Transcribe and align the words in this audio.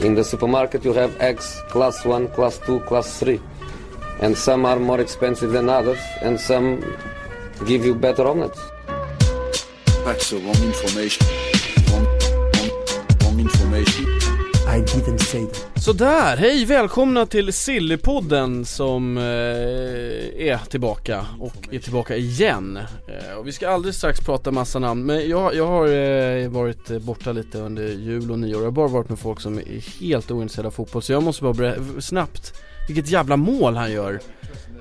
In 0.00 0.14
the 0.14 0.22
supermarket 0.22 0.84
you 0.84 0.92
have 0.92 1.20
eggs 1.20 1.60
class 1.68 2.04
1, 2.04 2.28
class 2.28 2.58
2, 2.58 2.80
class 2.80 3.18
3. 3.18 3.40
And 4.20 4.36
some 4.36 4.64
are 4.64 4.78
more 4.78 5.00
expensive 5.00 5.50
than 5.50 5.68
others 5.68 5.98
and 6.20 6.38
some 6.38 6.84
give 7.66 7.84
you 7.84 7.94
better 7.94 8.26
omelets. 8.26 8.60
That's 10.04 10.30
the 10.30 10.38
wrong 10.38 10.62
information. 10.62 11.37
I 14.78 14.80
didn't 14.80 15.18
say 15.18 15.46
that. 15.46 15.82
Sådär, 15.82 16.36
hej 16.36 16.64
välkomna 16.64 17.26
till 17.26 17.52
Sillypodden 17.52 18.64
som 18.64 19.16
eh, 19.16 19.24
är 20.48 20.70
tillbaka 20.70 21.26
och 21.40 21.68
är 21.70 21.78
tillbaka 21.78 22.16
igen. 22.16 22.76
Eh, 22.76 23.38
och 23.38 23.46
vi 23.46 23.52
ska 23.52 23.68
alldeles 23.68 23.96
strax 23.96 24.20
prata 24.20 24.50
massa 24.50 24.78
namn, 24.78 25.06
men 25.06 25.28
jag, 25.28 25.54
jag 25.54 25.66
har 25.66 25.88
eh, 25.88 26.48
varit 26.48 27.02
borta 27.02 27.32
lite 27.32 27.58
under 27.58 27.88
jul 27.88 28.30
och 28.30 28.38
nyår. 28.38 28.60
Jag 28.60 28.66
har 28.66 28.70
bara 28.70 28.88
varit 28.88 29.08
med 29.08 29.18
folk 29.18 29.40
som 29.40 29.58
är 29.58 30.00
helt 30.00 30.30
ointresserade 30.30 30.68
av 30.68 30.72
fotboll, 30.72 31.02
så 31.02 31.12
jag 31.12 31.22
måste 31.22 31.42
bara 31.42 31.54
berätta 31.54 32.00
snabbt 32.00 32.52
vilket 32.88 33.10
jävla 33.10 33.36
mål 33.36 33.76
han 33.76 33.92
gör 33.92 34.20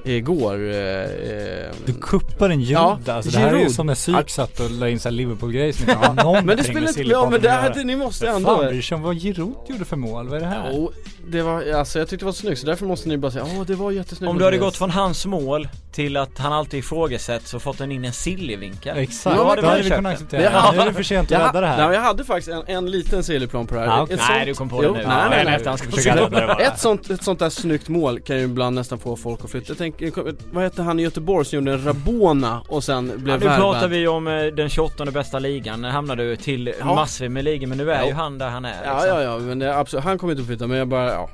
igår 0.03 0.69
eh, 0.69 0.77
eh, 0.77 1.71
Du 1.85 1.93
kuppar 1.93 2.49
en 2.49 2.61
Ja, 2.61 2.97
jude, 2.99 3.13
alltså 3.13 3.31
det 3.31 3.37
här 3.37 3.53
är 3.53 3.59
ju 3.59 3.69
som 3.69 3.87
när 3.87 3.95
Syk 3.95 4.29
satt 4.29 4.59
och 4.59 4.71
la 4.71 4.89
in 4.89 4.99
såhär 4.99 5.15
Liverpool-grejer 5.15 5.73
som 5.73 5.89
inte 5.89 6.07
har 6.07 6.13
någonting 6.23 6.45
Men 6.45 6.57
det 6.57 6.63
spelar 6.63 6.87
inte, 6.87 7.01
ja 7.01 7.29
men 7.29 7.41
det 7.41 7.49
hade, 7.49 7.83
ni 7.83 7.95
måste 7.95 8.25
Vad 8.25 8.35
ändå 8.35 8.57
fan 8.57 8.67
bryr 8.67 8.81
sig 8.81 8.95
om 8.95 9.01
vad 9.01 9.21
Giroud 9.21 9.55
gjorde 9.67 9.85
för 9.85 9.95
mål? 9.95 10.27
Vad 10.27 10.37
är 10.37 10.41
det 10.41 10.47
här? 10.47 10.71
Jo, 10.73 10.91
det 11.27 11.41
var, 11.41 11.71
alltså 11.71 11.99
jag 11.99 12.07
tyckte 12.07 12.23
det 12.23 12.25
var 12.25 12.33
snyggt 12.33 12.59
så 12.59 12.65
därför 12.65 12.85
måste 12.85 13.09
ni 13.09 13.17
bara 13.17 13.31
säga 13.31 13.45
åh 13.57 13.65
det 13.65 13.75
var 13.75 13.91
jättesnyggt 13.91 14.29
Om 14.29 14.37
du 14.37 14.45
hade 14.45 14.57
gått 14.57 14.77
från 14.77 14.91
hans 14.91 15.25
mål 15.25 15.67
till 15.91 16.17
att 16.17 16.37
han 16.37 16.53
alltid 16.53 16.79
ifrågasätts 16.79 17.53
och 17.53 17.61
fått 17.61 17.81
en 17.81 17.91
in 17.91 18.05
en 18.05 18.13
sillyvinkel 18.13 18.97
Exakt, 18.97 19.37
Ja, 19.37 19.55
då 19.55 19.61
det 19.61 19.67
hade 19.67 19.81
vi 19.83 19.89
det 19.89 19.95
kunnat 19.95 20.13
acceptera. 20.13 20.41
Ja. 20.41 20.71
Nu 20.75 20.79
är 20.79 20.85
det 20.85 20.93
för 20.93 21.03
sent 21.03 21.25
att 21.27 21.31
jag, 21.31 21.47
rädda 21.47 21.61
det 21.61 21.67
här. 21.67 21.87
Nej, 21.87 21.95
jag 21.95 22.03
hade 22.03 22.23
faktiskt 22.23 22.47
en, 22.47 22.63
en 22.67 22.91
liten 22.91 23.23
sillyplan 23.23 23.67
på 23.67 23.75
det 23.75 23.81
här. 23.81 23.87
Ja. 23.87 24.07
Nej 24.29 24.45
du 24.45 24.53
kom 24.53 24.69
på 24.69 24.81
det 24.81 24.91
nu. 24.91 24.93
Nej, 24.93 25.29
nej, 25.29 25.45
nej. 25.45 25.55
efter 25.55 25.69
han 25.69 25.77
ska 25.77 25.91
Försöka 25.91 26.13
försöka 26.13 26.25
rädda 26.25 26.41
det 26.41 26.47
bara. 26.47 26.67
Ett 26.67 26.79
sånt, 26.79 27.09
ett 27.09 27.23
sånt 27.23 27.39
där 27.39 27.49
snyggt 27.49 27.89
mål 27.89 28.19
kan 28.19 28.37
ju 28.37 28.43
ibland 28.43 28.75
nästan 28.75 28.99
få 28.99 29.15
folk 29.15 29.43
att 29.43 29.51
flytta. 29.51 29.75
Tänker, 29.91 30.33
vad 30.51 30.63
hette 30.63 30.81
han 30.81 30.99
i 30.99 31.03
Göteborg 31.03 31.45
som 31.45 31.59
gjorde 31.59 31.71
en 31.73 31.83
Rabona 31.85 32.61
och 32.67 32.83
sen 32.83 33.05
blev 33.17 33.27
Ja, 33.35 33.39
nu 33.39 33.45
värvad? 33.45 33.57
pratar 33.59 33.87
vi 33.87 34.07
om 34.07 34.27
eh, 34.27 34.43
den 34.45 34.69
28 34.69 35.05
bästa 35.05 35.39
ligan, 35.39 35.81
När 35.81 35.89
hamnar 35.89 36.15
du 36.15 36.35
till 36.35 36.73
Ja. 36.79 36.95
massor 36.95 37.29
med 37.29 37.43
ligor 37.43 37.67
men 37.67 37.77
nu 37.77 37.91
är 37.91 37.99
Ja. 38.01 38.07
ju 38.07 38.13
han 38.13 38.37
där 38.37 38.49
han 38.49 38.65
är 38.65 38.75
Ja, 38.85 38.93
liksom. 38.93 39.09
ja, 39.09 39.21
ja, 39.21 39.37
men 39.39 39.59
det, 39.59 39.77
absolut, 39.77 40.03
han 40.05 40.17
kommer 40.17 40.33
inte 40.33 40.41
att 40.41 40.47
flytta 40.47 40.67
men 40.67 40.77
jag 40.77 40.87
bara, 40.87 41.11
ja 41.13 41.29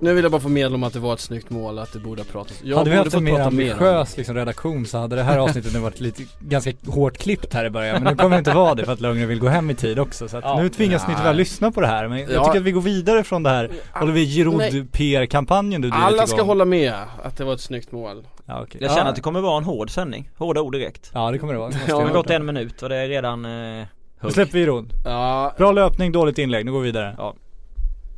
Nu 0.00 0.14
vill 0.14 0.22
jag 0.24 0.32
bara 0.32 0.40
få 0.40 0.48
medel 0.48 0.74
om 0.74 0.82
att 0.84 0.92
det 0.92 0.98
var 0.98 1.14
ett 1.14 1.20
snyggt 1.20 1.50
mål, 1.50 1.78
att 1.78 1.92
det 1.92 1.98
borde 1.98 2.22
ha 2.22 2.26
pratats 2.32 2.60
Jag 2.64 2.76
hade 2.78 2.90
vi 2.90 2.96
haft 2.96 3.14
en 3.14 3.24
mer 3.24 3.40
ambitiös 3.40 4.16
liksom, 4.16 4.34
redaktion 4.34 4.86
så 4.86 4.98
hade 4.98 5.16
det 5.16 5.22
här 5.22 5.38
avsnittet 5.38 5.72
nu 5.72 5.78
varit 5.78 6.00
lite 6.00 6.22
ganska 6.40 6.72
hårt 6.86 7.18
klippt 7.18 7.54
här 7.54 7.64
i 7.64 7.70
början 7.70 8.02
Men 8.02 8.12
nu 8.12 8.16
kommer 8.18 8.36
det 8.36 8.38
inte 8.38 8.52
vara 8.52 8.74
det 8.74 8.84
för 8.84 8.92
att 8.92 9.00
Lundgren 9.00 9.28
vill 9.28 9.40
gå 9.40 9.48
hem 9.48 9.70
i 9.70 9.74
tid 9.74 9.98
också 9.98 10.28
så 10.28 10.36
att 10.36 10.44
Ja. 10.44 10.62
nu 10.62 10.68
tvingas 10.68 11.08
ni 11.08 11.14
tyvärr 11.14 11.34
lyssna 11.34 11.70
på 11.72 11.80
det 11.80 11.86
här 11.86 12.08
Men 12.08 12.18
Ja. 12.18 12.26
jag 12.30 12.44
tycker 12.44 12.58
att 12.58 12.64
vi 12.66 12.72
går 12.72 12.80
vidare 12.80 13.24
från 13.24 13.42
det 13.42 13.50
här 13.50 13.70
Håller 13.92 14.12
vi. 14.12 14.24
Giroud 14.26 14.92
PR-kampanjen 14.92 15.80
du 15.80 15.90
Alla 15.92 16.26
ska 16.26 16.36
igång. 16.36 16.46
hålla 16.48 16.64
med 16.64 16.94
att 17.22 17.36
det 17.36 17.44
var 17.44 17.54
ett 17.54 17.60
snyggt 17.60 17.85
mål. 17.92 18.26
Ja, 18.46 18.62
okej. 18.62 18.80
Jag 18.80 18.90
känner 18.90 19.04
ja. 19.04 19.08
att 19.08 19.16
det 19.16 19.22
kommer 19.22 19.40
vara 19.40 19.58
en 19.58 19.64
hård 19.64 19.90
sändning, 19.90 20.30
hårda 20.36 20.60
ord 20.60 20.72
direkt. 20.72 21.10
Ja 21.14 21.30
det 21.30 21.38
kommer 21.38 21.52
det 21.52 21.58
vara, 21.58 21.70
det 21.86 21.92
har 21.92 22.02
ha. 22.02 22.12
gått 22.12 22.30
en 22.30 22.46
minut 22.46 22.82
och 22.82 22.88
det 22.88 22.96
är 22.96 23.08
redan 23.08 23.44
eh, 23.44 23.86
Nu 24.20 24.30
släpper 24.30 24.52
vi 24.52 24.60
Giroud 24.60 24.92
Ja, 25.04 25.54
Bra 25.58 25.72
löpning, 25.72 26.12
dåligt 26.12 26.38
inlägg, 26.38 26.66
nu 26.66 26.72
går 26.72 26.80
vi 26.80 26.86
vidare. 26.86 27.14
Ja. 27.18 27.34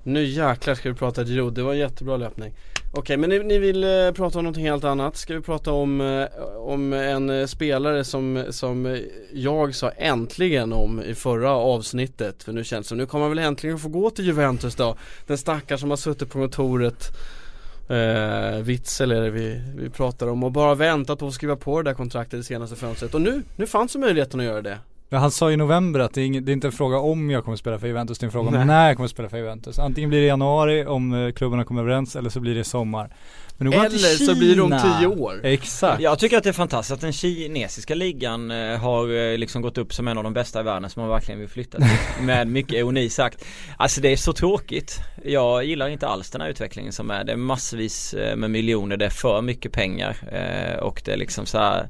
nu 0.03 0.25
jäklar 0.25 0.75
ska 0.75 0.89
vi 0.89 0.95
prata 0.95 1.25
Giroud, 1.25 1.55
det 1.55 1.63
var 1.63 1.73
en 1.73 1.79
jättebra 1.79 2.17
löpning. 2.17 2.55
Okej, 2.93 3.17
men 3.17 3.31
ni, 3.31 3.39
ni 3.39 3.59
vill 3.59 3.85
eh, 3.85 4.13
prata 4.13 4.39
om 4.39 4.45
någonting 4.45 4.67
helt 4.67 4.85
annat? 4.85 5.17
Ska 5.17 5.35
vi 5.35 5.41
prata 5.41 5.73
om, 5.73 6.01
eh, 6.01 6.27
om 6.57 6.93
en 6.93 7.31
eh, 7.31 7.47
spelare 7.47 8.05
som, 8.05 8.45
som 8.51 9.01
jag 9.33 9.75
sa 9.75 9.91
äntligen 9.91 10.73
om 10.73 11.03
i 11.03 11.15
förra 11.15 11.51
avsnittet? 11.51 12.43
För 12.43 12.53
nu 12.53 12.65
känns 12.65 12.87
det 12.87 12.89
som, 12.89 12.99
nu 12.99 13.07
kommer 13.07 13.25
han 13.25 13.37
väl 13.37 13.45
äntligen 13.45 13.79
få 13.79 13.89
gå 13.89 14.11
till 14.11 14.27
Juventus 14.27 14.75
då. 14.75 14.97
Den 15.27 15.39
stackare 15.39 15.79
som 15.79 15.91
har 15.91 15.97
suttit 15.97 16.31
på 16.31 16.39
kontoret 16.39 17.09
Eh, 17.89 18.63
Witzel 18.63 19.13
är 19.13 19.21
det 19.21 19.31
vi, 19.31 19.63
vi 19.77 19.91
pratar 19.91 20.27
om 20.27 20.43
och 20.43 20.53
bara 20.53 20.75
väntat 20.75 21.19
på 21.19 21.27
att 21.27 21.35
skriva 21.35 21.57
på 21.57 21.83
det 21.83 21.91
där 21.91 21.95
kontraktet 21.95 22.41
i 22.41 22.43
senaste 22.43 22.77
fönstret 22.77 23.15
och 23.15 23.21
nu, 23.21 23.43
nu 23.57 23.67
fanns 23.67 23.93
det 23.93 23.99
möjligheten 23.99 24.41
att 24.41 24.47
göra 24.47 24.63
det 24.63 24.79
Men 25.09 25.21
han 25.21 25.31
sa 25.31 25.51
i 25.51 25.57
november 25.57 26.01
att 26.01 26.15
det 26.15 26.21
är, 26.21 26.25
inget, 26.25 26.47
det 26.47 26.53
är 26.53 26.55
inte 26.55 26.69
en 26.69 26.73
fråga 26.73 26.99
om 26.99 27.31
jag 27.31 27.45
kommer 27.45 27.57
spela 27.57 27.79
för 27.79 27.87
Juventus, 27.87 28.19
det 28.19 28.25
är 28.25 28.27
en 28.27 28.33
fråga 28.33 28.49
om 28.49 28.55
Nej. 28.55 28.67
när 28.67 28.87
jag 28.89 28.97
kommer 28.97 29.09
spela 29.09 29.29
för 29.29 29.37
Juventus. 29.37 29.79
Antingen 29.79 30.11
blir 30.11 30.21
det 30.21 30.25
i 30.25 30.29
januari 30.29 30.87
om 30.87 31.15
eh, 31.15 31.33
klubbarna 31.33 31.65
kommer 31.65 31.83
överens 31.83 32.17
eller 32.17 32.31
så 32.31 32.41
blir 32.41 32.55
det 32.55 32.61
i 32.61 32.65
sommar. 32.65 33.11
Men 33.61 33.71
nu 33.71 33.77
går 33.77 33.85
Eller 33.85 34.17
till 34.17 34.27
så 34.27 34.35
blir 34.35 34.57
det 34.57 34.63
om 34.63 34.71
Kina. 34.71 34.99
tio 34.99 35.07
år 35.07 35.41
Exakt. 35.45 36.03
Jag 36.03 36.19
tycker 36.19 36.37
att 36.39 36.45
det 36.45 36.49
är 36.49 36.53
fantastiskt 36.53 36.93
att 36.93 37.01
den 37.01 37.13
kinesiska 37.13 37.95
ligan 37.95 38.51
eh, 38.51 38.79
har 38.79 39.33
eh, 39.33 39.39
liksom 39.39 39.63
gått 39.63 39.79
upp 39.79 39.95
som 39.95 40.09
en 40.09 40.19
av 40.19 40.25
de 40.25 40.33
bästa 40.33 40.61
i 40.61 40.63
världen 40.63 40.91
som 40.91 41.01
man 41.03 41.11
verkligen 41.11 41.41
vill 41.41 41.49
flytta 41.49 41.79
till. 41.79 41.87
Med 42.25 42.49
mycket 42.49 42.73
ironi 42.73 43.11
sagt. 43.11 43.45
Alltså 43.77 44.01
det 44.01 44.09
är 44.09 44.17
så 44.17 44.33
tråkigt. 44.33 44.99
Jag 45.25 45.65
gillar 45.65 45.89
inte 45.89 46.07
alls 46.07 46.31
den 46.31 46.41
här 46.41 46.49
utvecklingen 46.49 46.93
som 46.93 47.11
är. 47.11 47.25
Det 47.25 47.33
är 47.33 47.37
massvis 47.37 48.15
eh, 48.15 48.37
med 48.37 48.51
miljoner, 48.51 48.97
det 48.97 49.07
är 49.07 49.11
för 49.11 49.43
mycket 49.43 49.73
pengar 49.73 50.17
och 50.83 51.03
det 51.05 51.13
är 51.13 51.17
liksom 51.17 51.47
så 51.47 51.59
här 51.59 51.89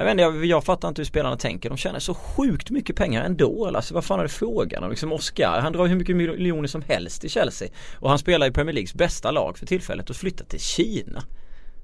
jag 0.00 0.04
vet 0.04 0.12
inte, 0.12 0.22
jag, 0.22 0.44
jag 0.44 0.64
fattar 0.64 0.88
inte 0.88 1.00
hur 1.00 1.06
spelarna 1.06 1.36
tänker. 1.36 1.68
De 1.68 1.78
tjänar 1.78 1.98
så 1.98 2.14
sjukt 2.14 2.70
mycket 2.70 2.96
pengar 2.96 3.24
ändå. 3.24 3.66
Alltså 3.66 3.94
vad 3.94 4.04
fan 4.04 4.18
är 4.18 4.22
det 4.22 4.28
frågan 4.28 4.84
om? 4.84 4.90
Liksom 4.90 5.12
Oscar, 5.12 5.60
han 5.60 5.72
drar 5.72 5.86
hur 5.86 5.96
mycket 5.96 6.16
miljoner 6.16 6.68
som 6.68 6.82
helst 6.82 7.24
i 7.24 7.28
Chelsea. 7.28 7.68
Och 7.94 8.08
han 8.08 8.18
spelar 8.18 8.46
i 8.46 8.50
Premier 8.50 8.74
Leagues 8.74 8.94
bästa 8.94 9.30
lag 9.30 9.58
för 9.58 9.66
tillfället 9.66 10.10
och 10.10 10.16
flyttar 10.16 10.44
till 10.44 10.60
Kina. 10.60 11.22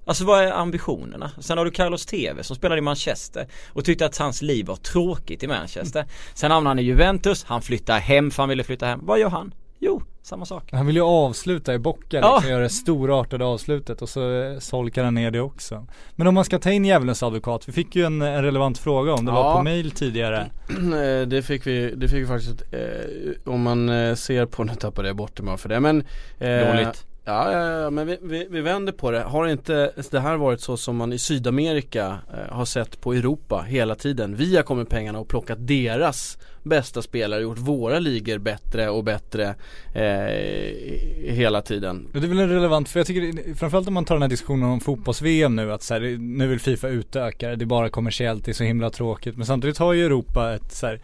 Alltså 0.07 0.25
vad 0.25 0.45
är 0.45 0.53
ambitionerna? 0.53 1.31
Sen 1.41 1.59
har 1.59 1.65
du 1.65 1.71
Carlos 1.71 2.07
TV 2.07 2.43
som 2.43 2.57
spelade 2.57 2.79
i 2.79 2.83
Manchester 2.83 3.49
och 3.69 3.85
tyckte 3.85 4.07
att 4.07 4.19
hans 4.19 4.43
liv 4.43 4.67
var 4.67 4.77
tråkigt 4.77 5.43
i 5.43 5.47
Manchester. 5.47 6.05
Sen 6.35 6.51
hamnar 6.51 6.71
han 6.71 6.79
i 6.79 6.83
Juventus, 6.83 7.45
han 7.45 7.63
flyttar 7.63 7.99
hem 7.99 8.31
för 8.31 8.43
han 8.43 8.49
ville 8.49 8.65
flytta 8.65 8.87
hem. 8.87 9.01
Vad 9.03 9.19
gör 9.19 9.31
han? 9.31 9.55
Jo, 9.79 10.03
samma 10.27 10.47
sak. 10.47 10.73
Han 10.73 10.87
vill 10.87 10.97
ju 10.97 11.03
avsluta 11.03 11.75
i 11.75 11.79
Bocca 11.79 12.17
Ja. 12.19 12.35
liksom, 12.35 12.51
göra 12.51 12.63
det 12.63 12.69
storartade 12.69 13.45
avslutet 13.45 14.03
och 14.03 14.09
så 14.09 14.43
eh, 14.43 14.59
solkar 14.59 15.05
han 15.05 15.15
ner 15.15 15.31
det 15.31 15.41
också. 15.41 15.87
Men 16.17 16.27
om 16.27 16.35
man 16.35 16.45
ska 16.45 16.59
ta 16.59 16.71
in 16.71 16.85
djävulens 16.85 17.23
advokat, 17.23 17.69
vi 17.69 17.73
fick 17.73 17.97
ju 17.97 18.05
en, 18.07 18.23
en 18.23 18.43
relevant 18.45 18.79
fråga 18.79 19.15
om 19.15 19.25
det 19.25 19.33
Ja. 19.33 19.43
var 19.43 19.57
på 19.57 19.63
mail 19.63 19.91
tidigare. 19.91 20.51
Eh, 20.71 21.27
Det 21.29 21.43
fick 21.47 21.67
vi, 21.67 21.91
det 21.97 22.09
fick 22.09 22.19
vi 22.23 22.27
faktiskt 22.27 22.63
eh, 22.73 23.53
Om 23.53 23.63
man 23.63 23.89
eh, 23.89 24.15
ser 24.15 24.47
på, 24.47 24.65
nu 24.65 24.75
tappade 24.75 25.09
jag 25.09 25.17
bort 25.17 25.37
det 25.37 25.43
bara 25.43 25.57
för 25.57 25.69
det 25.69 25.81
men 25.81 26.05
eh, 26.39 26.67
Dåligt. 26.67 27.07
Ja, 27.29 27.53
ja, 27.53 27.81
ja 27.81 27.91
men 27.91 28.07
vi, 28.07 28.19
vi, 28.23 28.47
vi 28.51 28.61
vänder 28.61 28.93
på 28.93 29.11
det. 29.11 29.21
Har 29.21 29.47
inte 29.47 29.93
det 30.11 30.21
här 30.21 30.37
varit 30.37 30.61
så 30.61 30.77
som 30.77 30.97
man 30.97 31.13
i 31.13 31.19
Sydamerika 31.19 32.07
eh, 32.07 32.55
har 32.55 32.65
sett 32.65 33.01
på 33.01 33.13
Europa 33.13 33.65
hela 33.69 33.95
tiden? 33.95 34.37
Vi 34.37 34.57
har 34.57 34.63
kommit 34.63 34.89
pengarna 34.89 35.19
och 35.19 35.29
plockat 35.29 35.59
deras 35.61 36.39
bästa 36.63 37.03
spelare, 37.03 37.43
gjort 37.43 37.59
våra 37.59 37.99
ligor 37.99 38.39
bättre 38.39 38.89
och 38.89 39.05
bättre 39.05 39.55
eh, 39.95 41.33
hela 41.33 41.63
tiden. 41.63 42.09
Det 42.13 42.19
är 42.19 42.29
väl 42.29 42.39
en 42.39 42.49
relevant, 42.49 42.89
för 42.89 43.01
jag 43.01 43.07
tycker 43.07 43.55
framförallt 43.55 43.89
om 43.89 43.95
man 43.95 44.05
tar 44.05 44.15
den 44.15 44.23
här 44.23 44.29
diskussionen 44.29 44.71
om 44.71 44.81
fotbolls-VM 44.81 45.57
nu 45.57 45.73
att 45.73 45.83
så 45.83 45.95
här, 45.95 46.01
nu 46.19 46.47
vill 46.47 46.61
Fifa 46.61 46.89
utöka 46.89 47.49
det, 47.49 47.57
det 47.57 47.65
är 47.65 47.67
bara 47.67 47.89
kommersiellt, 47.89 48.45
det 48.45 48.51
är 48.51 48.55
så 48.55 48.65
himla 48.65 48.91
tråkigt. 48.91 49.37
Men 49.37 49.47
samtidigt 49.47 49.79
har 49.79 49.93
ju 49.93 50.07
Europa 50.07 50.55
ett 50.55 50.73
så 50.73 50.87
här, 50.87 51.01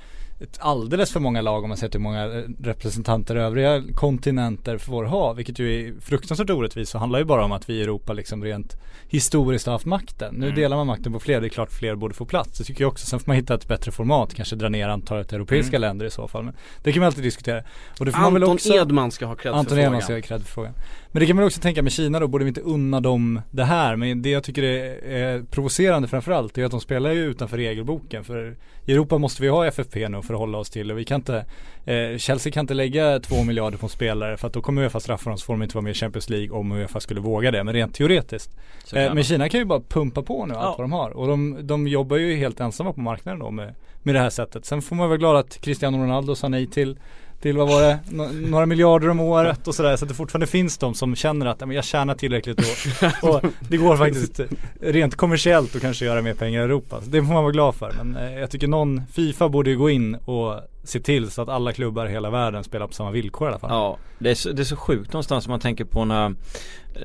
alldeles 0.58 1.12
för 1.12 1.20
många 1.20 1.40
lag 1.42 1.62
om 1.62 1.68
man 1.68 1.78
ser 1.78 1.88
till 1.88 2.00
hur 2.00 2.02
många 2.02 2.24
eh, 2.24 2.44
representanter 2.62 3.36
övriga 3.36 3.82
kontinenter 3.94 4.78
får 4.78 5.04
ha, 5.04 5.32
vilket 5.32 5.58
ju 5.58 5.88
är 5.88 6.00
fruktansvärt 6.00 6.50
orättvist 6.50 6.94
och 6.94 7.00
handlar 7.00 7.18
ju 7.18 7.24
bara 7.24 7.44
om 7.44 7.52
att 7.52 7.68
vi 7.68 7.74
i 7.74 7.82
Europa 7.82 8.12
liksom 8.12 8.44
rent 8.44 8.76
historiskt 9.08 9.66
har 9.66 9.72
haft 9.72 9.86
makten. 9.86 10.34
Nu 10.34 10.50
delar 10.50 10.76
man 10.76 10.86
makten 10.86 11.12
på 11.12 11.20
fler, 11.20 11.40
det 11.40 11.46
är 11.46 11.48
klart 11.48 11.72
fler 11.72 11.94
borde 11.94 12.14
få 12.14 12.24
plats. 12.24 12.58
Det 12.58 12.64
tycker 12.64 12.84
jag 12.84 12.92
också. 12.92 13.06
Sen 13.06 13.20
får 13.20 13.30
man 13.30 13.36
hitta 13.36 13.54
ett 13.54 13.68
bättre 13.68 13.92
format, 13.92 14.34
kanske 14.34 14.56
dra 14.56 14.68
ner 14.68 14.88
antalet 14.88 15.32
europeiska 15.32 15.78
länder 15.78 16.06
i 16.06 16.10
så 16.10 16.28
fall. 16.28 16.44
Men 16.44 16.54
det 16.82 16.92
kan 16.92 17.00
man 17.00 17.06
alltid 17.06 17.24
diskutera. 17.24 17.62
Och 17.98 18.06
det 18.06 18.12
får 18.12 18.20
man 18.20 18.34
väl 18.34 18.42
Anton 18.42 18.54
också 18.54 18.74
Edman 18.74 19.10
ska 19.10 19.26
ha 19.26 19.34
cred 19.34 19.54
Anton 19.54 19.76
för 19.76 19.82
Edman 19.82 19.90
frågan. 19.90 20.02
ska 20.02 20.14
ha 20.14 20.20
cred 20.20 20.42
för 20.42 20.52
frågan. 20.52 20.74
Men 21.12 21.20
det 21.20 21.26
kan 21.26 21.36
man 21.36 21.44
också 21.44 21.60
tänka 21.60 21.82
med 21.82 21.92
Kina 21.92 22.20
då, 22.20 22.28
borde 22.28 22.44
vi 22.44 22.48
inte 22.48 22.60
unna 22.60 23.00
dem 23.00 23.40
det 23.50 23.64
här? 23.64 23.96
Men 23.96 24.22
det 24.22 24.30
jag 24.30 24.44
tycker 24.44 24.62
är, 24.62 25.42
provocerande 25.42 26.08
framförallt 26.08 26.58
är 26.58 26.64
att 26.64 26.70
de 26.70 26.80
spelar 26.80 27.10
ju 27.12 27.24
utanför 27.24 27.56
regelboken. 27.56 28.24
För 28.24 28.56
i 28.86 28.92
Europa 28.92 29.18
måste 29.18 29.42
vi 29.42 29.48
ha 29.48 29.66
FFP 29.66 30.08
nu 30.08 30.22
för 30.22 30.34
att 30.34 30.40
hålla 30.40 30.58
oss 30.58 30.70
till 30.70 30.90
och 30.90 30.98
vi 30.98 31.04
kan 31.04 31.20
inte 31.20 31.44
eh, 31.84 32.18
Chelsea 32.18 32.52
kan 32.52 32.60
inte 32.60 32.74
lägga 32.74 33.20
två 33.20 33.44
miljarder 33.44 33.78
på 33.78 33.88
spelare 33.88 34.36
för 34.36 34.46
att 34.46 34.52
då 34.52 34.60
kommer 34.60 34.82
Uefa 34.82 35.00
straffa 35.00 35.30
dem 35.30 35.38
så 35.38 35.44
får 35.44 35.52
de 35.54 35.62
inte 35.62 35.74
vara 35.74 35.82
med 35.82 35.90
i 35.90 35.94
Champions 35.94 36.30
League 36.30 36.50
om 36.50 36.72
Uefa 36.72 37.00
skulle 37.00 37.20
våga 37.20 37.50
det. 37.50 37.64
Men 37.64 37.74
rent 37.74 37.94
teoretiskt. 37.94 38.56
Eh, 38.94 39.14
men 39.14 39.24
Kina 39.24 39.48
kan 39.48 39.60
ju 39.60 39.66
bara 39.66 39.80
pumpa 39.80 40.22
på 40.22 40.46
nu 40.46 40.54
allt 40.54 40.62
Ja. 40.64 40.74
vad 40.78 40.84
de 40.84 40.92
har. 40.92 41.10
Och 41.10 41.26
de, 41.28 41.58
de 41.62 41.88
jobbar 41.88 42.16
ju 42.16 42.36
helt 42.36 42.60
ensamma 42.60 42.92
på 42.92 43.00
marknaden 43.00 43.40
då 43.40 43.50
med, 43.50 43.74
med 44.02 44.14
det 44.14 44.18
här 44.20 44.30
sättet. 44.30 44.64
Sen 44.64 44.82
får 44.82 44.96
man 44.96 45.08
vara 45.08 45.18
glad 45.18 45.36
att 45.36 45.60
Cristiano 45.60 45.98
Ronaldo 45.98 46.34
sa 46.34 46.48
nej 46.48 46.66
till 46.66 46.98
till 47.42 47.56
vad 47.56 47.68
var 47.68 47.82
det, 47.82 47.98
Nå- 48.10 48.28
några 48.32 48.66
miljarder 48.66 49.08
om 49.08 49.20
året 49.20 49.68
och 49.68 49.74
sådär 49.74 49.96
så 49.96 50.04
att 50.04 50.08
det 50.08 50.14
fortfarande 50.14 50.46
finns 50.46 50.78
de 50.78 50.94
som 50.94 51.16
känner 51.16 51.46
att 51.46 51.60
men 51.60 51.70
jag 51.70 51.84
tjänar 51.84 52.14
tillräckligt 52.14 52.58
och, 52.60 53.28
och 53.34 53.44
det 53.68 53.76
går 53.76 53.96
faktiskt 53.96 54.40
rent 54.80 55.16
kommersiellt 55.16 55.76
att 55.76 55.82
kanske 55.82 56.04
göra 56.04 56.22
mer 56.22 56.34
pengar 56.34 56.60
i 56.60 56.64
Europa. 56.64 57.00
Så 57.00 57.10
det 57.10 57.22
får 57.22 57.32
man 57.32 57.42
vara 57.42 57.52
glad 57.52 57.74
för. 57.74 57.92
Men 58.02 58.16
eh, 58.16 58.38
jag 58.40 58.50
tycker 58.50 58.68
någon, 58.68 59.02
Fifa 59.12 59.48
borde 59.48 59.70
ju 59.70 59.76
gå 59.78 59.90
in 59.90 60.14
och 60.14 60.60
se 60.84 61.00
till 61.00 61.30
så 61.30 61.42
att 61.42 61.48
alla 61.48 61.72
klubbar 61.72 62.06
i 62.06 62.10
hela 62.10 62.30
världen 62.30 62.64
spelar 62.64 62.86
på 62.86 62.92
samma 62.92 63.10
villkor 63.10 63.48
i 63.48 63.50
alla 63.50 63.58
fall. 63.58 63.70
Ja, 63.70 63.96
det 64.18 64.30
är, 64.30 64.34
så, 64.34 64.52
det 64.52 64.62
är 64.62 64.64
så 64.64 64.76
sjukt 64.76 65.12
någonstans 65.12 65.46
om 65.46 65.50
man 65.50 65.60
tänker 65.60 65.84
på 65.84 66.04
när 66.04 66.34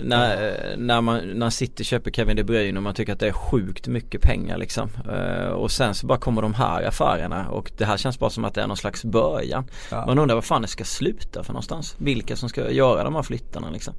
när, 0.01 0.75
när, 0.77 1.01
man, 1.01 1.19
när 1.33 1.49
City 1.49 1.83
köper 1.83 2.11
Kevin 2.11 2.35
De 2.35 2.43
Bruyne 2.43 2.79
och 2.79 2.83
man 2.83 2.93
tycker 2.93 3.13
att 3.13 3.19
det 3.19 3.27
är 3.27 3.31
sjukt 3.31 3.87
mycket 3.87 4.21
pengar 4.21 4.57
liksom. 4.57 4.89
Uh, 5.09 5.47
och 5.49 5.71
sen 5.71 5.93
så 5.95 6.07
bara 6.07 6.17
kommer 6.17 6.41
de 6.41 6.53
här 6.53 6.83
affärerna 6.83 7.49
och 7.49 7.71
det 7.77 7.85
här 7.85 7.97
känns 7.97 8.19
bara 8.19 8.29
som 8.29 8.45
att 8.45 8.53
det 8.53 8.61
är 8.61 8.67
någon 8.67 8.77
slags 8.77 9.05
början. 9.05 9.65
Ja. 9.91 10.05
Man 10.05 10.19
undrar 10.19 10.35
vad 10.35 10.45
fan 10.45 10.61
det 10.61 10.67
ska 10.67 10.83
sluta 10.83 11.43
för 11.43 11.53
någonstans. 11.53 11.95
Vilka 11.97 12.35
som 12.35 12.49
ska 12.49 12.71
göra 12.71 13.03
de 13.03 13.15
här 13.15 13.23
flyttarna 13.23 13.69
liksom. 13.69 13.93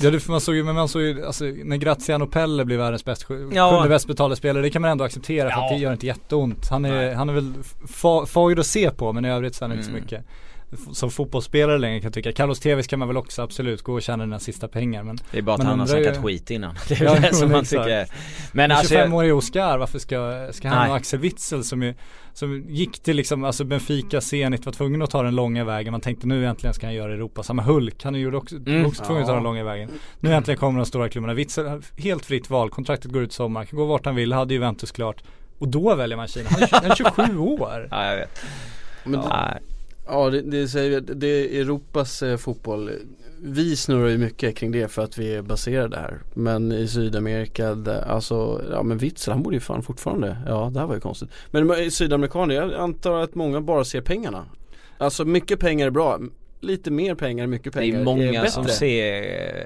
Ja 0.00 0.10
det, 0.10 0.28
man 0.28 0.40
såg 0.40 0.54
ju, 0.54 0.64
men 0.64 0.74
man 0.74 0.88
såg 0.88 1.02
ju, 1.02 1.26
alltså 1.26 1.44
när 1.44 1.76
Graziano 1.76 2.26
Pelle 2.26 2.64
blir 2.64 2.76
världens 2.76 3.04
bäst, 3.04 3.26
Ja. 3.52 3.70
sjunde 3.70 3.88
bäst 3.88 4.06
betalade 4.06 4.36
spelare, 4.36 4.62
det 4.62 4.70
kan 4.70 4.82
man 4.82 4.90
ändå 4.90 5.04
acceptera 5.04 5.50
för 5.50 5.56
att 5.56 5.70
Ja. 5.70 5.76
det 5.76 5.82
gör 5.82 5.92
inte 5.92 6.06
jätteont. 6.06 6.68
Han 6.70 6.84
är, 6.84 6.90
Nej. 6.90 7.14
han 7.14 7.28
är 7.28 7.32
väl 7.32 7.54
fa, 7.88 8.26
fager 8.26 8.56
att 8.56 8.66
se 8.66 8.90
på 8.90 9.12
men 9.12 9.24
i 9.24 9.30
övrigt 9.30 9.54
så 9.54 9.64
är 9.64 9.68
han 9.68 9.76
inte 9.76 9.84
så 9.84 9.90
Mm. 9.90 10.02
mycket 10.02 10.24
som 10.92 11.10
fotbollsspelare 11.10 11.78
längre 11.78 12.00
kan 12.00 12.06
jag 12.06 12.14
tycka. 12.14 12.32
Carlos 12.32 12.60
Tevez 12.60 12.86
kan 12.86 12.98
man 12.98 13.08
väl 13.08 13.16
också 13.16 13.42
absolut 13.42 13.82
gå 13.82 13.92
och 13.94 14.02
tjäna 14.02 14.24
dina 14.24 14.38
sista 14.38 14.68
pengar 14.68 15.02
men 15.02 15.18
Det 15.30 15.38
är 15.38 15.42
bara 15.42 15.54
att 15.54 15.62
han 15.62 15.66
har 15.78 15.84
undrar 15.86 15.98
ju- 15.98 16.04
snackat 16.04 16.24
skit 16.24 16.50
innan. 16.50 16.74
Det 16.88 17.00
är 17.00 17.04
Ja, 17.04 17.14
det 17.20 17.34
som 17.34 17.50
man 17.50 17.60
exakt. 17.60 17.82
tycker. 17.84 17.96
Men 17.98 18.06
Men 18.52 18.70
alltså 18.72 18.94
25-årige 18.94 19.32
Oscar, 19.32 19.78
varför 19.78 19.98
ska, 19.98 20.48
ska 20.52 20.68
han 20.68 20.78
Nej. 20.78 20.90
och 20.90 20.96
Axel 20.96 21.18
Witzel 21.20 21.64
som, 21.64 21.82
ju, 21.82 21.94
som 22.34 22.64
gick 22.68 22.98
till 22.98 23.16
liksom, 23.16 23.44
alltså 23.44 23.64
Benfica, 23.64 24.20
Zenit 24.20 24.66
var 24.66 24.72
tvungen 24.72 25.02
att 25.02 25.10
ta 25.10 25.22
den 25.22 25.34
långa 25.34 25.64
vägen. 25.64 25.92
Man 25.92 26.00
tänkte 26.00 26.26
nu 26.26 26.46
äntligen 26.46 26.74
ska 26.74 26.86
han 26.86 26.94
göra 26.94 27.12
Europa. 27.12 27.42
Samma 27.42 27.62
Hulk, 27.62 28.04
han 28.04 28.14
ju 28.14 28.34
också, 28.34 28.56
Mm. 28.56 28.86
också 28.86 29.04
tvungen 29.04 29.22
att 29.22 29.28
ta 29.28 29.34
den 29.34 29.42
långa 29.44 29.64
vägen. 29.64 29.90
Nu 30.20 30.34
äntligen 30.34 30.58
kommer 30.58 30.80
de 30.80 30.86
stora 30.86 31.08
klubbarna. 31.08 31.34
Witzel, 31.34 31.82
helt 31.98 32.24
fritt 32.26 32.50
val, 32.50 32.70
kontraktet 32.70 33.12
går 33.12 33.22
ut 33.22 33.30
i 33.30 33.34
sommar, 33.34 33.64
kan 33.64 33.76
gå 33.78 33.84
vart 33.84 34.06
han 34.06 34.14
vill, 34.14 34.32
hade 34.32 34.54
Juventus 34.54 34.90
klart. 34.92 35.22
Och 35.58 35.68
då 35.68 35.94
väljer 35.94 36.16
man 36.16 36.28
Kina. 36.28 36.48
Han 36.50 36.62
är, 36.62 36.68
han 36.72 36.90
är 36.90 36.94
27 36.94 37.38
år. 37.38 37.88
Ja 37.90 38.04
jag 38.06 38.16
vet. 38.16 38.40
Men 39.04 39.20
Nej 39.30 39.58
ja 40.08 40.30
det, 40.30 40.42
det 40.42 40.68
säger 40.68 41.00
det 41.00 41.26
är 41.26 41.60
Europas 41.60 42.22
eh, 42.22 42.36
fotboll. 42.36 42.90
Vi 43.42 43.76
snurrar 43.76 44.08
ju 44.08 44.18
mycket 44.18 44.56
kring 44.56 44.72
det 44.72 44.88
för 44.88 45.02
att 45.02 45.18
vi 45.18 45.34
är 45.34 45.42
baserade 45.42 45.96
här. 45.96 46.20
Men 46.34 46.72
i 46.72 46.88
Sydamerika, 46.88 47.74
där, 47.74 48.02
alltså 48.08 48.62
ja 48.70 48.82
men 48.82 48.98
Witzel 48.98 49.32
han 49.32 49.42
borde 49.42 49.56
ju 49.56 49.60
fan 49.60 49.82
fortfarande 49.82 50.36
Ja 50.46 50.70
det 50.74 50.80
här 50.80 50.86
var 50.86 50.94
ju 50.94 51.00
konstigt. 51.00 51.30
Men 51.50 51.74
i 51.74 51.90
Sydamerikaner, 51.90 52.54
jag 52.54 52.74
antar 52.74 53.20
att 53.20 53.34
många 53.34 53.60
bara 53.60 53.84
ser 53.84 54.00
pengarna. 54.00 54.44
Alltså 54.98 55.24
mycket 55.24 55.60
pengar 55.60 55.86
är 55.86 55.90
bra. 55.90 56.20
Lite 56.60 56.90
mer 56.90 57.14
pengar, 57.14 57.46
mycket 57.46 57.72
Det 57.72 57.78
pengar 57.78 58.00
är 58.00 58.04
många 58.04 58.32
bättre. 58.32 58.50
som 58.50 58.64
ser 58.64 59.22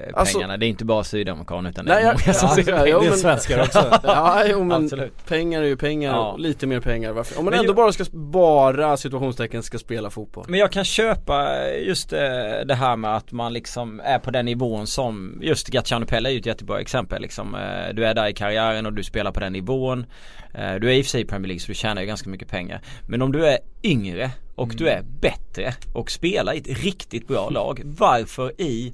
eh, 0.07 0.13
Alltså- 0.13 0.37
pengarna. 0.37 0.57
det 0.57 0.65
är 0.65 0.67
inte 0.67 0.85
bara 0.85 1.03
sydamerikaner 1.03 1.69
utan 1.69 1.85
det 1.85 1.93
Nej, 1.93 2.03
är 2.03 2.07
jag, 2.07 2.19
många 2.25 2.33
som 2.33 2.49
ja, 2.49 2.55
ser 2.55 2.61
ja, 2.61 2.65
pengarna. 2.77 2.87
jo, 2.87 2.99
Det 2.99 3.07
är 3.07 3.11
svenskar 3.11 3.61
också. 3.61 3.99
Ja, 4.03 4.43
jo 4.47 4.63
men 4.63 4.83
Absolut. 4.83 5.25
pengar 5.25 5.61
är 5.61 5.65
ju 5.65 5.77
pengar 5.77 6.11
Ja. 6.11 6.31
och 6.31 6.39
lite 6.39 6.67
mer 6.67 6.79
pengar 6.79 7.11
varför? 7.11 7.39
Om 7.39 7.45
man 7.45 7.51
Men 7.51 7.59
ändå 7.59 7.71
ju- 7.71 7.75
bara 7.75 7.91
ska, 7.91 8.03
bara 8.11 8.97
situationstecken 8.97 9.63
ska 9.63 9.77
spela 9.77 10.09
fotboll 10.09 10.45
Men 10.47 10.59
jag 10.59 10.71
kan 10.71 10.85
köpa 10.85 11.67
just 11.79 12.13
eh, 12.13 12.19
det 12.65 12.75
här 12.75 12.95
med 12.95 13.15
att 13.15 13.31
man 13.31 13.53
liksom 13.53 14.01
är 14.03 14.19
på 14.19 14.31
den 14.31 14.45
nivån 14.45 14.87
som 14.87 15.39
Just 15.41 15.67
Gaciano 15.67 16.05
Pelle 16.05 16.29
är 16.29 16.33
ju 16.33 16.39
ett 16.39 16.45
jättebra 16.45 16.79
exempel 16.79 17.21
liksom. 17.21 17.55
Eh, 17.55 17.93
Du 17.93 18.05
är 18.05 18.13
där 18.13 18.27
i 18.27 18.33
karriären 18.33 18.85
och 18.85 18.93
du 18.93 19.03
spelar 19.03 19.31
på 19.31 19.39
den 19.39 19.53
nivån 19.53 19.99
Eh, 19.99 20.42
Du 20.53 20.59
är 20.59 20.91
i 20.91 21.01
och 21.01 21.05
för 21.05 21.09
sig 21.09 21.21
i 21.21 21.25
Premier 21.25 21.47
League 21.47 21.59
så 21.59 21.67
du 21.67 21.73
tjänar 21.73 22.01
ju 22.01 22.07
ganska 22.07 22.29
mycket 22.29 22.47
pengar 22.47 22.81
Men 23.07 23.21
om 23.21 23.31
du 23.31 23.47
är 23.47 23.59
yngre 23.83 24.31
och 24.55 24.75
du 24.75 24.87
är 24.87 25.01
bättre 25.01 25.73
och 25.93 26.11
spelar 26.11 26.53
i 26.53 26.57
ett 26.57 26.83
riktigt 26.83 27.27
bra 27.27 27.49
lag 27.51 27.81
Varför 27.85 28.61
i 28.61 28.93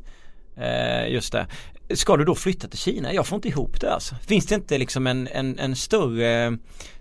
eh, 0.57 1.13
Just 1.13 1.31
det 1.31 1.47
Ska 1.93 2.17
du 2.17 2.25
då 2.25 2.35
flytta 2.35 2.67
till 2.67 2.79
Kina? 2.79 3.13
Jag 3.13 3.27
får 3.27 3.35
inte 3.35 3.47
ihop 3.47 3.81
det 3.81 3.93
alltså. 3.93 4.15
Finns 4.15 4.45
det 4.45 4.55
inte 4.55 4.77
liksom 4.77 5.07
en, 5.07 5.27
en, 5.27 5.59
en 5.59 5.75
större 5.75 6.57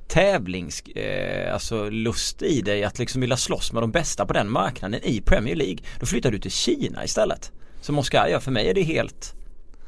tävlings, 0.09 0.81
eh, 0.81 1.55
alltså 1.55 1.91
lust 1.91 2.43
i 2.43 2.61
dig 2.61 2.85
att 2.85 2.99
liksom 2.99 3.21
vilja 3.21 3.37
slåss 3.37 3.73
med 3.73 3.83
de 3.83 3.91
bästa 3.91 4.27
på 4.27 4.33
den 4.33 4.51
marknaden 4.51 5.01
i 5.05 5.21
Premier 5.21 5.57
League. 5.57 5.79
Då 6.01 6.07
flyttar 6.07 6.31
du 6.31 6.39
till 6.39 6.51
Kina 6.51 7.05
istället. 7.05 7.53
Som 7.81 7.99
Oscar 7.99 8.27
gör, 8.27 8.41
för 8.41 8.51
mig 8.51 8.69
är 8.69 8.75
det 8.75 8.83
helt 8.83 9.35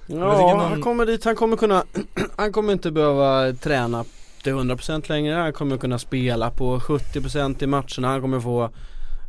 Ja, 0.06 0.68
han 0.70 0.82
kommer 0.82 1.06
dit, 1.06 1.24
han 1.24 1.36
kommer 1.36 1.56
kunna 1.56 1.84
Han 2.36 2.52
kommer 2.52 2.72
inte 2.72 2.90
behöva 2.90 3.52
träna 3.52 4.04
till 4.42 4.52
100% 4.52 5.08
längre. 5.08 5.34
Han 5.34 5.52
kommer 5.52 5.76
kunna 5.76 5.98
spela 5.98 6.50
på 6.50 6.78
70% 6.78 7.62
i 7.62 7.66
matcherna. 7.66 8.08
Han 8.08 8.20
kommer 8.20 8.40
få 8.40 8.70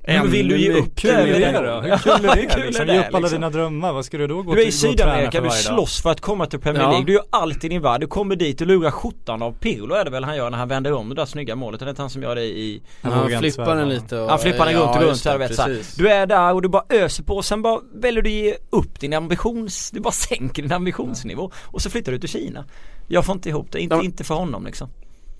men 0.07 0.31
vill 0.31 0.47
du 0.47 0.57
ge 0.57 0.71
upp 0.73 0.95
Kul 0.95 1.11
är 1.11 1.25
det 1.27 1.39
mer. 1.39 1.61
det 1.61 1.67
då? 1.71 1.81
Hur 1.81 1.97
kul 1.97 2.25
är 2.25 2.35
Hur 2.35 2.41
det 2.41 2.47
kul 2.47 2.61
är 2.61 2.65
liksom? 2.65 2.87
det, 2.87 2.93
Ge 2.93 2.99
upp 2.99 3.05
alla 3.15 3.19
liksom? 3.19 3.35
dina 3.37 3.49
drömmar, 3.49 3.93
vad 3.93 4.05
ska 4.05 4.17
du 4.17 4.27
då 4.27 4.41
gå 4.41 4.55
Du 4.55 4.61
är 4.61 4.67
i 4.67 4.71
till- 4.71 4.81
gå 4.87 4.91
och 4.91 4.97
träna 4.97 5.11
Sydamerika, 5.13 5.37
för 5.41 5.47
du 5.47 5.51
slåss 5.51 6.01
för 6.01 6.09
att 6.09 6.21
komma 6.21 6.45
till 6.45 6.59
Premier 6.59 6.81
Ja. 6.83 6.89
League. 6.89 7.05
Du 7.05 7.13
gör 7.13 7.23
allt 7.29 7.63
i 7.63 7.69
din 7.69 7.81
värld. 7.81 8.01
Du 8.01 8.07
kommer 8.07 8.35
dit 8.35 8.61
och 8.61 8.67
lurar 8.67 8.91
skjortan 8.91 9.41
av 9.41 9.51
Pirlo 9.51 9.95
är 9.95 10.05
det 10.05 10.11
väl 10.11 10.23
han 10.23 10.35
gör 10.37 10.49
när 10.49 10.57
han 10.57 10.67
vänder 10.67 10.93
om 10.93 11.09
det 11.09 11.15
där 11.15 11.25
snygga 11.25 11.55
målet. 11.55 11.81
Är 11.81 11.85
det 11.85 11.89
inte 11.89 12.01
han 12.01 12.09
som 12.09 12.23
gör 12.23 12.35
det 12.35 12.43
i 12.43 12.81
Han 13.01 13.11
Han 13.13 13.39
flippar 13.39 13.75
den 13.75 13.89
lite 13.89 14.19
och, 14.19 14.29
Han 14.29 14.39
flippar 14.39 14.65
den 14.65 14.75
runt 14.75 14.89
och 14.89 14.95
ja, 14.95 14.99
runt 15.01 15.09
just 15.09 15.23
så 15.23 15.29
här, 15.29 15.39
det, 15.39 15.47
vet. 15.77 15.97
Du 15.97 16.09
är 16.09 16.25
där 16.25 16.53
och 16.53 16.61
du 16.61 16.69
bara 16.69 16.83
öser 16.89 17.23
på 17.23 17.35
och 17.35 17.45
sen 17.45 17.61
bara 17.61 17.79
väljer 17.93 18.21
du 18.23 18.29
ge 18.29 18.55
upp 18.69 18.99
din 18.99 19.13
ambitions, 19.13 19.91
du 19.91 19.99
bara 19.99 20.11
sänker 20.11 20.61
din 20.63 20.71
ambitionsnivå 20.71 21.51
och 21.65 21.81
så 21.81 21.89
flyttar 21.89 22.11
du 22.11 22.19
till 22.19 22.29
Kina. 22.29 22.65
Jag 23.07 23.25
får 23.25 23.35
inte 23.35 23.49
ihop 23.49 23.67
det, 23.71 23.79
inte, 23.79 23.95
Ja. 23.95 24.03
inte 24.03 24.23
för 24.23 24.35
honom 24.35 24.65
liksom. 24.65 24.89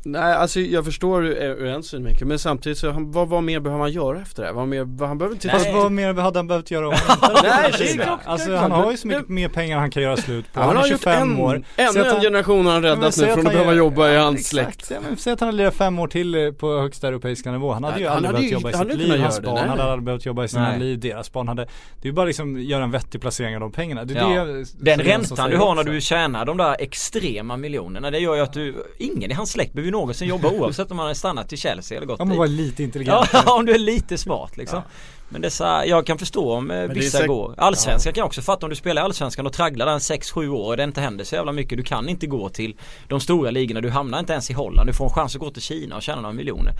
Nej 0.03 0.33
alltså 0.33 0.59
jag 0.59 0.85
förstår 0.85 1.25
ur 1.25 1.65
en 1.65 1.83
synvinkel 1.83 2.27
men 2.27 2.39
samtidigt 2.39 2.77
så 2.77 2.91
han, 2.91 3.11
vad, 3.11 3.27
vad 3.29 3.43
mer 3.43 3.59
behöver 3.59 3.81
han 3.83 3.91
göra 3.91 4.21
efter 4.21 4.41
det? 4.41 4.47
här? 4.47 4.55
Vad 4.55 4.67
mer, 4.67 4.83
vad, 4.83 5.07
han 5.09 5.17
behöver 5.17 5.35
inte 5.35 5.47
Nej. 5.47 5.55
Fast 5.55 5.73
vad 5.73 5.91
mer 5.91 6.13
hade 6.13 6.39
han 6.39 6.47
behövt 6.47 6.71
göra 6.71 6.87
om 6.87 6.93
han 7.07 7.31
inte 7.31 7.41
Nej, 7.47 7.71
det 7.77 7.91
är 7.91 7.97
klart, 8.03 8.19
Alltså 8.25 8.55
han 8.55 8.71
har 8.71 8.91
ju 8.91 8.97
så 8.97 9.07
mycket 9.07 9.29
mer 9.29 9.49
pengar 9.49 9.77
han 9.77 9.91
kan 9.91 10.03
göra 10.03 10.17
slut 10.17 10.53
på. 10.53 10.59
Han 10.59 10.69
är 10.69 10.75
har 10.75 10.87
gjort 10.87 10.99
25 10.99 11.31
en, 11.31 11.37
år. 11.39 11.63
Ännu 11.75 11.99
en 11.99 12.05
han- 12.11 12.21
generation 12.21 12.65
har 12.65 12.73
han 12.73 12.81
räddat 12.83 13.17
nu 13.17 13.23
från 13.25 13.29
att 13.31 13.35
han 13.45 13.53
behöva 13.53 13.73
jobba 13.73 14.09
i 14.11 14.17
hans 14.17 14.35
exakt. 14.39 14.85
släkt 14.85 14.91
Ja, 14.91 14.97
men 15.09 15.17
säg 15.17 15.33
att 15.33 15.39
han 15.39 15.47
hade 15.47 15.57
lirat 15.57 15.73
fem 15.73 15.99
år 15.99 16.07
till 16.07 16.35
eh, 16.35 16.51
på 16.51 16.79
högsta 16.79 17.07
europeiska 17.07 17.51
nivå. 17.51 17.71
Han 17.73 17.83
hade 17.83 17.99
ju 17.99 18.07
Han 18.07 18.15
aldrig 18.15 18.27
hade 18.27 18.37
behövt 18.37 18.51
ju- 18.51 18.55
jobba 18.55 18.69
i 18.69 18.73
han 18.73 18.85
sitt 18.89 18.97
liv. 18.97 19.21
Hans 19.21 19.41
barn 19.41 19.53
nej, 19.55 19.63
hade 19.67 19.83
nej. 19.83 19.91
aldrig 19.91 20.03
behövt 20.05 20.25
jobba 20.25 20.43
i 20.43 20.47
sina 20.47 20.69
Nej. 20.69 20.79
liv. 20.79 20.99
Deras 20.99 21.31
barn 21.33 21.47
hade. 21.47 21.61
Det 21.63 21.69
är 22.01 22.05
ju 22.05 22.11
bara 22.11 22.25
liksom 22.25 22.61
göra 22.61 22.83
en 22.83 22.91
vettig 22.91 23.21
placering 23.21 23.55
av 23.55 23.61
de 23.61 23.71
pengarna. 23.71 24.05
Det 24.05 24.13
är 24.13 24.35
Ja. 24.35 24.43
det 24.45 24.65
Den 24.79 24.99
räntan 24.99 25.49
du 25.49 25.57
har 25.57 25.75
när 25.75 25.83
du 25.83 26.01
tjänar 26.01 26.45
de 26.45 26.57
där 26.57 26.75
extrema 26.79 27.57
miljonerna 27.57 28.11
det 28.11 28.19
gör 28.19 28.35
ju 28.35 28.41
att 28.41 28.53
du, 28.53 28.75
ingen 28.97 29.31
i 29.31 29.33
hans 29.33 29.51
släkt 29.51 29.73
behöver 29.73 29.90
ju 29.91 29.97
någonsin 29.99 30.27
jobba 30.27 30.49
oavsett 30.49 30.91
om 30.91 30.99
han 30.99 31.07
har 31.07 31.13
stannat 31.13 31.53
i 31.53 31.57
Chelsea 31.57 31.97
eller 31.97 32.07
gått 32.07 32.19
Ja 32.19 32.25
men 32.25 32.31
dit. 32.31 32.39
var 32.39 32.47
lite 32.47 32.83
intelligent. 32.83 33.29
Ja, 33.33 33.43
om 33.57 33.65
du 33.65 33.73
är 33.73 33.77
lite 33.79 34.17
smart 34.17 34.57
liksom. 34.57 34.81
Men 35.29 35.41
det 35.41 35.47
är 35.47 35.49
så 35.49 35.63
här, 35.63 35.85
jag 35.85 36.05
kan 36.05 36.17
förstå 36.17 36.53
om 36.53 36.71
eh, 36.71 36.81
vissa 36.87 37.11
säkert- 37.17 37.27
går. 37.27 37.53
Allsvenskan 37.57 38.13
kan 38.13 38.21
jag 38.21 38.27
också 38.27 38.41
fatta 38.41 38.65
om 38.65 38.69
du 38.69 38.75
spelar 38.75 39.01
i 39.01 39.05
Allsvenskan 39.05 39.45
och 39.47 39.53
tragglar 39.53 39.85
där 39.85 39.97
6-7 39.99 40.47
år 40.47 40.67
och 40.71 40.77
det 40.77 40.83
inte 40.83 41.01
händer 41.01 41.23
så 41.25 41.35
jävla 41.35 41.51
mycket. 41.51 41.77
Du 41.77 41.83
kan 41.83 42.09
inte 42.09 42.27
gå 42.27 42.49
till 42.49 42.75
de 43.07 43.19
stora 43.19 43.51
ligorna. 43.51 43.81
Du 43.81 43.89
hamnar 43.89 44.19
inte 44.19 44.33
ens 44.33 44.49
i 44.49 44.53
Holland. 44.53 44.89
Du 44.89 44.93
får 44.93 45.05
en 45.05 45.11
chans 45.11 45.35
att 45.35 45.39
gå 45.41 45.49
till 45.51 45.61
Kina 45.61 45.95
och 45.95 46.01
tjäna 46.01 46.21
några 46.21 46.33
miljoner. 46.33 46.73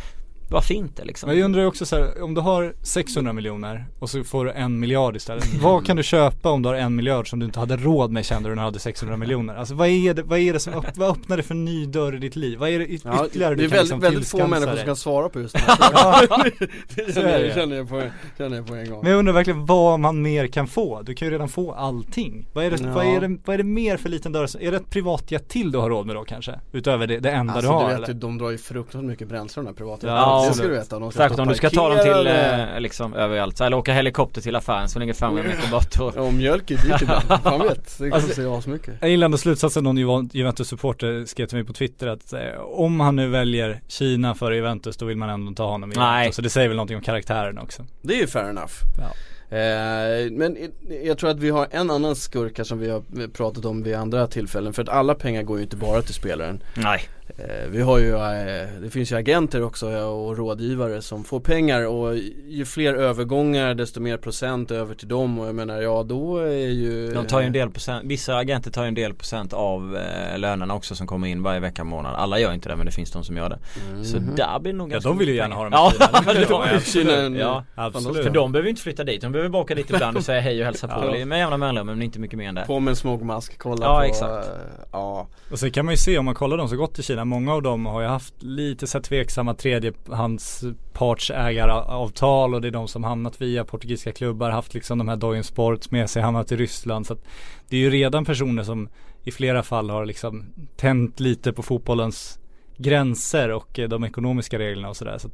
Varför 0.51 0.74
inte 0.74 1.06
liksom? 1.06 1.30
Men 1.30 1.38
jag 1.38 1.45
undrar 1.45 1.65
också 1.65 1.86
så 1.86 1.95
här, 1.95 2.24
om 2.24 2.33
du 2.33 2.42
har 2.42 2.74
600 2.81 3.33
miljoner 3.33 3.86
och 4.00 4.09
så 4.09 4.24
får 4.24 4.45
du 4.45 4.51
en 4.51 4.80
miljard 4.80 5.15
istället. 5.15 5.53
vad 5.62 5.86
kan 5.86 5.98
du 5.98 6.03
köpa 6.03 6.50
om 6.50 6.62
du 6.62 6.69
har 6.69 6.75
en 6.75 6.95
miljard 6.95 7.30
som 7.30 7.39
du 7.39 7.45
inte 7.45 7.59
hade 7.59 7.77
råd 7.77 8.12
med 8.12 8.25
kände 8.25 8.50
du 8.50 8.56
när 8.56 8.62
du 8.62 8.65
hade 8.65 8.80
600 8.80 9.18
miljoner? 9.18 9.56
Alltså 9.56 9.74
vad 9.75 9.88
är 9.88 10.13
det, 10.13 10.24
vad 10.24 10.39
är 10.39 10.53
det 10.53 10.59
som, 10.59 10.74
öpp, 10.74 10.98
vad 10.98 11.09
öppnar 11.09 11.38
det 11.38 11.44
för 11.44 11.56
ny 11.56 11.86
dörr 11.86 12.15
i 12.15 12.19
ditt 12.19 12.36
liv? 12.36 12.59
Vad 12.59 12.69
är 12.69 12.80
det 12.80 12.86
yt- 12.88 13.01
Ja, 13.06 13.25
ytterligare 13.25 13.56
det 13.56 13.62
är 13.62 13.63
du 13.63 13.69
kan 13.69 13.77
väldigt, 13.77 13.81
liksom 13.83 14.00
väldigt 14.00 14.27
få 14.30 14.38
människor 14.48 14.65
dig? 14.68 14.77
som 14.77 14.86
kan 14.86 14.95
svara 14.95 15.30
på 15.30 15.39
just 15.39 15.53
den 15.53 15.62
här 15.68 16.13
frågan. 16.27 16.51
det 16.95 17.13
Så 17.13 17.19
är 17.19 17.24
känner 17.24 17.39
det. 17.39 17.45
jag, 17.45 17.56
känner, 17.56 17.75
jag 17.75 17.89
på, 17.89 18.04
känner 18.38 18.57
jag 18.57 18.68
på 18.68 18.74
en 18.74 18.89
gång 18.89 19.00
Men 19.04 19.12
jag 19.12 19.19
undrar 19.19 19.33
verkligen 19.33 19.65
vad 19.65 20.00
man 20.00 20.21
mer 20.21 20.47
kan 20.47 20.68
få. 20.68 21.02
Du 21.02 21.14
kan 21.16 21.28
ju 21.28 21.33
redan 21.33 21.49
få 21.49 21.71
allting. 21.73 22.47
Vad 22.54 22.66
är 22.66 22.71
det, 22.71 22.78
Ja. 22.83 22.92
vad 22.94 23.06
är 23.06 23.21
det, 23.21 23.37
vad 23.45 23.54
är 23.54 23.57
det 23.57 23.64
mer 23.64 23.97
för 23.97 24.09
liten 24.09 24.31
dörr? 24.31 24.47
Är 24.59 24.71
det 24.71 24.78
ett 24.78 24.90
privatjet 24.90 25.49
till 25.49 25.71
du 25.71 25.78
har 25.78 25.90
råd 25.90 26.06
med 26.06 26.16
då 26.16 26.23
kanske? 26.23 26.59
Utöver 26.71 27.07
det, 27.07 27.19
det 27.19 27.31
enda 27.31 27.54
Alltså 27.54 27.69
du 27.71 27.73
har 27.78 27.90
du 27.90 27.95
vet 27.95 28.09
eller? 28.09 28.19
de 28.19 28.37
drar 28.37 28.49
ju 28.49 28.57
fruktansvärt 28.57 29.09
mycket 29.09 29.28
bränsle 29.28 29.61
de 29.61 29.68
här 29.68 29.73
privata 29.73 30.07
Ja, 30.07 30.41
Det 30.48 30.54
ska 30.54 30.64
du 30.68 30.74
veta 30.74 31.00
de 31.00 31.12
Särskilt 31.12 31.40
om 31.40 31.48
du 31.48 31.56
ska 31.56 31.69
ta 31.69 31.90
dem 31.90 32.00
till 32.04 32.28
eh, 32.28 32.80
liksom 32.80 33.14
överallt. 33.14 33.62
Eller 33.62 33.78
åka 33.78 33.94
helikopter 33.94 34.42
till 34.42 34.56
affären 34.56 34.90
som 34.90 35.00
ligger 35.00 35.14
500 35.14 35.44
meter 35.50 35.71
bort. 35.71 36.00
Och, 36.18 36.26
Och 36.28 36.33
mjölk 36.33 36.71
är 36.71 36.76
dyrt 36.78 37.02
ibland, 37.02 37.24
fan 37.44 37.60
vet. 37.62 37.98
Det 38.00 38.12
Alltså- 38.12 38.28
kostar 38.28 38.44
ju 38.44 38.50
asmycket 38.57 38.94
Jag 39.02 39.10
gillar 39.10 39.26
ändå 39.26 39.38
slutsatsen 39.38 39.83
någon 39.83 39.98
Juven- 39.98 40.30
Juventus-supporter 40.33 41.26
skrev 41.26 41.45
till 41.45 41.57
mig 41.57 41.66
på 41.66 41.74
Twitter 41.74 42.07
att 42.07 42.33
eh, 42.33 42.40
om 42.62 43.00
han 43.00 43.16
nu 43.16 43.28
väljer 43.30 43.81
Kina 43.88 44.36
före 44.36 44.56
Juventus 44.56 44.98
då 44.98 45.06
vill 45.06 45.18
man 45.18 45.30
ändå 45.30 45.54
ta 45.54 45.69
honom 45.71 45.92
i 45.92 45.95
Nej. 45.95 46.18
Juventus. 46.19 46.36
Så 46.36 46.42
det 46.42 46.50
säger 46.50 46.68
väl 46.68 46.78
någonting 46.78 46.98
om 46.98 47.04
karaktären 47.04 47.57
också. 47.60 47.86
Det 48.02 48.14
är 48.14 48.18
ju 48.18 48.28
fair 48.28 48.50
enough 48.50 48.74
Ja. 48.98 49.57
eh, 49.57 50.31
Men 50.31 50.57
jag 51.04 51.18
tror 51.18 51.30
att 51.30 51.40
vi 51.40 51.50
har 51.50 51.68
en 51.71 51.92
annan 51.92 52.16
skurk 52.16 52.57
här 52.57 52.64
som 52.66 52.80
vi 52.80 52.90
har 52.90 53.28
pratat 53.28 53.66
om 53.66 53.83
vid 53.83 53.95
andra 53.95 54.28
tillfällen 54.28 54.74
För 54.74 54.81
att 54.83 54.90
alla 54.90 55.16
pengar 55.16 55.44
går 55.44 55.57
ju 55.57 55.64
inte 55.64 55.76
bara 55.76 56.02
till 56.02 56.14
spelaren 56.14 56.64
nej. 56.74 57.02
Eh, 57.38 57.69
Vi 57.69 57.81
har 57.81 57.97
ju, 58.00 58.16
eh, 58.16 58.68
det 58.81 58.90
finns 58.90 59.11
ju 59.11 59.16
agenter 59.16 59.64
också 59.64 59.92
ja, 59.92 60.06
och 60.06 60.38
rådgivare 60.38 61.02
som 61.02 61.23
får 61.23 61.40
pengar 61.40 61.88
och 61.88 62.18
ju 62.47 62.66
fler 62.66 62.94
övergångar 62.94 63.73
desto 63.73 64.00
mer 64.00 64.18
procent 64.18 64.71
över 64.71 64.95
till 64.95 65.07
dem 65.07 65.40
och 65.40 65.47
jag 65.47 65.56
menar 65.56 65.81
ja 65.81 66.04
då 66.04 66.38
är 66.38 66.50
ju 66.69 67.11
De 67.14 67.26
tar 67.28 67.40
ju 67.42 67.45
en 67.47 67.54
del 67.54 67.69
procent, 67.69 68.06
vissa 68.06 68.35
agenter 68.38 68.71
tar 68.71 68.81
ju 68.83 68.88
en 68.88 68.94
del 68.94 69.14
procent 69.14 69.54
av 69.54 69.97
eh, 70.31 70.38
lönerna 70.40 70.73
också 70.76 70.95
som 70.95 71.07
kommer 71.07 71.28
in 71.28 71.44
varje 71.44 71.59
vecka 71.59 71.83
månad. 71.83 72.16
Alla 72.16 72.40
gör 72.40 72.54
inte 72.54 72.69
det 72.69 72.76
men 72.76 72.85
det 72.85 72.92
finns 72.92 73.11
de 73.11 73.23
som 73.23 73.38
gör 73.38 73.50
det. 73.50 73.59
Så 74.06 74.18
där 74.18 74.59
blir 74.59 74.71
det 74.73 74.78
nog 74.78 74.92
Ja 74.94 75.00
de 75.00 75.18
vill 75.18 75.28
ju 75.30 75.35
gärna 75.35 75.56
ha 75.56 75.64
pengar. 75.92 76.50
dem 76.50 76.64
i 76.64 76.73
Ja, 76.73 76.80
Kina. 76.80 77.11
är 77.18 77.26
en- 77.26 77.35
ja. 77.35 77.64
Absolut. 77.76 78.23
För 78.23 78.30
de 78.33 78.52
behöver 78.52 78.69
inte 78.69 78.81
flytta 78.81 79.04
dit, 79.04 79.21
de 79.21 79.31
behöver 79.31 79.50
bara 79.50 79.61
åka 79.61 79.76
dit 79.76 79.90
ibland 79.90 80.18
och 80.18 80.23
säga 80.23 80.42
hej 80.42 80.59
och 80.59 80.66
hälsa 80.66 80.88
på 80.88 81.16
Ja. 81.19 81.26
med 81.26 81.40
jämna 81.40 81.57
mellanrum 81.57 81.88
men 81.88 82.02
inte 82.02 82.19
mycket 82.19 82.38
mer 82.38 82.50
än 82.50 82.56
det. 82.56 82.64
På 82.68 82.80
med 82.80 82.92
en 82.92 82.95
smogmask, 82.95 83.57
kolla 83.57 83.85
Ja, 83.85 84.00
på 84.00 84.06
exakt. 84.06 84.47
eh, 84.47 84.54
Ja 84.92 85.28
Och 85.52 85.59
så 85.59 85.71
kan 85.71 85.85
man 85.85 85.94
ju 85.94 85.97
se 85.97 86.18
om 86.18 86.26
man 86.26 86.35
kollar 86.35 86.57
de 86.57 86.68
som 86.69 86.78
gått 86.78 86.94
till 86.94 87.04
Kina 87.04 87.20
spelarna, 87.21 87.25
Många 87.25 87.54
av 87.54 87.61
dem 87.61 87.85
har 87.85 88.01
ju 88.01 88.07
haft 88.07 88.44
lite 88.44 88.87
så 88.87 88.97
här 88.97 89.04
tveksamma 89.04 89.54
tredjehandspartsägaravtal 89.54 92.54
och 92.54 92.61
det 92.61 92.68
är 92.68 92.71
de 92.71 92.87
som 92.87 93.04
hamnat 93.04 93.42
via 93.42 93.66
portugisiska 93.66 94.11
klubbar, 94.11 94.51
haft 94.51 94.73
liksom 94.73 94.97
de 94.97 95.07
här 95.07 95.18
Dojen 95.18 95.44
Sports 95.44 95.92
med 95.92 96.09
sig, 96.09 96.21
hamnat 96.21 96.51
i 96.51 96.56
Ryssland. 96.56 97.07
Så 97.07 97.13
att 97.13 97.23
det 97.69 97.78
är 97.78 97.80
ju 97.80 97.90
redan 97.90 98.25
personer 98.25 98.63
som 98.63 98.90
i 99.23 99.31
flera 99.31 99.63
fall 99.63 99.90
har 99.90 100.06
liksom 100.06 100.45
tänt 100.78 101.19
lite 101.19 101.54
på 101.54 101.63
fotbollens 101.63 102.40
gränser 102.81 103.50
och 103.52 103.80
eh, 103.80 103.90
de 103.90 104.04
ekonomiska 104.04 104.59
reglerna 104.59 104.90
och 104.90 104.97
sådär. 104.97 105.18
Så 105.18 105.30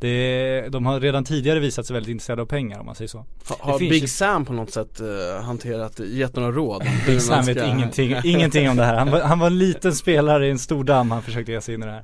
det, 0.00 0.68
de 0.68 0.86
har 0.86 1.00
redan 1.00 1.24
tidigare 1.24 1.60
visat 1.60 1.86
sig 1.86 1.94
väldigt 1.94 2.10
intresserade 2.10 2.42
av 2.42 2.46
pengar 2.46 2.80
om 2.80 2.86
man 2.86 2.94
säger 2.94 3.08
så. 3.08 3.18
Ha, 3.48 3.56
har 3.72 3.78
Big 3.78 4.02
ju- 4.02 4.08
Sam 4.08 4.44
på 4.44 4.52
något 4.52 4.70
sätt 4.70 5.00
uh, 5.00 5.42
hanterat, 5.44 6.00
gett 6.00 6.36
några 6.36 6.52
råd? 6.52 6.82
Big 7.06 7.20
Sam 7.22 7.42
ska- 7.42 7.54
vet 7.54 7.66
ingenting, 7.68 8.16
ingenting 8.24 8.70
om 8.70 8.76
det 8.76 8.84
här. 8.84 8.94
Han 8.94 9.10
var, 9.10 9.20
han 9.20 9.38
var 9.38 9.46
en 9.46 9.58
liten 9.58 9.94
spelare 9.94 10.46
i 10.46 10.50
en 10.50 10.58
stor 10.58 10.84
damm, 10.84 11.10
han 11.10 11.22
försökte 11.22 11.52
ge 11.52 11.60
sig 11.60 11.74
in 11.74 11.82
i 11.82 11.86
det 11.86 11.92
här. 11.92 12.02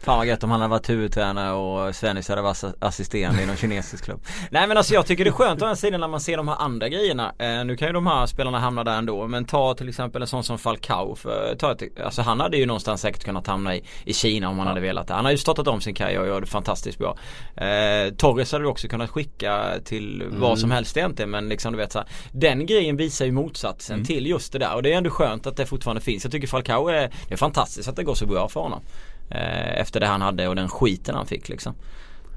Fan 0.00 0.18
vad 0.18 0.26
gött 0.26 0.44
om 0.44 0.50
han 0.50 0.60
hade 0.60 0.70
varit 0.70 0.90
huvudtränare 0.90 1.52
och 1.52 1.94
Svennis 1.96 2.28
hade 2.28 2.42
varit 2.42 2.64
assisterande 2.78 3.42
i 3.42 3.46
någon 3.46 3.56
kinesisk 3.56 4.04
klubb. 4.04 4.20
Nej 4.50 4.66
men 4.66 4.76
alltså 4.76 4.94
jag 4.94 5.06
tycker 5.06 5.24
det 5.24 5.30
är 5.30 5.32
skönt 5.32 5.62
å 5.62 5.64
andra 5.64 5.76
sidan 5.76 6.00
när 6.00 6.08
man 6.08 6.20
ser 6.20 6.36
de 6.36 6.48
här 6.48 6.56
andra 6.58 6.88
grejerna. 6.88 7.32
Eh, 7.38 7.64
Nu 7.64 7.76
kan 7.76 7.88
ju 7.88 7.92
de 7.92 8.06
här 8.06 8.26
spelarna 8.26 8.58
hamna 8.58 8.84
där 8.84 8.98
ändå 8.98 9.26
men 9.26 9.44
ta 9.44 9.74
till 9.74 9.88
exempel 9.88 10.22
en 10.22 10.28
sån 10.28 10.44
som 10.44 10.58
Falcao 10.58 11.14
för, 11.16 11.56
ta 11.58 11.72
ett, 11.72 11.82
Alltså 12.04 12.22
han 12.22 12.40
hade 12.40 12.56
ju 12.56 12.66
någonstans 12.66 13.00
säkert 13.00 13.24
kunnat 13.24 13.46
hamna 13.46 13.76
i, 13.76 13.82
i 14.04 14.12
Kina 14.14 14.48
om 14.48 14.58
han 14.58 14.68
hade 14.68 14.80
velat 14.80 15.06
det. 15.08 15.14
Han 15.14 15.24
har 15.24 15.32
ju 15.32 15.38
startat 15.38 15.68
om 15.68 15.80
sin 15.80 15.94
karriär 15.94 16.20
och 16.20 16.26
gör 16.26 16.40
det 16.40 16.46
fantastiskt 16.46 16.98
bra. 16.98 17.16
Eh, 17.56 18.14
Torres 18.16 18.52
hade 18.52 18.64
du 18.64 18.68
också 18.68 18.88
kunnat 18.88 19.10
skicka 19.10 19.64
till 19.84 20.24
vad 20.30 20.58
som 20.58 20.70
helst 20.70 20.96
egentligen 20.96 21.30
men 21.30 21.48
liksom 21.48 21.72
du 21.72 21.78
vet 21.78 21.92
så 21.92 21.98
här, 21.98 22.08
Den 22.32 22.66
grejen 22.66 22.96
visar 22.96 23.24
ju 23.24 23.32
motsatsen 23.32 24.04
till 24.04 24.26
just 24.26 24.52
det 24.52 24.58
där. 24.58 24.74
Och 24.74 24.82
det 24.82 24.92
är 24.92 24.96
ändå 24.96 25.10
skönt 25.10 25.46
att 25.46 25.56
det 25.56 25.66
fortfarande 25.66 26.00
finns. 26.00 26.24
Jag 26.24 26.32
tycker 26.32 26.46
Falcao 26.46 26.88
är, 26.88 27.10
det 27.28 27.34
är 27.34 27.36
fantastiskt 27.36 27.88
att 27.88 27.96
det 27.96 28.04
går 28.04 28.14
så 28.14 28.26
bra 28.26 28.48
för 28.48 28.60
honom 28.60 28.82
Efter 29.30 30.00
det 30.00 30.06
han 30.06 30.22
hade 30.22 30.48
och 30.48 30.56
den 30.56 30.68
skiten 30.68 31.14
han 31.14 31.26
fick 31.26 31.48
liksom. 31.48 31.74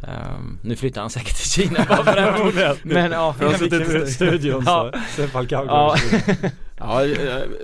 Ehm, 0.04 0.60
Nu 0.62 0.76
flyttar 0.76 1.02
han 1.02 1.10
säkert 1.10 1.36
till 1.36 1.50
Kina 1.52 1.86
bara 1.90 2.04
för 2.04 2.16
den 2.16 2.78
Men 2.84 3.12
ja, 3.12 3.36
Jag 3.40 3.48
har 3.48 3.54
suttit 3.54 3.90
i 3.90 4.12
studion 4.12 4.64
Ja. 4.66 4.92
så, 5.16 5.28
Falcao. 5.28 5.66
Ja. 5.66 5.96
Ja, 6.80 7.02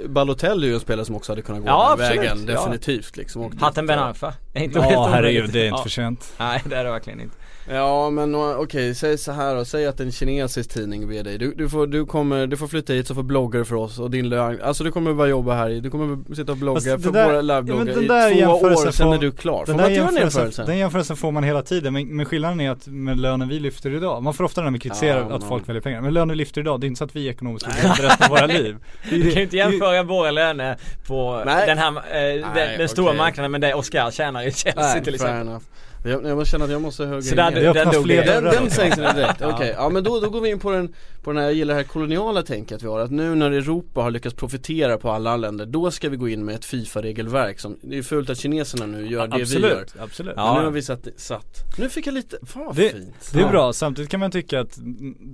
Balotelli 0.08 0.66
är 0.66 0.70
ju 0.70 0.74
en 0.74 0.80
spelare 0.80 1.06
som 1.06 1.16
också 1.16 1.32
hade 1.32 1.42
kunnat 1.42 1.62
gå 1.62 1.68
Ja, 1.68 1.96
den 1.98 2.06
absolut. 2.06 2.22
vägen, 2.32 2.46
Ja. 2.48 2.54
definitivt 2.54 3.18
liksom 3.18 3.42
och 3.42 3.54
Hatten 3.60 3.88
Ben 3.88 4.00
Arfa 4.00 4.34
är 4.54 4.64
inte 4.64 4.80
helt 4.82 4.94
Ja 4.94 5.08
herregud, 5.14 5.50
det 5.54 5.60
är 5.62 5.66
inte 5.66 5.78
ja. 5.78 5.84
för 5.84 5.90
sent. 5.90 6.34
Nej 6.40 6.62
det 6.66 6.76
är 6.76 6.84
det 6.84 6.92
verkligen 6.92 7.20
inte 7.22 7.36
Ja 7.70 8.10
men 8.10 8.36
okej, 8.36 8.96
säg 8.96 9.18
så 9.18 9.32
här 9.32 9.56
då, 9.56 9.66
säg 9.66 9.86
att 9.88 10.00
en 10.00 10.12
kinesisk 10.12 10.70
tidning 10.74 11.08
ber 11.08 11.24
dig, 11.24 11.38
du, 11.38 11.54
du, 11.54 11.70
får, 11.70 11.88
du, 11.88 12.06
kommer, 12.06 12.48
du 12.48 12.58
får 12.58 12.68
flytta 12.68 12.94
hit 12.94 13.08
så 13.08 13.16
får 13.16 13.24
bloggar 13.24 13.64
för 13.64 13.76
oss 13.76 14.00
och 14.00 14.12
din 14.12 14.30
lön, 14.30 14.60
alltså 14.64 14.84
du 14.84 14.92
kommer 14.92 15.14
bara 15.14 15.28
jobba 15.28 15.54
här 15.56 15.70
i, 15.70 15.80
du 15.80 15.90
kommer 15.90 16.36
sitta 16.36 16.52
och 16.52 16.58
blogga 16.58 16.80
Fast 16.82 17.04
för 17.04 17.12
där- 17.12 17.26
våra 17.26 17.36
ja, 17.36 17.42
livebloggar 17.42 17.86
den 17.86 18.04
i 18.34 18.42
två 18.42 18.52
år, 18.68 18.92
sen 18.92 19.14
är 19.14 19.18
du 19.18 19.32
klar. 19.32 19.58
Får 19.60 19.66
Den 19.66 19.76
man 19.76 19.90
där 19.94 20.06
den 20.06 20.16
jämförelsen, 20.16 20.66
den 20.66 20.78
jämförelsen 20.78 21.18
får 21.18 21.32
man 21.32 21.44
hela 21.44 21.62
tiden 21.62 21.94
men, 21.94 22.08
men 22.16 22.26
skillnaden 22.26 22.62
är 22.62 22.72
att 22.72 22.88
med 22.88 23.20
lönen 23.20 23.48
vi 23.48 23.60
lyfter 23.60 23.96
idag, 23.96 24.24
man 24.24 24.34
får 24.34 24.44
ofta 24.44 24.62
när 24.62 24.70
man 24.72 24.80
kritiserar 24.80 25.28
Ja, 25.30 25.36
att 25.36 25.44
folk 25.44 25.70
väljer 25.70 25.82
pengar, 25.82 26.02
men 26.02 26.14
lönen 26.14 26.30
vi 26.30 26.36
lyfter 26.36 26.62
idag, 26.62 26.82
det 26.82 26.86
är 26.86 26.88
inte 26.88 26.98
så 26.98 27.04
att 27.04 27.16
vi 27.16 27.28
är 27.28 27.32
ekonomiskt 27.32 27.68
oberoende 27.68 28.04
resten 28.08 28.24
av 28.26 28.30
våra 28.30 28.46
liv. 28.46 28.76
Du 29.10 29.22
kan 29.22 29.32
ju 29.32 29.42
inte 29.44 29.58
jämföra 29.58 30.04
våra 30.04 30.32
löner 30.32 30.78
på 31.08 31.44
Nej. 31.46 31.68
den 31.68 31.78
här, 31.78 31.88
eh, 31.98 32.54
den, 32.56 32.78
den 32.80 32.90
stora 32.90 33.06
okej. 33.08 33.18
marknaden 33.18 33.52
med 33.52 33.62
det 33.62 33.74
Oscar 33.74 34.12
tjänar 34.12 34.42
i 34.48 34.52
Chelsea 34.52 34.74
Nej, 34.76 35.04
till 35.04 35.20
fair 35.20 35.30
exempel 35.30 35.48
enough. 35.48 35.64
Jag, 36.08 36.26
jag 36.26 36.48
känner 36.48 36.66
att 36.66 36.72
jag 36.72 36.82
måste 36.82 37.06
hugga 37.06 37.22
Så 37.22 37.36
där, 37.36 37.46
öppnar 37.56 37.74
den 37.74 37.94
dog 37.94 38.04
fler. 38.04 38.26
Den, 38.26 38.44
den 38.44 38.70
sänks 38.72 38.98
det 38.98 39.14
direkt, 39.16 39.42
Ja. 39.42 39.52
okej. 39.56 39.74
Ja 39.78 39.90
men 39.90 40.04
då, 40.04 40.20
då 40.20 40.30
går 40.30 40.42
vi 40.42 40.50
in 40.50 40.60
på 40.60 40.72
den, 40.72 40.94
på 41.24 41.32
den 41.32 41.38
här, 41.38 41.44
jag 41.44 41.54
gillar 41.54 41.74
det 41.74 41.80
här 41.82 41.88
koloniala 41.88 42.44
tänket 42.44 42.84
vi 42.84 42.88
har, 42.88 43.00
att 43.00 43.12
nu 43.12 43.36
när 43.36 43.52
Europa 43.52 44.02
har 44.02 44.12
lyckats 44.12 44.36
profitera 44.36 44.98
på 44.98 45.12
alla 45.12 45.38
länder, 45.38 45.66
då 45.66 45.92
ska 45.92 46.10
vi 46.10 46.18
gå 46.18 46.30
in 46.30 46.46
med 46.46 46.56
ett 46.56 46.66
FIFA-regelverk 46.66 47.60
som, 47.60 47.78
det 47.82 47.98
är 47.98 48.02
fult 48.04 48.30
att 48.30 48.38
kineserna 48.38 48.86
nu 48.86 49.08
gör 49.08 49.28
det 49.28 49.38
vi 49.38 49.60
gör. 49.60 49.72
Absolut, 49.82 49.96
absolut. 50.04 50.34
Ja. 50.38 50.54
Men 50.54 50.60
nu 50.62 50.66
har 50.68 50.72
vi 50.74 50.82
satt, 50.82 51.08
satt, 51.18 51.64
nu 51.78 51.90
fick 51.90 52.08
jag 52.08 52.14
lite, 52.14 52.38
fan 52.46 52.66
vad 52.66 52.76
Det- 52.76 52.90
fint 52.90 53.30
Det 53.34 53.40
är 53.40 53.44
Ja. 53.44 53.50
bra, 53.50 53.74
samtidigt 53.74 54.12
kan 54.12 54.20
man 54.20 54.32
tycka 54.32 54.60
att 54.60 54.80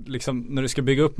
liksom, 0.06 0.40
när 0.48 0.62
du 0.62 0.68
ska 0.68 0.82
bygga 0.82 1.02
upp 1.02 1.18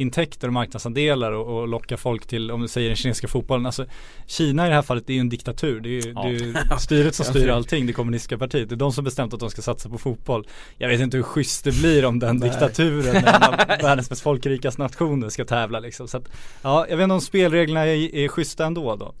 marknadsintäkter 0.00 0.46
och 0.48 0.52
marknadsandelar 0.52 1.32
och, 1.32 1.60
och 1.60 1.68
locka 1.68 1.96
folk 1.96 2.26
till, 2.26 2.50
om 2.50 2.60
du 2.60 2.68
säger 2.68 2.88
den 2.88 2.96
kinesiska 2.96 3.28
fotbollen, 3.28 3.66
alltså 3.66 3.86
Kina 4.26 4.66
i 4.66 4.68
det 4.68 4.74
här 4.74 4.82
fallet 4.82 5.06
det 5.06 5.12
är 5.12 5.14
ju 5.14 5.20
en 5.20 5.28
diktatur, 5.28 5.80
det 5.80 5.88
är 5.88 6.06
ju, 6.06 6.12
Ja. 6.14 6.22
det 6.22 6.28
är 6.28 6.32
ju 6.32 6.54
styret 6.78 7.14
som 7.14 7.24
styr 7.26 7.48
allting, 7.48 7.86
det 7.86 7.92
kommunistiska 7.92 8.38
partiet, 8.38 8.68
det 8.68 8.74
är 8.74 8.76
de 8.76 8.92
som 8.92 9.04
bestämt 9.04 9.34
att 9.34 9.40
de 9.40 9.50
ska 9.50 9.62
satsa 9.62 9.88
på 9.88 9.98
fotboll. 9.98 10.46
Jag 10.78 10.88
vet 10.88 11.00
inte 11.00 11.16
hur 11.16 11.24
schysst 11.24 11.64
det 11.64 11.72
blir 11.72 12.04
om 12.04 12.18
den 12.18 12.40
diktaturen, 12.40 13.14
när 13.24 13.36
en 13.36 13.42
av 13.42 13.82
världens 13.82 14.10
mest 14.10 14.22
folkrika 14.22 14.70
nationer 14.78 15.28
ska 15.28 15.44
tävla 15.44 15.80
liksom. 15.80 16.08
Så 16.08 16.16
att, 16.16 16.28
ja, 16.62 16.86
jag 16.88 16.96
vet 16.96 17.04
inte 17.04 17.14
om 17.14 17.20
spelreglerna 17.20 17.86
är, 17.86 18.14
är 18.14 18.28
schyssta 18.28 18.66
ändå 18.66 18.96
då. 18.96 19.14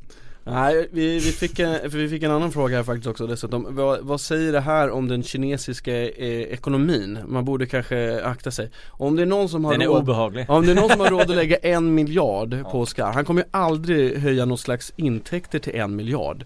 Nej, 0.50 0.88
vi, 0.92 1.14
vi, 1.14 1.32
fick 1.32 1.58
en, 1.58 1.78
vi 1.90 2.08
fick 2.08 2.22
en 2.22 2.30
annan 2.30 2.52
fråga 2.52 2.76
här 2.76 2.84
faktiskt 2.84 3.06
också 3.06 3.26
dessutom. 3.26 3.66
Vad, 3.70 4.00
vad 4.00 4.20
säger 4.20 4.52
det 4.52 4.60
här 4.60 4.90
om 4.90 5.08
den 5.08 5.22
kinesiska 5.22 5.92
eh, 5.92 6.42
ekonomin? 6.42 7.18
Man 7.26 7.44
borde 7.44 7.66
kanske 7.66 8.24
akta 8.24 8.50
sig. 8.50 8.70
Om 8.88 9.16
det 9.16 9.22
är 9.22 9.26
någon 9.26 9.48
som 9.48 9.64
har 9.64 9.72
Den 9.72 9.82
är 9.82 9.86
råd 9.86 10.02
obehaglig 10.02 10.50
om 10.50 10.66
det 10.66 10.72
är 10.72 10.76
någon 10.76 10.90
som 10.90 11.00
har 11.00 11.10
råd 11.10 11.20
att 11.20 11.36
lägga 11.36 11.56
en 11.62 11.94
miljard 11.94 12.64
på 12.70 12.80
Oscar, 12.80 13.12
han 13.12 13.24
kommer 13.24 13.40
ju 13.40 13.48
aldrig 13.50 14.18
höja 14.18 14.44
någon 14.44 14.58
slags 14.58 14.92
intäkter 14.96 15.58
till 15.58 15.74
en 15.74 15.96
miljard 15.96 16.44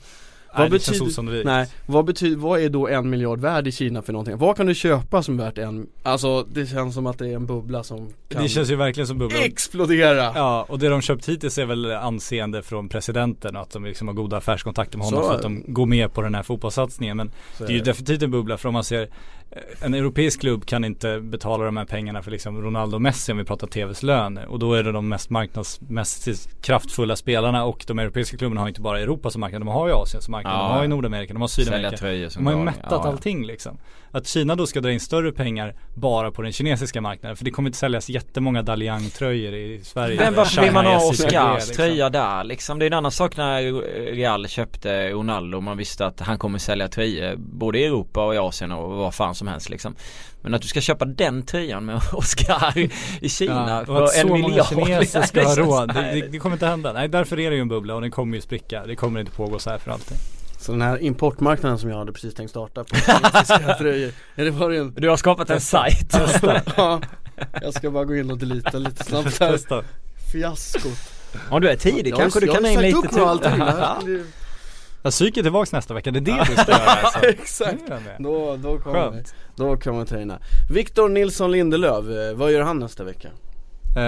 Det 0.57 0.83
känns 0.83 1.01
osannolikt. 1.01 1.45
Nej, 1.47 1.67
vad 1.87 2.05
betyder, 2.05 2.37
vad 2.37 2.61
är 2.61 2.69
då 2.69 2.89
en 2.89 3.11
miljard 3.11 3.41
värd 3.41 3.67
i 3.67 3.73
Kina 3.73 4.03
för 4.03 4.13
någonting? 4.13 4.39
Vad 4.39 4.57
kan 4.57 4.67
du 4.67 4.75
köpa 4.75 5.23
som 5.23 5.41
är 5.41 5.45
värt 5.45 5.59
en, 5.59 5.87
alltså 6.03 6.43
det 6.43 6.67
känns 6.67 6.95
som 6.95 7.07
att 7.07 7.19
det 7.19 7.29
är 7.29 7.35
en 7.37 7.47
bubbla 7.47 7.83
som 7.83 8.13
kan 8.29 8.43
Det 8.43 8.49
känns 8.49 8.71
ju 8.71 8.77
verkligen 8.77 9.07
som 9.07 9.19
bubblan. 9.19 9.43
explodera! 9.43 10.33
Ja, 10.35 10.67
och 10.69 10.79
det 10.79 10.89
de 10.89 11.01
köpt 11.01 11.29
hittills 11.29 11.59
är 11.59 11.65
väl 11.67 11.91
anseende 11.93 12.63
från 12.63 12.89
presidenten 12.89 13.57
och 13.57 13.63
att 13.63 13.71
de 13.71 13.85
liksom 13.85 14.09
har 14.09 14.15
goda 14.15 14.37
affärskontakter 14.37 14.99
med 14.99 15.05
honom 15.07 15.23
Så. 15.23 15.29
för 15.29 15.35
att 15.37 15.43
de 15.43 15.65
går 15.67 15.87
med 15.87 16.13
på 16.13 16.23
den 16.23 16.35
här 16.35 16.43
fotbollssatsningen. 16.43 17.17
Men 17.17 17.31
det 17.59 17.65
är 17.65 17.71
ju 17.71 17.81
definitivt 17.81 18.23
en 18.23 18.31
bubbla 18.31 18.57
för 18.57 18.69
om 18.69 18.73
man 18.73 18.85
ser 18.85 19.09
en 19.81 19.95
europeisk 19.95 20.41
klubb 20.41 20.67
kan 20.67 20.85
inte 20.85 21.21
betala 21.21 21.65
de 21.65 21.77
här 21.77 21.85
pengarna 21.85 22.23
för 22.23 22.31
liksom 22.31 22.63
Ronaldo 22.63 22.97
och 22.97 23.03
Messi 23.03 23.33
om 23.33 23.39
vi 23.39 23.45
pratar 23.45 23.67
TVs 23.67 24.03
lön 24.03 24.39
och 24.39 24.59
då 24.59 24.75
är 24.75 24.83
det 24.83 24.93
de 24.93 25.09
mest 25.09 25.31
marknadsmässigt 25.31 26.49
kraftfulla 26.63 27.17
spelarna 27.17 27.65
och 27.65 27.85
de 27.87 27.99
europeiska 27.99 28.37
klubbarna 28.37 28.61
har 28.61 28.69
inte 28.69 28.81
bara 28.81 29.01
Europa 29.01 29.31
som 29.31 29.41
marknad, 29.41 29.61
de 29.61 29.69
har 29.69 29.89
ju 29.89 29.95
Asien 29.95 30.23
som 30.23 30.33
marknad, 30.33 30.55
Ja. 30.55 30.63
de 30.63 30.73
har 30.73 30.83
ju 30.83 30.89
Nordamerika, 30.89 31.33
de 31.33 31.41
har 31.41 31.49
Sydamerika. 31.49 31.91
De 32.35 32.47
har 32.47 32.53
ju 32.53 32.65
mättat 32.65 33.01
ja. 33.05 33.09
allting 33.09 33.47
liksom. 33.47 33.79
Att 34.15 34.27
Kina 34.27 34.55
då 34.55 34.67
ska 34.67 34.81
dra 34.81 34.93
in 34.93 35.01
större 35.01 35.33
pengar 35.33 35.75
bara 35.95 36.31
på 36.31 36.43
den 36.43 36.53
kinesiska 36.53 37.01
marknaden. 37.01 37.37
För 37.37 37.45
det 37.45 37.51
kommer 37.51 37.69
inte 37.69 37.79
säljas 37.79 38.09
jättemånga 38.09 38.63
Daliang-tröjor 38.63 39.55
i 39.55 39.81
Sverige. 39.85 40.17
Men 40.17 40.35
varför 40.35 40.63
vill 40.63 40.73
man 40.73 40.87
ha 40.87 41.09
Oscars 41.09 41.55
liksom. 41.55 41.77
tröja 41.77 42.11
där 42.11 42.45
liksom? 42.45 42.79
Det 42.79 42.85
är 42.85 42.87
en 42.87 42.93
annan 42.93 43.11
sak 43.11 43.37
när 43.37 43.63
Real 44.13 44.49
köpte 44.49 45.11
Ronaldo 45.11 45.61
Man 45.61 45.77
visste 45.77 46.07
att 46.07 46.21
han 46.21 46.39
kommer 46.39 46.59
sälja 46.59 46.89
tröjor 46.89 47.37
både 47.37 47.79
i 47.79 47.85
Europa 47.85 48.27
och 48.27 48.35
i 48.35 48.39
Asien 48.39 48.73
och 48.73 48.91
vad 48.91 49.15
fan 49.15 49.35
som 49.35 49.49
helst 49.49 49.71
liksom 49.71 49.95
Men 50.43 50.55
att 50.55 50.63
du 50.63 50.69
ska 50.69 50.81
köpa 50.81 51.05
den 51.05 51.43
tröjan 51.47 51.85
med 51.85 52.01
Oscar 52.13 52.79
i 53.21 53.29
Kina 53.29 53.67
Ja, 53.69 53.81
och 53.81 53.87
för 53.87 54.03
att 54.03 54.15
en 54.15 54.21
så 54.21 54.29
många 54.29 54.49
miljard 54.49 54.67
kineser 54.67 55.23
ska 55.23 55.43
ha 55.45 55.57
råd, 55.57 55.95
det, 55.95 56.03
det, 56.03 56.29
det 56.29 56.39
kommer 56.39 56.57
inte 56.57 56.67
hända. 56.67 56.93
Nej 56.93 57.09
därför 57.09 57.41
är 57.41 57.51
det 57.51 57.57
ju 57.57 57.63
en 57.63 57.69
bubbla 57.69 57.95
och 57.95 58.01
den 58.01 58.11
kommer 58.11 58.37
ju 58.37 58.41
spricka. 58.41 58.87
Det 58.87 58.97
kommer 58.97 59.21
inte 59.21 59.33
pågå 59.33 59.59
så 59.59 59.71
här 59.71 59.79
för 59.79 59.91
alltid. 59.91 60.17
Så 60.65 60.73
den 60.73 60.83
här 60.83 60.99
importmarknaden 61.03 61.79
som 61.79 61.91
jag 61.91 61.97
hade 61.99 62.13
precis 62.13 62.35
tänkt 62.35 62.51
starta 62.51 62.85
på 62.85 62.97
tröjor, 63.79 64.13
är 64.37 64.45
det 64.45 64.51
var 64.51 64.71
en 64.71 64.95
Du 64.97 65.09
har 65.09 65.17
skapat 65.17 65.51
en 65.51 65.61
sajt. 65.61 66.17
Ja, 66.77 67.01
jag 67.63 67.75
ska 67.75 67.91
bara 67.91 68.05
gå 68.05 68.17
in 68.17 68.31
och 68.31 68.39
deleta 68.39 68.79
lite 68.79 69.05
snabbt 69.05 69.41
här. 69.41 69.53
Testa. 69.53 69.83
Fiaskot 70.33 70.99
Om 71.51 71.61
du 71.61 71.69
är 71.69 71.77
tidig. 71.77 72.07
Jag 72.13 72.17
har- 72.17 72.21
kanske 72.23 72.41
du 72.41 72.47
jag 72.47 72.55
kan 72.55 72.67
in 72.67 72.75
sagt 72.75 72.85
lite 72.87 72.99
upp 72.99 73.13
nu 73.13 73.21
allting, 73.21 73.59
det 73.59 73.65
här 73.65 73.79
Ja. 73.81 73.99
Ja, 75.03 75.11
psyket 75.11 75.39
är 75.39 75.43
tillbaks 75.43 75.73
nästa 75.73 75.95
vecka, 75.95 76.11
det 76.11 76.19
är 76.19 76.21
det 76.21 76.45
du 76.49 76.63
ska 76.63 76.71
göra 76.73 76.81
alltså. 76.83 77.19
Exakt, 77.25 77.83
jag 77.89 78.01
då, 78.19 78.57
då 78.57 78.79
kommer 78.79 79.11
vi, 79.11 79.17
Skönt. 79.17 79.35
då 79.57 79.77
kommer 79.77 80.01
vi 80.01 80.07
träna 80.07 80.39
Viktor 80.71 81.09
Nilsson 81.09 81.53
Lindelöf, 81.53 82.05
eh, 82.09 82.35
vad 82.37 82.53
gör 82.53 82.63
han 82.63 82.79
nästa 82.79 83.05
vecka? 83.05 83.29
Eh, 83.97 84.03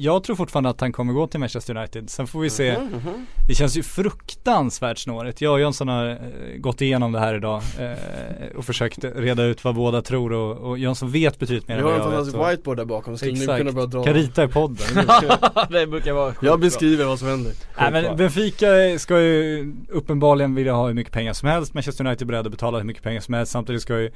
jag 0.00 0.24
tror 0.24 0.36
fortfarande 0.36 0.70
att 0.70 0.80
han 0.80 0.92
kommer 0.92 1.12
gå 1.12 1.26
till 1.26 1.40
Manchester 1.40 1.76
United. 1.76 2.10
Sen 2.10 2.26
får 2.26 2.40
vi 2.40 2.50
se. 2.50 2.78
Mhm. 2.78 3.26
Det 3.48 3.54
känns 3.54 3.76
ju 3.76 3.82
fruktansvärt 3.82 4.98
snårigt. 4.98 5.40
Jag 5.40 5.52
och 5.52 5.60
Jönsson 5.60 5.88
har 5.88 6.06
eh, 6.10 6.16
gått 6.58 6.80
igenom 6.80 7.12
det 7.12 7.18
här 7.18 7.34
idag 7.34 7.62
eh, 7.80 8.56
och 8.56 8.64
försökt 8.64 9.04
reda 9.04 9.42
ut 9.44 9.64
vad 9.64 9.74
båda 9.74 10.02
tror 10.02 10.32
och, 10.32 10.56
och 10.70 10.78
Jönsson 10.78 11.10
vet 11.10 11.38
betydligt 11.38 11.68
mer 11.68 11.74
Vi 11.76 11.80
än 11.82 11.86
har 11.86 11.92
vad 11.92 12.00
en 12.00 12.04
jag 12.04 12.10
vet. 12.10 12.14
fantastisk 12.16 12.38
och- 12.44 12.50
whiteboard 12.50 12.76
där 12.76 12.84
bakom, 12.84 13.16
skulle 13.16 13.32
Exakt. 13.32 13.58
kunna 13.58 13.72
börja 13.72 13.86
dra 13.86 14.04
Kan 14.04 14.14
rita 14.14 14.44
i 14.44 14.48
podden. 14.48 14.86
Det 15.70 15.86
brukar 15.86 16.12
vara 16.12 16.26
Jag 16.26 16.40
bra. 16.40 16.56
beskriver 16.56 17.04
vad 17.04 17.18
som 17.18 17.28
händer 17.28 17.52
Nej 17.78 17.92
men 17.92 18.16
Benfica 18.16 18.66
ska 18.98 19.20
ju 19.20 19.72
uppenbarligen 19.88 20.54
vilja 20.54 20.72
ha 20.72 20.86
hur 20.86 20.94
mycket 20.94 21.12
pengar 21.12 21.32
som 21.32 21.48
helst. 21.48 21.74
Manchester 21.74 22.06
United 22.06 22.22
är 22.22 22.26
beredda 22.26 22.46
att 22.46 22.50
betala 22.52 22.78
hur 22.78 22.84
mycket 22.84 23.02
pengar 23.02 23.20
som 23.20 23.34
helst. 23.34 23.52
Samtidigt 23.52 23.82
ska 23.82 24.00
ju 24.00 24.10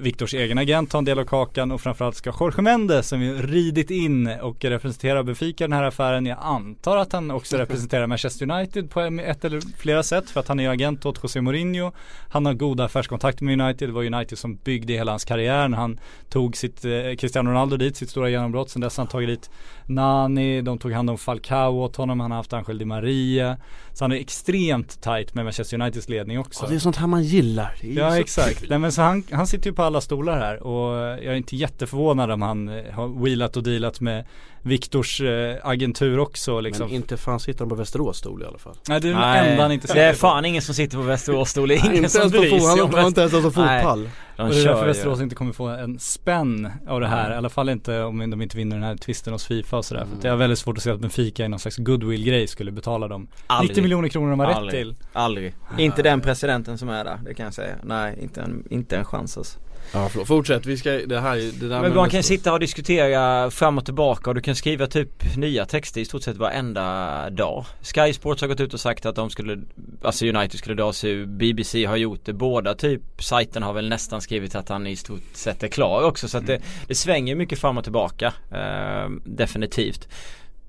Viktors 0.00 0.34
egen 0.34 0.58
agent 0.58 0.90
ta 0.90 0.98
en 0.98 1.04
del 1.04 1.18
av 1.18 1.24
kakan 1.24 1.72
och 1.72 1.80
framförallt 1.80 2.16
ska 2.16 2.32
Jorge 2.40 2.62
Mendes 2.62 3.08
som 3.08 3.22
ju 3.22 3.42
ridit 3.42 3.90
in 3.90 4.26
och 4.42 4.57
och 4.64 4.70
representerar 4.70 5.22
Benfica 5.22 5.64
i 5.64 5.66
den 5.66 5.72
här 5.72 5.82
affären. 5.82 6.26
Jag 6.26 6.38
antar 6.40 6.96
att 6.96 7.12
han 7.12 7.30
också 7.30 7.56
representerar 7.56 8.06
Manchester 8.06 8.50
United 8.50 8.90
på 8.90 9.00
ett 9.00 9.44
eller 9.44 9.60
flera 9.78 10.02
sätt 10.02 10.30
för 10.30 10.40
att 10.40 10.48
han 10.48 10.60
är 10.60 10.70
agent 10.70 11.06
åt 11.06 11.22
José 11.22 11.40
Mourinho. 11.40 11.92
Han 12.28 12.46
har 12.46 12.54
goda 12.54 12.84
affärskontakter 12.84 13.44
med 13.44 13.60
United. 13.60 13.88
Det 13.88 13.92
var 13.92 14.04
United 14.04 14.38
som 14.38 14.56
byggde 14.56 14.92
hela 14.92 15.12
hans 15.12 15.24
karriär 15.24 15.68
när 15.68 15.78
han 15.78 16.00
tog 16.28 16.56
sitt, 16.56 16.84
eh, 16.84 17.14
Cristiano 17.18 17.50
Ronaldo 17.50 17.76
dit, 17.76 17.96
sitt 17.96 18.10
stora 18.10 18.28
genombrott. 18.28 18.70
Sen 18.70 18.82
dess 18.82 18.96
har 18.96 19.04
han 19.04 19.10
tagit 19.10 19.28
dit 19.28 19.50
Nani, 19.86 20.60
de 20.60 20.78
tog 20.78 20.92
hand 20.92 21.10
om 21.10 21.18
Falcao 21.18 21.82
åt 21.82 21.96
honom, 21.96 22.20
han 22.20 22.30
har 22.30 22.38
haft 22.38 22.52
Angel 22.52 22.78
Di 22.78 22.84
Maria. 22.84 23.56
Så 23.98 24.04
han 24.04 24.12
är 24.12 24.16
extremt 24.16 25.00
tight 25.00 25.34
med 25.34 25.44
Manchester 25.44 25.80
Uniteds 25.80 26.08
ledning 26.08 26.38
också. 26.38 26.64
Ja, 26.64 26.68
det 26.68 26.74
är 26.74 26.78
sånt 26.78 26.96
här 26.96 27.06
man 27.06 27.22
gillar. 27.22 27.74
Ja 27.80 28.10
så 28.10 28.16
exakt. 28.16 28.64
Nej, 28.68 28.78
men 28.78 28.92
så 28.92 29.02
han, 29.02 29.24
han 29.30 29.46
sitter 29.46 29.70
ju 29.70 29.76
på 29.76 29.82
alla 29.82 30.00
stolar 30.00 30.38
här 30.38 30.62
och 30.62 30.96
jag 30.98 31.24
är 31.24 31.34
inte 31.34 31.56
jätteförvånad 31.56 32.30
om 32.30 32.42
han 32.42 32.68
eh, 32.68 32.92
har 32.92 33.24
wheelat 33.24 33.56
och 33.56 33.62
dealat 33.62 34.00
med 34.00 34.24
Viktors 34.62 35.20
eh, 35.20 35.56
agentur 35.62 36.18
också 36.18 36.60
liksom. 36.60 36.86
Men 36.86 36.94
inte 36.94 37.16
fan 37.16 37.40
sitter 37.40 37.60
de 37.60 37.68
på 37.68 37.74
Västerås 37.74 38.18
stol 38.18 38.42
i 38.42 38.46
alla 38.46 38.58
fall. 38.58 38.76
Nej 38.88 39.00
det 39.00 39.08
är 39.08 39.12
den 39.12 39.22
enda 39.22 39.62
han 39.62 39.72
inte 39.72 39.86
det 39.86 39.92
är 40.02 40.12
sitter 40.12 40.12
på. 40.12 40.18
fan 40.18 40.44
ingen 40.44 40.62
som 40.62 40.74
sitter 40.74 40.96
på 40.96 41.02
Västerås 41.02 41.50
stol, 41.50 41.68
det 41.68 41.74
är 41.74 41.94
ingen 41.94 42.10
som 42.10 42.30
bryr 42.30 42.58
sig 42.58 42.68
han 42.68 42.80
om 42.80 42.94
har 42.94 43.06
inte 43.06 43.20
ens 43.20 43.32
Nej. 43.32 43.42
fotpall. 43.42 44.08
De 44.36 44.42
Och 44.42 44.50
det 44.50 44.60
är 44.60 44.64
därför 44.64 44.86
Västerås 44.86 45.20
inte 45.20 45.34
kommer 45.34 45.52
få 45.52 45.66
en 45.66 45.98
spänn 45.98 46.70
av 46.88 47.00
det 47.00 47.06
här. 47.06 47.32
I 47.32 47.34
alla 47.34 47.48
fall 47.48 47.68
inte 47.68 48.02
om 48.02 48.30
de 48.30 48.42
inte 48.42 48.56
vinner 48.56 48.76
den 48.76 48.84
här 48.84 48.96
tvisten 48.96 49.32
hos 49.32 49.46
Fifa 49.46 49.76
och 49.76 49.84
sådär. 49.84 50.06
För 50.10 50.16
att 50.16 50.22
det 50.22 50.28
är 50.28 50.36
väldigt 50.36 50.58
svårt 50.58 50.76
att 50.76 50.82
se 50.82 50.90
att 50.90 51.00
Benfica 51.00 51.44
i 51.44 51.48
någon 51.48 51.60
slags 51.60 51.76
goodwill-grej 51.76 52.46
skulle 52.46 52.70
betala 52.70 53.08
dem 53.08 53.28
Aldrig. 53.46 53.70
90 53.70 53.82
miljoner 53.82 54.08
kronor 54.08 54.30
de 54.30 54.40
har 54.40 54.46
rätt 54.46 54.56
Aldrig. 54.56 54.80
till. 54.80 54.94
Aldrig. 55.12 55.54
Inte 55.78 56.02
den 56.02 56.20
presidenten 56.20 56.78
som 56.78 56.88
är 56.88 57.04
där, 57.04 57.20
det 57.24 57.34
kan 57.34 57.44
jag 57.44 57.54
säga. 57.54 57.74
Nej, 57.82 58.18
inte 58.22 58.40
en, 58.40 58.64
inte 58.70 58.96
en 58.96 59.04
chans 59.04 59.38
alltså. 59.38 59.58
Ja 59.92 60.08
förlåt, 60.08 60.28
fortsätt. 60.28 60.66
Vi 60.66 60.76
ska, 60.76 60.90
det 60.90 61.20
här, 61.20 61.60
det 61.60 61.68
där 61.68 61.82
Men 61.82 61.94
man 61.94 62.10
kan 62.10 62.22
sitta 62.22 62.52
och 62.52 62.60
diskutera 62.60 63.50
fram 63.50 63.78
och 63.78 63.84
tillbaka 63.84 64.30
och 64.30 64.34
du 64.34 64.40
kan 64.40 64.54
skriva 64.54 64.86
typ 64.86 65.36
nya 65.36 65.66
texter 65.66 66.00
i 66.00 66.04
stort 66.04 66.22
sett 66.22 66.36
varenda 66.36 67.30
dag. 67.30 67.64
Sky 67.82 68.12
Sports 68.12 68.40
har 68.40 68.48
gått 68.48 68.60
ut 68.60 68.74
och 68.74 68.80
sagt 68.80 69.06
att 69.06 69.14
de 69.14 69.30
skulle, 69.30 69.58
alltså 70.02 70.26
United 70.26 70.58
skulle 70.58 70.74
dra 70.74 70.92
sig 70.92 71.10
ur. 71.10 71.26
BBC 71.26 71.84
har 71.84 71.96
gjort 71.96 72.20
det. 72.24 72.32
Båda 72.32 72.74
typ 72.74 73.02
sajten 73.18 73.62
har 73.62 73.72
väl 73.72 73.88
nästan 73.88 74.20
skrivit 74.20 74.54
att 74.54 74.68
han 74.68 74.86
i 74.86 74.96
stort 74.96 75.22
sett 75.32 75.62
är 75.62 75.68
klar 75.68 76.02
också. 76.02 76.28
Så 76.28 76.38
att 76.38 76.46
det, 76.46 76.60
det 76.86 76.94
svänger 76.94 77.34
mycket 77.34 77.58
fram 77.58 77.78
och 77.78 77.84
tillbaka. 77.84 78.32
Eh, 78.50 79.10
definitivt. 79.24 80.08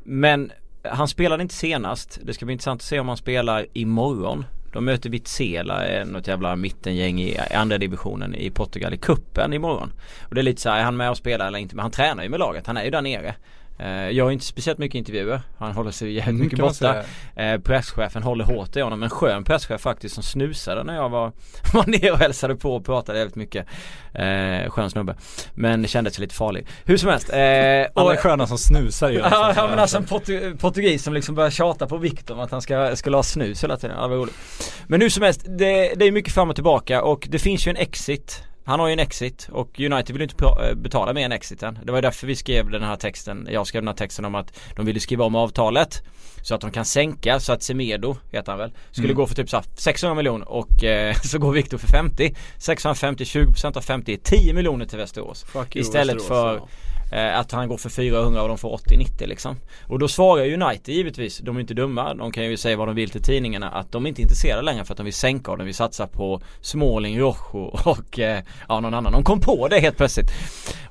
Men 0.03 0.51
han 0.83 1.07
spelade 1.07 1.43
inte 1.43 1.55
senast. 1.55 2.19
Det 2.23 2.33
ska 2.33 2.45
bli 2.45 2.53
intressant 2.53 2.81
att 2.81 2.85
se 2.85 2.99
om 2.99 3.07
han 3.07 3.17
spelar 3.17 3.65
imorgon. 3.73 4.45
De 4.73 4.85
möter 4.85 5.09
Vitsela, 5.09 5.87
eh, 5.87 6.05
något 6.05 6.27
jävla 6.27 6.55
mittengäng 6.55 7.21
i 7.21 7.29
i 7.51 7.53
andra 7.53 7.77
divisionen 7.77 8.35
i 8.35 8.49
Portugal 8.49 8.93
i 8.93 8.97
kuppen 8.97 9.53
imorgon. 9.53 9.91
Och 10.21 10.35
det 10.35 10.41
är 10.41 10.43
lite 10.43 10.61
så 10.61 10.69
här, 10.69 10.79
är 10.79 10.83
han 10.83 10.97
med 10.97 11.09
och 11.09 11.17
spelar 11.17 11.47
eller 11.47 11.59
inte? 11.59 11.75
Men 11.75 11.83
han 11.83 11.91
tränar 11.91 12.23
ju 12.23 12.29
med 12.29 12.39
laget, 12.39 12.67
han 12.67 12.77
är 12.77 12.83
ju 12.83 12.89
där 12.89 13.01
nere. 13.01 13.35
Eh, 13.79 14.09
Jag 14.09 14.23
har 14.25 14.31
inte 14.31 14.45
speciellt 14.45 14.79
mycket 14.79 14.95
intervjuer. 14.95 15.41
Han 15.57 15.71
håller 15.71 15.91
sig 15.91 16.11
jävligt 16.11 16.27
Mm, 16.29 16.41
mycket 16.43 16.59
borta. 16.59 17.03
Eh, 17.35 17.59
presschefen 17.59 18.23
håller 18.23 18.45
hårt 18.45 18.75
i 18.75 18.81
honom. 18.81 19.03
En 19.03 19.09
skön 19.09 19.43
presschef 19.43 19.81
faktiskt 19.81 20.15
som 20.15 20.23
snusade 20.23 20.83
när 20.83 20.95
jag 20.95 21.09
var, 21.09 21.31
var 21.73 21.85
nere 21.87 22.11
och 22.11 22.17
hälsade 22.19 22.55
på 22.55 22.75
och 22.75 22.85
pratade 22.85 23.17
jävligt 23.17 23.35
mycket. 23.35 23.65
Eh, 24.13 24.69
skön 24.69 24.89
snubbe. 24.89 25.15
Men 25.53 25.87
kände 25.87 26.11
sig 26.11 26.21
lite 26.21 26.35
farlig. 26.35 26.67
Hur 26.85 26.97
som 26.97 27.09
helst. 27.09 27.29
Eh, 27.29 27.37
Alla 28.01 28.13
är 28.13 28.17
sköna 28.17 28.47
som 28.47 28.57
snusar 28.57 29.09
ju. 29.09 29.19
Ja, 29.31 29.53
ja 29.55 29.67
men 29.67 29.79
alltså 29.79 29.97
en 29.97 30.05
portu- 30.05 30.57
portugis 30.57 31.03
som 31.03 31.13
liksom 31.13 31.35
börjar 31.35 31.49
tjata 31.49 31.87
på 31.87 31.97
Victor 31.97 32.33
om 32.35 32.39
att 32.39 32.51
han 32.51 32.61
ska, 32.61 32.95
skulle 32.95 33.15
ha 33.17 33.23
snus 33.23 33.63
hela 33.63 33.77
tiden. 33.77 33.95
Ja, 33.97 34.03
det 34.03 34.09
var 34.09 34.17
roligt. 34.17 34.35
Men 34.87 35.01
hur 35.01 35.09
som 35.09 35.23
helst, 35.23 35.41
det, 35.45 35.93
det 35.95 36.05
är 36.05 36.11
mycket 36.11 36.33
fram 36.33 36.49
och 36.49 36.55
tillbaka 36.55 37.01
och 37.01 37.27
det 37.31 37.39
finns 37.39 37.67
ju 37.67 37.69
en 37.69 37.75
exit. 37.77 38.43
Han 38.69 38.79
har 38.79 38.87
ju 38.87 38.93
en 38.93 38.99
exit 38.99 39.47
och 39.51 39.79
United 39.79 40.13
vill 40.13 40.21
inte 40.21 40.35
pra- 40.35 40.75
betala 40.75 41.13
med 41.13 41.25
en 41.25 41.31
exiten. 41.31 41.79
Det 41.83 41.91
var 41.91 42.01
därför 42.01 42.27
vi 42.27 42.35
skrev 42.35 42.69
den 42.69 42.83
här 42.83 42.95
texten, 42.95 43.47
jag 43.51 43.67
skrev 43.67 43.81
den 43.81 43.87
här 43.87 43.95
texten 43.95 44.25
om 44.25 44.35
att 44.35 44.59
de 44.75 44.85
ville 44.85 44.99
skriva 44.99 45.25
om 45.25 45.35
avtalet. 45.35 46.03
Så 46.41 46.55
att 46.55 46.61
de 46.61 46.71
kan 46.71 46.85
sänka 46.85 47.39
så 47.39 47.53
att 47.53 47.63
Semedo, 47.63 48.15
heter 48.31 48.51
han 48.51 48.59
väl, 48.59 48.71
skulle 48.91 49.07
Mm. 49.07 49.17
gå 49.17 49.27
för 49.27 49.35
typ 49.35 49.49
så 49.49 49.57
här 49.57 49.65
600 49.75 50.15
miljoner 50.15 50.49
och 50.49 50.83
eh, 50.83 51.15
så 51.23 51.39
går 51.39 51.51
Victor 51.51 51.77
för 51.77 51.87
50. 51.87 52.35
650, 52.57 53.23
20% 53.23 53.77
av 53.77 53.81
50 53.81 54.13
är 54.13 54.17
10 54.17 54.53
miljoner 54.53 54.85
till 54.85 54.97
Västerås. 54.97 55.43
Fuck 55.43 55.75
you, 55.75 55.81
Istället 55.85 56.15
Västerås, 56.15 56.27
för 56.27 56.55
eh, 56.55 56.61
Eh, 57.11 57.39
att 57.39 57.51
han 57.51 57.67
går 57.67 57.77
för 57.77 57.89
400 57.89 58.41
och 58.41 58.47
de 58.47 58.57
får 58.57 58.77
80-90 58.77 59.27
liksom. 59.27 59.55
Och 59.87 59.99
då 59.99 60.07
svarar 60.07 60.53
United 60.53 60.95
givetvis, 60.95 61.37
de 61.37 61.55
är 61.55 61.59
inte 61.59 61.73
dumma, 61.73 62.13
de 62.13 62.31
kan 62.31 62.43
ju 62.43 62.57
säga 62.57 62.77
vad 62.77 62.87
de 62.87 62.95
vill 62.95 63.09
till 63.09 63.23
tidningarna 63.23 63.69
att 63.69 63.91
de 63.91 64.05
är 64.05 64.09
inte 64.09 64.21
intresserade 64.21 64.61
längre 64.61 64.85
för 64.85 64.93
att 64.93 64.97
de 64.97 65.03
vill 65.03 65.13
sänka 65.13 65.51
och 65.51 65.57
de 65.57 65.65
vill 65.65 65.75
satsa 65.75 66.07
på 66.07 66.41
Småling, 66.61 67.19
Rojo 67.19 67.79
och 67.85 68.19
eh, 68.19 68.43
ja 68.67 68.79
någon 68.79 68.93
annan. 68.93 69.11
De 69.11 69.23
kom 69.23 69.41
på 69.41 69.67
det 69.67 69.79
helt 69.79 69.97
plötsligt. 69.97 70.31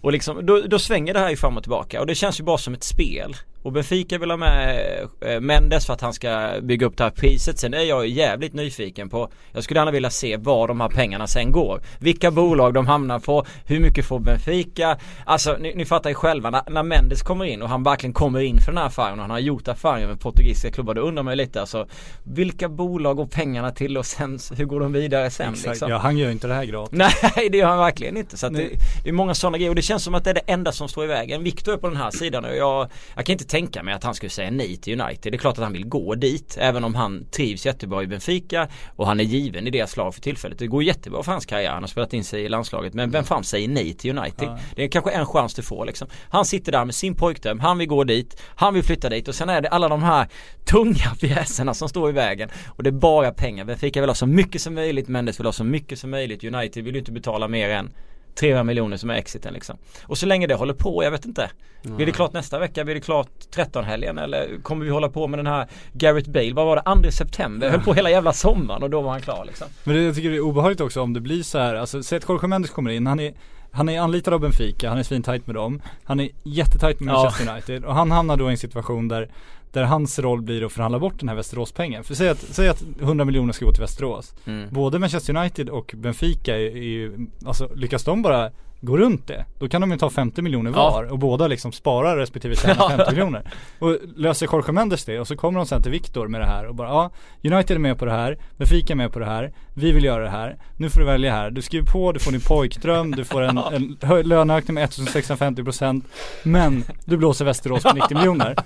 Och 0.00 0.12
liksom, 0.12 0.46
då, 0.46 0.60
då 0.60 0.78
svänger 0.78 1.14
det 1.14 1.20
här 1.20 1.30
ju 1.30 1.36
fram 1.36 1.56
och 1.56 1.62
tillbaka 1.62 2.00
och 2.00 2.06
det 2.06 2.14
känns 2.14 2.40
ju 2.40 2.44
bara 2.44 2.58
som 2.58 2.74
ett 2.74 2.84
spel. 2.84 3.36
Och 3.62 3.72
Benfica 3.72 4.18
vill 4.18 4.30
ha 4.30 4.36
med 4.36 5.08
eh, 5.20 5.40
Mendes 5.40 5.86
för 5.86 5.92
att 5.92 6.00
han 6.00 6.12
ska 6.12 6.50
bygga 6.62 6.86
upp 6.86 6.96
det 6.96 7.04
här 7.04 7.10
priset. 7.10 7.58
Sen 7.58 7.74
är 7.74 7.82
jag 7.82 8.06
jävligt 8.06 8.52
nyfiken 8.52 9.08
på 9.08 9.30
Jag 9.52 9.64
skulle 9.64 9.80
gärna 9.80 9.90
vilja 9.90 10.10
se 10.10 10.36
var 10.36 10.68
de 10.68 10.80
här 10.80 10.88
pengarna 10.88 11.26
sen 11.26 11.52
går. 11.52 11.80
Vilka 11.98 12.30
bolag 12.30 12.74
de 12.74 12.86
hamnar 12.86 13.18
på. 13.18 13.46
Hur 13.66 13.80
mycket 13.80 14.04
får 14.04 14.18
Benfica? 14.18 14.98
Alltså 15.24 15.56
ni, 15.60 15.74
ni 15.74 15.84
fattar 15.84 16.10
ju 16.10 16.14
själva 16.14 16.50
när, 16.50 16.62
när 16.70 16.82
Mendes 16.82 17.22
kommer 17.22 17.44
in 17.44 17.62
och 17.62 17.68
han 17.68 17.82
verkligen 17.82 18.12
kommer 18.12 18.40
in 18.40 18.58
för 18.58 18.72
den 18.72 18.78
här 18.78 18.86
affären 18.86 19.12
och 19.12 19.20
han 19.20 19.30
har 19.30 19.38
gjort 19.38 19.68
affären 19.68 20.08
med 20.08 20.20
portugisiska 20.20 20.70
klubbar. 20.70 20.94
Då 20.94 21.00
undrar 21.00 21.22
man 21.22 21.32
ju 21.32 21.36
lite 21.36 21.60
alltså 21.60 21.86
Vilka 22.22 22.68
bolag 22.68 23.16
går 23.16 23.26
pengarna 23.26 23.70
till 23.70 23.98
och 23.98 24.06
sen 24.06 24.38
hur 24.56 24.64
går 24.64 24.80
de 24.80 24.92
vidare 24.92 25.30
sen 25.30 25.52
Exakt, 25.52 25.68
liksom? 25.68 25.90
ja 25.90 25.98
han 25.98 26.18
gör 26.18 26.26
ju 26.26 26.32
inte 26.32 26.46
det 26.46 26.54
här 26.54 26.64
gratis. 26.64 26.98
Nej 26.98 27.48
det 27.50 27.58
gör 27.58 27.68
han 27.68 27.78
verkligen 27.78 28.16
inte. 28.16 28.36
Så 28.36 28.48
det, 28.48 28.68
det 29.02 29.08
är 29.08 29.12
många 29.12 29.34
sådana 29.34 29.58
grejer 29.58 29.70
och 29.70 29.76
det 29.76 29.82
känns 29.82 30.04
som 30.04 30.14
att 30.14 30.24
det 30.24 30.30
är 30.30 30.34
det 30.34 30.40
enda 30.46 30.72
som 30.72 30.88
står 30.88 31.04
i 31.04 31.06
vägen. 31.06 31.42
Viktor 31.42 31.72
är 31.72 31.76
på 31.76 31.88
den 31.88 31.96
här 31.96 32.10
sidan 32.10 32.44
och 32.44 32.56
jag, 32.56 32.88
jag 33.14 33.26
kan 33.26 33.32
inte 33.32 33.47
tänka 33.48 33.82
mig 33.82 33.94
att 33.94 34.04
han 34.04 34.14
skulle 34.14 34.30
säga 34.30 34.50
nej 34.50 34.76
till 34.76 35.00
United. 35.00 35.32
Det 35.32 35.36
är 35.36 35.38
klart 35.38 35.58
att 35.58 35.64
han 35.64 35.72
vill 35.72 35.86
gå 35.86 36.14
dit 36.14 36.56
även 36.60 36.84
om 36.84 36.94
han 36.94 37.26
trivs 37.30 37.66
jättebra 37.66 38.02
i 38.02 38.06
Benfica 38.06 38.68
och 38.96 39.06
han 39.06 39.20
är 39.20 39.24
given 39.24 39.66
i 39.66 39.70
deras 39.70 39.96
lag 39.96 40.14
för 40.14 40.20
tillfället. 40.20 40.58
Det 40.58 40.66
går 40.66 40.82
jättebra 40.82 41.22
för 41.22 41.32
hans 41.32 41.46
karriär. 41.46 41.70
Han 41.70 41.82
har 41.82 41.88
spelat 41.88 42.12
in 42.12 42.24
sig 42.24 42.44
i 42.44 42.48
landslaget 42.48 42.94
men 42.94 43.10
vem 43.10 43.24
fan 43.24 43.44
säger 43.44 43.68
nej 43.68 43.94
till 43.94 44.18
United? 44.18 44.48
Ja. 44.48 44.58
Det 44.76 44.84
är 44.84 44.88
kanske 44.88 45.10
en 45.10 45.26
chans 45.26 45.54
du 45.54 45.62
får 45.62 45.86
liksom. 45.86 46.08
Han 46.28 46.44
sitter 46.44 46.72
där 46.72 46.84
med 46.84 46.94
sin 46.94 47.14
pojkdröm, 47.14 47.60
han 47.60 47.78
vill 47.78 47.88
gå 47.88 48.04
dit, 48.04 48.42
han 48.56 48.74
vill 48.74 48.82
flytta 48.82 49.08
dit 49.08 49.28
och 49.28 49.34
sen 49.34 49.48
är 49.48 49.60
det 49.60 49.68
alla 49.68 49.88
de 49.88 50.02
här 50.02 50.28
tunga 50.64 51.14
pjäserna 51.20 51.74
som 51.74 51.88
står 51.88 52.10
i 52.10 52.12
vägen 52.12 52.50
och 52.66 52.82
det 52.82 52.90
är 52.90 52.92
bara 52.92 53.32
pengar. 53.32 53.64
Benfica 53.64 54.00
vill 54.00 54.10
ha 54.10 54.14
så 54.14 54.26
mycket 54.26 54.60
som 54.60 54.74
möjligt, 54.74 55.08
Mendes 55.08 55.40
vill 55.40 55.46
ha 55.46 55.52
så 55.52 55.64
mycket 55.64 55.98
som 55.98 56.10
möjligt. 56.10 56.44
United 56.44 56.84
vill 56.84 56.94
ju 56.94 56.98
inte 56.98 57.12
betala 57.12 57.48
mer 57.48 57.70
än 57.70 57.90
300 58.38 58.64
miljoner 58.64 58.96
som 58.96 59.10
är 59.10 59.14
exiten 59.14 59.54
liksom. 59.54 59.76
Och 60.06 60.18
så 60.18 60.26
länge 60.26 60.46
det 60.46 60.54
håller 60.54 60.74
på, 60.74 61.04
jag 61.04 61.10
vet 61.10 61.24
inte. 61.24 61.50
Blir 61.82 62.06
det 62.06 62.12
klart 62.12 62.32
nästa 62.32 62.58
vecka? 62.58 62.84
Blir 62.84 62.94
det 62.94 63.00
klart 63.00 63.28
13-helgen? 63.54 64.18
Eller 64.18 64.62
kommer 64.62 64.84
vi 64.84 64.90
hålla 64.90 65.08
på 65.08 65.26
med 65.26 65.38
den 65.38 65.46
här 65.46 65.66
Gareth 65.92 66.30
Bale? 66.30 66.52
Vad 66.52 66.66
var 66.66 66.76
det? 66.76 67.02
2 67.02 67.10
september? 67.10 67.70
Höll 67.70 67.80
på 67.80 67.94
hela 67.94 68.10
jävla 68.10 68.32
sommaren 68.32 68.82
och 68.82 68.90
då 68.90 69.00
var 69.00 69.10
han 69.10 69.20
klar 69.20 69.44
liksom. 69.44 69.66
Men 69.84 69.96
det, 69.96 70.02
jag 70.02 70.14
tycker 70.14 70.30
det 70.30 70.36
är 70.36 70.40
obehagligt 70.40 70.80
också 70.80 71.00
om 71.02 71.12
det 71.12 71.20
blir 71.20 71.42
så 71.42 71.58
här, 71.58 71.74
alltså 71.74 72.02
säg 72.02 72.18
att 72.18 72.28
Jorge 72.28 72.48
Mendes 72.48 72.70
kommer 72.70 72.90
in, 72.90 73.06
han 73.06 73.20
är 73.20 73.34
han 73.70 73.88
är 73.88 74.00
anlitad 74.00 74.34
av 74.34 74.40
Benfica, 74.40 74.88
han 74.88 74.98
är 74.98 75.02
svintajt 75.02 75.46
med 75.46 75.56
dem 75.56 75.82
Han 76.04 76.20
är 76.20 76.28
jättetajt 76.42 77.00
med 77.00 77.12
Ja. 77.14 77.22
Manchester 77.22 77.52
United 77.52 77.84
och 77.84 77.94
han 77.94 78.10
hamnar 78.10 78.36
då 78.36 78.48
i 78.48 78.50
en 78.50 78.58
situation 78.58 79.08
där 79.08 79.28
Där 79.72 79.82
hans 79.84 80.18
roll 80.18 80.42
blir 80.42 80.64
att 80.66 80.72
förhandla 80.72 80.98
bort 80.98 81.14
den 81.20 81.28
här 81.28 81.36
Västeråspengen. 81.36 82.04
För 82.04 82.14
säg 82.14 82.28
att, 82.28 82.38
säg 82.50 82.68
att 82.68 82.82
100 83.00 83.24
miljoner 83.24 83.52
ska 83.52 83.64
gå 83.64 83.72
till 83.72 83.80
Västerås 83.82 84.34
Mm. 84.46 84.68
Både 84.70 84.98
Manchester 84.98 85.36
United 85.36 85.68
och 85.68 85.94
Benfica 85.96 86.54
är, 86.56 86.60
är 86.60 86.82
ju, 86.82 87.26
alltså 87.46 87.68
lyckas 87.74 88.04
de 88.04 88.22
bara 88.22 88.50
gå 88.80 88.96
runt 88.96 89.26
det 89.26 89.44
Då 89.58 89.68
kan 89.68 89.80
de 89.80 89.90
ju 89.90 89.98
ta 89.98 90.10
50 90.10 90.42
miljoner 90.42 90.70
Ja. 90.70 90.90
var 90.90 91.04
och 91.04 91.18
båda 91.18 91.46
liksom 91.46 91.72
sparar 91.72 92.16
respektive 92.16 92.56
tjänar 92.56 92.88
50 92.96 93.10
miljoner 93.10 93.42
Och 93.78 93.96
löser 94.16 94.46
Jorge 94.52 94.72
Mendes 94.72 95.04
det 95.04 95.20
och 95.20 95.26
så 95.26 95.36
kommer 95.36 95.58
de 95.58 95.66
sen 95.66 95.82
till 95.82 95.92
Viktor 95.92 96.28
med 96.28 96.40
det 96.40 96.46
här 96.46 96.66
och 96.66 96.74
bara 96.74 96.88
ja 96.88 97.10
United 97.52 97.74
är 97.76 97.78
med 97.78 97.98
på 97.98 98.04
det 98.04 98.12
här, 98.12 98.38
Benfica 98.56 98.92
är 98.92 98.96
med 98.96 99.12
på 99.12 99.18
det 99.18 99.26
här, 99.26 99.52
vi 99.74 99.92
vill 99.92 100.04
göra 100.04 100.24
det 100.24 100.30
här, 100.30 100.56
nu 100.76 100.90
får 100.90 101.00
du 101.00 101.06
välja 101.06 101.32
här, 101.32 101.50
du 101.50 101.62
skriver 101.62 101.86
på, 101.86 102.12
du 102.12 102.18
får 102.20 102.32
din 102.32 102.40
pojkdröm, 102.40 103.10
du 103.10 103.24
får 103.24 103.42
en, 103.42 103.58
en 104.02 104.28
löneökning 104.28 104.74
med 104.74 104.88
1650% 104.88 106.02
Men 106.42 106.84
du 107.04 107.16
blåser 107.16 107.44
Västerås 107.44 107.82
på 107.82 107.92
90 107.94 108.16
miljoner 108.16 108.56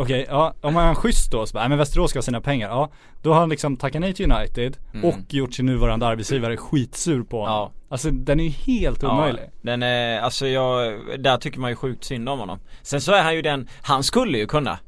Okej, 0.00 0.26
ja, 0.28 0.54
om 0.60 0.74
man 0.74 0.88
är 0.88 0.94
schysst 0.94 1.32
då 1.32 1.46
så 1.46 1.52
bara, 1.54 1.60
nej 1.60 1.68
men 1.68 1.78
Västerås 1.78 2.10
ska 2.10 2.18
ha 2.18 2.22
sina 2.22 2.40
pengar, 2.40 2.68
ja 2.68 2.90
Då 3.22 3.32
har 3.32 3.40
han 3.40 3.48
liksom 3.48 3.76
tackat 3.76 4.00
nej 4.00 4.14
till 4.14 4.32
United 4.32 4.76
Mm. 4.94 5.04
och 5.04 5.34
gjort 5.34 5.54
sin 5.54 5.66
nuvarande 5.66 6.06
arbetsgivare 6.06 6.56
skitsur 6.56 7.22
på 7.22 7.40
honom 7.40 7.54
Ja. 7.54 7.72
Alltså 7.88 8.10
den 8.10 8.40
är 8.40 8.44
ju 8.44 8.50
helt 8.50 9.04
omöjlig 9.04 9.42
Ja, 9.44 9.50
den 9.62 9.82
är, 9.82 10.20
alltså 10.20 10.46
jag, 10.46 10.98
där 11.18 11.36
tycker 11.36 11.60
man 11.60 11.70
ju 11.70 11.76
sjukt 11.76 12.04
synd 12.04 12.28
om 12.28 12.38
honom. 12.38 12.58
Sen 12.82 13.00
så 13.00 13.12
är 13.12 13.22
han 13.22 13.34
ju 13.34 13.42
den, 13.42 13.68
han 13.82 14.02
skulle 14.02 14.38
ju 14.38 14.46
kunna 14.46 14.78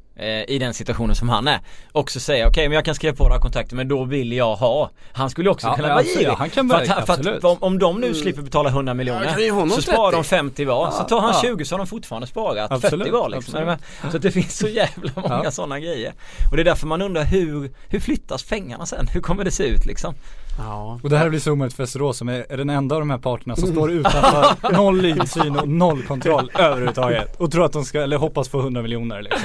i 0.47 0.59
den 0.59 0.73
situationen 0.73 1.15
som 1.15 1.29
han 1.29 1.47
är 1.47 1.59
också 1.91 2.19
säga 2.19 2.47
okej 2.47 2.67
men 2.69 2.75
jag 2.75 2.85
kan 2.85 2.95
skriva 2.95 3.15
på 3.15 3.23
några 3.23 3.39
kontakter 3.39 3.75
men 3.75 3.87
då 3.87 4.03
vill 4.03 4.33
jag 4.33 4.55
ha 4.55 4.89
Han 5.13 5.29
skulle 5.29 5.49
också 5.49 5.67
Ja, 5.67 5.75
kunna 5.75 5.87
vara 5.87 6.03
girig 6.03 6.27
ja, 6.27 6.35
han 6.37 6.49
kan 6.49 6.69
för 6.69 6.75
verkligen, 6.77 6.99
att, 6.99 7.05
för 7.05 7.13
absolut. 7.13 7.37
att 7.37 7.43
om, 7.43 7.57
om 7.61 7.79
de 7.79 8.01
nu 8.01 8.13
slipper 8.13 8.41
betala 8.41 8.69
100 8.69 8.93
miljoner 8.93 9.35
Ja, 9.39 9.69
Så 9.69 9.81
sparar 9.81 10.11
30. 10.11 10.15
de 10.17 10.23
50 10.23 10.65
var, 10.65 10.91
så 10.91 11.03
tar 11.03 11.19
han 11.21 11.33
ja. 11.33 11.41
20 11.41 11.65
så 11.65 11.73
har 11.75 11.77
de 11.77 11.87
fortfarande 11.87 12.27
sparat 12.27 12.71
Absolut, 12.71 12.99
40 13.07 13.11
var 13.11 13.29
liksom. 13.29 13.55
absolut. 14.01 14.11
Så 14.11 14.17
det 14.17 14.31
finns 14.31 14.57
så 14.57 14.67
jävla 14.67 15.11
många 15.15 15.41
Ja. 15.43 15.51
sådana 15.51 15.79
grejer 15.79 16.13
Och 16.51 16.55
det 16.57 16.61
är 16.61 16.65
därför 16.65 16.87
man 16.87 17.01
undrar 17.01 17.23
hur, 17.23 17.71
hur 17.89 17.99
flyttas 17.99 18.43
pengarna 18.43 18.85
sen? 18.85 19.07
Hur 19.13 19.21
kommer 19.21 19.43
det 19.43 19.51
se 19.51 19.63
ut 19.63 19.85
liksom? 19.85 20.13
Ja. 20.57 20.99
Och 21.03 21.09
det 21.09 21.17
här 21.17 21.29
blir 21.29 21.39
så 21.39 21.51
omöjligt 21.51 21.75
för 21.75 21.83
Västerås 21.83 22.17
som 22.17 22.29
är, 22.29 22.45
är 22.49 22.57
den 22.57 22.69
enda 22.69 22.95
av 22.95 23.01
de 23.01 23.09
här 23.09 23.17
parterna 23.17 23.55
som 23.55 23.67
står 23.71 23.91
utanför 23.91 24.71
noll 24.73 25.05
insyn 25.05 25.55
och 25.55 25.69
noll 25.69 26.03
kontroll 26.03 26.51
överhuvudtaget. 26.55 27.35
Och 27.35 27.51
tror 27.51 27.65
att 27.65 27.73
de 27.73 27.85
ska, 27.85 28.01
eller 28.01 28.17
hoppas 28.17 28.49
få 28.49 28.59
100 28.59 28.81
miljoner 28.81 29.21
liksom. 29.21 29.41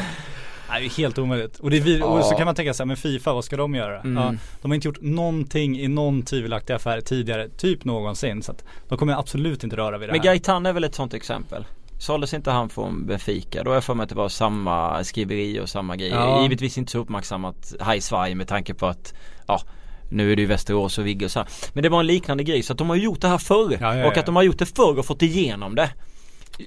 Nej, 0.71 0.81
det 0.81 0.87
är 0.87 0.91
helt 0.91 1.19
omöjligt. 1.19 1.59
Och, 1.59 1.71
det 1.71 1.77
är 1.77 2.03
och 2.03 2.25
så 2.25 2.35
kan 2.35 2.45
man 2.45 2.55
tänka 2.55 2.75
sig, 2.75 2.87
men 2.87 2.97
Fifa, 2.97 3.33
vad 3.33 3.45
ska 3.45 3.57
de 3.57 3.75
göra? 3.75 4.01
Mm. 4.01 4.23
Ja, 4.23 4.35
de 4.63 4.71
har 4.71 4.75
inte 4.75 4.89
gjort 4.89 5.01
någonting 5.01 5.79
i 5.81 5.89
någon 5.89 6.23
tvivelaktig 6.23 6.75
affär 6.75 7.01
tidigare, 7.01 7.49
typ 7.49 7.85
någonsin. 7.85 8.43
Så 8.43 8.53
att 8.53 8.65
de 8.89 8.99
kommer 8.99 9.13
absolut 9.13 9.65
inte 9.65 9.77
röra 9.77 9.99
vid 9.99 10.09
det 10.09 10.13
Men 10.13 10.21
här. 10.21 10.25
Gaitan 10.25 10.67
är 10.67 10.73
väl 10.73 10.85
ett 10.85 10.95
sånt 10.95 11.15
exempel? 11.15 11.65
Såldes 11.99 12.35
inte 12.35 12.51
han 12.51 12.69
från 12.69 13.07
Benfica? 13.07 13.63
Då 13.63 13.71
har 13.71 13.75
jag 13.75 13.85
för 13.85 13.95
mig 13.95 14.05
att 14.05 14.09
det 14.09 14.15
var 14.15 14.29
samma 14.29 15.05
skriveri 15.05 15.61
och 15.61 15.69
samma 15.69 15.97
grejer. 15.97 16.15
Ja. 16.15 16.43
Givetvis 16.43 16.79
inte 16.79 16.93
så 16.93 16.99
uppmärksammat 16.99 17.75
här 17.81 17.95
i 17.95 18.01
Sverige 18.01 18.35
med 18.35 18.49
tanke 18.49 18.75
på 18.75 18.87
att 18.87 19.15
ja 19.47 19.61
nu 20.11 20.33
är 20.33 20.37
det 20.37 20.43
ju 20.43 20.49
Västerås 20.49 20.99
och 20.99 21.07
Vigge 21.07 21.25
och 21.25 21.31
så 21.31 21.39
här. 21.39 21.49
Men 21.73 21.83
det 21.83 21.89
var 21.89 22.01
en 22.01 22.07
liknande 22.07 22.45
grej 22.45 22.63
så 22.63 22.73
att 22.73 22.79
de 22.79 22.89
har 22.89 22.97
gjort 22.97 23.21
det 23.21 23.29
här 23.29 23.39
förr. 23.39 23.79
Ja, 23.81 23.95
ja, 23.95 23.97
ja. 23.97 24.07
Och 24.07 24.17
att 24.17 24.27
de 24.27 24.37
har 24.37 24.43
gjort 24.43 24.59
det 24.59 24.67
förr 24.67 24.99
och 24.99 25.07
fått 25.07 25.23
igenom 25.23 25.75
det. 25.75 25.91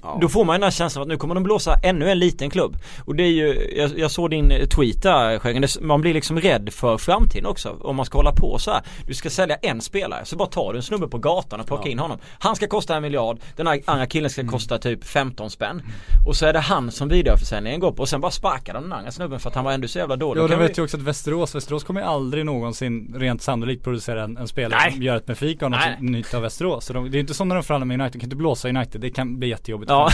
Ja. 0.02 0.18
Då 0.20 0.28
får 0.28 0.44
man 0.44 0.54
den 0.54 0.62
här 0.62 0.70
känslan 0.70 1.02
att 1.02 1.08
nu 1.08 1.16
kommer 1.16 1.34
de 1.34 1.44
blåsa 1.44 1.74
ännu 1.82 2.10
en 2.10 2.18
liten 2.18 2.50
klubb. 2.50 2.76
Och 3.04 3.14
det 3.16 3.22
är 3.22 3.28
ju, 3.30 3.72
jag, 3.76 3.98
jag 3.98 4.10
såg 4.10 4.30
din 4.30 4.48
tweet 4.68 5.02
där 5.02 5.60
Det- 5.60 5.80
man 5.80 6.00
blir 6.00 6.14
liksom 6.14 6.40
rädd 6.40 6.68
för 6.72 6.98
framtiden 6.98 7.46
också 7.46 7.76
om 7.80 7.96
man 7.96 8.06
ska 8.06 8.18
hålla 8.18 8.32
på 8.32 8.58
så 8.58 8.70
här. 8.70 8.80
Du 9.06 9.14
ska 9.14 9.30
sälja 9.30 9.56
en 9.56 9.80
spelare, 9.80 10.24
så 10.24 10.36
bara 10.36 10.48
tar 10.48 10.72
du 10.72 10.78
en 10.78 10.82
snubbe 10.82 11.08
på 11.08 11.18
gatan 11.18 11.60
och 11.60 11.66
plockar 11.66 11.90
in 11.90 11.98
honom. 11.98 12.18
Han 12.38 12.56
ska 12.56 12.66
kosta 12.66 12.96
en 12.96 13.02
miljard, 13.02 13.38
den 13.56 13.66
här 13.66 13.80
andra 13.84 14.06
killen 14.06 14.30
ska 14.30 14.46
kosta 14.46 14.78
typ 14.78 15.04
15 15.04 15.50
spänn. 15.50 15.82
Och 16.26 16.36
så 16.36 16.46
är 16.46 16.52
det 16.52 16.58
han 16.60 16.90
som 16.90 17.08
vidareförsäljningen 17.08 17.80
går 17.80 17.92
på 17.92 18.02
och 18.02 18.08
sen 18.08 18.20
bara 18.20 18.30
sparkar 18.32 18.74
de 18.74 18.82
den 18.82 18.92
andra 18.92 19.10
snubben 19.10 19.40
för 19.40 19.48
att 19.48 19.54
han 19.54 19.64
var 19.64 19.72
ändå 19.72 19.88
så 19.88 19.98
jävla 19.98 20.16
dålig. 20.16 20.38
Ja, 20.40 20.42
Då 20.42 20.48
de 20.48 20.52
kan 20.54 20.62
vet 20.62 20.70
vi- 20.78 20.80
ju 20.80 20.84
också 20.84 20.96
att 20.96 21.02
Västerås, 21.02 21.54
Västerås 21.54 21.84
kommer 21.84 22.00
ju 22.00 22.06
aldrig 22.06 22.46
någonsin 22.46 23.14
rent 23.18 23.42
sannolikt 23.42 23.84
producera 23.84 24.24
en, 24.24 24.36
en 24.36 24.48
spelare 24.48 24.80
Nej. 24.82 24.92
som 24.92 25.02
gör 25.02 25.16
ett 25.16 25.26
Benfica 25.26 25.64
och 25.64 25.70
något 25.70 25.80
nytt 26.00 26.34
av 26.34 26.42
Västerås. 26.42 26.84
Så 26.86 26.92
de, 26.92 27.10
det 27.10 27.18
är 27.18 27.20
inte 27.20 27.34
som 27.34 27.48
när 27.48 27.54
de 27.54 27.62
förhandlar 27.64 27.86
med 27.86 28.00
United, 28.00 28.12
de 28.12 28.18
kan 28.20 28.26
inte 28.26 28.36
blåsa 28.36 28.68
United, 28.68 29.00
det 29.00 29.10
kan 29.10 29.38
bli 29.38 29.48
jättejobbigt. 29.48 29.81
Ja, 29.88 30.10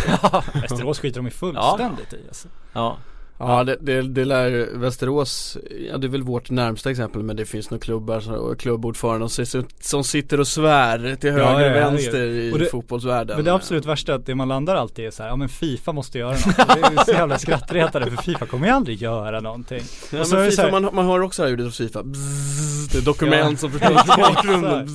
Västerås 0.55 0.99
skiter 1.01 1.21
de 1.21 1.27
i 1.27 1.31
fullständigt 1.31 2.13
i 2.13 2.25
alltså. 2.29 2.49
ja. 2.73 2.97
Ja 3.41 3.65
det, 3.65 3.77
det, 3.81 4.03
det 4.03 4.25
lär 4.25 4.69
Västerås, 4.79 5.57
ja 5.91 5.99
det 5.99 6.07
är 6.07 6.09
väl 6.09 6.23
vårt 6.23 6.51
närmsta 6.51 6.91
exempel 6.91 7.23
men 7.23 7.37
det 7.37 7.45
finns 7.47 7.71
nog 7.71 7.83
klubbar 7.83 8.33
och 8.39 8.59
klubbordförande 8.59 9.29
som, 9.29 9.47
sitter- 9.47 9.65
som 9.81 10.05
sitter 10.05 10.41
och 10.41 10.49
svär 10.49 11.17
till 11.21 11.31
höger 11.31 11.45
Ja, 11.45 11.61
ja, 11.61 11.71
och 11.71 11.77
ja, 11.77 11.91
vänster 11.91 12.27
i 12.27 12.53
och 12.53 12.59
det- 12.59 12.67
fotbollsvärlden 12.67 13.37
Men 13.37 13.45
det 13.45 13.53
absolut 13.55 13.87
värsta 13.87 14.13
är 14.13 14.17
att 14.17 14.27
det 14.27 14.35
man 14.35 14.49
landar 14.49 14.77
alltid 14.77 15.07
är 15.07 15.11
så 15.11 15.23
här, 15.23 15.31
ja 15.31 15.37
men 15.37 15.49
Fifa 15.49 15.93
måste 15.93 16.19
göra 16.19 16.31
något. 16.31 16.45
Det 16.57 17.01
är 17.01 17.05
så 17.05 17.11
jävla 17.13 17.39
skrattretande 17.39 18.11
för 18.11 18.23
Fifa 18.23 18.47
kommer 18.47 18.67
ju 18.67 18.73
aldrig 18.73 19.03
göra 19.03 19.41
någonting. 19.41 19.83
Ja, 20.13 20.25
men 20.31 20.51
FIFA, 20.51 20.63
här- 20.63 20.71
man, 20.71 20.89
man 20.93 21.07
hör 21.07 21.21
också 21.21 21.43
det 21.43 21.47
här 21.47 21.51
ljudet 21.51 21.67
hos 21.67 21.77
Fifa, 21.79 22.03
Bzzz, 22.03 22.89
det 22.93 22.99
är 22.99 23.03
dokument 23.03 23.51
Ja. 23.53 23.57
som 23.57 23.71
förstörs 23.71 24.05
i 24.19 24.21
bakgrunden. 24.21 24.89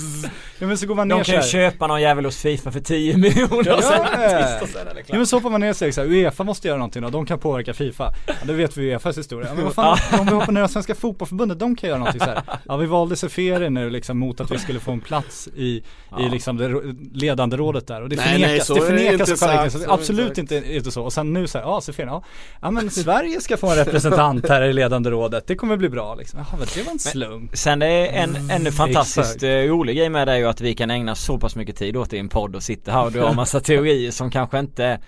Ja 0.60 0.68
men 0.68 0.78
så 0.78 0.88
går 0.88 0.96
man 0.96 1.08
ner 1.08 1.16
De 1.16 1.24
kan 1.24 1.36
ju 1.36 1.42
köpa 1.42 1.88
någon 1.88 2.02
jävel 2.02 2.26
hos 2.26 2.38
Fifa 2.38 2.72
för 2.72 2.80
10 2.80 3.18
miljoner 3.18 3.76
och 3.78 3.84
sen 3.84 4.02
Ja. 4.22 4.62
och 4.62 4.68
sen 4.70 4.82
är 4.82 4.94
det 4.94 5.00
Ja 5.00 5.04
klart. 5.06 5.18
men 5.18 5.28
så 5.28 5.40
får 5.40 5.50
man 5.50 5.62
ner 5.62 5.74
sig 5.74 5.92
så 5.92 6.02
här, 6.02 6.08
Uefa 6.08 6.44
måste 6.44 6.68
göra 6.68 6.78
någonting 6.78 7.04
och 7.04 7.12
de 7.12 7.26
kan 7.26 7.40
påverka 7.40 7.74
Fifa. 7.74 8.14
Ja, 8.40 8.48
det 8.48 8.54
vet 8.54 8.78
vi 8.78 8.92
Uefas 8.92 9.18
historia. 9.18 9.48
Ja, 9.50 9.56
men 9.56 9.64
vad 9.64 9.74
fan, 9.74 10.20
om 10.20 10.26
vi 10.26 10.32
hoppar 10.32 10.52
ner 10.52 10.66
i 10.66 10.68
Svenska 10.68 10.96
Fotbollförbundet, 10.96 11.60
de 11.60 11.76
kan 11.76 11.90
göra 11.90 12.00
någonting 12.00 12.22
så 12.22 12.26
här. 12.26 12.44
Ja 12.66 12.78
vi 12.78 12.86
valde 12.86 13.16
Seferi 13.16 13.70
nu 13.70 13.90
liksom 13.90 14.20
mot 14.20 14.42
att 14.42 14.52
vi 14.52 14.58
skulle 14.58 14.80
få 14.80 14.92
en 14.92 15.02
plats 15.02 15.48
i, 15.56 15.84
i 16.20 16.30
liksom 16.32 16.58
det 16.58 16.82
ledande 17.14 17.58
rådet 17.58 17.88
där. 17.88 18.02
Och 18.02 18.10
det 18.10 18.16
Nej, 18.16 18.26
förnekas, 18.26 18.70
nej, 18.70 18.80
det 18.80 18.86
är 18.86 18.90
det 18.90 19.38
förnekas 19.38 19.76
inte 19.76 19.86
så 19.86 19.94
Absolut 19.94 20.38
inte 20.38 20.56
inte, 20.56 20.92
så. 20.92 21.04
Och 21.04 21.14
sen 21.14 21.34
nu 21.34 21.48
så 21.48 21.58
här, 21.58 21.66
ja 21.66 21.82
Seferi, 21.82 22.08
ja. 22.08 22.24
ja 22.62 22.72
men 22.72 22.90
Sverige 22.90 23.42
ska 23.42 23.58
få 23.58 23.70
en 23.70 23.76
representant 23.76 24.50
här 24.50 24.62
i 24.62 24.74
ledande 24.74 25.10
rådet, 25.10 25.48
det 25.48 25.56
kommer 25.56 25.78
bli 25.78 25.90
bra 25.90 26.16
liksom. 26.16 26.40
Jaha 26.40 26.58
men 26.60 26.68
det 26.76 26.84
var 26.84 26.92
en 26.92 27.00
slump. 27.00 27.58
Sen 27.58 27.80
det 27.80 27.88
är 27.88 28.24
en 28.24 28.50
ännu 28.50 28.72
fantastiskt 28.72 29.44
eh, 29.44 29.50
rolig 29.50 29.98
grej 29.98 30.10
med 30.10 30.28
det 30.28 30.32
är 30.32 30.38
ju 30.38 30.46
att 30.46 30.62
vi 30.62 30.76
kan 30.76 30.92
ägna 30.92 31.16
så 31.16 31.38
pass 31.38 31.56
mycket 31.56 31.76
tid 31.76 31.98
åt 31.98 32.10
det 32.10 32.18
i 32.18 32.20
en 32.20 32.30
podd 32.30 32.56
och 32.56 32.64
sitta 32.64 32.92
här 32.92 33.06
och 33.06 33.12
dra 33.12 33.30
en 33.30 33.36
massa 33.36 33.60
teorier 33.60 34.12
som 34.12 34.32
kanske 34.32 34.60
inte 34.60 35.00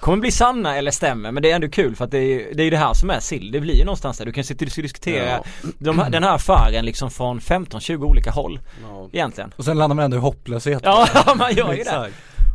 kommer 0.00 0.16
bli 0.18 0.30
sanna 0.30 0.76
eller 0.76 0.90
stämmer 0.90 1.32
men 1.32 1.42
det 1.42 1.50
är 1.50 1.54
ändå 1.54 1.68
kul 1.68 1.96
för 1.96 2.04
att 2.04 2.10
det 2.10 2.18
är, 2.18 2.54
det 2.54 2.62
är 2.62 2.64
ju 2.64 2.70
det 2.70 2.76
här 2.76 2.94
som 2.94 3.10
är 3.10 3.20
sill. 3.20 3.50
Det 3.52 3.60
blir 3.60 3.74
ju 3.74 3.84
någonstans 3.84 4.18
där. 4.18 4.26
Du 4.26 4.32
kan 4.32 4.44
sitta 4.44 4.64
och 4.64 4.82
diskutera 4.82 5.24
Ja. 5.30 5.44
de, 5.78 5.98
här- 5.98 6.10
den 6.10 6.22
här 6.24 6.34
affären 6.34 6.84
liksom 6.84 7.10
från 7.10 7.40
15-20 7.40 8.04
olika 8.04 8.30
håll 8.30 8.60
Ja. 8.88 9.08
egentligen. 9.12 9.52
Och 9.56 9.64
sen 9.64 9.78
landar 9.78 9.94
man 9.96 10.04
ändå 10.04 10.16
i 10.16 10.20
hopplöshet. 10.20 10.80
Ja, 10.84 11.06
man 11.36 11.54
gör 11.54 11.72
ju 11.72 11.82
det. 11.84 12.10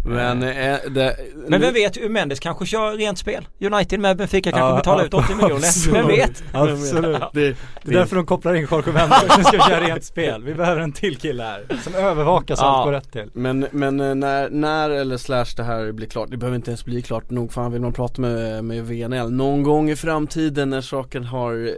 Men, 0.06 0.44
eh, 0.44 0.78
det, 0.91 1.18
Men 1.48 1.62
vem 1.62 1.74
vet, 1.74 2.12
Mendes 2.12 2.39
kanske 2.39 2.65
kör 2.65 2.91
rent 2.98 3.18
spel. 3.18 3.48
United 3.60 4.00
med 4.00 4.18
Benfica 4.18 4.52
kanske 4.52 4.70
Ja, 4.70 4.76
betalar 4.76 5.00
ja, 5.00 5.06
ut 5.08 5.13
80 5.13 5.36
miljoner. 5.36 5.91
Vem 5.94 6.08
vet? 6.08 6.44
Absolut. 6.54 7.22
det, 7.34 7.56
Det 7.84 7.91
är 7.91 7.94
därför 7.94 8.15
de 8.15 8.26
kopplar 8.26 8.54
in 8.54 8.68
Jorge 8.72 8.94
Mendes, 8.94 9.38
nu 9.38 9.44
ska 9.44 9.60
köra 9.70 9.80
rent 9.88 10.04
spel. 10.04 10.44
Vi 10.44 10.54
behöver 10.54 10.82
en 10.82 10.91
till 10.91 11.18
kille 11.18 11.44
här 11.44 11.65
som 11.84 11.96
övervakar 11.96 12.56
så 12.56 12.63
Ja. 12.63 12.68
allt 12.68 12.86
går 12.86 12.91
rätt 12.91 13.12
till. 13.12 13.30
Men, 13.34 13.68
men 13.72 14.00
eh, 14.00 14.15
när, 14.15 14.50
när 14.50 14.89
eller 14.89 15.18
slash 15.18 15.46
det 15.58 15.63
här 15.63 15.91
blir 15.91 16.08
klart, 16.08 16.32
det 16.32 16.38
behöver 16.38 16.56
inte 16.56 16.72
ens 16.72 16.86
bli 16.86 17.02
klart 17.02 17.30
nog 17.30 17.54
fan 17.54 17.72
vill 17.72 17.82
man 17.82 17.94
prata 17.94 18.22
med, 18.22 18.63
med 18.65 18.84
VNL 18.86 19.32
någon 19.32 19.63
gång 19.63 19.89
i 19.89 19.96
framtiden 19.96 20.70
när 20.70 20.82
saken 20.82 21.24
har 21.24 21.72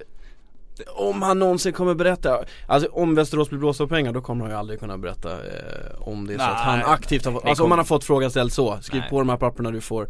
om 0.95 1.21
han 1.21 1.39
någonsin 1.39 1.73
kommer 1.73 1.93
berätta, 1.93 2.39
alltså 2.67 2.89
om 2.91 3.15
Västerås 3.15 3.49
blir 3.49 3.59
blåsta 3.59 3.83
på 3.83 3.87
pengar 3.89 4.13
då 4.13 4.21
kommer 4.21 4.41
han 4.41 4.51
ju 4.51 4.57
aldrig 4.57 4.79
kunna 4.79 4.97
berätta 4.97 5.31
eh, 5.31 5.37
om 5.99 6.27
det 6.27 6.33
är 6.33 6.37
så 6.37 6.43
att 6.43 6.57
han 6.59 6.83
aktivt 6.83 7.25
har 7.25 7.31
fått, 7.31 7.45
alltså 7.45 7.63
om 7.63 7.71
han 7.71 7.79
har 7.79 7.85
fått 7.85 8.03
frågan 8.03 8.31
ställd 8.31 8.51
så, 8.53 8.77
skriv 8.81 8.99
Nej. 9.01 9.09
på 9.09 9.19
de 9.19 9.29
här 9.29 9.37
papperna 9.37 9.71
du 9.71 9.81
får 9.81 10.09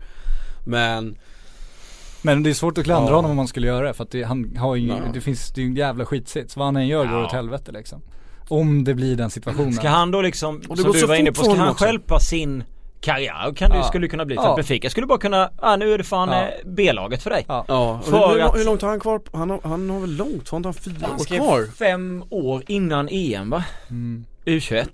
Men, 0.66 1.18
Men 2.22 2.44
det 2.44 2.50
är 2.50 2.54
svårt 2.54 2.78
att 2.78 2.84
klandra 2.84 3.10
Ja. 3.12 3.16
honom 3.16 3.32
om 3.32 3.38
man 3.38 3.48
skulle 3.48 3.68
göra 3.68 3.88
det 3.88 3.94
för 3.94 4.04
att 4.04 4.12
det, 4.12 4.24
han 4.24 4.58
har 4.58 4.76
ju, 4.76 4.88
Ja. 4.88 4.96
det 5.14 5.22
finns, 5.22 5.52
det 5.52 5.62
är 5.62 5.64
ju 5.64 5.70
en 5.70 5.76
jävla 5.76 6.06
skitsits. 6.06 6.58
Vad 6.58 6.68
han 6.68 6.76
än 6.76 6.88
gör 6.88 7.06
går 7.06 7.20
Ja. 7.20 7.26
åt 7.26 7.32
helvete 7.32 7.72
liksom. 7.72 8.02
Om 8.48 8.84
det 8.84 8.94
blir 8.94 9.16
den 9.16 9.30
situationen. 9.30 9.74
Ska 9.74 9.90
han 9.90 10.12
då 10.12 10.22
liksom, 10.22 10.62
som 10.62 10.76
går 10.76 10.94
du 10.94 11.06
var 11.06 11.16
inne 11.16 11.32
på, 11.32 11.44
ska 11.44 11.56
han 11.56 11.76
stjälpa 11.76 12.20
sin 12.20 12.64
karriär? 13.02 13.54
Kan 13.56 13.72
det 13.72 13.78
Ja. 13.78 13.84
skulle 13.84 14.08
kunna 14.08 14.26
bli. 14.26 14.36
För 14.36 14.44
Ja. 14.44 14.50
att 14.50 14.56
Benfica 14.56 14.90
skulle 14.90 15.08
bara 15.08 15.18
kunna, 15.20 15.50
ah, 15.58 15.76
nu 15.76 15.94
är 15.94 15.98
det 15.98 16.04
fan 16.04 16.30
Ja. 16.30 16.42
eh, 16.42 16.50
B-laget 16.66 17.24
för 17.24 17.30
dig. 17.30 17.46
Ja. 17.48 17.66
ja, 17.68 18.00
För 18.04 18.12
hur, 18.34 18.42
att- 18.42 18.56
hur 18.60 18.66
långt 18.66 18.82
har 18.82 18.90
han 18.90 19.00
kvar? 19.00 19.22
Han 19.34 19.50
har, 19.50 19.60
han 19.64 19.90
har 19.90 20.00
väl 20.00 20.16
långt? 20.16 20.50
Har 20.50 20.64
han 20.64 20.74
fyra 20.74 20.94
Han 21.02 21.12
år 21.14 21.18
skrev 21.18 21.38
kvar? 21.40 21.66
fem 21.80 22.24
år 22.30 22.64
innan 22.68 23.08
EM 23.12 23.50
va? 23.50 23.64
Mm. 23.90 24.26
U21 24.48 24.88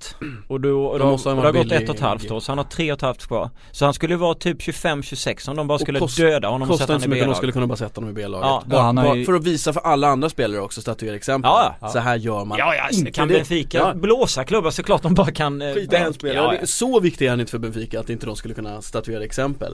och 0.47 0.61
då, 0.61 0.85
och 0.85 0.99
Då 0.99 1.05
måste 1.05 1.29
han 1.29 1.37
och 1.37 1.43
det 1.43 1.47
har 1.47 1.53
gått 1.53 1.63
billig. 1.63 1.83
ett 1.83 1.89
och 1.89 1.95
ett 1.95 2.01
halvt 2.01 2.31
år 2.31 2.39
så 2.39 2.51
han 2.51 2.57
har 2.57 2.65
tre 2.65 2.91
och 2.91 2.97
ett 2.97 3.01
halvt 3.01 3.27
kvar. 3.27 3.49
Så 3.71 3.85
han 3.85 3.93
skulle 3.93 4.15
vara 4.15 4.33
typ 4.35 4.61
25-26 4.61 5.49
om 5.49 5.55
de 5.55 5.67
bara 5.67 5.79
skulle 5.79 5.99
kost- 5.99 6.17
döda 6.17 6.47
honom 6.47 6.71
och 6.71 6.77
sätta 6.77 6.93
honom 6.93 7.05
i 7.05 7.07
mycket, 7.07 7.25
de 7.27 7.35
skulle 7.35 7.51
kunna 7.51 7.67
bara 7.67 7.75
sätta 7.77 8.01
honom 8.01 8.09
i 8.09 8.13
B-laget 8.13 8.45
Ja. 8.47 8.63
bara, 8.65 8.77
Ja, 8.77 8.81
han 8.83 8.95
bara 8.95 9.15
ju- 9.15 9.25
För 9.25 9.33
att 9.33 9.43
visa 9.43 9.73
för 9.73 9.81
alla 9.81 10.07
andra 10.07 10.29
spelare 10.29 10.61
också, 10.61 10.81
statuera 10.81 11.15
exempel 11.15 11.49
Ja, 11.49 11.75
ja. 11.81 11.87
Så 11.87 11.99
här 11.99 12.15
gör 12.15 12.45
man 12.45 12.57
Ja, 12.57 12.75
ja, 12.75 12.89
inte 12.97 13.11
kan 13.11 13.27
det. 13.27 13.33
Benfica 13.33 13.77
Ja. 13.77 13.93
blåsa 13.93 14.43
klubbar 14.43 14.69
så 14.71 14.83
klart 14.83 15.01
de 15.01 15.13
bara 15.13 15.31
kan 15.31 15.61
eh, 15.61 15.73
Skita 15.73 15.91
bänka. 15.91 16.13
spelare, 16.13 16.45
Ja, 16.55 16.57
ja. 16.61 16.67
så 16.67 16.99
viktig 16.99 17.25
är 17.25 17.29
han 17.29 17.39
inte 17.39 17.51
för 17.51 17.59
Benfica 17.59 17.99
att 17.99 18.09
inte 18.09 18.25
de 18.25 18.35
skulle 18.35 18.53
kunna 18.53 18.81
statuera 18.81 19.23
exempel 19.23 19.73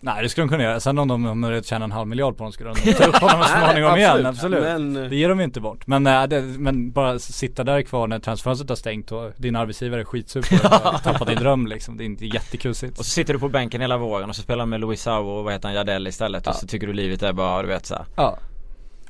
Nej 0.00 0.22
det 0.22 0.28
skulle 0.28 0.42
de 0.44 0.48
kunna 0.48 0.62
göra. 0.62 0.80
Sen 0.80 0.98
om 0.98 1.08
de 1.08 1.26
om 1.26 1.40
de 1.40 1.62
tjänar 1.62 1.84
en 1.84 1.92
halv 1.92 2.08
miljard 2.08 2.36
på 2.36 2.42
honom 2.44 2.52
skulle 2.52 2.70
de 2.74 2.92
ta 2.94 3.04
upp 3.04 3.14
honom 3.16 3.42
så 3.42 3.48
småningom 3.64 3.96
igen. 3.96 4.26
Absolut. 4.26 4.62
Men, 4.62 4.94
Det 4.94 5.16
ger 5.16 5.28
de 5.28 5.40
inte 5.40 5.60
bort. 5.60 5.86
Men, 5.86 6.06
äh, 6.06 6.22
det, 6.26 6.42
men 6.42 6.90
bara 6.90 7.18
sitta 7.18 7.64
där 7.64 7.82
kvar 7.82 8.06
när 8.06 8.18
transferfönstret 8.18 8.68
har 8.68 8.76
stängt 8.76 9.12
och 9.12 9.32
din 9.36 9.56
arbetsgivare 9.56 10.00
är 10.00 10.04
skitsuper 10.04 10.64
och 10.64 10.70
har 10.92 10.98
tappat 10.98 11.28
din 11.28 11.38
dröm 11.38 11.66
liksom. 11.66 11.96
Det 11.96 12.04
är 12.04 12.06
inte 12.06 12.26
jättekul 12.26 12.74
sits. 12.74 12.98
Och 12.98 13.04
så 13.04 13.10
sitter 13.10 13.32
du 13.34 13.38
på 13.40 13.48
bänken 13.48 13.80
hela 13.80 13.96
våren 13.96 14.28
och 14.28 14.36
så 14.36 14.42
spelar 14.42 14.64
du 14.64 14.70
med 14.70 14.80
Luisao 14.80 15.28
och 15.28 15.44
vad 15.44 15.52
heter 15.52 15.68
han, 15.68 15.74
Jardell 15.74 16.06
istället 16.06 16.46
och 16.46 16.54
så 16.54 16.66
tycker 16.66 16.86
du 16.86 16.92
livet 16.92 17.22
är 17.22 17.32
bara, 17.32 17.62
du 17.62 17.68
vet 17.68 17.86
så 17.86 17.94
här. 17.94 18.04
Ja. 18.16 18.38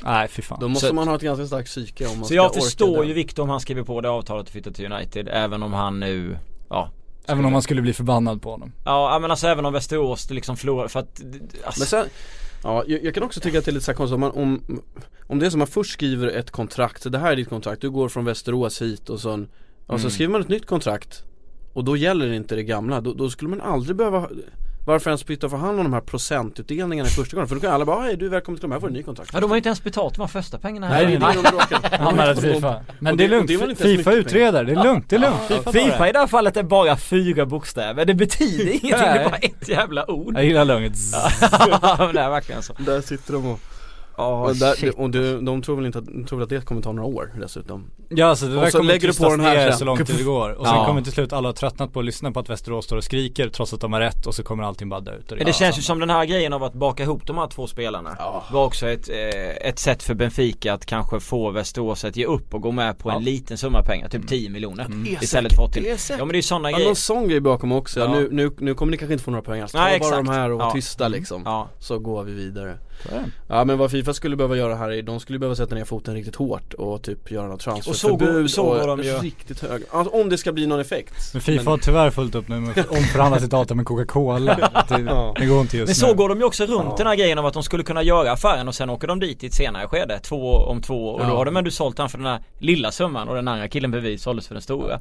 Nej 0.05 0.29
fy 0.29 0.42
fan. 0.42 0.59
då 0.61 0.68
måste 0.68 0.87
Så- 0.88 0.94
man 0.94 1.09
ha 1.09 1.14
ett 1.14 1.22
ganska 1.22 1.46
starkt 1.46 1.68
psyke 1.68 2.05
om 2.07 2.11
man 2.11 2.18
Så 2.18 2.24
ska 2.24 2.35
jag 2.35 2.55
förstår 2.55 3.05
ju 3.05 3.12
Victor 3.12 3.42
om 3.42 3.48
han 3.48 3.61
skriver 3.61 3.83
på 3.83 4.01
det 4.01 4.11
avtalet 4.11 4.46
och 4.46 4.53
flyttar 4.53 4.70
till 4.70 4.92
United 4.92 5.29
även 5.33 5.62
om 5.62 5.72
han 5.72 6.01
nu, 6.01 6.38
ja 6.70 6.90
Även 7.28 7.44
om 7.44 7.52
man 7.52 7.62
skulle 7.62 7.82
bli 7.82 7.92
förbannad 7.92 8.42
på 8.42 8.50
honom. 8.50 8.72
Ja 8.84 9.18
men 9.20 9.30
alltså 9.30 9.46
även 9.46 9.64
om 9.66 9.72
Västerås 9.72 10.30
liksom 10.30 10.56
förlorar 10.56 10.88
för 10.88 11.00
att 11.00 11.20
alltså, 11.64 11.80
Men 11.80 11.86
sen, 11.86 12.06
ja 12.62 12.84
jag, 12.86 13.04
jag 13.04 13.14
kan 13.14 13.22
också 13.22 13.40
tycka 13.40 13.58
att 13.58 13.64
det 13.64 13.70
är 13.70 13.72
lite 13.72 13.84
så 13.84 13.90
här 13.90 13.96
konstigt 13.96 14.14
om, 14.14 14.20
man, 14.20 14.30
om, 14.30 14.82
om 15.26 15.38
det 15.38 15.46
är 15.46 15.50
som 15.50 15.58
man 15.58 15.66
först 15.68 15.92
skriver 15.92 16.28
ett 16.28 16.50
kontrakt, 16.50 17.12
det 17.12 17.18
här 17.18 17.32
är 17.32 17.36
ditt 17.36 17.48
kontrakt, 17.48 17.80
du 17.80 17.90
går 17.90 18.08
från 18.08 18.24
Västerås 18.24 18.82
hit 18.82 19.08
och 19.08 19.20
sen, 19.20 19.48
och 19.86 20.00
så 20.00 20.06
Mm. 20.06 20.10
skriver 20.10 20.32
man 20.32 20.40
ett 20.40 20.48
nytt 20.48 20.66
kontrakt 20.66 21.22
och 21.72 21.84
då 21.84 21.96
gäller 21.96 22.32
inte 22.32 22.54
det 22.56 22.62
gamla, 22.62 23.00
då, 23.00 23.14
då 23.14 23.30
skulle 23.30 23.50
man 23.50 23.60
aldrig 23.60 23.96
behöva 23.96 24.28
varför 24.88 25.11
ens 25.11 25.27
byta 25.27 25.48
för 25.48 25.57
hand 25.57 25.79
om 25.79 25.85
de 25.85 25.92
här 25.92 26.01
procentutdelningarna 26.01 27.09
i 27.09 27.12
första 27.12 27.37
gången? 27.37 27.48
För 27.48 27.55
då 27.55 27.61
kan 27.61 27.72
alla 27.72 27.85
bara, 27.85 28.01
hej 28.03 28.16
du 28.16 28.27
är 28.27 28.31
välkommen 28.31 28.61
till 28.61 28.68
de 28.68 28.72
här, 28.72 28.81
får 28.81 28.87
en 28.87 28.92
ny 28.92 29.03
kontrakt 29.03 29.31
Ja 29.35 29.40
de 29.40 29.51
har 29.51 29.57
ju 29.57 29.59
inte 29.59 29.68
ens 29.68 29.85
betalt 29.85 30.14
de 30.14 30.20
här 30.20 30.29
första 30.29 30.59
pengarna 30.59 30.88
Nej, 30.88 31.07
Nej, 31.07 31.16
det 31.18 31.27
är 31.27 31.90
det 31.90 31.96
Han 31.96 32.16
med 32.16 32.38
Fifa. 32.38 32.81
Men 32.98 33.16
det 33.16 33.24
är 33.24 33.29
lugnt. 33.29 33.48
det 33.48 33.74
Fifa 33.74 34.12
utreder. 34.12 34.64
Det 34.64 34.72
är 34.72 34.85
lugnt. 34.85 35.11
Det 35.11 35.16
är 35.16 35.20
lugnt. 35.20 35.72
Fifa 35.72 36.09
i 36.09 36.12
det 36.12 36.18
här 36.18 36.27
fallet 36.27 36.57
är 36.57 36.62
bara 36.62 36.96
fyra 36.96 37.46
bokstäver, 37.46 38.05
det 38.05 38.14
betyder 38.14 38.64
ingenting, 38.64 38.90
det 38.90 38.96
är 38.96 39.14
Nej. 39.14 39.24
bara 39.24 39.37
ett 39.37 39.68
jävla 39.68 40.11
ord 40.11 40.35
Jag 40.37 40.44
gillar 40.44 40.64
lugnet. 40.64 40.92
Ja, 41.40 42.11
det 42.14 42.20
är 42.20 42.31
verkligen 42.31 42.62
så 42.62 42.72
Där 42.79 43.01
sitter 43.01 43.33
de 43.33 43.46
och 43.46 43.61
Ja, 44.18 44.42
och, 44.48 44.57
där, 44.57 45.00
och 45.00 45.11
du, 45.11 45.40
de 45.40 45.62
tror 45.62 45.76
väl 45.76 45.87
inte 45.87 45.98
att, 45.98 46.07
de 46.07 46.24
tror 46.24 46.38
väl 46.38 46.42
att 46.44 46.48
det 46.50 46.64
kommer 46.66 46.83
ta 46.83 46.92
några 46.92 47.09
år 47.09 47.33
dessutom. 47.40 47.90
Ja 48.11 48.26
alltså 48.26 48.46
det 48.46 48.57
Och 48.57 48.61
där 48.62 48.70
så 48.70 48.78
kommer 48.78 48.92
lägger 48.92 49.09
du 49.09 49.14
på 49.14 49.28
den 49.31 49.40
här 49.40 49.72
så 49.72 49.85
långt 49.85 50.07
det 50.07 50.22
går. 50.22 50.50
Och 50.50 50.66
sen 50.66 50.76
Ja. 50.76 50.87
kommer 50.87 51.02
till 51.02 51.12
slut 51.12 51.33
alla 51.33 51.52
tröttnat 51.52 51.92
på 51.92 51.98
att 51.98 52.04
lyssna 52.07 52.33
på 52.33 52.40
att 52.40 52.50
Västerås 52.50 52.85
står 52.85 52.96
och 52.96 53.04
skriker 53.04 53.48
trots 53.48 53.72
att 53.72 53.81
de 53.81 53.92
har 53.92 54.00
rätt 54.00 54.26
och 54.26 54.35
så 54.35 54.42
kommer 54.42 54.62
allting 54.64 54.88
bara 54.88 55.00
dö 55.00 55.14
ut 55.16 55.31
Men 55.31 55.44
det 55.44 55.52
känns 55.52 55.78
ju 55.78 55.83
som 55.83 55.98
den 55.98 56.11
här 56.11 56.24
grejen 56.24 56.52
av 56.52 56.64
att 56.64 56.72
baka 56.74 57.02
ihop 57.02 57.26
de 57.26 57.38
här 57.38 57.46
två 57.46 57.66
spelarna 57.66 58.16
var 58.52 58.64
också 58.64 58.88
ett, 58.88 59.09
eh, 59.09 59.68
ett 59.68 59.78
sätt 59.78 60.02
för 60.02 60.14
Benfica 60.14 60.72
att 60.72 60.87
kanske 60.87 61.20
få 61.20 61.50
Västerås 61.50 62.04
att 62.04 62.16
ge 62.16 62.24
upp 62.26 62.54
och 62.54 62.61
gå 62.62 62.72
med 62.72 62.98
på 62.98 63.11
en 63.11 63.24
liten 63.24 63.59
summa 63.59 63.83
pengar, 63.83 64.09
typ 64.09 64.28
10 64.28 64.50
miljoner 64.50 64.87
Istället 65.20 65.52
för 65.57 65.64
att 65.64 65.72
till. 65.72 65.85
Ja 66.11 66.16
men 66.18 66.28
det 66.28 66.38
är 66.38 66.42
sådana 66.42 66.70
Ja, 66.70 66.76
grejer. 66.76 66.88
Någon 66.88 66.96
sån 66.96 67.28
grej 67.28 67.40
bakom 67.40 67.72
också, 67.72 68.00
Ja. 68.00 68.12
nu, 68.14 68.28
nu, 68.33 68.50
nu 68.59 68.74
kommer 68.74 68.90
ni 68.90 68.96
kanske 68.96 69.12
inte 69.12 69.24
få 69.24 69.31
några 69.31 69.42
poäng 69.42 69.61
alls, 69.61 69.72
ta 69.72 69.78
bara 69.78 69.88
de 69.90 69.94
exakt. 69.96 70.28
här 70.28 70.50
och 70.52 70.59
var 70.59 70.66
Ja. 70.66 70.72
tysta 70.72 71.09
liksom. 71.09 71.42
Ja, 71.44 71.68
Så 71.78 71.98
går 71.98 72.24
vi 72.24 72.33
vidare. 72.33 72.78
Så. 72.83 72.88
Ja 73.48 73.64
men 73.64 73.78
vad 73.78 73.90
Fifa 73.90 74.14
skulle 74.14 74.37
behöva 74.37 74.56
göra 74.56 74.74
här 74.74 74.90
är, 74.92 75.02
de 75.02 75.20
skulle 75.20 75.38
behöva 75.38 75.54
sätta 75.56 75.74
ner 75.74 75.84
foten 75.84 76.14
riktigt 76.14 76.37
hårt 76.37 76.74
och 76.74 77.02
typ 77.02 77.30
göra 77.30 77.46
något 77.46 77.54
Och 77.54 77.62
så 77.62 77.70
går- 77.70 77.82
transferförbud 77.82 78.50
så 78.50 78.62
går 78.64 78.87
de 78.87 79.02
ju. 79.02 79.12
riktigt 79.18 79.61
hög, 79.61 79.82
alltså, 79.90 80.14
om 80.14 80.28
det 80.28 80.38
ska 80.38 80.52
bli 80.52 80.66
någon 80.66 80.80
effekt 80.80 81.14
Men 81.32 81.42
Fifa 81.42 81.70
har 81.70 81.78
tyvärr 81.78 82.11
fullt 82.11 82.34
upp 82.34 82.48
nu 82.48 82.56
med 82.61 82.78
att 82.78 82.88
omförhandla 82.90 83.40
sitt 83.40 83.52
avtal 83.52 83.76
med 83.76 83.87
Coca-Cola 83.87 84.54
det, 84.88 85.00
Ja. 85.00 85.34
det 85.38 85.46
går 85.46 85.61
inte 85.61 85.76
just 85.76 85.88
Men 86.02 86.08
nu 86.08 86.12
så 86.12 86.14
går 86.18 86.28
de 86.28 86.38
ju 86.38 86.44
också 86.44 86.64
runt 86.66 86.84
Ja. 86.88 86.94
den 86.98 87.06
här 87.06 87.14
grejen 87.16 87.38
av 87.38 87.46
att 87.46 87.54
de 87.54 87.62
skulle 87.62 87.82
kunna 87.82 88.02
göra 88.02 88.32
affären 88.32 88.68
och 88.68 88.74
sen 88.74 88.90
åker 88.90 89.06
de 89.08 89.20
dit 89.20 89.44
i 89.44 89.46
ett 89.46 89.54
senare 89.54 89.88
skede, 89.88 90.18
två 90.18 90.52
om 90.54 90.82
två 90.82 91.08
och 91.08 91.22
Ja. 91.22 91.28
då 91.28 91.37
har 91.37 91.44
de 91.44 91.56
ändå 91.56 91.70
sålt 91.70 91.98
han 91.98 92.08
för 92.08 92.18
den 92.18 92.26
här 92.26 92.40
lilla 92.58 92.90
summan 92.90 93.28
och 93.28 93.34
den 93.34 93.48
andra 93.48 93.68
killen 93.68 93.90
bredvid 93.90 94.20
såldes 94.20 94.46
för 94.46 94.54
den 94.54 94.62
stora 94.62 95.00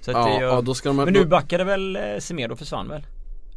Så 0.00 0.10
att 0.10 0.26
det 0.26 0.30
Ja, 0.30 0.36
är 0.36 0.40
ju... 0.40 0.46
ja 0.46 0.60
då 0.60 0.74
ska 0.74 0.88
de 0.88 0.96
Men 0.96 1.12
nu 1.12 1.24
backade 1.24 1.64
väl 1.64 1.96
eh, 1.96 2.02
Semedo 2.18 2.56
försvann 2.56 2.88
väl? 2.88 3.02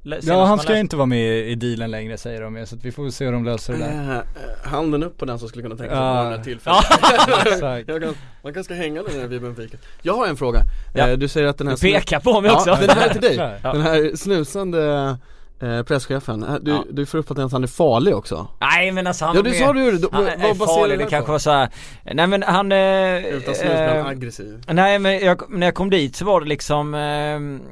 Ja 0.03 0.45
han 0.45 0.57
ska 0.59 0.67
läste- 0.69 0.79
inte 0.79 0.95
vara 0.95 1.05
med 1.05 1.47
i 1.49 1.55
dealen 1.55 1.91
längre 1.91 2.17
säger 2.17 2.41
de 2.41 2.57
ju 2.57 2.65
så 2.65 2.75
att 2.75 2.85
vi 2.85 2.91
får 2.91 3.09
se 3.09 3.25
hur 3.25 3.31
de 3.31 3.45
löser 3.45 3.73
det 3.73 3.79
där 3.79 4.15
eh, 4.15 4.69
Handen 4.71 5.03
upp 5.03 5.17
på 5.17 5.25
den 5.25 5.39
som 5.39 5.47
skulle 5.49 5.63
kunna 5.63 5.75
tänka 5.75 5.89
sig 5.95 5.99
Ja. 6.03 6.09
att 6.09 6.15
vara 6.15 6.29
den 6.29 6.37
här 6.39 6.43
tillfället 6.43 8.01
kan, 8.03 8.15
Man 8.43 8.53
kanske 8.53 8.63
ska 8.63 8.73
hänga 8.73 9.03
den 9.03 9.19
här 9.21 9.27
vid 9.27 9.41
Benfica 9.41 9.77
Jag 10.01 10.13
har 10.13 10.27
en 10.27 10.37
fråga, 10.37 10.59
Ja. 10.93 11.07
eh, 11.09 11.17
du 11.17 11.27
säger 11.27 11.47
att 11.47 11.57
den 11.57 11.67
här 11.67 11.75
Du 11.75 11.81
pekar 11.81 12.19
på 12.19 12.41
mig 12.41 12.51
också! 12.51 12.69
Ja, 12.69 12.77
den 12.81 12.89
här 12.89 13.07
är 13.09 13.11
till 13.13 13.21
dig, 13.21 13.35
Ja. 13.63 13.73
den 13.73 13.81
här 13.81 14.15
snusande 14.15 15.17
eh, 15.59 15.83
presschefen, 15.83 16.43
Eh, 16.43 16.55
du, 16.61 16.71
Ja. 16.71 16.83
du 16.91 17.05
får 17.05 17.17
upp 17.17 17.31
att 17.31 17.51
han 17.51 17.63
är 17.63 17.67
farlig 17.67 18.15
också. 18.15 18.47
Nej 18.61 18.91
men 18.91 19.07
alltså 19.07 19.25
han 19.25 19.35
Ja 19.35 19.41
du 19.41 19.53
sa 19.53 19.73
det 19.73 19.79
ju, 19.79 19.91
då- 19.91 20.09
Han 20.11 20.27
är 20.27 20.53
farlig, 20.53 20.93
du 20.93 20.97
det 20.97 21.03
det 21.03 21.09
kanske 21.09 21.31
var 21.31 21.39
så 21.39 21.51
här. 21.51 21.69
Nej 22.13 22.27
men 22.27 22.43
han 22.43 22.71
eh, 22.71 23.25
Utan 23.25 23.55
snus 23.55 23.69
eh, 23.69 24.05
aggressiv. 24.05 24.63
Nej 24.67 24.99
men 24.99 25.19
jag, 25.19 25.41
när 25.49 25.67
jag 25.67 25.75
kom 25.75 25.89
dit 25.89 26.15
så 26.15 26.25
var 26.25 26.41
det 26.41 26.47
liksom 26.47 26.93
eh, 26.93 27.67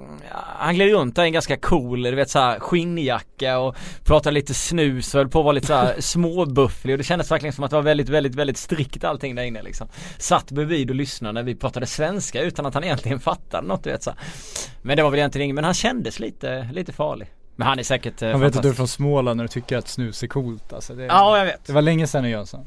Han 0.58 0.76
gled 0.76 0.92
runt 0.92 1.16
där 1.16 1.24
i 1.24 1.28
en 1.28 1.34
ganska 1.34 1.58
cool, 1.58 2.04
du 2.04 2.16
vet 2.16 2.30
såhär 2.30 2.60
skinnjacka 2.60 3.60
och 3.60 3.76
pratade 4.04 4.34
lite 4.34 4.54
snus 4.54 5.14
och 5.14 5.18
höll 5.20 5.30
på 5.30 5.40
att 5.40 5.46
vara 5.46 5.54
lite 5.54 5.68
såhär 5.68 5.96
småbufflig. 6.02 6.94
Och 6.94 6.98
det 6.98 7.04
kändes 7.04 7.32
verkligen 7.32 7.54
som 7.54 7.64
att 7.64 7.70
det 7.70 7.76
var 7.76 7.84
väldigt, 7.84 8.10
väldigt, 8.10 8.36
väldigt 8.36 8.58
strikt 8.58 9.04
allting 9.04 9.36
där 9.36 9.44
inne 9.44 9.62
liksom. 9.64 9.88
Satt 10.18 10.52
bredvid 10.52 10.90
och 10.90 10.96
lyssnade 10.96 11.34
när 11.34 11.44
vi 11.44 11.56
pratade 11.56 11.86
svenska 11.86 12.42
utan 12.42 12.66
att 12.66 12.74
han 12.74 12.84
egentligen 12.84 13.20
fattade 13.30 13.68
något 13.68 13.84
du 13.84 13.90
vet 13.92 14.04
så 14.04 14.10
här. 14.10 14.20
Men 14.82 14.98
det 14.98 15.04
var 15.04 15.10
väl 15.10 15.20
egentligen 15.20 15.44
inget, 15.46 15.56
men 15.56 15.64
han 15.64 15.74
kändes 15.74 16.20
lite, 16.20 16.70
lite 16.74 16.94
farlig 16.94 17.28
Men 17.56 17.68
han 17.68 17.80
är 17.80 17.84
säkert 17.84 18.22
eh, 18.22 18.32
Man 18.32 18.42
vet 18.42 18.56
att 18.56 18.64
du 18.64 18.70
är 18.70 18.74
från 18.74 18.88
Småland 18.88 19.38
när 19.38 19.44
du 19.44 19.48
tycker 19.48 19.78
att 19.78 19.88
snus 19.88 20.24
är 20.24 20.28
coolt 20.28 20.74
alltså 20.74 20.94
det, 20.96 21.06
Ja 21.06 21.38
jag 21.38 21.46
vet, 21.46 21.66
det 21.66 21.74
var 21.74 21.82
länge 21.82 22.08
sedan 22.08 22.24
nu 22.24 22.30
Jönsson 22.30 22.66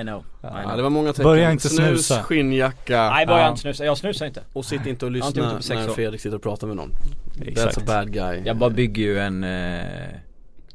I 0.00 0.02
know, 0.02 0.24
I 0.42 0.46
know. 0.46 0.60
Ja 0.66 0.76
det 0.76 0.82
var 0.82 0.90
många 0.90 1.12
tecken, 1.12 1.24
Börja 1.24 1.50
inte 1.52 1.68
snus, 1.68 2.06
snusa. 2.06 2.22
xinnjacka 2.22 3.10
Nej 3.10 3.26
bara 3.26 3.40
Ja. 3.40 3.48
inte 3.48 3.60
snusar, 3.60 3.84
jag 3.84 3.98
snusar 3.98 4.26
inte. 4.26 4.42
Och 4.52 4.64
sitt 4.64 4.86
inte 4.86 5.06
och 5.06 5.12
har 5.12 5.16
inte 5.26 5.40
gjort 5.40 5.48
det 5.50 5.56
lyssna 5.56 5.56
på 5.56 5.62
sex 5.62 5.78
när 5.80 5.88
år. 5.90 5.94
Fredrik 5.94 6.20
sitter 6.20 6.36
och 6.36 6.42
pratar 6.42 6.66
med 6.66 6.76
någon. 6.76 6.90
That's 7.38 7.64
a 7.64 7.68
Exakt. 7.68 7.86
bad 7.86 8.12
guy. 8.12 8.42
Jag 8.44 8.56
bara 8.56 8.70
bygger 8.70 9.02
ju 9.02 9.18
en 9.18 9.44
eh, 9.44 9.80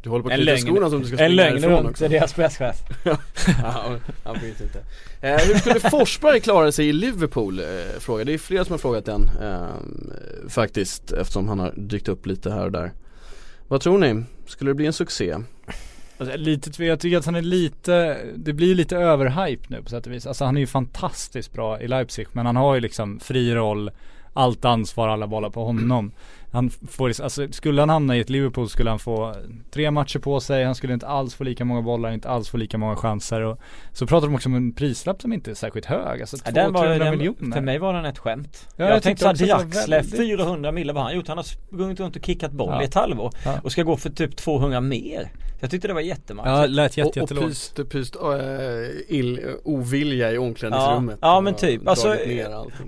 Du 0.01 0.09
håller 0.09 0.23
på 0.23 0.27
att 0.29 0.33
En 0.33 0.37
knyta 0.37 0.51
lögn, 0.51 0.65
skorna 0.67 0.89
som 0.89 0.99
du 0.99 1.05
ska 1.05 1.13
en 1.13 1.17
springa 1.17 1.29
lögn 1.35 1.51
härifrån 1.53 1.71
runt 1.71 1.89
också. 1.89 2.07
Deras 2.07 2.33
presschef 2.33 2.75
ja, 3.63 3.83
han 4.23 4.39
finns 4.39 4.61
inte. 4.61 4.79
Eh, 5.21 5.37
Hur 5.37 5.55
skulle 5.57 5.79
Forsberg 5.79 6.39
klara 6.39 6.71
sig 6.71 6.87
i 6.89 6.93
Liverpool? 6.93 7.59
Eh, 7.59 7.65
fråga. 7.99 8.23
Det 8.23 8.33
är 8.33 8.37
flera 8.37 8.65
som 8.65 8.73
har 8.73 8.77
frågat 8.79 9.05
den 9.05 9.29
eh, 9.41 9.67
Faktiskt 10.49 11.11
eftersom 11.11 11.47
han 11.47 11.59
har 11.59 11.73
dykt 11.77 12.07
upp 12.07 12.25
lite 12.25 12.51
här 12.51 12.65
och 12.65 12.71
där 12.71 12.91
vad 13.67 13.81
tror 13.81 13.97
ni? 13.97 14.23
Skulle 14.45 14.69
det 14.69 14.75
bli 14.75 14.85
en 14.85 14.93
succé? 14.93 15.35
Alltså, 16.17 16.37
lite, 16.37 16.85
jag 16.85 16.99
tycker 16.99 17.17
att 17.17 17.25
han 17.25 17.35
är 17.35 17.41
lite, 17.41 18.17
det 18.35 18.53
blir 18.53 18.75
lite 18.75 18.97
överhype 18.97 19.63
nu 19.67 19.83
på 19.83 19.89
sätt 19.89 20.07
och 20.07 20.11
vis. 20.11 20.27
Alltså 20.27 20.45
han 20.45 20.57
är 20.57 20.61
ju 20.61 20.67
fantastiskt 20.67 21.53
bra 21.53 21.81
i 21.81 21.87
Leipzig 21.87 22.27
men 22.31 22.45
han 22.45 22.55
har 22.55 22.75
ju 22.75 22.81
liksom 22.81 23.19
fri 23.19 23.55
roll, 23.55 23.91
allt 24.33 24.65
ansvar, 24.65 25.07
alla 25.07 25.27
bollar 25.27 25.49
på 25.49 25.65
honom. 25.65 26.11
Han 26.51 26.69
får, 26.69 27.21
alltså 27.21 27.47
skulle 27.51 27.81
han 27.81 27.89
hamna 27.89 28.17
i 28.17 28.19
ett 28.19 28.29
Liverpool 28.29 28.69
skulle 28.69 28.89
han 28.89 28.99
få 28.99 29.35
tre 29.71 29.91
matcher 29.91 30.19
på 30.19 30.39
sig, 30.39 30.63
han 30.63 30.75
skulle 30.75 30.93
inte 30.93 31.07
alls 31.07 31.35
få 31.35 31.43
lika 31.43 31.65
många 31.65 31.81
bollar, 31.81 32.11
inte 32.11 32.29
alls 32.29 32.49
få 32.49 32.57
lika 32.57 32.77
många 32.77 32.95
chanser 32.95 33.41
och 33.41 33.59
så 33.93 34.07
pratar 34.07 34.27
de 34.27 34.35
också 34.35 34.49
om 34.49 34.55
en 34.55 34.73
prislapp 34.73 35.21
som 35.21 35.33
inte 35.33 35.51
är 35.51 35.55
särskilt 35.55 35.85
hög, 35.85 36.21
alltså 36.21 36.37
Ja, 36.45 36.51
den 36.51 36.73
var, 36.73 36.83
200 36.85 37.05
den, 37.05 37.17
miljoner. 37.17 37.55
För 37.55 37.61
mig 37.61 37.77
var 37.77 37.93
den 37.93 38.05
ett 38.05 38.17
skämt. 38.19 38.67
Ja, 38.75 38.85
jag, 38.85 38.95
jag 38.95 39.03
tänkte 39.03 39.23
såhär 39.37 39.47
Draxler, 39.57 39.97
väldigt- 39.97 40.17
400 40.17 40.71
mille 40.71 40.93
vad 40.93 41.03
har 41.03 41.09
han 41.09 41.15
gjort? 41.17 41.27
Han 41.27 41.37
har 41.37 41.43
sprungit 41.43 41.99
runt 41.99 42.15
och 42.15 42.25
kickat 42.25 42.51
boll 42.51 42.69
Ja. 42.71 42.81
i 42.81 42.85
ett 42.85 42.93
halvår. 42.93 43.31
Ja. 43.45 43.59
Och 43.63 43.71
ska 43.71 43.83
gå 43.83 43.97
för 43.97 44.09
typ 44.09 44.35
200 44.35 44.81
mer. 44.81 45.31
Jag 45.59 45.71
tyckte 45.71 45.87
det 45.87 45.93
var 45.93 46.01
jättematch. 46.01 46.47
Ja, 46.47 46.65
lät 46.65 46.97
jätte, 46.97 47.21
och 47.21 47.31
och 47.31 47.37
pyst, 47.39 47.89
pyst 47.89 48.15
äh, 48.15 49.15
ill, 49.17 49.39
ovilja 49.63 50.31
i 50.31 50.37
omklädningsrummet 50.37 51.17
Ja, 51.21 51.27
ja, 51.35 51.41
men 51.41 51.53
och 51.53 51.59
typ. 51.59 51.87
Alltså. 51.87 52.17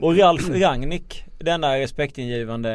Och 0.01 0.17
Ralf 0.17 0.49
Rangnick, 0.49 1.23
denna 1.39 1.77
respektingivande 1.79 2.73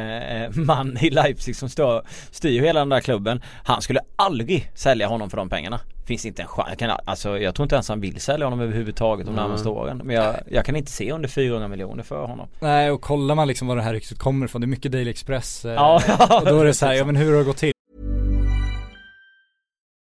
eh, 0.55 0.57
man 0.61 0.98
i 1.00 1.11
Leipzig 1.11 1.57
som 1.57 1.68
stör, 1.68 2.03
styr 2.31 2.61
hela 2.62 2.81
den 2.81 2.88
där 2.88 3.00
klubben. 3.00 3.42
Han 3.64 3.83
skulle 3.83 4.00
aldrig 4.16 4.70
sälja 4.74 5.07
honom 5.07 5.31
för 5.31 5.37
de 5.37 5.48
pengarna. 5.48 5.81
Finns 6.07 6.27
inte 6.27 6.42
en 6.42 6.48
chans. 6.48 6.68
Jag, 6.79 6.98
alltså, 7.05 7.38
jag 7.38 7.55
tror 7.55 7.64
inte 7.64 7.74
ens 7.74 7.88
han 7.88 8.00
vill 8.00 8.20
sälja 8.20 8.46
honom 8.46 8.61
överhuvudtaget 8.61 9.27
de 9.27 9.33
Mm. 9.33 9.44
närmaste 9.44 9.68
åren. 9.68 10.00
Men 10.05 10.16
jag, 10.16 10.35
jag 10.50 10.64
kan 10.64 10.77
inte 10.77 10.92
se 10.92 11.12
under 11.12 11.29
400 11.29 11.68
miljoner 11.68 12.03
för 12.03 12.27
honom. 12.27 12.48
Nej 12.61 12.90
och 12.90 13.00
kollar 13.00 13.35
man 13.35 13.48
liksom 13.48 13.68
var 13.68 13.77
det 13.77 13.83
här 13.83 13.92
ryktet 13.92 14.18
kommer 14.18 14.46
ifrån, 14.46 14.61
det 14.61 14.64
är 14.64 14.68
mycket 14.68 14.92
Daily 14.92 15.11
Express 15.11 15.64
eh, 15.64 15.72
Ja. 15.72 16.00
och 16.40 16.46
då 16.46 16.61
är 16.61 16.64
det 16.64 16.74
så 16.74 16.87
här, 16.87 16.92
ja 16.94 17.05
men 17.05 17.16
hur 17.16 17.33
har 17.33 17.38
det 17.38 17.44
gått 17.44 17.57
till? 17.57 17.73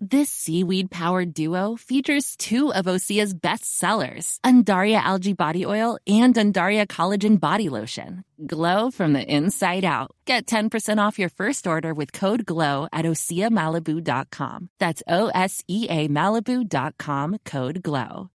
This 0.00 0.28
seaweed 0.28 0.90
powered 0.90 1.32
duo 1.32 1.76
features 1.76 2.36
two 2.36 2.72
of 2.74 2.86
Osea's 2.86 3.32
best 3.32 3.78
sellers, 3.78 4.40
Undaria 4.44 5.00
Algae 5.00 5.34
Body 5.34 5.64
Oil 5.64 5.98
and 6.06 6.34
Undaria 6.34 6.86
Collagen 6.86 7.38
Body 7.38 7.68
Lotion. 7.68 8.24
Glow 8.44 8.90
from 8.90 9.12
the 9.12 9.24
inside 9.24 9.84
out. 9.84 10.10
Get 10.26 10.46
10% 10.46 10.98
off 10.98 11.18
your 11.18 11.28
first 11.28 11.66
order 11.66 11.94
with 11.94 12.12
code 12.12 12.44
GLOW 12.44 12.88
at 12.92 13.04
OseaMalibu.com. 13.04 14.68
That's 14.80 15.02
O 15.06 15.28
S 15.28 15.62
E 15.68 15.86
A 15.88 16.08
Malibu.com 16.08 17.38
code 17.44 17.82
GLOW. 17.82 18.30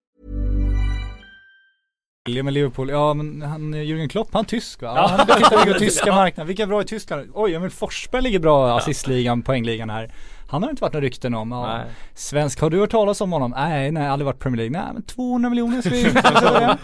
med 2.43 2.53
Liverpool, 2.53 2.89
ja 2.89 3.13
men 3.13 3.41
han, 3.41 3.73
Jürgen 3.73 4.09
Klopp, 4.09 4.33
han 4.33 4.43
är 4.43 4.47
tysk 4.47 4.81
va? 4.81 4.87
Ja, 4.95 5.07
han 5.07 5.27
tittar 5.27 5.73
på 5.73 5.79
tyska 5.79 6.11
marknaden, 6.11 6.47
vilka 6.47 6.63
är 6.63 6.67
bra 6.67 6.81
i 6.81 6.85
Tyskland? 6.85 7.31
Oj, 7.33 7.51
ja 7.51 7.59
men 7.59 7.71
Forsberg 7.71 8.21
ligger 8.21 8.39
bra 8.39 8.67
i 8.67 8.71
assistligan, 8.71 9.41
poängligan 9.41 9.89
här 9.89 10.11
Han 10.47 10.63
har 10.63 10.69
inte 10.69 10.81
varit 10.81 10.93
några 10.93 11.05
rykten 11.05 11.33
om, 11.33 11.51
ja. 11.51 11.79
Svensk, 12.13 12.61
har 12.61 12.69
du 12.69 12.79
hört 12.79 12.89
talas 12.91 13.21
om 13.21 13.31
honom? 13.31 13.53
Nej, 13.57 13.91
nej, 13.91 14.07
aldrig 14.07 14.25
varit 14.25 14.39
Premier 14.39 14.57
League, 14.69 14.81
nej 14.83 14.93
men 14.93 15.03
200 15.03 15.49
miljoner 15.49 15.81
ska 15.81 15.89
vi 15.89 16.03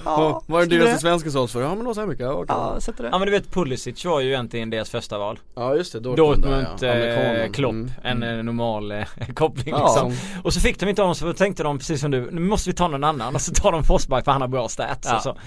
Ja, 0.06 0.42
Vad 0.46 0.62
är 0.62 0.66
det 0.66 0.66
skriver 0.66 0.86
dyraste 0.86 1.02
svenska 1.02 1.30
såls 1.30 1.52
för? 1.52 1.62
Ja 1.62 1.76
men 1.76 1.86
då 1.86 1.94
så 1.94 2.00
här 2.00 2.08
mycket, 2.08 2.26
ja, 2.26 2.32
okej. 2.34 2.46
Ja, 2.50 2.78
det 2.98 3.04
Ja 3.12 3.18
men 3.20 3.26
du 3.26 3.32
vet 3.32 3.52
Pulisic 3.52 4.06
var 4.06 4.20
ju 4.20 4.28
egentligen 4.30 4.70
deras 4.70 4.90
första 4.90 5.18
val. 5.18 5.40
ja 5.56 5.76
just 5.76 5.94
det, 5.94 6.00
Dortmund, 6.00 6.42
Dortmund, 6.42 6.66
där, 6.80 6.98
ja. 6.98 7.44
eh. 7.44 7.52
Klopp, 7.52 7.72
Mm. 7.72 7.90
en 8.04 8.24
eh, 8.24 8.44
normal 8.44 8.92
eh, 8.92 9.06
koppling 9.34 9.76
Ja. 9.78 9.84
liksom. 9.86 10.42
Och 10.44 10.54
så 10.54 10.60
fick 10.60 10.80
de 10.80 10.90
inte 10.90 11.02
honom 11.02 11.16
så 11.16 11.34
tänkte 11.34 11.64
de 11.64 11.78
precis 11.78 12.02
som 12.02 12.12
du, 12.12 12.32
nu 12.32 12.42
måste 12.42 12.70
vi 12.70 12.76
ta 12.76 12.88
någon 12.88 13.04
annan 13.04 13.36
och 13.36 13.42
så 13.42 13.54
tar 13.54 13.72
de 13.72 13.84
Forsberg 13.84 14.24
för 14.24 14.32
han 14.32 14.42
har 14.42 14.48
bra 14.48 14.68
stats 14.70 15.08
Ja. 15.12 15.16
och 15.16 15.22
så. 15.24 15.38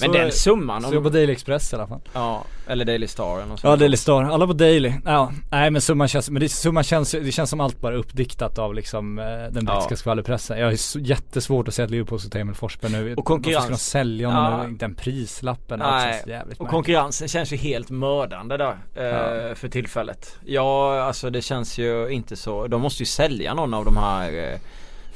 Men 0.00 0.08
Så, 0.12 0.18
den 0.18 0.32
summan, 0.32 0.82
Så 0.82 0.94
jag 0.94 1.02
på 1.02 1.08
om, 1.08 1.12
Daily 1.14 1.32
Express 1.32 1.72
i 1.72 1.76
alla 1.76 1.86
fall 1.86 2.00
ja, 2.12 2.44
eller 2.66 2.84
Daily 2.84 3.06
Star 3.06 3.36
eller 3.36 3.46
något 3.46 3.60
Ja. 3.64 3.76
Daily 3.76 3.96
Star, 3.96 4.22
alla 4.24 4.46
på 4.46 4.52
Daily. 4.52 4.92
Ja, 5.04 5.32
nej 5.50 5.70
men 5.70 5.80
summan 5.82 6.08
känns, 6.08 6.30
men 6.30 6.40
det, 6.42 6.48
summan 6.48 6.84
känns, 6.84 7.10
det 7.10 7.32
känns 7.32 7.50
som 7.50 7.60
allt 7.60 7.80
bara 7.80 7.96
uppdiktat 7.96 8.58
av 8.58 8.74
liksom 8.74 9.18
eh, 9.18 9.24
den 9.24 9.52
brittiska 9.64 9.86
Ja. 9.90 9.96
skvallerpressen. 9.96 10.58
Jag 10.58 10.66
har 10.66 10.70
ju 10.70 10.76
så, 10.76 10.98
jättesvårt 10.98 11.68
att 11.68 11.74
se 11.74 11.82
att 11.82 11.90
Liverpool 11.90 12.20
ska 12.20 12.28
ta 12.30 12.38
Emil 12.38 12.54
Forsberg 12.54 12.92
nu. 12.92 13.14
Och 13.14 13.24
konkurrens. 13.24 13.56
Varför 13.56 13.64
ska 13.66 13.72
de 13.74 13.78
sälja 14.04 14.28
honom 14.28 14.52
Ja. 14.60 14.66
nu? 14.66 14.76
Den 14.76 14.94
prislappen, 14.94 15.78
Nej, 15.78 15.88
allt 15.88 16.02
känns 16.14 16.26
jävligt 16.26 16.42
Och 16.42 16.64
märkligt. 16.64 16.68
konkurrensen 16.70 17.28
känns 17.28 17.52
ju 17.52 17.56
helt 17.56 17.90
mördande 17.90 18.56
där 18.56 18.76
eh, 18.96 19.04
Ja. 19.04 19.54
för 19.54 19.68
tillfället. 19.68 20.38
Ja, 20.44 21.00
alltså 21.02 21.30
det 21.30 21.42
känns 21.42 21.78
ju 21.78 22.08
inte 22.08 22.36
så. 22.36 22.66
De 22.66 22.80
måste 22.82 23.02
ju 23.02 23.06
sälja 23.06 23.54
någon 23.54 23.74
av 23.74 23.84
de 23.84 23.96
här 23.96 24.32
eh, 24.52 24.58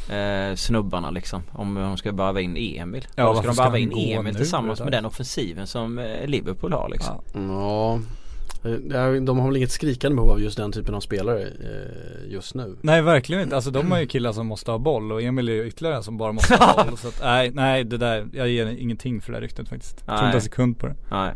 eh, 0.09 0.55
snubbarna 0.57 1.11
liksom. 1.11 1.43
Om 1.53 1.75
de 1.75 1.97
ska 1.97 2.13
bara 2.13 2.41
in 2.41 2.57
Emil. 2.57 3.07
Ja, 3.15 3.25
Då 3.27 3.35
ska 3.35 3.47
de 3.47 3.59
han 3.59 3.77
in 3.77 3.93
Emil 4.19 4.35
tillsammans 4.35 4.81
med 4.81 4.93
den 4.93 5.05
offensiven 5.05 5.67
som 5.67 5.99
eh, 5.99 6.27
Liverpool 6.27 6.73
har 6.73 6.89
liksom. 6.89 7.15
Ja. 7.35 7.41
Ja 7.41 8.01
Eh, 8.65 9.13
De 9.23 9.39
har 9.39 9.47
väl 9.47 9.57
inget 9.57 9.71
skrikande 9.71 10.17
behov 10.17 10.31
av 10.31 10.41
just 10.41 10.57
den 10.57 10.73
typen 10.73 10.95
av 10.95 11.01
spelare 11.01 11.41
eh, 11.43 12.33
just 12.33 12.55
nu. 12.55 12.77
Nej 12.83 13.03
verkligen 13.03 13.43
inte, 13.43 13.57
alltså 13.57 13.71
de 13.71 13.91
har 13.93 13.99
ju 14.01 14.07
killar 14.07 14.33
som 14.33 14.47
måste 14.47 14.71
ha 14.71 14.79
boll 14.79 15.13
och 15.13 15.23
Emil 15.23 15.49
är 15.49 15.53
ju 15.53 15.67
ytterligare 15.67 15.97
en 15.97 16.03
som 16.03 16.19
bara 16.19 16.33
måste 16.33 16.55
ha 16.61 16.85
boll 16.85 16.97
så 16.99 17.09
att, 17.09 17.21
nej, 17.23 17.51
nej 17.55 17.85
det 17.85 17.97
där, 17.97 18.29
jag 18.33 18.49
ger 18.49 18.67
ingenting 18.67 19.21
för 19.21 19.33
det 19.33 19.37
där 19.39 19.43
ryktet 19.43 19.69
faktiskt. 19.69 20.03
Jag 20.07 20.17
tror 20.17 20.27
inte 20.29 20.37
en 20.39 20.43
sekund 20.43 20.79
på 20.79 20.87
det. 20.87 20.97
Nej. 21.11 21.35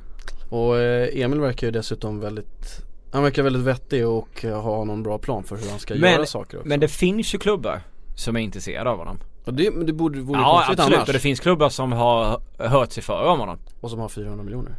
Och 0.50 0.78
eh, 0.78 1.08
Emil 1.24 1.40
verkar 1.40 1.66
ju 1.66 1.70
dessutom 1.70 2.20
väldigt 2.20 2.82
Han 3.12 3.22
verkar 3.22 3.42
väldigt 3.42 3.62
vettig 3.62 4.06
och 4.08 4.44
eh, 4.44 4.62
ha 4.62 4.84
någon 4.84 5.02
bra 5.02 5.18
plan 5.18 5.44
för 5.44 5.56
hur 5.56 5.70
han 5.70 5.78
ska 5.78 5.94
Men- 5.94 6.12
göra 6.12 6.26
saker 6.26 6.56
också. 6.58 6.68
Men 6.68 6.80
det 6.80 6.88
finns 6.88 7.34
ju 7.34 7.38
klubbar 7.38 7.80
som 8.14 8.36
är 8.36 8.40
intresserade 8.40 8.90
av 8.90 8.98
honom. 8.98 9.18
och 9.44 9.54
det, 9.54 9.70
men 9.70 9.86
det 9.86 9.92
borde, 9.92 10.20
vore 10.20 10.40
Ja 10.40 10.52
konstigt 10.54 10.78
absolut 10.78 10.96
annars. 10.96 11.08
och 11.08 11.12
det 11.12 11.20
finns 11.20 11.40
klubbar 11.40 11.68
som 11.68 11.92
har 11.92 12.40
hört 12.58 12.92
sig 12.92 13.02
för 13.02 13.24
om 13.26 13.40
honom. 13.40 13.58
Och 13.80 13.90
som 13.90 14.00
har 14.00 14.08
400 14.08 14.44
miljoner. 14.44 14.76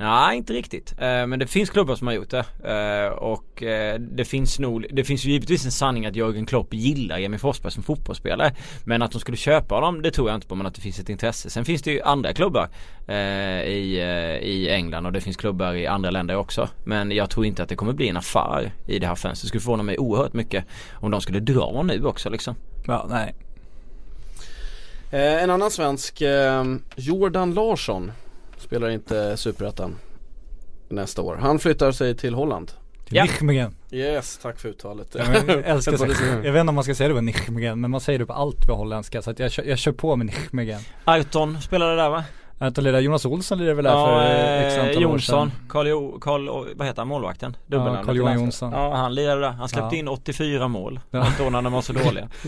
Nej 0.00 0.36
inte 0.36 0.52
riktigt. 0.52 0.94
Eh, 0.98 1.26
men 1.26 1.38
det 1.38 1.46
finns 1.46 1.70
klubbar 1.70 1.94
som 1.94 2.06
har 2.06 2.14
gjort 2.14 2.30
det. 2.30 2.44
Eh, 2.64 3.12
och 3.12 3.62
eh, 3.62 4.00
det 4.00 4.24
finns 4.24 4.58
nog, 4.58 4.86
det 4.90 5.04
finns 5.04 5.24
ju 5.24 5.30
givetvis 5.30 5.64
en 5.64 5.72
sanning 5.72 6.06
att 6.06 6.16
Jörgen 6.16 6.46
Klopp 6.46 6.74
gillar 6.74 7.18
Emil 7.18 7.40
Forsberg 7.40 7.72
som 7.72 7.82
fotbollsspelare. 7.82 8.54
Men 8.84 9.02
att 9.02 9.12
de 9.12 9.20
skulle 9.20 9.36
köpa 9.36 9.74
honom 9.74 10.02
det 10.02 10.10
tror 10.10 10.28
jag 10.28 10.36
inte 10.36 10.46
på 10.46 10.54
men 10.54 10.66
att 10.66 10.74
det 10.74 10.80
finns 10.80 10.98
ett 10.98 11.08
intresse. 11.08 11.50
Sen 11.50 11.64
finns 11.64 11.82
det 11.82 11.90
ju 11.90 12.02
andra 12.02 12.32
klubbar 12.32 12.68
i, 13.64 13.98
i 14.42 14.68
England 14.70 15.06
och 15.06 15.12
det 15.12 15.20
finns 15.20 15.36
klubbar 15.36 15.74
i 15.74 15.86
andra 15.86 16.10
länder 16.10 16.36
också. 16.36 16.68
Men 16.84 17.10
jag 17.10 17.30
tror 17.30 17.46
inte 17.46 17.62
att 17.62 17.68
det 17.68 17.76
kommer 17.76 17.92
bli 17.92 18.08
en 18.08 18.16
affär 18.16 18.72
i 18.86 18.98
det 18.98 19.06
här 19.06 19.14
fönstret. 19.14 19.42
Det 19.42 19.48
skulle 19.48 19.60
förvåna 19.60 19.82
mig 19.82 19.98
oerhört 19.98 20.32
mycket 20.32 20.64
om 20.92 21.10
de 21.10 21.20
skulle 21.20 21.40
dra 21.40 21.82
nu 21.82 22.04
också 22.04 22.30
liksom. 22.30 22.54
Ja, 22.86 23.06
nej. 23.10 23.34
En 25.10 25.50
annan 25.50 25.70
svensk, 25.70 26.22
Jordan 26.96 27.54
Larsson 27.54 28.12
Spelar 28.58 28.88
inte 28.90 29.36
Superettan 29.36 29.94
Nästa 30.88 31.22
år. 31.22 31.36
Han 31.36 31.58
flyttar 31.58 31.92
sig 31.92 32.16
till 32.16 32.34
Holland 32.34 32.72
Ja. 33.10 33.24
Nijmegen. 33.24 33.74
Yes, 33.90 34.38
tack 34.42 34.58
för 34.60 34.68
uttalet 34.68 35.16
Ja, 35.18 35.24
jag 35.46 35.58
älskar 35.66 35.92
Jag 36.44 36.52
vet 36.52 36.60
inte 36.60 36.68
om 36.68 36.74
man 36.74 36.84
ska 36.84 36.94
säga 36.94 37.08
det 37.08 37.14
på 37.14 37.20
Nijmegen 37.20 37.80
men 37.80 37.90
man 37.90 38.00
säger 38.00 38.18
det 38.18 38.26
på 38.26 38.32
allt 38.32 38.66
på 38.66 38.74
holländska 38.74 39.22
så 39.22 39.30
att 39.30 39.38
jag, 39.38 39.52
kör, 39.52 39.64
jag 39.64 39.78
kör 39.78 39.92
på 39.92 40.16
med 40.16 40.26
Nijmegen. 40.26 40.80
Ayrton 41.04 41.60
spelade 41.60 41.96
där 41.96 42.08
va? 42.10 42.24
Att 42.58 42.78
lira 42.78 43.00
Jonas 43.00 43.24
Olsson 43.26 43.58
lirar 43.58 43.74
väl 43.74 43.84
där 43.84 43.90
Ja, 43.90 44.06
för 44.06 44.24
eh, 44.24 44.66
x 44.66 44.74
eh, 44.76 44.80
antal 44.82 44.96
år 44.96 45.02
Jonsson. 45.02 45.52
Carl, 45.68 45.88
jo, 45.88 46.18
Carl, 46.20 46.48
vad 46.76 46.86
heter 46.86 47.00
han, 47.00 47.08
målvakten? 47.08 47.56
Dubbelnamnet 47.66 48.06
Carl 48.06 48.14
i 48.16 48.18
Johan. 48.18 48.34
Jonsson. 48.40 48.72
Ja 48.72 48.94
han 48.94 49.14
lirade 49.14 49.40
där, 49.40 49.48
han 49.50 49.68
släppte 49.68 49.96
Ja. 49.96 49.98
in 50.00 50.08
84 50.08 50.68
mål. 50.68 51.00
Ja. 51.10 51.18
Ja. 51.18 51.44
Då 51.44 51.50
när 51.50 51.62
de 51.62 51.72
var 51.72 51.82
så 51.82 51.92
dåliga. 51.92 52.28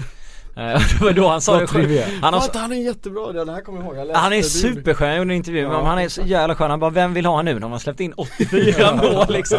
Eh, 0.57 0.63
det 0.99 1.01
var 1.05 1.13
då 1.13 1.29
han 1.29 1.41
sa 1.41 1.61
det 1.61 1.67
själv. 1.67 1.99
Han, 2.23 2.35
har, 2.35 2.59
han 2.59 2.73
är 2.73 2.77
jättebra, 2.77 3.33
det 3.33 3.53
här 3.53 3.61
kommer 3.61 3.79
jag 3.85 3.97
ihåg 3.97 4.09
jag 4.09 4.15
han 4.15 4.33
är 4.33 4.43
superskön, 4.43 5.09
jag 5.09 5.19
gjorde 5.19 5.33
en 5.33 5.37
intervju 5.37 5.69
med 5.69 5.77
Ja. 5.77 5.83
Han 5.85 5.99
är 5.99 6.09
så 6.09 6.23
jävla 6.23 6.55
skön. 6.55 6.71
Han 6.71 6.81
bara, 6.81 6.91
vem 6.91 7.15
vill 7.15 7.27
ha 7.27 7.33
honom 7.33 7.55
nu 7.55 7.61
när 7.61 7.69
man 7.69 7.81
släppt 7.81 8.01
in 8.01 8.13
84 8.17 8.95
mål 8.95 9.27
liksom. 9.29 9.59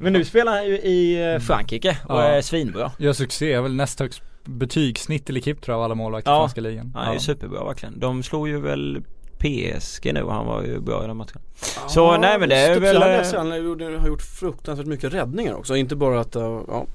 Men 0.00 0.12
nu 0.12 0.24
spelar 0.24 0.52
han 0.52 0.66
ju 0.66 0.78
i 0.78 1.32
eh, 1.34 1.38
Frankrike 1.40 1.96
och 2.08 2.14
Ja. 2.16 2.22
är 2.22 2.42
svinbra. 2.42 2.90
Gör 2.98 3.12
succé, 3.12 3.50
jag 3.50 3.58
är 3.58 3.62
väl 3.62 3.74
näst 3.74 4.00
högst 4.00 4.22
betygssnitt 4.44 5.30
i 5.30 5.32
Likip 5.32 5.60
tror 5.62 5.72
jag 5.72 5.78
av 5.78 5.84
alla 5.84 5.94
målvakter 5.94 6.30
i 6.30 6.34
Ja. 6.34 6.40
franska 6.40 6.60
ligan. 6.60 6.92
Han 6.94 7.08
är 7.08 7.12
ju 7.12 7.18
superbra 7.20 7.64
verkligen. 7.64 8.00
De 8.00 8.22
slog 8.22 8.48
ju 8.48 8.60
väl 8.60 9.02
PSG 9.38 10.12
nu 10.14 10.22
och 10.22 10.34
han 10.34 10.46
var 10.46 10.62
ju 10.62 10.80
bra 10.80 11.04
i 11.04 11.06
den 11.06 11.16
matchen. 11.16 11.40
Ja, 11.82 11.88
Så, 11.88 12.16
nej, 12.16 12.38
men 12.38 12.48
det 12.48 12.56
är 12.56 12.80
väl, 12.80 13.02
Han, 13.02 13.10
eh, 13.10 13.50
han 13.50 13.64
gjorde- 13.64 13.98
har 13.98 14.08
gjort 14.08 14.22
fruktansvärt 14.22 14.86
mycket 14.86 15.14
räddningar 15.14 15.54
också, 15.54 15.76
inte 15.76 15.96
bara 15.96 16.20
att, 16.20 16.34
ja 16.34 16.86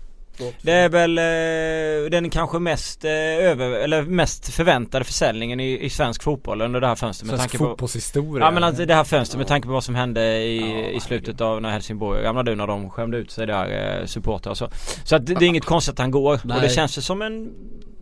Det 0.61 0.71
är 0.71 0.89
väl 0.89 1.17
eh, 1.17 2.09
den 2.09 2.29
kanske 2.29 2.59
mest 2.59 3.05
eh, 3.05 3.11
över, 3.11 3.69
eller 3.69 4.01
mest 4.01 4.53
förväntade 4.53 5.05
försäljningen 5.05 5.59
i, 5.59 5.85
i 5.85 5.89
svensk 5.89 6.23
fotboll 6.23 6.61
under 6.61 6.81
det 6.81 6.87
här 6.87 6.95
fönstret 6.95 7.31
med 7.31 7.39
Svensk 7.39 7.51
tanke 7.51 7.63
på 7.63 7.69
fotbollshistoria. 7.69 8.45
Ja 8.45 8.51
men 8.51 8.63
alltså 8.63 8.85
det 8.85 8.95
här 8.95 9.03
fönstret 9.03 9.37
med 9.37 9.47
tanke 9.47 9.67
på 9.67 9.73
vad 9.73 9.83
som 9.83 9.95
hände 9.95 10.37
i, 10.37 10.95
i 10.95 10.99
slutet 10.99 11.41
av 11.41 11.61
när 11.61 11.69
Helsingborg 11.69 12.23
ramlade 12.23 12.51
ur 12.51 12.55
när 12.55 12.67
de 12.67 12.89
skämde 12.89 13.17
ut 13.17 13.31
sig 13.31 13.47
där 13.47 13.99
eh, 13.99 14.05
supportrar 14.05 14.51
och 14.51 14.57
så. 14.57 14.69
Så 15.03 15.15
att 15.15 15.25
det, 15.25 15.33
det 15.33 15.45
är 15.45 15.49
inget 15.49 15.65
konstigt 15.65 15.93
att 15.93 15.99
han 15.99 16.11
går 16.11 16.33
och 16.33 16.45
Nej. 16.45 16.61
det 16.61 16.69
känns 16.69 16.97
ju 16.97 17.01
som 17.01 17.21
en 17.21 17.51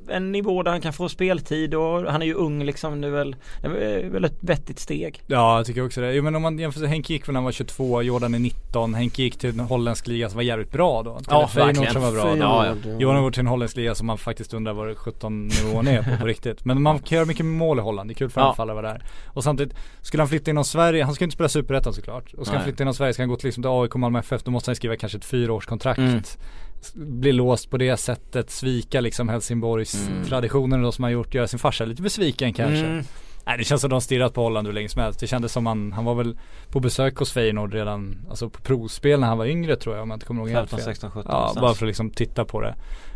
en 0.10 0.32
nivå 0.32 0.64
där 0.64 0.72
han 0.72 0.82
kan 0.82 0.94
få 0.94 1.10
speltid 1.10 1.74
och 1.74 2.12
han 2.12 2.22
är 2.22 2.26
ju 2.26 2.34
ung 2.34 2.64
liksom 2.64 3.02
nu 3.02 3.10
väl 3.10 3.36
Det 3.62 3.68
är 3.68 4.10
väl 4.10 4.26
ett 4.26 4.38
vettigt 4.40 4.80
steg 4.80 5.22
Ja 5.28 5.58
jag 5.58 5.66
tycker 5.66 5.86
också 5.86 6.02
det. 6.02 6.14
Jo 6.14 6.24
men 6.24 6.36
om 6.36 6.42
man 6.42 6.60
jämför, 6.60 6.86
Henke 6.86 7.14
gick 7.14 7.28
när 7.28 7.34
han 7.34 7.44
var 7.44 7.52
22, 7.52 8.02
Jordan 8.02 8.34
är 8.36 8.40
19, 8.40 8.94
Henke 8.94 9.24
gick 9.24 9.38
till 9.38 9.50
en 9.50 9.60
holländsk 9.60 10.08
liga 10.08 10.30
som 10.30 10.36
var 10.36 10.44
jävligt 10.44 10.72
bra 10.72 11.04
då. 11.04 11.18
Till 11.18 11.28
Ja, 11.30 11.48
Feyenoord 11.48 11.76
verkligen. 11.76 11.94
som 11.94 12.02
var 12.02 12.12
bra. 12.12 12.38
Ja, 12.38 12.66
ja. 12.86 12.92
Johan 13.00 13.16
har 13.16 13.24
gått 13.24 13.34
till 13.34 13.40
en 13.42 13.48
holländsk 13.48 13.78
liga 13.78 13.96
som 13.96 14.08
man 14.08 14.18
faktiskt 14.18 14.54
undrar 14.54 14.74
vad 14.74 14.88
det 14.88 14.96
17 14.96 15.48
nivån 15.48 15.88
är 15.88 16.02
på, 16.04 16.18
på 16.22 16.26
riktigt. 16.26 16.66
Men 16.66 16.82
man 16.82 17.00
kan 17.00 17.16
göra 17.16 17.26
mycket 17.26 17.46
mål 17.46 17.80
i 17.80 17.82
Holland, 17.82 18.10
det 18.10 18.14
är 18.14 18.16
kul 18.16 18.30
för 18.30 18.42
Ja. 18.42 18.48
anfallare 18.50 18.78
att 18.78 18.84
vara 18.84 18.94
där. 18.94 19.04
Och 19.28 19.44
samtidigt, 19.44 19.74
skulle 20.02 20.22
han 20.24 20.28
flytta 20.30 20.52
inom 20.52 20.64
Sverige, 20.64 21.04
han 21.04 21.14
ska 21.16 21.24
inte 21.24 21.34
spela 21.36 21.50
Superettan 21.50 21.94
såklart. 21.94 22.34
Och 22.34 22.46
ska 22.46 22.56
han 22.56 22.64
Nej. 22.64 22.72
flytta 22.72 22.84
inom 22.84 22.94
Sverige, 22.94 23.14
ska 23.14 23.22
han 23.24 23.30
gå 23.30 23.36
till 23.36 23.46
liksom 23.48 23.64
till 23.64 23.70
AIK, 23.70 23.96
Malmö 23.96 24.20
FF, 24.20 24.44
då 24.44 24.52
måste 24.52 24.70
han 24.72 24.76
skriva 24.76 24.96
kanske 24.96 25.18
ett 25.18 25.26
fyraårskontrakt. 25.26 25.98
Mm. 26.00 26.22
Bli 26.94 27.32
låst 27.32 27.70
på 27.70 27.78
det 27.78 27.98
sättet, 27.98 28.50
svika 28.50 29.02
liksom 29.02 29.30
Helsingborgs 29.30 30.08
Mm. 30.08 30.26
traditioner 30.26 30.78
då 30.84 30.92
som 30.92 31.04
han 31.04 31.14
gjort, 31.14 31.34
göra 31.34 31.48
sin 31.48 31.60
farsa 31.60 31.86
lite 31.86 32.02
besviken 32.02 32.54
kanske. 32.54 32.86
Mm. 32.86 33.04
Nej 33.48 33.58
det 33.58 33.64
känns 33.64 33.82
som 33.82 33.90
de 33.90 34.02
stirrat 34.02 34.34
på 34.34 34.42
Holland 34.44 34.68
hur 34.68 34.74
länge 34.74 34.90
som 34.90 35.02
helst. 35.02 35.20
Det 35.20 35.28
kändes 35.28 35.52
som 35.52 35.66
han, 35.66 35.92
han 35.92 36.06
var 36.06 36.16
väl 36.16 36.38
på 36.70 36.80
besök 36.80 37.18
hos 37.18 37.32
Feyenoord 37.32 37.74
redan, 37.74 38.18
alltså 38.30 38.50
på 38.50 38.62
provspel 38.62 39.20
när 39.20 39.28
han 39.28 39.38
var 39.38 39.46
yngre 39.46 39.76
tror 39.76 39.96
jag 39.96 40.04
om 40.04 40.10
jag 40.10 40.16
inte 40.16 40.26
kommer 40.26 40.42
ihåg 40.42 40.50
helt 40.50 40.70
15, 40.70 40.78
fel. 40.80 40.86
16, 40.86 41.12
17 41.12 41.24
Ja, 41.32 41.34
någonstans. 41.38 41.62
bara 41.62 41.74
för 41.74 41.86
att 41.86 41.90
liksom 41.90 42.10
titta 42.10 42.46
på 42.46 42.62
det. 42.62 42.76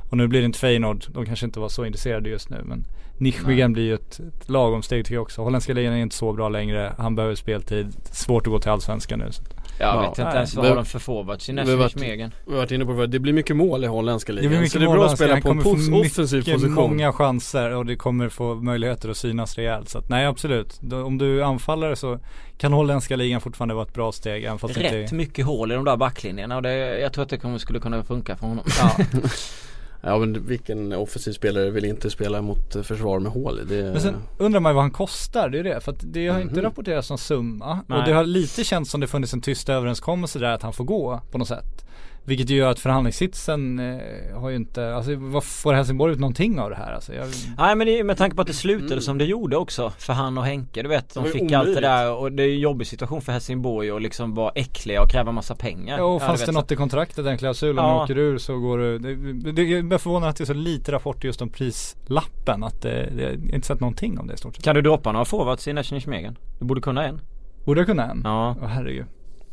Och 0.10 0.18
nu 0.18 0.28
blir 0.28 0.40
det 0.40 0.46
inte 0.46 0.60
Feyenoord, 0.60 1.06
de 1.10 1.26
kanske 1.26 1.46
inte 1.46 1.60
var 1.60 1.70
så 1.70 1.86
intresserade 1.86 2.30
just 2.30 2.50
nu 2.50 2.62
men 2.66 2.86
Nijmegen 3.18 3.74
blir 3.74 3.84
ju 3.84 3.94
ett, 3.94 4.20
ett 4.20 4.50
lagom 4.50 4.82
steg 4.82 5.06
tycker 5.06 5.16
jag 5.16 5.22
också. 5.22 5.42
Holländska 5.44 5.74
ligan 5.74 5.94
är 5.94 5.98
inte 5.98 6.16
så 6.16 6.34
bra 6.34 6.50
längre, 6.50 6.94
han 6.98 7.16
behöver 7.16 7.36
speltid, 7.36 7.96
svårt 8.12 8.48
att 8.48 8.52
gå 8.54 8.60
till 8.60 8.72
Allsvenskan 8.72 9.20
nu. 9.20 9.32
Så. 9.32 9.44
Jag 9.82 9.96
Ja. 9.96 10.00
vet 10.10 10.20
inte 10.20 10.22
ens 10.38 10.56
vad 10.56 10.66
Vi- 10.66 10.70
har 10.70 10.76
de 10.76 10.86
för 10.86 11.00
forwards 11.00 11.50
i 11.50 11.52
vi 11.52 11.58
har 11.60 11.66
nästa 11.66 11.78
varit- 11.78 11.92
Smegen 11.92 12.34
Vi 12.46 12.52
har 12.52 12.58
varit 12.60 12.72
inne 12.72 12.86
på 12.86 12.92
det 12.92 13.08
det 13.08 13.20
blir 13.20 13.34
mycket 13.34 13.56
mål 13.56 13.84
i 13.84 13.88
holländska 13.88 14.32
Det 14.34 14.36
ligan. 14.36 14.50
Blir 14.50 14.60
mycket 14.60 14.72
Så 14.74 14.80
det 14.80 14.86
är 14.86 14.90
bra 14.90 15.04
att 15.04 15.10
han 15.10 15.18
spela 15.18 15.42
på 15.42 15.50
en 15.50 15.62
pos- 15.62 16.02
offensiv 16.02 16.44
position. 16.54 16.74
många 16.74 17.14
chanser 17.14 17.76
och 17.76 17.86
det 17.86 17.96
kommer 17.96 18.30
få 18.30 18.56
möjligheter 18.56 19.10
att 19.10 19.18
synas 19.18 19.56
rejält. 19.56 19.90
Så 19.90 19.98
att, 19.98 20.10
nej 20.10 20.26
absolut, 20.26 20.80
om 20.94 21.18
du 21.18 21.40
är 21.40 21.44
anfallare 21.44 21.96
så 21.96 22.20
kan 22.58 22.74
holländska 22.74 23.16
ligan 23.16 23.42
fortfarande 23.42 23.74
vara 23.76 23.86
ett 23.86 23.94
bra 23.94 24.12
steg 24.12 24.46
det 24.74 24.80
Rätt 24.80 24.94
inte 25.02 25.16
är... 25.16 25.18
mycket 25.18 25.46
hål 25.46 25.72
i 25.72 25.76
de 25.76 25.86
där 25.86 25.98
backlinjerna 25.98 26.56
och 26.56 26.62
det, 26.62 27.00
jag 27.00 27.14
tror 27.14 27.24
att 27.24 27.30
det 27.30 27.38
kommer, 27.38 27.58
skulle 27.58 27.80
kunna 27.80 28.04
funka 28.04 28.36
för 28.36 28.48
honom. 28.48 28.66
Ja. 28.80 28.92
Ja 30.02 30.18
men 30.18 30.46
vilken 30.48 30.94
offensiv 30.94 31.32
spelare 31.32 31.70
vill 31.70 31.86
inte 31.86 32.10
spela 32.10 32.42
mot 32.42 32.86
försvar 32.86 33.20
med 33.20 33.32
hål? 33.32 33.68
Det, 33.70 33.84
Men 33.84 34.02
sen 34.02 34.16
undrar 34.38 34.60
man 34.60 34.70
ju 34.72 34.74
vad 34.74 34.84
han 34.84 34.92
kostar, 34.92 35.50
det 35.50 35.60
är 35.60 35.64
det. 35.64 35.82
För 35.82 35.92
att 35.92 36.00
det 36.14 36.28
har 36.28 36.40
inte 36.40 36.54
Mhm. 36.54 36.64
rapporterats 36.64 37.10
någon 37.10 37.18
summa. 37.18 37.80
Nej. 37.88 38.00
Och 38.00 38.06
det 38.06 38.12
har 38.14 38.24
lite 38.24 38.64
känts 38.64 38.92
som 38.92 39.02
det 39.02 39.08
funnits 39.08 39.34
en 39.34 39.42
tyst 39.42 39.70
överenskommelse 39.70 40.40
där 40.40 40.52
att 40.52 40.62
han 40.64 40.74
får 40.74 40.84
gå 40.84 41.22
på 41.32 41.38
något 41.38 41.48
sätt. 41.48 41.86
Vilket 42.30 42.50
ju 42.50 42.56
gör 42.56 42.70
att 42.72 42.80
förhandlingssitsen 42.80 43.80
eh, 43.80 44.40
har 44.40 44.50
ju 44.50 44.56
inte, 44.56 44.96
alltså 44.96 45.16
vad 45.16 45.44
får 45.44 45.74
Helsingborg 45.74 46.14
ut 46.14 46.20
någonting 46.20 46.60
av 46.60 46.70
det 46.70 46.76
här? 46.76 46.94
Alltså, 46.94 47.14
jag, 47.14 47.28
Nej 47.58 47.76
men 47.76 47.88
det, 47.88 48.04
med 48.04 48.18
tanke 48.18 48.36
på 48.36 48.42
att 48.42 48.48
det 48.48 48.54
slutade 48.54 48.94
Mm. 48.94 49.02
som 49.02 49.18
det 49.18 49.26
gjorde 49.26 49.58
också 49.58 49.90
för 49.98 50.14
han 50.14 50.38
och 50.38 50.44
Henke 50.46 50.82
du 50.82 50.90
vet 50.90 51.14
Det 51.14 51.20
De 51.20 51.26
ju 51.26 51.32
fick 51.32 51.42
allt 51.42 51.52
det 51.52 51.58
omöjligt. 51.60 51.82
där 51.82 52.14
och 52.14 52.32
det 52.32 52.44
är 52.44 52.48
en 52.54 52.60
jobbig 52.60 52.88
situation 52.88 53.22
för 53.22 53.32
Helsingborg 53.32 53.92
och 53.92 54.02
liksom 54.02 54.34
vara 54.34 54.52
äckliga 54.56 55.02
och 55.02 55.10
kräva 55.10 55.32
massa 55.32 55.56
pengar 55.56 55.98
ja, 55.98 56.04
och 56.04 56.22
fanns 56.22 56.42
vet 56.42 56.48
det 56.48 56.54
så. 56.54 56.60
något 56.60 56.72
i 56.72 56.76
kontraktet, 56.76 57.26
den 57.26 57.38
klausulen, 57.38 57.86
Ja. 57.86 57.94
du 57.98 58.04
åker 58.04 58.18
ur 58.18 58.38
så 58.38 58.60
går 58.60 58.78
du, 58.78 58.98
det, 59.00 59.52
det, 59.52 59.64
jag 59.64 59.80
är 59.80 59.84
bara 59.84 60.00
förvånad 60.00 60.30
att 60.30 60.36
det 60.36 60.44
är 60.44 60.46
så 60.46 60.54
lite 60.54 60.92
rapporter 60.92 61.26
just 61.28 61.42
om 61.42 61.50
prislappen. 61.50 62.64
Att 62.64 62.82
det, 62.82 63.10
det, 63.16 63.22
jag 63.24 63.30
har 63.30 63.56
inte 63.56 63.68
sett 63.68 63.80
någonting 63.80 64.20
om 64.20 64.28
det 64.28 64.34
i 64.34 64.38
stort 64.38 64.56
sett. 64.56 64.64
Kan 64.66 64.76
du 64.76 64.82
droppa 64.82 65.12
några 65.12 65.26
forwards 65.26 65.68
i 65.68 65.74
National 65.74 66.02
Smegen? 66.02 66.38
Du 66.60 66.66
borde 66.66 66.82
kunna 66.82 67.06
en 67.08 67.22
Borde 67.66 67.80
jag 67.80 67.88
kunna 67.88 68.12
en? 68.12 68.22
Ja, 68.24 68.56
Åh 68.62 68.68
herregud. 68.68 69.06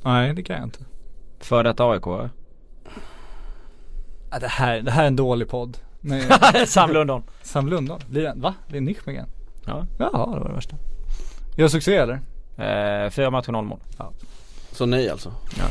Nej 0.03 0.35
det 0.35 0.43
kan 0.43 0.57
jag 0.57 0.65
inte. 0.65 0.79
för 1.41 1.65
detta 1.65 1.85
AIK 1.91 2.07
Ja, 4.31 4.39
det, 4.39 4.49
här, 4.49 4.81
det 4.81 4.91
här 4.91 5.03
är 5.03 5.07
en 5.07 5.17
dålig 5.17 5.49
podd. 5.49 5.79
Nej, 6.01 6.23
Sam 6.67 6.91
Lundholm 6.93 7.23
Sam 7.43 7.69
Lundahl, 7.69 8.01
blir 8.11 8.23
det, 8.23 8.33
va? 8.37 8.55
Det 8.69 8.77
är 8.77 8.81
Nijmegen? 8.81 9.27
Ja 9.67 9.87
Jaha, 9.99 10.11
det 10.35 10.41
var 10.41 10.49
det 10.49 10.55
värsta. 10.55 10.77
Gör 11.57 11.69
succé 11.69 11.97
eller? 11.97 12.15
eh, 13.05 13.11
Fyra 13.11 13.31
matcher, 13.31 13.53
noll 13.53 13.65
mål 13.65 13.79
Så 14.73 14.87
nej 14.87 15.09
alltså? 15.11 15.33
Ja. 15.59 15.65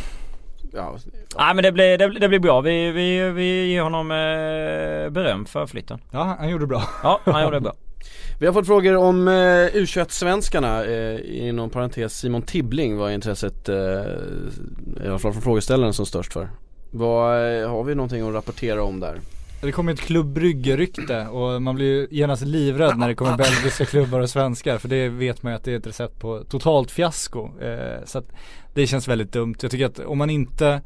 Ja, 0.73 0.97
Nej 1.37 1.55
men 1.55 1.63
det 1.63 1.71
blir, 1.71 1.97
det, 1.97 2.09
blir- 2.09 2.19
det 2.19 2.27
blir 2.29 2.39
bra. 2.39 2.61
Vi, 2.61 2.91
vi, 2.91 3.29
vi 3.31 3.65
ger 3.67 3.81
honom 3.81 4.11
eh, 4.11 5.09
beröm 5.09 5.45
för 5.45 5.65
flytten. 5.65 5.99
Ja, 6.11 6.35
han 6.39 6.49
gjorde 6.49 6.67
bra. 6.67 6.83
Ja, 7.03 7.19
han 7.25 7.43
gjorde 7.43 7.55
det 7.55 7.61
bra. 7.61 7.73
Vi 8.39 8.45
har 8.45 8.53
fått 8.53 8.65
frågor 8.65 8.95
om 8.95 9.27
eh, 9.27 9.31
U21-svenskarna, 9.73 10.83
eh, 10.85 11.47
inom 11.47 11.69
parentes 11.69 12.13
Simon 12.19 12.41
Tibbling 12.41 12.97
var 12.97 13.09
intresset, 13.09 13.69
eh, 13.69 13.75
i 13.75 15.07
alla 15.07 15.19
fall 15.19 15.31
från 15.33 15.41
frågeställaren 15.41 15.93
som 15.93 16.05
störst 16.05 16.33
för. 16.33 16.49
Vad, 16.97 17.62
eh, 17.62 17.69
har 17.69 17.84
vi 17.84 17.95
någonting 17.95 18.27
att 18.27 18.34
rapportera 18.34 18.84
om 18.84 18.99
där? 18.99 19.19
Det 19.62 19.71
kommer 19.71 19.93
ett 19.93 19.99
klubbrygge-rykte 19.99 21.27
och 21.27 21.62
man 21.62 21.75
blir 21.75 21.86
ju 21.86 22.08
genast 22.12 22.43
livrädd 22.43 22.97
när 22.97 23.08
det 23.08 23.15
kommer 23.15 23.38
belgiska 23.38 23.86
klubbar 23.86 24.19
och 24.19 24.29
svenskar 24.29 24.77
för 24.77 24.88
det 24.88 25.10
vet 25.10 25.43
man 25.43 25.51
ju 25.51 25.55
att 25.55 25.63
det 25.63 25.71
är 25.71 25.77
ett 25.77 25.88
recept 25.88 26.19
på 26.19 26.43
totalt 26.49 26.91
fiasko. 26.91 27.62
Eh, 27.62 28.05
så 28.05 28.17
att 28.17 28.31
det 28.73 28.88
känns 28.88 29.08
väldigt 29.08 29.31
dumt. 29.31 29.55
Jag 29.62 29.71
tycker 29.71 29.86
att 29.86 29.99
om 29.99 30.17
man 30.17 30.29
inte 30.29 30.81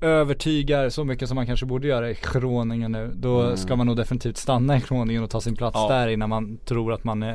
övertygar 0.00 0.88
så 0.88 1.04
mycket 1.04 1.28
som 1.28 1.34
man 1.34 1.46
kanske 1.46 1.66
borde 1.66 1.88
göra 1.88 2.10
i 2.10 2.16
Groningen 2.32 2.92
nu 2.92 3.12
då 3.14 3.40
Mm. 3.40 3.56
ska 3.56 3.76
man 3.76 3.86
nog 3.86 3.96
definitivt 3.96 4.36
stanna 4.36 4.76
i 4.76 4.80
Groningen 4.88 5.22
och 5.22 5.30
ta 5.30 5.40
sin 5.40 5.56
plats 5.56 5.74
Ja. 5.78 5.88
där 5.88 6.08
innan 6.08 6.28
man 6.28 6.58
tror 6.64 6.92
att 6.92 7.04
man 7.04 7.22
eh, 7.22 7.34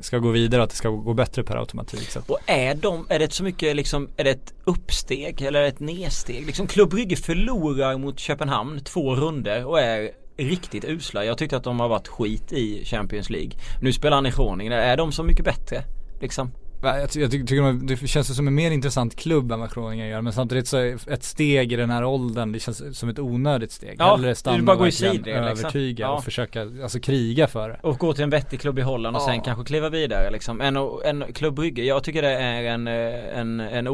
ska 0.00 0.18
gå 0.18 0.30
vidare 0.30 0.60
och 0.60 0.64
att 0.64 0.70
det 0.70 0.76
ska 0.76 0.88
gå 0.88 1.14
bättre 1.14 1.42
per 1.42 1.56
automatik. 1.56 2.10
Så 2.10 2.20
Och 2.26 2.38
är 2.46 2.74
de, 2.74 3.06
är 3.08 3.18
det 3.18 3.32
så 3.32 3.44
mycket 3.44 3.76
liksom, 3.76 4.08
är 4.16 4.24
det 4.24 4.30
ett 4.30 4.54
uppsteg 4.64 5.42
eller 5.42 5.62
ett 5.62 5.80
nedsteg? 5.80 6.46
Liksom 6.46 6.66
Klubb 6.66 6.90
Brygge 6.90 7.16
förlorar 7.16 7.98
mot 7.98 8.18
Köpenhamn 8.18 8.80
två 8.80 9.14
runder 9.16 9.64
och 9.66 9.80
är 9.80 10.10
riktigt 10.36 10.84
usla. 10.84 11.24
Jag 11.24 11.38
tyckte 11.38 11.56
att 11.56 11.64
de 11.64 11.80
har 11.80 11.88
varit 11.88 12.08
skit 12.08 12.52
i 12.52 12.84
Champions 12.84 13.30
League. 13.30 13.50
Nu 13.82 13.92
spelar 13.92 14.16
han 14.16 14.26
i 14.26 14.30
Groningen. 14.30 14.72
Är 14.72 14.96
de 14.96 15.12
så 15.12 15.22
mycket 15.22 15.44
bättre? 15.44 15.82
Liksom? 16.20 16.50
Jag, 16.82 17.10
ty- 17.10 17.20
jag 17.20 17.30
tycker 17.30 17.62
de- 17.62 17.86
det 17.86 18.06
känns 18.06 18.36
som 18.36 18.46
en 18.46 18.54
mer 18.54 18.70
intressant 18.70 19.16
klubb 19.16 19.52
än 19.52 19.60
vad 19.60 19.74
Groningen 19.74 20.08
gör 20.08 20.20
men 20.20 20.32
samtidigt 20.32 20.68
så 20.68 20.76
är 20.76 21.10
ett 21.12 21.22
steg 21.24 21.72
i 21.72 21.76
den 21.76 21.90
här 21.90 22.04
åldern, 22.04 22.52
det 22.52 22.58
känns 22.60 22.98
som 22.98 23.08
ett 23.08 23.18
onödigt 23.18 23.72
steg. 23.72 23.96
Ja, 23.98 24.16
Hellre 24.16 24.34
stanna 24.34 24.62
bara 24.62 24.76
gå 24.76 24.82
och 24.82 24.88
i 24.88 24.90
verkligen 24.90 25.12
sidled, 25.14 25.44
liksom. 25.44 25.64
övertyga 25.64 26.04
Ja. 26.04 26.10
och 26.12 26.24
försöka, 26.24 26.62
alltså 26.82 27.00
kriga 27.00 27.46
för 27.46 27.68
det. 27.68 27.80
Och 27.82 27.98
gå 27.98 28.12
till 28.12 28.24
en 28.24 28.30
vettig 28.30 28.60
klubb 28.60 28.78
i 28.78 28.82
Holland 28.82 29.16
och 29.16 29.22
sen 29.22 29.40
kanske 29.40 29.64
kliva 29.64 29.88
vidare 29.88 30.30
liksom. 30.30 30.60
En, 30.60 30.76
en 31.04 31.24
Klubb 31.32 31.58
jag 31.78 32.04
tycker 32.04 32.22
det 32.22 32.32
är 32.38 32.62
en, 32.62 32.86
eh, 32.86 33.38
en, 33.38 33.60
en 33.60 33.88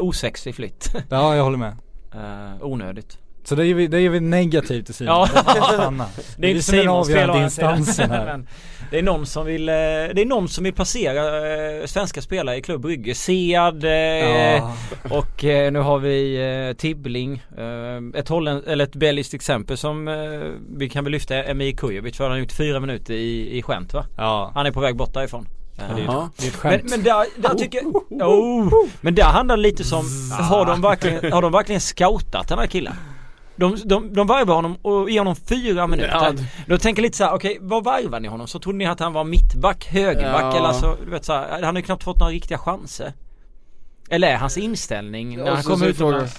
osexig 0.00 0.54
flytt. 0.54 0.92
Ja, 1.08 1.36
jag 1.36 1.44
håller 1.44 1.58
med. 1.58 1.76
uh, 2.14 2.64
onödigt. 2.64 3.18
Så 3.48 3.54
det 3.54 3.66
är 3.66 3.74
vi, 3.74 3.86
det 3.86 4.00
är 4.00 4.08
vi 4.08 4.20
negativt 4.20 4.86
till 4.86 4.94
sidan. 4.94 5.28
Ja. 5.34 5.42
Det 6.36 6.46
är 6.46 6.50
inte 6.50 6.62
Simons 6.62 7.08
fel 7.08 7.30
instansen 7.36 8.10
här. 8.10 8.24
Men 8.36 8.46
Det 8.90 8.98
är 8.98 9.02
någon 9.02 9.26
som 9.26 9.46
vill, 9.46 9.68
eh, 9.68 9.74
det 9.74 10.22
är 10.22 10.26
någon 10.26 10.48
som 10.48 10.64
vill 10.64 10.72
placera 10.74 11.48
eh, 11.80 11.86
svenska 11.86 12.22
spelare 12.22 12.56
i 12.56 12.62
Klubb 12.62 12.82
Brygge. 12.82 13.14
Sead 13.14 13.84
eh, 13.84 13.90
Ja. 13.90 14.72
och 15.10 15.44
nu 15.44 15.78
har 15.78 15.98
vi 15.98 16.74
Tibbling. 16.78 17.42
Ett 18.14 18.28
holländ, 18.28 18.62
eller 18.66 18.84
ett 18.84 18.94
belgiskt 18.96 19.34
exempel 19.34 19.76
som 19.76 20.06
vi 20.76 20.88
kan 20.88 21.04
väl 21.04 21.12
lyfta 21.12 21.34
är 21.34 21.50
Emir 21.50 21.72
Kujovic 21.72 22.16
för 22.16 22.24
han 22.24 22.30
har 22.32 22.38
gjort 22.38 22.52
fyra 22.52 22.80
minuter 22.80 23.14
i, 23.14 23.58
i 23.58 23.62
skämt 23.62 23.94
va? 23.94 24.06
Ja, 24.16 24.50
Han 24.54 24.66
är 24.66 24.70
på 24.70 24.80
väg 24.80 24.96
bort 24.96 25.14
därifrån. 25.14 25.48
Eh, 25.78 25.96
det 25.96 26.02
är, 26.02 26.24
ett 26.24 26.42
men, 26.42 26.50
skämt. 26.50 26.90
men 26.90 27.02
där, 27.02 27.26
där 27.36 27.54
tycker 27.54 27.78
jag, 27.82 28.22
oh, 28.28 28.68
Men 29.00 29.14
där 29.14 29.24
handlar 29.24 29.56
det 29.56 29.62
lite 29.62 29.84
som, 29.84 30.04
har 30.40 30.66
de 30.66 30.82
verkligen, 30.82 31.32
har 31.32 31.42
de 31.42 31.52
verkligen 31.52 31.80
scoutat 31.80 32.48
den 32.48 32.58
här 32.58 32.66
killen? 32.66 32.94
De, 33.56 33.76
de, 33.84 34.12
de 34.14 34.26
varvar 34.26 34.54
honom 34.54 34.76
och 34.82 35.10
ger 35.10 35.18
honom 35.20 35.36
fyra 35.36 35.86
minuter. 35.86 36.12
Ja. 36.12 36.32
Då 36.66 36.78
tänker 36.78 37.02
jag 37.02 37.06
lite 37.06 37.16
så 37.16 37.24
här: 37.24 37.34
okej 37.34 37.58
vad 37.60 37.84
varvar 37.84 38.20
ni 38.20 38.28
honom? 38.28 38.46
Så 38.46 38.58
trodde 38.58 38.78
ni 38.78 38.86
att 38.86 39.00
han 39.00 39.12
var 39.12 39.24
mittback, 39.24 39.86
högerback 39.86 40.42
Ja. 40.42 40.56
eller 40.56 40.68
alltså, 40.68 40.96
du 41.04 41.10
vet 41.10 41.24
så 41.24 41.32
här, 41.32 41.48
han 41.50 41.64
har 41.64 41.76
ju 41.76 41.82
knappt 41.82 42.04
fått 42.04 42.18
några 42.18 42.32
riktiga 42.32 42.58
chanser. 42.58 43.12
Eller 44.10 44.28
är 44.28 44.36
hans 44.36 44.58
inställning 44.58 45.36
när 45.36 45.46
Ja, 45.46 45.54
han 45.54 45.62
kommer 45.62 45.86
utomlands? 45.86 46.38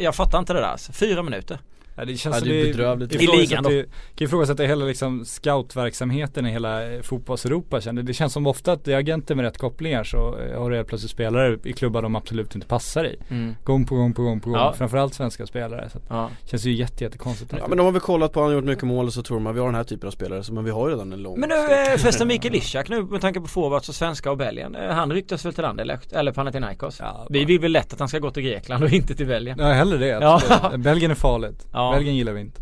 Jag 0.00 0.14
fattar 0.14 0.38
inte 0.38 0.52
det 0.52 0.60
där 0.60 0.66
alltså. 0.66 0.92
Fyra 0.92 1.22
minuter. 1.22 1.58
Ja, 1.96 2.04
det 2.04 2.16
känns 2.16 2.36
Ja, 2.36 2.44
det 2.44 2.60
är 2.60 2.64
det 2.64 2.70
bedrövligt. 2.70 3.14
I 3.14 3.26
ligan 3.26 3.62
då. 3.64 3.70
kan 3.70 4.24
ifrågasätta 4.26 4.62
hela 4.62 4.84
liksom 4.84 5.24
scoutverksamheten 5.24 6.46
i 6.46 6.50
hela 6.50 6.92
eh, 6.92 7.00
fotbolls-Europa 7.02 7.80
känner 7.80 8.02
Det 8.02 8.12
känns 8.14 8.32
som 8.32 8.46
ofta 8.46 8.72
att 8.72 8.84
det 8.84 8.92
är 8.92 8.96
agenter 8.98 9.34
med 9.34 9.44
rätt 9.44 9.58
kopplingar 9.58 10.04
så 10.04 10.38
eh, 10.38 10.60
har 10.62 10.70
du 10.70 10.76
helt 10.76 10.88
plötsligt 10.88 11.10
spelare 11.12 11.58
i 11.64 11.72
klubbar 11.72 12.02
de 12.02 12.16
absolut 12.16 12.54
inte 12.54 12.66
passar 12.66 13.04
i. 13.04 13.16
Gång 13.64 13.84
på 13.86 13.94
gång 13.94 14.12
på 14.14 14.22
gång 14.22 14.40
på 14.40 14.50
gång. 14.50 14.58
Ja. 14.58 14.72
Framförallt 14.78 15.14
svenska 15.14 15.46
spelare. 15.46 15.88
Så 15.92 15.98
att 15.98 16.04
Ja. 16.08 16.30
det 16.42 16.50
känns 16.50 16.64
ju 16.64 16.72
jätte, 16.72 17.04
jättekonstigt. 17.04 17.52
Ja 17.58 17.68
men 17.68 17.78
de 17.78 17.84
har 17.84 17.92
väl 17.92 18.00
kollat 18.00 18.32
på, 18.32 18.40
han 18.40 18.48
har 18.48 18.54
gjort 18.54 18.64
mycket 18.64 18.84
mål 18.84 19.06
och 19.06 19.12
så 19.12 19.22
tror 19.22 19.48
att 19.50 19.56
vi 19.56 19.60
har 19.60 19.66
den 19.66 19.74
här 19.74 19.84
typen 19.84 20.06
av 20.06 20.10
spelare, 20.10 20.42
så, 20.42 20.52
men 20.54 20.64
vi 20.64 20.70
har 20.70 20.88
ju 20.88 20.94
redan 20.94 21.12
en 21.12 21.22
lång 21.22 21.40
Men 21.40 21.48
nu 21.48 21.54
eh, 21.54 21.96
förresten 21.98 22.28
Mikael 22.28 22.54
Ishak 22.54 22.88
nu 22.88 23.02
med 23.02 23.20
tanke 23.20 23.40
på 23.40 23.46
forwards 23.46 23.88
och 23.88 23.94
svenska 23.94 24.30
och 24.30 24.36
Belgien. 24.36 24.74
Eh, 24.74 24.90
Han 24.90 25.12
ryktas 25.12 25.44
väl 25.44 25.52
till 25.54 25.64
Anderlecht 25.64 26.12
eller 26.12 26.32
Panathinaikos? 26.32 26.98
Ja, 27.00 27.26
Vi 27.30 27.44
vill 27.44 27.60
väl 27.60 27.72
lätt 27.72 27.92
att 27.92 27.98
han 27.98 28.08
ska 28.08 28.18
gå 28.18 28.30
till 28.30 28.42
Grekland 28.42 28.84
och 28.84 28.90
inte 28.92 29.14
till 29.14 29.26
Belgien. 29.26 29.58
Ja 29.60 29.66
hellre 29.72 29.98
det. 29.98 30.06
Ja. 30.06 30.40
Belgien 30.76 31.10
är 31.10 31.14
farligt. 31.14 31.66
Ja. 31.72 31.85
Belgien 31.94 32.16
gillar 32.16 32.32
vi 32.32 32.40
inte. 32.40 32.60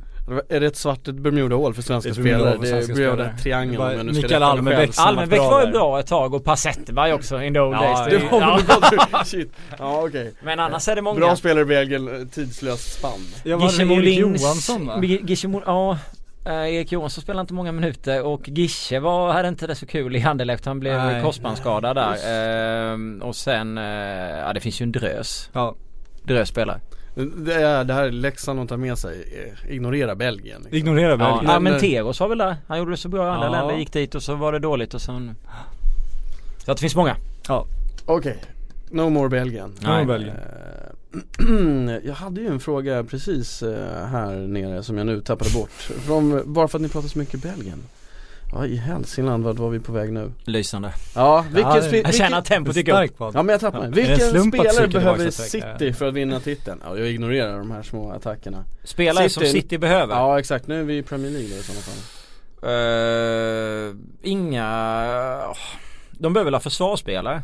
Är 0.49 0.61
det 0.61 0.66
ett 0.66 0.77
svart 0.77 1.03
Bermuda-hål 1.05 1.75
för 1.75 1.83
svenska 1.83 2.09
Det 2.11 2.20
är 2.20 2.22
spelare? 2.22 2.53
för 2.53 2.59
Det 2.61 2.66
svenska 2.66 2.95
Det 2.95 3.07
var 3.79 3.91
om 3.91 3.97
jag 3.97 4.07
nu 4.07 4.14
ska 4.14 4.22
Mikael 4.22 4.43
Almenbäck 4.43 4.95
bra 5.31 5.51
var 5.51 5.66
ju 5.66 5.72
bra 5.72 6.01
ett 6.01 6.07
tag 6.07 6.35
och 6.35 6.45
Per 6.45 6.55
Zetterberg 6.57 7.12
också 7.12 7.43
in 7.43 7.55
the 7.55 7.61
old 7.61 7.75
Ja, 7.77 7.81
days. 7.81 8.11
det 8.11 8.18
Det- 8.31 8.37
Ja, 8.37 8.61
ja. 8.93 9.07
men 9.12 9.25
shit. 9.25 9.53
Ja 9.79 10.03
okej. 10.07 10.35
Men 10.43 10.61
annars 10.61 10.89
är 10.89 10.97
det 10.97 11.03
många. 11.03 11.20
Bra 11.20 11.37
spelare 11.37 11.62
i 11.62 11.66
Belgien, 11.66 12.20
eh, 12.20 12.27
tidslöst 12.29 12.99
spann. 12.99 13.11
Var 13.45 13.61
Gische 13.66 13.85
det 13.85 13.95
Erik 13.95 14.18
Molins- 14.18 14.43
Johansson 14.43 14.87
va? 14.87 15.03
Ja. 15.66 15.99
Eh, 16.47 16.75
Erik 16.75 16.93
Johansson 16.93 17.22
spelade 17.22 17.41
inte 17.41 17.55
många 17.55 17.72
minuter 17.72 18.22
och 18.22 18.49
Gische 18.49 19.01
var, 19.01 19.33
hade 19.33 19.49
inte 19.49 19.66
det 19.66 19.75
så 19.75 19.87
kul 19.87 20.16
i 20.16 20.22
Anderlecht. 20.22 20.64
Han 20.66 20.81
blev 20.81 20.97
Nej. 20.99 21.22
korsbandsskadad 21.22 21.97
där. 21.97 22.14
Ehm, 22.93 23.22
och 23.22 23.37
sen, 23.37 23.79
eh, 23.79 23.85
ja 24.39 24.53
det 24.53 24.61
finns 24.61 24.81
ju 24.81 24.83
en 24.83 24.93
drös. 24.93 25.51
Ja. 25.53 25.75
Drös 26.22 26.49
spelare. 26.49 26.81
Det, 27.15 27.55
är, 27.55 27.85
det 27.85 27.95
här 27.95 28.05
är 28.05 28.11
läxan 28.11 28.59
att 28.59 28.69
ta 28.69 28.77
med 28.77 28.99
sig, 28.99 29.25
Eh, 29.67 29.75
ignorera 29.75 30.15
Belgien 30.15 30.61
liksom. 30.62 30.79
Ignorera 30.79 31.11
Ja, 31.11 31.17
Belgien. 31.17 31.45
ja 31.53 31.61
men 31.61 31.81
Teros 31.81 32.21
var 32.21 32.29
väl 32.29 32.39
där. 32.39 32.57
Han 32.67 32.79
gjorde 32.79 32.91
det 32.91 32.97
så 32.97 33.09
bra 33.09 33.27
i 33.27 33.31
andra 33.31 33.47
Ja. 33.47 33.53
länder. 33.53 33.77
Gick 33.77 33.93
dit 33.93 34.15
och 34.15 34.23
så 34.23 34.35
var 34.35 34.53
det 34.53 34.59
dåligt 34.59 34.95
och 34.95 35.03
sen 35.03 35.35
Så 36.65 36.71
att 36.71 36.77
det 36.77 36.81
finns 36.81 36.97
många. 36.97 37.17
Okej, 38.07 38.37
no 38.91 39.09
more 39.11 39.29
Belgien. 39.29 39.73
No 39.81 39.89
more 39.89 40.05
Belgien. 40.05 40.37
Eh, 40.37 41.95
jag 42.09 42.15
hade 42.15 42.41
ju 42.41 42.47
en 42.49 42.61
fråga 42.61 43.05
precis 43.05 43.62
eh, 43.62 44.07
här 44.07 44.35
nere 44.35 44.83
som 44.83 44.99
jag 44.99 45.07
nu 45.07 45.21
tappade 45.21 45.51
bort. 45.51 45.71
Från, 46.07 46.53
bara 46.53 46.69
för 46.69 46.79
att 46.79 46.83
ni 46.83 46.89
pratar 46.89 47.09
så 47.09 47.19
mycket 47.19 47.43
Belgien. 47.43 47.83
Ja 48.55 48.67
i 48.67 48.77
Hälsingland, 48.77 49.45
vart 49.45 49.57
var 49.59 49.71
vi 49.71 49.81
på 49.81 49.93
väg 49.93 50.13
nu? 50.13 50.33
Lysande. 50.45 50.93
Ja, 51.15 51.45
vilken, 51.53 51.71
Ja, 51.71 51.81
spe- 51.81 51.83
Jag 51.83 51.91
känner 51.93 52.03
vilken 52.13 52.35
att 52.35 52.45
tempot 52.45 52.77
gick 52.77 52.89
upp. 52.89 53.11
Ja 53.19 53.31
men 53.35 53.49
jag 53.49 53.61
tappade 53.61 53.89
mig. 53.91 54.05
Vilken 54.07 54.43
spelare 54.51 54.89
behöver? 54.89 55.31
City 55.31 55.93
för 55.93 56.09
att 56.09 56.15
vinna 56.15 56.41
titeln? 56.41 56.81
Ja 56.85 56.99
jag 56.99 57.09
ignorerar 57.11 57.59
de 57.59 57.71
här 57.71 57.83
små 57.83 58.11
attackerna 58.13 58.65
Spelare 58.85 59.29
som 59.29 59.43
City- 59.43 59.61
City 59.61 59.79
behöver. 59.79 60.15
Ja 60.15 60.39
exakt, 60.39 60.67
nu 60.67 60.81
är 60.81 60.85
vi 60.85 60.97
i 60.99 61.03
Premier 61.03 61.31
League 61.31 61.49
då 61.51 61.57
i 61.57 61.63
sådana 61.63 61.81
fall 61.81 61.95
Eh, 62.67 63.95
inga... 64.23 64.65
De 66.13 66.33
behöver 66.33 66.45
väl 66.45 66.55
ha 66.55 66.61
försvarsspelare? 66.61 67.43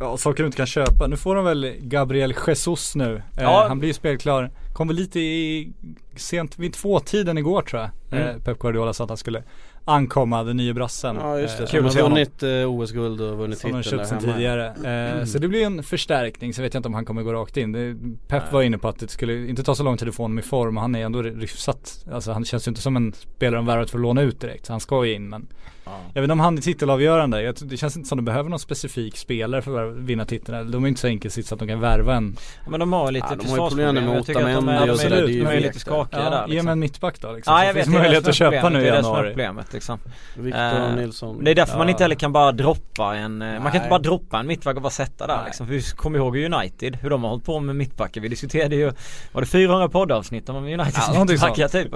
Ja, 0.00 0.16
saker 0.16 0.42
du 0.42 0.46
inte 0.46 0.56
kan 0.56 0.66
köpa. 0.66 1.06
Nu 1.06 1.16
får 1.16 1.34
de 1.34 1.44
väl 1.44 1.74
Gabriel 1.80 2.34
Jesus 2.46 2.94
nu. 2.94 3.16
Eh, 3.16 3.42
Ja. 3.42 3.64
Han 3.68 3.78
blir 3.78 3.88
ju 3.88 3.94
spelklar. 3.94 4.50
Kom 4.74 4.88
väl 4.88 4.96
lite 4.96 5.20
i 5.20 5.72
sent 6.16 6.58
vid 6.58 6.72
tvåtiden 6.72 7.38
igår 7.38 7.62
tror 7.62 7.82
jag. 7.82 7.90
Mm. 8.20 8.28
Eh, 8.36 8.42
Pep 8.42 8.58
Guardiola 8.58 8.92
sa 8.92 9.04
att 9.04 9.10
han 9.10 9.16
skulle 9.16 9.42
ankomma, 9.84 10.44
den 10.44 10.56
nya 10.56 10.74
brassen. 10.74 11.16
Ja 11.16 11.38
just 11.40 11.58
det, 11.58 11.64
Eh, 11.64 11.68
som 11.82 11.90
se 11.90 12.00
har 12.00 12.08
vunnit 12.08 12.42
eh, 12.42 12.50
OS-guld 12.50 13.20
och 13.20 13.38
vunnit 13.38 13.58
titeln 13.60 13.82
köpt 13.82 13.96
där 13.98 14.04
sen 14.04 14.18
hemma 14.18 14.32
tidigare. 14.34 15.18
Eh, 15.18 15.24
Så 15.24 15.38
det 15.38 15.48
blir 15.48 15.66
en 15.66 15.82
förstärkning. 15.82 16.54
Så 16.54 16.62
vet 16.62 16.74
jag 16.74 16.78
inte 16.78 16.88
om 16.88 16.94
han 16.94 17.04
kommer 17.04 17.22
gå 17.22 17.32
rakt 17.32 17.56
in. 17.56 17.72
Det, 17.72 17.96
Pep 18.28 18.52
var 18.52 18.62
inne 18.62 18.78
på 18.78 18.88
att 18.88 18.98
det 18.98 19.08
skulle 19.08 19.46
inte 19.48 19.62
ta 19.62 19.74
så 19.74 19.82
lång 19.82 19.96
tid 19.96 20.08
att 20.08 20.14
få 20.14 20.22
honom 20.22 20.38
i 20.38 20.42
form. 20.42 20.76
och 20.76 20.82
Han 20.82 20.94
är 20.94 21.04
ändå 21.04 21.22
hyfsat. 21.22 22.04
Alltså 22.12 22.32
han 22.32 22.44
känns 22.44 22.66
ju 22.66 22.70
inte 22.70 22.80
som 22.80 22.96
en 22.96 23.12
spelare 23.12 23.58
de 23.58 23.66
värvat 23.66 23.90
för 23.90 23.98
att 23.98 24.02
låna 24.02 24.22
ut 24.22 24.40
direkt. 24.40 24.66
Så 24.66 24.72
han 24.72 24.80
ska 24.80 25.04
ju 25.06 25.14
in 25.14 25.28
men 25.28 25.46
Jag 25.86 26.20
vet 26.22 26.24
inte 26.24 26.32
om 26.32 26.40
han 26.40 26.58
är 26.58 26.62
titelavgörande. 26.62 27.42
Jag, 27.42 27.54
det 27.60 27.76
känns 27.76 27.96
inte 27.96 28.08
som 28.08 28.18
de 28.18 28.24
behöver 28.24 28.50
någon 28.50 28.58
specifik 28.58 29.16
spelare 29.16 29.62
för 29.62 29.88
att 29.90 29.96
vinna 29.96 30.24
titeln. 30.24 30.70
De 30.70 30.84
är 30.84 30.88
inte 30.88 31.00
så 31.00 31.06
enkelt 31.06 31.46
så 31.46 31.54
att 31.54 31.58
de 31.60 31.68
kan 31.68 31.80
värva 31.80 32.14
en. 32.14 32.36
Men 32.68 32.80
de 32.80 32.92
har 32.92 33.12
lite 33.12 33.26
Ja, 33.30 33.36
de 33.36 33.48
har 33.60 33.68
problem 33.68 33.94
med 33.94 34.16
Jag 34.16 34.26
tycker 34.26 34.40
att 34.40 34.46
de 34.46 34.52
Otamendi 34.56 34.72
är, 34.78 34.80
och 34.82 34.86
de 34.88 34.96
sådär, 35.02 35.16
är, 35.16 35.20
det 35.22 35.22
är 35.24 35.26
de 35.26 35.32
ju 35.32 35.46
är 35.46 35.60
lite 35.60 35.78
skakiga 35.78 36.30
där 36.30 36.30
Ja, 36.30 36.38
ge 36.40 36.46
mig 36.46 36.54
liksom. 36.54 36.68
en 36.68 36.78
mittback 36.80 37.20
då 37.20 37.32
liksom. 37.32 37.54
Ja 37.54 37.60
så 37.60 37.66
jag 37.66 37.74
vet, 37.74 37.84
finns 37.84 37.94
det 37.96 38.00
möjlighet 38.02 38.28
att 38.28 38.34
köpa 38.34 38.60
problemet. 38.60 38.72
nu 38.82 38.88
i 38.88 38.90
Det 38.90 38.90
är 38.90 38.96
det 38.96 39.02
som 39.02 39.12
är 39.12 39.16
januari. 39.16 39.30
problemet 39.30 39.72
liksom. 39.72 39.98
Victor 40.36 40.60
Eh, 40.60 40.94
Nilsson 40.96 41.44
Det 41.44 41.50
är 41.50 41.54
därför 41.54 41.78
man 41.78 41.86
Ja. 41.86 41.90
inte 41.90 42.04
heller 42.04 42.14
kan 42.14 42.32
bara 42.32 42.52
droppa 42.52 43.16
en, 43.16 43.42
eh, 43.42 43.48
man 43.48 43.56
kan 43.56 43.64
Nej. 43.64 43.76
inte 43.76 43.88
bara 43.88 43.98
droppa 43.98 44.38
en 44.38 44.46
mittback 44.46 44.76
och 44.76 44.82
bara 44.82 44.90
sätta 44.90 45.26
där 45.26 45.42
liksom. 45.44 45.66
För 45.66 45.74
vi 45.74 45.82
kommer 45.82 46.18
ihåg 46.18 46.36
United, 46.36 46.96
hur 47.00 47.10
de 47.10 47.22
har 47.22 47.30
hållit 47.30 47.44
på 47.44 47.60
med 47.60 47.76
mittbackar. 47.76 48.20
Vi 48.20 48.28
diskuterade 48.28 48.76
ju, 48.76 48.92
var 49.32 49.40
det 49.40 49.46
400 49.46 49.88
poddavsnitt 49.88 50.48
om 50.48 50.56
Uniteds 50.64 51.10
Ja, 51.14 51.24
mittbackar 51.24 51.68
typ. 51.68 51.88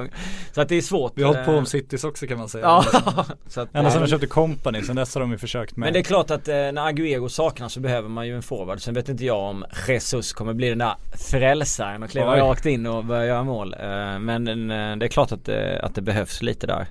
Så 0.52 0.60
att 0.60 0.68
det 0.68 0.74
är 0.76 0.82
svårt. 0.82 1.12
Vi 1.14 1.22
har 1.22 1.28
hållit 1.30 1.44
på 1.46 1.52
eh, 1.52 1.58
om 1.58 1.66
Citys 1.66 2.04
också 2.04 2.26
kan 2.26 2.38
man 2.38 2.48
säga. 2.48 2.64
Ja, 2.64 2.84
så 3.48 3.60
att, 3.60 3.68
Ända 3.78 3.90
sedan 3.90 4.02
eh, 4.02 4.06
de 4.06 4.10
köpte 4.10 4.26
Company, 4.26 4.82
sen 4.82 4.96
dess 4.96 5.14
har 5.14 5.20
de 5.20 5.30
ju 5.30 5.38
försökt 5.38 5.76
med. 5.76 5.86
Men 5.86 5.92
det 5.92 5.98
är 5.98 6.02
klart 6.02 6.30
att 6.30 6.48
eh, 6.48 6.54
när 6.54 6.92
Agüero 6.92 7.28
saknas 7.28 7.72
så 7.72 7.80
behöver 7.80 8.08
man 8.08 8.26
ju 8.26 8.36
en 8.36 8.42
forward. 8.42 8.80
Sen 8.80 8.94
vet 8.94 9.08
inte 9.08 9.24
jag 9.24 9.38
om 9.40 9.64
Jesus 9.88 10.32
kommer 10.32 10.52
bli 10.52 10.68
den 10.68 10.78
där 10.78 10.94
frälsaren 11.30 12.02
och 12.02 12.10
kliva 12.10 12.36
rakt 12.40 12.66
in 12.66 12.86
och 12.86 13.04
börja 13.04 13.26
göra 13.26 13.44
mål. 13.44 13.74
Eh, 13.80 14.18
men 14.18 14.70
eh, 14.70 14.96
det 14.96 15.06
är 15.06 15.08
klart 15.08 15.32
att, 15.32 15.44
det- 15.44 15.80
att 15.82 15.94
det 15.94 16.02
behövs 16.02 16.42
lite 16.42 16.66
där. 16.66 16.86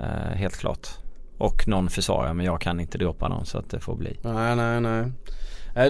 Eh, 0.00 0.36
helt 0.36 0.56
klart. 0.56 0.88
Och 1.38 1.68
någon 1.68 1.90
försvarare 1.90 2.34
men 2.34 2.46
jag 2.46 2.60
kan 2.60 2.80
inte 2.80 2.98
droppa 2.98 3.28
någon 3.28 3.46
så 3.46 3.58
att 3.58 3.70
det 3.70 3.80
får 3.80 3.96
bli. 3.96 4.18
Nej 4.22 4.56
nej 4.56 4.80
nej 4.80 5.10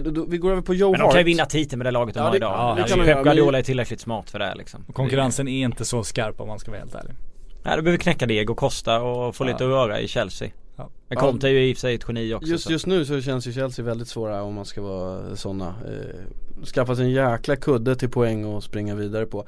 då, 0.01 0.25
Vi 0.29 0.39
går 0.39 0.53
över 0.53 0.63
på 0.63 0.75
Joe 0.75 0.91
Men 0.91 1.01
de 1.01 1.05
Hart 1.05 1.13
kan 1.13 1.21
ju 1.21 1.25
vinna 1.25 1.47
titeln 1.47 1.79
med 1.79 1.87
det 1.87 1.91
laget 1.91 2.15
de 2.15 2.21
Ja, 2.21 2.27
har 2.29 2.37
idag. 2.37 2.79
ja, 2.79 2.97
de 2.97 3.05
Pep 3.05 3.25
Guardiola 3.25 3.59
är 3.59 3.63
tillräckligt 3.63 4.01
smart 4.01 4.31
för 4.31 4.39
det 4.39 4.55
liksom. 4.55 4.85
Och 4.89 4.95
konkurrensen 4.95 5.49
är 5.49 5.65
inte 5.65 5.85
så 5.85 6.05
skarp 6.05 6.41
om 6.41 6.49
man 6.49 6.59
ska 6.59 6.71
vara 6.71 6.81
helt 6.81 6.95
ärlig. 6.95 7.15
Nej, 7.63 7.77
du 7.77 7.83
behöver 7.83 7.99
knäcka 7.99 8.27
Diego 8.27 8.55
Costa 8.55 9.01
och 9.01 9.37
få 9.37 9.45
Ja. 9.45 9.49
lite 9.49 9.65
att 9.65 9.71
röra 9.71 10.01
i 10.01 10.09
Chelsea. 10.09 10.51
Ja. 10.77 10.89
Men 11.09 11.19
Conte 11.19 11.49
är 11.49 11.51
ju 11.51 11.69
i 11.69 11.73
och 11.73 11.77
för 11.77 11.81
sig 11.81 11.95
ett 11.95 12.05
geni 12.09 12.35
också. 12.35 12.49
Just, 12.49 12.65
så. 12.65 12.73
just 12.73 12.87
nu 12.87 13.05
så 13.05 13.21
känns 13.21 13.47
ju 13.47 13.53
Chelsea 13.53 13.85
väldigt 13.85 14.09
svåra 14.09 14.43
om 14.43 14.55
man 14.55 14.65
ska 14.65 14.83
vara 14.83 15.37
sådana 15.37 15.67
eh, 15.67 16.65
Skaffa 16.67 16.97
sig 16.97 17.05
en 17.05 17.11
jäkla 17.11 17.57
kudde 17.57 17.97
till 17.97 18.11
poäng 18.11 18.45
och 18.45 18.65
springa 18.65 18.95
vidare 18.95 19.27
på 19.27 19.39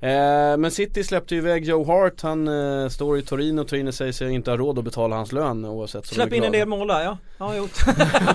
eh, 0.00 0.56
Men 0.58 0.70
City 0.70 1.04
släppte 1.04 1.34
ju 1.34 1.40
iväg 1.40 1.64
Joe 1.64 1.84
Hart, 1.84 2.22
han 2.22 2.48
eh, 2.48 2.88
står 2.88 3.18
i 3.18 3.22
Torino, 3.22 3.64
Torino 3.64 3.92
säger 3.92 4.12
sig 4.12 4.32
inte 4.32 4.50
ha 4.50 4.58
råd 4.58 4.78
att 4.78 4.84
betala 4.84 5.16
hans 5.16 5.32
lön 5.32 5.64
oavsett 5.64 6.06
Släpp 6.06 6.32
in 6.32 6.44
en 6.44 6.52
del 6.52 6.68
mål 6.68 6.88
där 6.88 7.02
ja. 7.02 7.18
Ja, 7.38 7.56
gjort. 7.56 7.72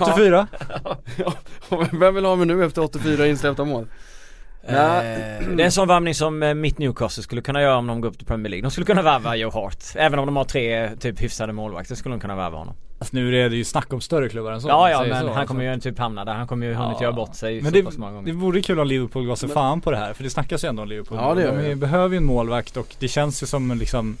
84? 0.00 0.46
Ja, 1.16 1.32
Vem 1.92 2.14
vill 2.14 2.24
ha 2.24 2.36
mig 2.36 2.46
nu 2.46 2.64
efter 2.64 2.82
84 2.82 3.26
insläppta 3.26 3.64
mål? 3.64 3.86
Ja. 4.68 4.96
Eh, 5.02 5.02
Det 5.56 5.62
är 5.62 5.64
en 5.64 5.72
sån 5.72 5.88
värvning 5.88 6.14
som 6.14 6.42
eh, 6.42 6.54
mitt 6.54 6.78
Newcastle 6.78 7.22
skulle 7.22 7.42
kunna 7.42 7.62
göra 7.62 7.76
om 7.76 7.86
de 7.86 8.00
går 8.00 8.08
upp 8.08 8.18
till 8.18 8.26
Premier 8.26 8.50
League. 8.50 8.62
De 8.62 8.70
skulle 8.70 8.86
kunna 8.86 9.02
värva 9.02 9.36
Joe 9.36 9.50
Hart. 9.50 9.76
Även 9.94 10.18
om 10.18 10.26
de 10.26 10.36
har 10.36 10.44
tre 10.44 10.90
typ 10.96 11.22
hyfsade 11.22 11.52
målvakter 11.52 11.94
skulle 11.94 12.14
de 12.14 12.20
kunna 12.20 12.36
värva 12.36 12.58
honom. 12.58 12.74
Alltså 12.98 13.16
nu 13.16 13.44
är 13.44 13.50
det 13.50 13.56
ju 13.56 13.64
snack 13.64 13.92
om 13.92 14.00
större 14.00 14.28
klubbar 14.28 14.52
än 14.52 14.60
så. 14.60 14.68
Ja 14.68 14.90
ja 14.90 15.00
men 15.00 15.08
så, 15.10 15.14
han 15.16 15.28
alltså. 15.28 15.46
kommer 15.46 15.74
ju 15.74 15.80
typ 15.80 15.98
hamna 15.98 16.24
där. 16.24 16.34
Han 16.34 16.46
kommer 16.46 16.66
ju 16.66 16.74
hunnit 16.74 16.96
Ja. 17.00 17.02
göra 17.02 17.12
bort 17.12 17.34
sig 17.34 17.54
Men 17.54 17.64
så 17.64 17.70
det, 17.70 17.82
pass 17.82 17.98
många 17.98 18.12
gånger. 18.12 18.26
det 18.26 18.32
vore 18.32 18.62
kul 18.62 18.80
om 18.80 18.86
Liverpool 18.86 19.26
gav 19.26 19.36
sig 19.36 19.48
fan 19.48 19.80
på 19.80 19.90
det 19.90 19.96
här 19.96 20.12
för 20.12 20.24
det 20.24 20.30
snackas 20.30 20.64
ju 20.64 20.68
ändå 20.68 20.82
om 20.82 20.88
Liverpool 20.88 21.18
Ja, 21.20 21.34
det 21.34 21.42
gör 21.42 21.62
De 21.68 21.74
behöver 21.74 22.08
ju 22.08 22.16
en 22.16 22.24
målvakt 22.24 22.76
och 22.76 22.96
det 22.98 23.08
känns 23.08 23.42
ju 23.42 23.46
som 23.46 23.78
liksom 23.78 24.16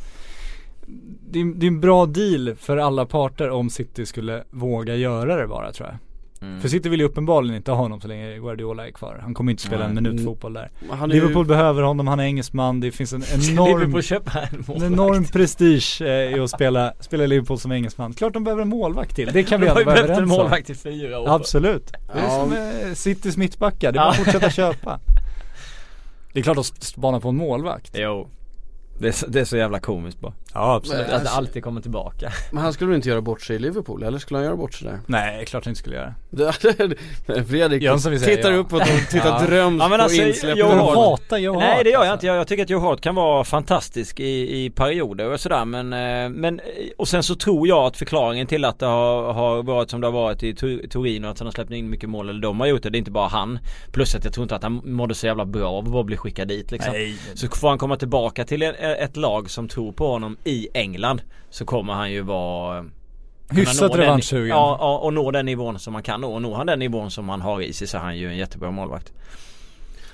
det 1.30 1.40
är, 1.40 1.44
det 1.54 1.66
är 1.66 1.68
en 1.68 1.80
bra 1.80 2.06
deal 2.06 2.54
för 2.60 2.76
alla 2.76 3.06
parter 3.06 3.50
om 3.50 3.70
City 3.70 4.06
skulle 4.06 4.44
våga 4.50 4.94
göra 4.94 5.36
det 5.36 5.46
bara 5.46 5.72
tror 5.72 5.88
jag. 5.88 5.98
Mm. 6.42 6.60
För 6.60 6.68
City 6.68 6.88
vill 6.88 7.00
ju 7.00 7.06
uppenbarligen 7.06 7.56
inte 7.56 7.70
ha 7.70 7.78
honom 7.78 8.00
så 8.00 8.08
länge 8.08 8.38
Guardiola 8.38 8.86
är 8.86 8.90
kvar. 8.90 9.18
Han 9.22 9.34
kommer 9.34 9.50
inte 9.52 9.62
spela 9.62 9.84
en 9.84 9.94
Nej. 9.94 10.02
minut 10.02 10.12
Mm. 10.20 10.24
fotboll 10.24 10.52
där. 10.52 10.70
Ju- 11.00 11.06
Liverpool 11.06 11.46
behöver 11.46 11.82
honom, 11.82 12.06
han 12.06 12.20
är 12.20 12.24
engelsman, 12.24 12.80
det 12.80 12.90
finns 12.92 13.12
en 13.12 13.22
enorm, 13.34 13.94
en 13.94 14.82
en 14.82 14.92
enorm 14.92 15.24
prestige 15.24 16.02
eh, 16.02 16.36
i 16.36 16.40
att 16.40 16.50
spela, 16.50 16.92
spela 17.00 17.26
Liverpool 17.26 17.58
som 17.58 17.72
engelsman. 17.72 18.12
Klart 18.12 18.32
de 18.32 18.44
behöver 18.44 18.62
en 18.62 18.68
målvakt 18.68 19.16
till, 19.16 19.30
det 19.32 19.42
kan 19.42 19.60
vi 19.60 19.66
De 19.66 19.70
har 19.72 19.76
alla 19.76 19.80
ju 19.80 19.84
vara 19.84 19.94
behövt 19.94 20.08
en 20.08 20.14
överens 20.14 20.32
om. 20.32 20.38
målvakt 20.38 20.70
i 20.70 20.74
fyra 20.74 21.18
år. 21.20 21.28
Absolut. 21.34 21.92
Det 21.92 22.18
är 22.18 22.22
Ja. 22.24 22.30
som 22.44 22.52
eh, 22.52 22.94
Citys 22.94 23.36
mittbackar, 23.36 23.92
det 23.92 23.98
är 23.98 24.00
bara 24.00 24.10
att 24.10 24.16
fortsätta 24.16 24.50
köpa. 24.60 25.00
Det 26.32 26.38
är 26.40 26.42
klart 26.42 26.58
att 26.58 26.66
spana 26.66 27.20
på 27.20 27.28
en 27.28 27.36
målvakt. 27.36 27.90
Jo. 27.98 28.28
Det 28.98 29.08
är, 29.08 29.12
så, 29.12 29.26
det 29.26 29.40
är 29.40 29.44
så 29.44 29.56
jävla 29.56 29.80
komiskt 29.80 30.20
bara. 30.20 30.32
Ja 30.56 30.80
Men- 30.88 31.00
Att 31.14 31.24
det 31.24 31.30
alltid 31.30 31.64
kommer 31.64 31.80
tillbaka. 31.80 32.32
Men 32.50 32.62
han 32.62 32.72
skulle 32.72 32.88
väl 32.88 32.96
inte 32.96 33.08
göra 33.08 33.20
bort 33.20 33.42
sig 33.42 33.56
i 33.56 33.58
Liverpool, 33.58 34.02
eller 34.02 34.18
skulle 34.18 34.38
han 34.38 34.44
göra 34.44 34.56
bort 34.56 34.74
sig 34.74 34.88
där? 34.88 35.00
Nej, 35.06 35.46
klart 35.46 35.64
han 35.64 35.70
inte 35.70 35.78
skulle 35.80 35.96
göra. 35.96 36.14
Fredrik 37.48 37.82
Jönsson 37.82 38.18
säga 38.18 38.36
tittar 38.36 38.50
ja. 38.52 38.56
uppåt 38.58 38.82
och 38.82 39.10
tittar 39.10 39.28
Ja. 39.28 39.46
dröms 39.46 39.82
Ja, 39.82 39.88
men 39.88 39.98
på 39.98 40.02
alltså, 40.04 40.22
insläpp 40.22 40.58
jag 40.58 40.70
Du 40.70 40.74
har- 40.78 40.94
hatar 41.10 41.38
Joe 41.38 41.58
Nej 41.58 41.84
det 41.84 41.90
gör 41.90 41.96
jag 41.98 42.00
alltså. 42.02 42.14
inte. 42.14 42.26
Jag, 42.26 42.36
jag 42.36 42.46
tycker 42.48 42.62
att 42.62 42.70
Joe 42.70 42.80
Hart 42.80 43.00
kan 43.00 43.14
vara 43.14 43.44
fantastisk 43.44 44.20
i, 44.20 44.64
i 44.64 44.70
perioder 44.70 45.32
och 45.32 45.40
sådär 45.40 45.64
men, 45.64 45.92
eh, 45.92 46.28
men 46.30 46.60
och 46.98 47.08
sen 47.08 47.22
så 47.22 47.34
tror 47.34 47.68
jag 47.68 47.78
att 47.86 47.96
förklaringen 47.96 48.46
till 48.46 48.64
att 48.64 48.78
det 48.78 48.86
har, 48.86 49.32
har 49.32 49.62
varit 49.62 49.90
som 49.90 50.00
det 50.00 50.06
har 50.06 50.12
varit 50.12 50.42
i 50.42 50.54
Tu- 50.54 50.88
Torino 50.88 51.26
att 51.26 51.38
han 51.38 51.46
har 51.46 51.52
släppt 51.52 51.70
in 51.72 51.90
mycket 51.90 52.08
mål 52.08 52.28
eller 52.28 52.40
de 52.40 52.60
har 52.60 52.66
gjort 52.66 52.82
det, 52.82 52.90
det 52.90 52.96
är 52.96 52.98
inte 52.98 53.10
bara 53.10 53.28
han. 53.28 53.58
Plus 53.92 54.14
att 54.14 54.24
jag 54.24 54.32
tror 54.32 54.42
inte 54.42 54.56
att 54.56 54.62
han 54.62 54.82
mådde 54.84 55.14
så 55.14 55.26
jävla 55.26 55.44
bra 55.44 55.68
av 55.70 55.84
att 55.86 55.92
bara 55.92 56.04
bli 56.04 56.16
skickad 56.16 56.48
dit 56.48 56.70
liksom. 56.70 56.92
Nej. 56.92 57.16
Så 57.34 57.48
får 57.48 57.68
han 57.68 57.78
komma 57.78 57.96
tillbaka 57.96 58.44
till 58.44 58.62
ett 58.62 59.16
lag 59.16 59.50
som 59.50 59.68
tror 59.68 59.92
på 59.92 60.06
honom 60.08 60.36
i 60.46 60.68
England 60.74 61.22
så 61.50 61.64
kommer 61.64 61.92
han 61.92 62.12
ju 62.12 62.20
vara 62.20 62.80
kunna 63.48 63.60
Hyfsat 63.60 63.80
nå 63.90 63.96
den- 63.96 64.04
revanschsugen. 64.04 64.48
Ja, 64.48 64.76
ja, 64.80 64.98
och 64.98 65.12
nå 65.14 65.30
den 65.30 65.46
nivån 65.46 65.78
som 65.78 65.92
man 65.92 66.02
kan 66.02 66.20
nå. 66.20 66.32
Och 66.34 66.42
når 66.42 66.54
han 66.54 66.66
den 66.66 66.78
nivån 66.78 67.10
som 67.10 67.28
han 67.28 67.40
har 67.40 67.60
i 67.60 67.72
sig 67.72 67.86
så 67.88 67.96
är 67.96 68.00
han 68.00 68.16
ju 68.18 68.28
en 68.28 68.36
jättebra 68.36 68.70
målvakt. 68.70 69.12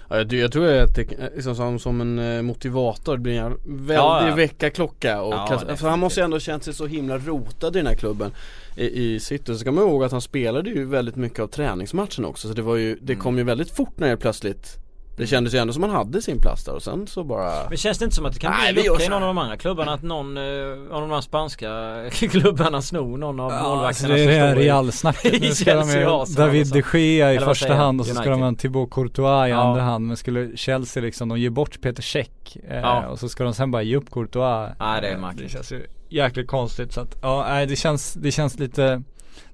Ja, 0.09 0.17
jag, 0.17 0.33
jag 0.33 0.53
tror 0.53 0.69
att 0.79 0.95
det 0.95 1.31
liksom 1.37 1.57
som, 1.57 1.79
som 1.79 2.01
en 2.01 2.19
eh, 2.19 2.43
motivator, 2.43 3.17
blir 3.17 3.39
en 3.41 3.57
väldig 3.65 3.95
Ja, 3.97 4.29
ja. 4.29 4.35
väckarklocka 4.35 5.23
och 5.23 5.33
Ja, 5.35 5.47
kanske, 5.49 5.77
för 5.77 5.89
han 5.89 5.99
måste 5.99 6.21
ju 6.21 6.25
ändå 6.25 6.39
känt 6.41 6.65
sig 6.65 6.75
så 6.75 6.87
himla 6.87 7.19
rotad 7.19 7.77
i 7.77 7.79
den 7.79 7.87
här 7.87 7.95
klubben 7.95 8.31
i, 8.77 8.85
i 9.15 9.21
City. 9.21 9.45
Så 9.47 9.59
ska 9.59 9.73
man 9.73 9.85
ihåg 9.85 10.05
att 10.05 10.13
han 10.13 10.21
spelade 10.21 10.71
ju 10.71 10.85
väldigt 10.85 11.17
mycket 11.17 11.39
av 11.41 11.47
träningsmatchen 11.47 12.25
också 12.25 12.49
så 12.49 12.55
det 12.55 12.63
var 12.63 12.77
ju, 12.77 12.99
det 13.03 13.13
Mm. 13.13 13.23
kom 13.23 13.39
ju 13.39 13.45
väldigt 13.45 13.71
fort 13.71 13.99
när 13.99 14.09
det 14.09 14.17
plötsligt 14.17 14.79
Det 15.23 15.27
kändes 15.29 15.55
ju 15.55 15.59
ändå 15.59 15.73
som 15.73 15.83
han 15.83 15.93
hade 15.93 16.23
sin 16.23 16.39
plats 16.39 16.65
där 16.65 16.73
och 16.75 16.83
sen 16.83 17.07
så 17.07 17.25
bara 17.25 17.53
Men 17.69 17.79
känns 17.79 17.99
det 17.99 18.05
inte 18.05 18.17
som 18.17 18.27
att 18.27 18.33
det 18.33 18.39
kan 18.41 18.53
Nej, 18.61 18.73
bli 18.73 18.83
lucka 18.83 19.05
i 19.05 19.09
någon 19.09 19.23
av 19.23 19.29
de 19.29 19.39
andra 19.39 19.57
klubbarna? 19.57 19.93
Att 19.93 20.03
någon 20.03 20.37
eh, 20.37 20.43
av 20.91 21.01
de 21.01 21.11
här 21.11 21.21
spanska 21.21 21.69
klubbarna 22.31 22.83
snor 22.83 23.19
någon 23.19 23.41
av 23.41 23.51
Ja, 23.53 23.57
alltså 23.57 24.07
målvakterna 24.07 24.15
det 24.15 24.21
är 24.23 24.27
det 24.27 24.33
här 24.35 24.51
står 24.53 24.63
i- 24.63 24.67
Real-snacket. 24.67 25.33
Nu 25.43 25.49
ska 25.55 25.75
de 25.75 25.87
med 25.87 26.07
David 26.37 26.61
och 26.63 26.67
så. 26.69 26.75
de 26.93 26.99
Gea 26.99 27.35
i 27.35 27.39
första 27.39 27.75
hand 27.75 28.01
och 28.01 28.07
så 28.07 28.15
ska 28.15 28.31
de 28.31 28.43
ha 28.43 28.55
Thibaut 28.55 28.91
Courtois 28.91 29.47
i 29.47 29.51
Ja. 29.51 29.57
andra 29.63 29.83
hand. 29.83 30.07
Men 30.07 30.17
skulle 30.17 30.57
Chelsea 30.57 31.03
liksom, 31.03 31.29
de 31.29 31.39
ger 31.39 31.51
bort 31.51 31.81
Peter 31.81 32.03
Cech 32.03 32.29
eh, 32.69 32.77
Ja. 32.81 33.07
och 33.07 33.19
så 33.19 33.29
ska 33.29 33.45
de 33.45 33.55
sen 33.55 33.71
bara 33.71 33.83
ge 33.83 33.97
upp 33.97 34.11
Courtois. 34.11 34.71
Nej, 34.81 35.01
det 35.01 35.09
är 35.09 35.15
Eh, 35.15 35.21
märkligt. 35.21 35.43
Det 35.47 35.53
känns 35.53 35.73
ju 35.73 35.87
jäkligt 36.09 36.47
konstigt 36.49 36.93
så 36.93 37.01
att, 37.01 37.17
ja 37.23 37.47
nej 37.49 37.67
det 37.67 37.77
känns, 37.77 38.13
det 38.15 38.31
känns 38.33 38.59
lite 38.59 39.03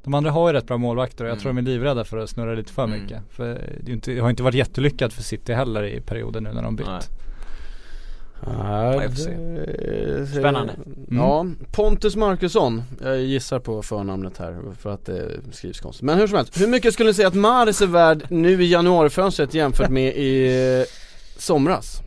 de 0.05 0.15
andra 0.15 0.31
har 0.31 0.49
ju 0.49 0.53
rätt 0.53 0.67
bra 0.67 0.77
målvakter 0.77 1.25
och 1.25 1.29
jag 1.31 1.33
Mm. 1.35 1.43
tror 1.43 1.53
de 1.53 1.59
är 1.59 1.63
livrädda 1.63 2.05
för 2.05 2.17
att 2.19 2.31
snurra 2.31 2.55
lite 2.55 2.73
för 2.73 2.85
Mm. 2.85 3.01
mycket. 3.03 3.23
För 3.31 3.61
det, 3.81 3.93
inte, 3.93 4.11
det 4.11 4.21
har 4.21 4.31
inte 4.31 4.43
varit 4.43 4.55
jättelyckat 4.55 5.13
för 5.13 5.23
City 5.23 5.53
heller 5.53 5.83
i 5.83 6.01
perioden 6.01 6.43
nu 6.45 6.53
när 6.53 6.63
de 6.63 6.77
bytt. 6.77 6.87
Nej. 6.87 7.01
Ja, 8.47 9.03
det- 9.17 10.27
Spännande. 10.27 10.73
Ja, 11.11 11.47
Pontus 11.73 12.17
Markusson, 12.17 12.83
jag 13.03 13.21
gissar 13.21 13.59
på 13.59 13.83
förnamnet 13.83 14.39
här 14.39 14.57
för 14.81 14.91
att 14.95 15.07
det 15.07 15.29
skrivs 15.53 15.81
konstigt. 15.81 16.03
Men 16.03 16.19
hur 16.19 16.27
som 16.27 16.37
helst, 16.37 16.61
hur 16.61 16.67
mycket 16.67 16.95
skulle 16.95 17.09
ni 17.11 17.15
säga 17.15 17.29
att 17.29 17.35
Mahrez 17.35 17.83
är 17.83 17.87
värd 17.87 18.23
nu 18.31 18.63
i 18.63 18.71
januarifönstret 18.73 19.55
jämfört 19.55 19.91
med 19.91 20.17
i 20.17 20.85
somras? 21.39 22.03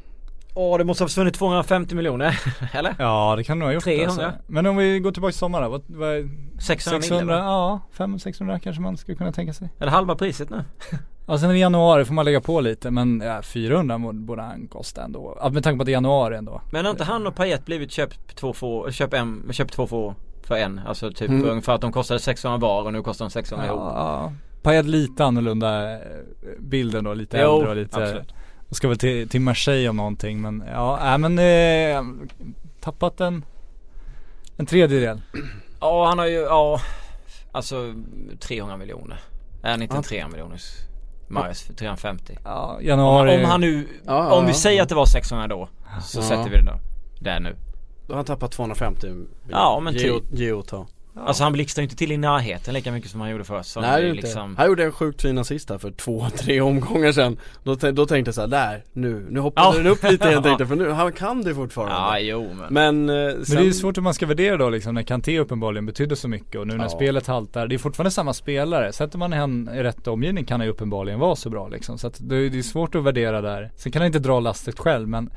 Åh 0.54 0.78
det 0.78 0.84
måste 0.84 1.04
ha 1.04 1.08
försvunnit 1.08 1.34
250 1.34 1.96
miljoner, 1.96 2.40
eller? 2.74 2.96
Ja 3.00 3.34
det 3.38 3.44
kan 3.44 3.60
nog 3.60 3.68
ha 3.68 3.74
gjort 3.74 3.84
300. 3.84 4.06
Alltså. 4.06 4.32
Men 4.48 4.66
om 4.66 4.76
vi 4.78 5.00
går 5.00 5.12
tillbaka 5.12 5.32
till 5.32 5.40
sommaren 5.40 5.72
vad, 5.72 5.82
vad, 5.88 6.30
600, 6.62 7.02
600, 7.02 7.26
miljoner 7.26 7.34
ja 7.50 7.80
500-600 7.98 8.60
kanske 8.60 8.82
man 8.82 8.98
skulle 8.98 9.18
kunna 9.18 9.32
tänka 9.32 9.54
sig. 9.54 9.70
Eller 9.80 9.92
halva 9.92 10.16
priset 10.16 10.50
nu. 10.50 10.64
Ja 11.26 11.38
sen 11.38 11.52
i 11.52 11.60
januari 11.60 12.06
får 12.06 12.14
man 12.14 12.26
lägga 12.26 12.42
på 12.42 12.62
lite 12.62 12.92
men 12.92 13.22
ja, 13.26 13.42
400 13.42 13.98
må- 13.98 14.12
borde 14.14 14.42
han 14.42 14.68
kosta 14.68 15.04
ändå. 15.04 15.38
Ja, 15.42 15.50
med 15.50 15.64
tanke 15.64 15.78
på 15.78 15.82
att 15.82 15.86
det 15.86 15.92
är 15.92 15.94
januari 15.94 16.36
ändå. 16.38 16.62
Men 16.72 16.86
har 16.86 16.92
inte 16.92 17.04
han 17.04 17.28
och 17.28 17.36
Payet 17.36 17.66
blivit 17.66 17.92
köpt 17.92 18.36
två 18.36 18.54
få, 18.54 18.92
köp 18.92 19.14
en, 19.14 19.50
köp 19.52 19.72
två 19.72 19.88
få 19.88 20.16
för 20.44 20.56
en? 20.56 20.82
Alltså 20.88 21.12
typ 21.12 21.30
Mm. 21.30 21.50
ungefär 21.50 21.74
att 21.74 21.82
de 21.82 21.92
kostade 21.92 22.20
600 22.20 22.58
var 22.58 22.84
och 22.84 22.94
nu 22.94 23.02
kostar 23.02 23.26
de 23.26 23.30
600 23.32 23.66
ihop. 23.66 23.80
Ja, 23.80 24.32
Payet 24.62 24.86
lite 24.86 25.26
annorlunda 25.26 25.94
eh, 25.94 26.00
bilden 26.60 27.04
då, 27.04 27.14
lite 27.14 27.38
Jo, 27.42 27.56
äldre 27.56 27.70
och 27.70 27.76
lite 27.76 28.04
absolut. 28.04 28.34
Och 28.72 28.78
ska 28.78 28.88
väl 28.88 28.98
till, 28.98 29.30
till 29.30 29.42
Marseille 29.42 29.90
om 29.90 29.98
någonting 29.98 30.42
men 30.42 30.64
ja, 30.72 31.14
äh, 31.14 31.18
men 31.18 31.40
eh, 31.40 32.04
tappat 32.82 33.22
en 33.22 33.46
en 34.58 34.66
tredjedel. 34.66 35.22
Ja 35.80 36.06
han 36.08 36.20
har 36.20 36.26
ju, 36.26 36.34
ja 36.40 36.82
Alltså 37.52 37.94
300 38.40 38.78
miljoner 38.78 39.20
Är 39.64 39.72
han 39.72 39.82
inte 39.82 39.94
Ja. 39.96 39.98
en 39.98 40.04
300 40.04 40.32
miljoners 40.32 40.72
Maris 41.28 41.62
för 41.64 41.74
350 41.74 42.38
Ja, 42.44 42.76
om, 42.80 42.86
januari. 42.86 43.38
om 43.44 43.46
han 43.50 43.62
nu, 43.62 43.88
Ja, 44.06 44.28
ja, 44.30 44.34
om 44.34 44.46
vi 44.46 44.52
ja. 44.52 44.56
säger 44.58 44.82
att 44.82 44.90
det 44.90 44.96
var 44.96 45.06
600 45.06 45.48
då 45.48 45.70
Så 46.02 46.20
Ja. 46.20 46.24
sätter 46.24 46.50
vi 46.50 46.58
det 46.58 46.64
då 46.66 46.80
Där 47.20 47.40
nu 47.40 47.56
Då 48.08 48.14
har 48.14 48.16
han 48.16 48.26
tappat 48.26 48.52
250 48.52 49.08
Ja, 49.50 49.80
men 49.84 49.94
Geo, 49.94 50.20
typ. 50.64 50.80
Ta. 51.14 51.22
Alltså 51.22 51.44
han 51.44 51.54
blixtrar 51.54 51.82
ju 51.82 51.86
inte 51.86 51.96
till 51.96 52.12
i 52.12 52.18
närheten 52.18 52.74
lika 52.74 52.92
mycket 52.92 53.12
som 53.12 53.22
han 53.22 53.30
gjorde 53.30 53.44
säsongen. 53.64 53.90
Nej 53.90 54.10
inte. 54.10 54.22
liksom 54.22 54.56
Han 54.58 54.68
gjorde 54.68 54.84
en 54.84 54.92
sjukt 54.92 55.22
fin 55.22 55.38
assist 55.38 55.70
här 55.70 55.78
för 55.78 55.92
två, 55.92 56.28
tre 56.38 56.62
omgångar 56.62 57.12
sedan 57.12 57.38
Då, 57.64 57.76
då 57.76 58.06
tänkte 58.06 58.28
jag 58.30 58.36
såhär, 58.36 58.48
där, 58.48 58.84
nu, 58.94 59.28
nu 59.30 59.40
hoppade 59.40 59.68
Ja. 59.68 59.84
den 59.84 59.88
upp 59.88 60.04
lite 60.04 60.28
igen 60.28 60.44
tänkte 60.44 60.66
för 60.66 60.76
nu, 60.76 60.90
han 60.90 61.12
kan 61.14 61.42
det 61.42 61.56
fortfarande 61.56 61.96
Ja 61.96 62.20
jo 62.20 62.50
men, 62.54 62.74
Men, 62.74 63.10
eh, 63.10 63.36
Men 63.36 63.46
sen, 63.46 63.56
det 63.56 63.62
är 63.62 63.66
ju 63.66 63.74
svårt 63.74 63.98
hur 63.98 64.02
man 64.02 64.14
ska 64.14 64.26
värdera 64.26 64.58
då 64.58 64.70
liksom 64.70 64.94
när 64.96 65.04
Kanté 65.04 65.40
uppenbarligen 65.40 65.86
betydde 65.86 66.16
så 66.16 66.28
mycket 66.28 66.56
och 66.56 66.68
nu 66.68 66.74
när 66.78 66.84
Ja. 66.86 66.90
spelet 66.90 67.28
haltar. 67.28 67.68
Det 67.68 67.76
är 67.76 67.80
fortfarande 67.80 68.12
samma 68.12 68.34
spelare. 68.34 68.94
Sätter 68.94 69.18
man 69.18 69.34
hen 69.34 69.70
i 69.76 69.84
rätt 69.84 70.08
omgivning 70.08 70.46
kan 70.46 70.60
han 70.60 70.68
ju 70.68 70.72
uppenbarligen 70.72 71.20
vara 71.20 71.36
så 71.36 71.50
bra 71.50 71.68
liksom. 71.68 71.98
Så 71.98 72.08
att 72.08 72.18
det, 72.20 72.36
är- 72.36 72.50
det 72.50 72.58
är 72.58 72.62
svårt 72.62 72.96
att 72.96 73.04
värdera 73.04 73.42
där. 73.42 73.72
Sen 73.76 73.92
kan 73.92 74.02
han 74.02 74.08
inte 74.08 74.20
dra 74.20 74.40
lastet 74.40 74.80
själv 74.80 75.08
men 75.08 75.30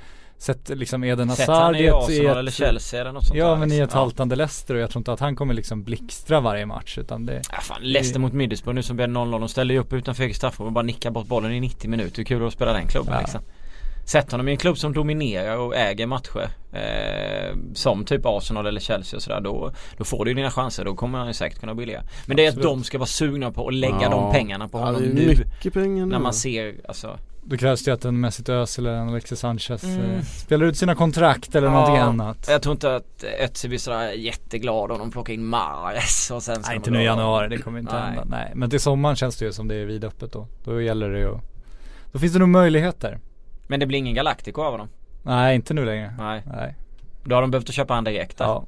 Sätt 0.44 0.68
liksom 0.68 1.04
Eden 1.04 1.30
Sätt 1.30 1.38
Hazard 1.48 1.62
han 1.64 1.76
i 1.76 1.78
i 1.78 1.86
ett, 1.86 2.10
i 2.10 2.18
eller 2.18 2.48
ett 2.48 2.54
Chelsea 2.54 3.00
eller 3.00 3.12
något 3.12 3.26
sånt 3.26 3.38
Ja 3.38 3.48
där, 3.48 3.56
men 3.56 3.68
i 3.68 3.70
liksom. 3.74 3.84
ett 3.88 3.92
haltande 3.92 4.36
Leicester 4.36 4.74
och 4.74 4.80
jag 4.80 4.90
tror 4.90 5.00
inte 5.00 5.12
att 5.12 5.20
han 5.20 5.36
kommer 5.36 5.54
liksom 5.54 5.82
blixtra 5.84 6.40
varje 6.40 6.66
match 6.66 6.98
utan 6.98 7.26
det 7.26 7.42
Ja 7.52 7.60
fan, 7.60 7.78
Leicester 7.82 8.20
mot 8.20 8.32
Middlesbrough 8.32 8.74
nu 8.74 8.82
som 8.82 8.96
blev 8.96 9.08
0-0. 9.08 9.30
De 9.40 9.48
ställde 9.48 9.74
ju 9.74 9.80
upp 9.80 9.92
utanför 9.92 10.24
eget 10.24 10.36
straffområde 10.36 10.68
och 10.68 10.72
bara 10.72 10.82
nickar 10.82 11.10
bort 11.10 11.26
bollen 11.26 11.52
i 11.52 11.60
90 11.60 11.90
minuter. 11.90 12.16
Hur 12.16 12.24
kul 12.24 12.42
är 12.42 12.46
att 12.46 12.52
spela 12.52 12.72
den 12.72 12.86
klubben 12.86 13.14
Ja. 13.14 13.20
liksom? 13.20 13.40
Sätt 14.06 14.30
honom 14.32 14.48
i 14.48 14.50
en 14.50 14.56
klubb 14.56 14.78
som 14.78 14.92
dominerar 14.92 15.56
och 15.56 15.76
äger 15.76 16.06
matcher. 16.06 16.48
Eh, 16.72 17.56
som 17.74 18.04
typ 18.04 18.20
Arsenal 18.24 18.66
eller 18.66 18.80
Chelsea 18.80 19.16
och 19.16 19.22
sådär. 19.22 19.40
Då, 19.40 19.72
då 19.98 20.04
får 20.04 20.24
du 20.24 20.30
ju 20.30 20.34
dina 20.34 20.50
chanser. 20.50 20.84
Då 20.84 20.94
kommer 20.94 21.18
han 21.18 21.26
ju 21.28 21.34
säkert 21.34 21.60
kunna 21.60 21.74
briljera. 21.74 22.02
Men 22.26 22.36
det 22.36 22.46
är 22.46 22.48
att 22.48 22.62
de 22.62 22.84
ska 22.84 22.98
vara 22.98 23.06
sugna 23.06 23.50
på 23.52 23.68
att 23.68 23.74
lägga 23.74 23.98
Ja. 24.02 24.08
de 24.10 24.32
pengarna 24.32 24.68
på 24.68 24.78
ja, 24.78 24.84
honom 24.84 25.00
pengar 25.72 26.06
nu 26.06 26.06
När 26.06 26.18
man 26.18 26.34
ser, 26.34 26.74
alltså. 26.88 27.18
Då 27.46 27.56
krävs 27.56 27.84
det 27.84 27.90
ju 27.90 27.94
att 27.94 28.04
en 28.04 28.20
Mesut 28.20 28.48
Özil 28.48 28.86
eller 28.86 28.96
en 28.96 29.08
Alexis 29.08 29.38
Sanchez 29.40 29.84
Mm. 29.84 30.10
eh, 30.10 30.22
spelar 30.22 30.66
ut 30.66 30.76
sina 30.78 30.94
kontrakt 30.94 31.54
eller 31.54 31.70
någonting 31.70 31.96
annat. 31.96 32.46
Jag 32.48 32.62
tror 32.62 32.72
inte 32.72 32.96
att 32.96 33.24
Ötzi 33.40 33.68
blir 33.68 33.78
sådär 33.78 34.12
jätteglad 34.12 34.90
om 34.92 34.98
de 34.98 35.10
plockar 35.10 35.32
in 35.34 35.44
Mahrez 35.44 36.30
och 36.30 36.42
sen 36.42 36.62
Nej 36.66 36.76
inte 36.76 36.90
nu 36.90 37.00
i 37.00 37.04
januari, 37.04 37.48
det 37.48 37.58
kommer 37.58 37.78
inte 37.78 37.92
Nej. 37.94 38.02
hända. 38.02 38.24
Nej 38.24 38.52
men 38.54 38.70
till 38.70 38.80
sommaren 38.80 39.16
känns 39.16 39.36
det 39.36 39.44
ju 39.44 39.52
som 39.52 39.68
det 39.68 39.74
är 39.74 39.84
vidöppet 39.84 40.32
då. 40.32 40.46
Då 40.64 40.82
gäller 40.82 41.10
det 41.10 41.18
ju 41.18 41.38
Då 42.12 42.18
finns 42.18 42.32
det 42.32 42.38
nog 42.38 42.48
möjligheter. 42.48 43.18
Men 43.66 43.80
det 43.80 43.86
blir 43.86 43.98
ingen 43.98 44.14
Galactico 44.14 44.62
av 44.62 44.72
honom. 44.72 44.88
Nej 45.22 45.54
inte 45.54 45.74
nu 45.74 45.84
längre. 45.84 46.14
Nej. 46.18 46.42
Nej. 46.46 46.74
Då 47.24 47.34
har 47.34 47.40
de 47.42 47.50
behövt 47.50 47.68
att 47.68 47.74
köpa 47.74 47.94
han 47.94 48.04
direkt 48.04 48.38
där. 48.38 48.44
Ja 48.44 48.64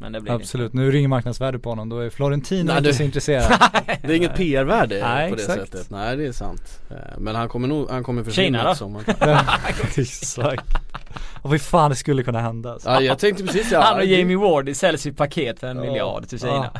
Men 0.00 0.12
det 0.12 0.20
blir 0.20 0.32
det 0.32 0.36
absolut. 0.36 0.72
Nu 0.72 0.90
ringer 0.90 1.08
marknadsvärde 1.08 1.58
på 1.58 1.68
honom. 1.68 1.88
Då 1.88 1.98
är 1.98 2.10
Florentino 2.10 2.64
Nej, 2.66 2.76
inte 2.78 2.88
du- 2.90 2.94
så 2.94 3.02
intresserad. 3.02 3.52
Det 4.02 4.08
är 4.12 4.16
inget 4.16 4.36
PR-värde 4.36 5.00
Nej, 5.02 5.30
på 5.30 5.36
det 5.36 5.42
exakt. 5.42 5.60
sättet 5.60 5.90
Nej 5.90 6.16
det 6.16 6.26
är 6.26 6.32
sant 6.32 6.80
Eh, 6.90 6.96
Men 7.18 7.34
han 7.34 7.48
kommer 7.48 7.68
nog, 7.68 7.90
han 7.90 8.02
kommer 8.04 8.24
försvinna 8.24 8.74
Kina 8.74 9.02
då? 9.16 9.40
Exakt. 10.02 10.64
Och 11.42 11.50
vad 11.50 11.60
fan 11.60 11.90
det 11.90 11.96
skulle 11.96 12.22
kunna 12.22 12.40
hända 12.40 12.72
alltså. 12.72 12.88
Ja 12.90 13.00
jag 13.00 13.18
tänkte 13.18 13.44
precis 13.44 13.72
ja 13.72 13.80
Han 13.80 13.96
och 13.98 14.04
Jamie 14.04 14.36
Ward 14.36 14.76
säljs 14.76 15.06
i 15.06 15.12
paket 15.12 15.60
för 15.60 15.66
en 15.66 15.76
Ja. 15.76 15.82
miljard 15.82 16.28
till 16.28 16.40
Kina. 16.40 16.70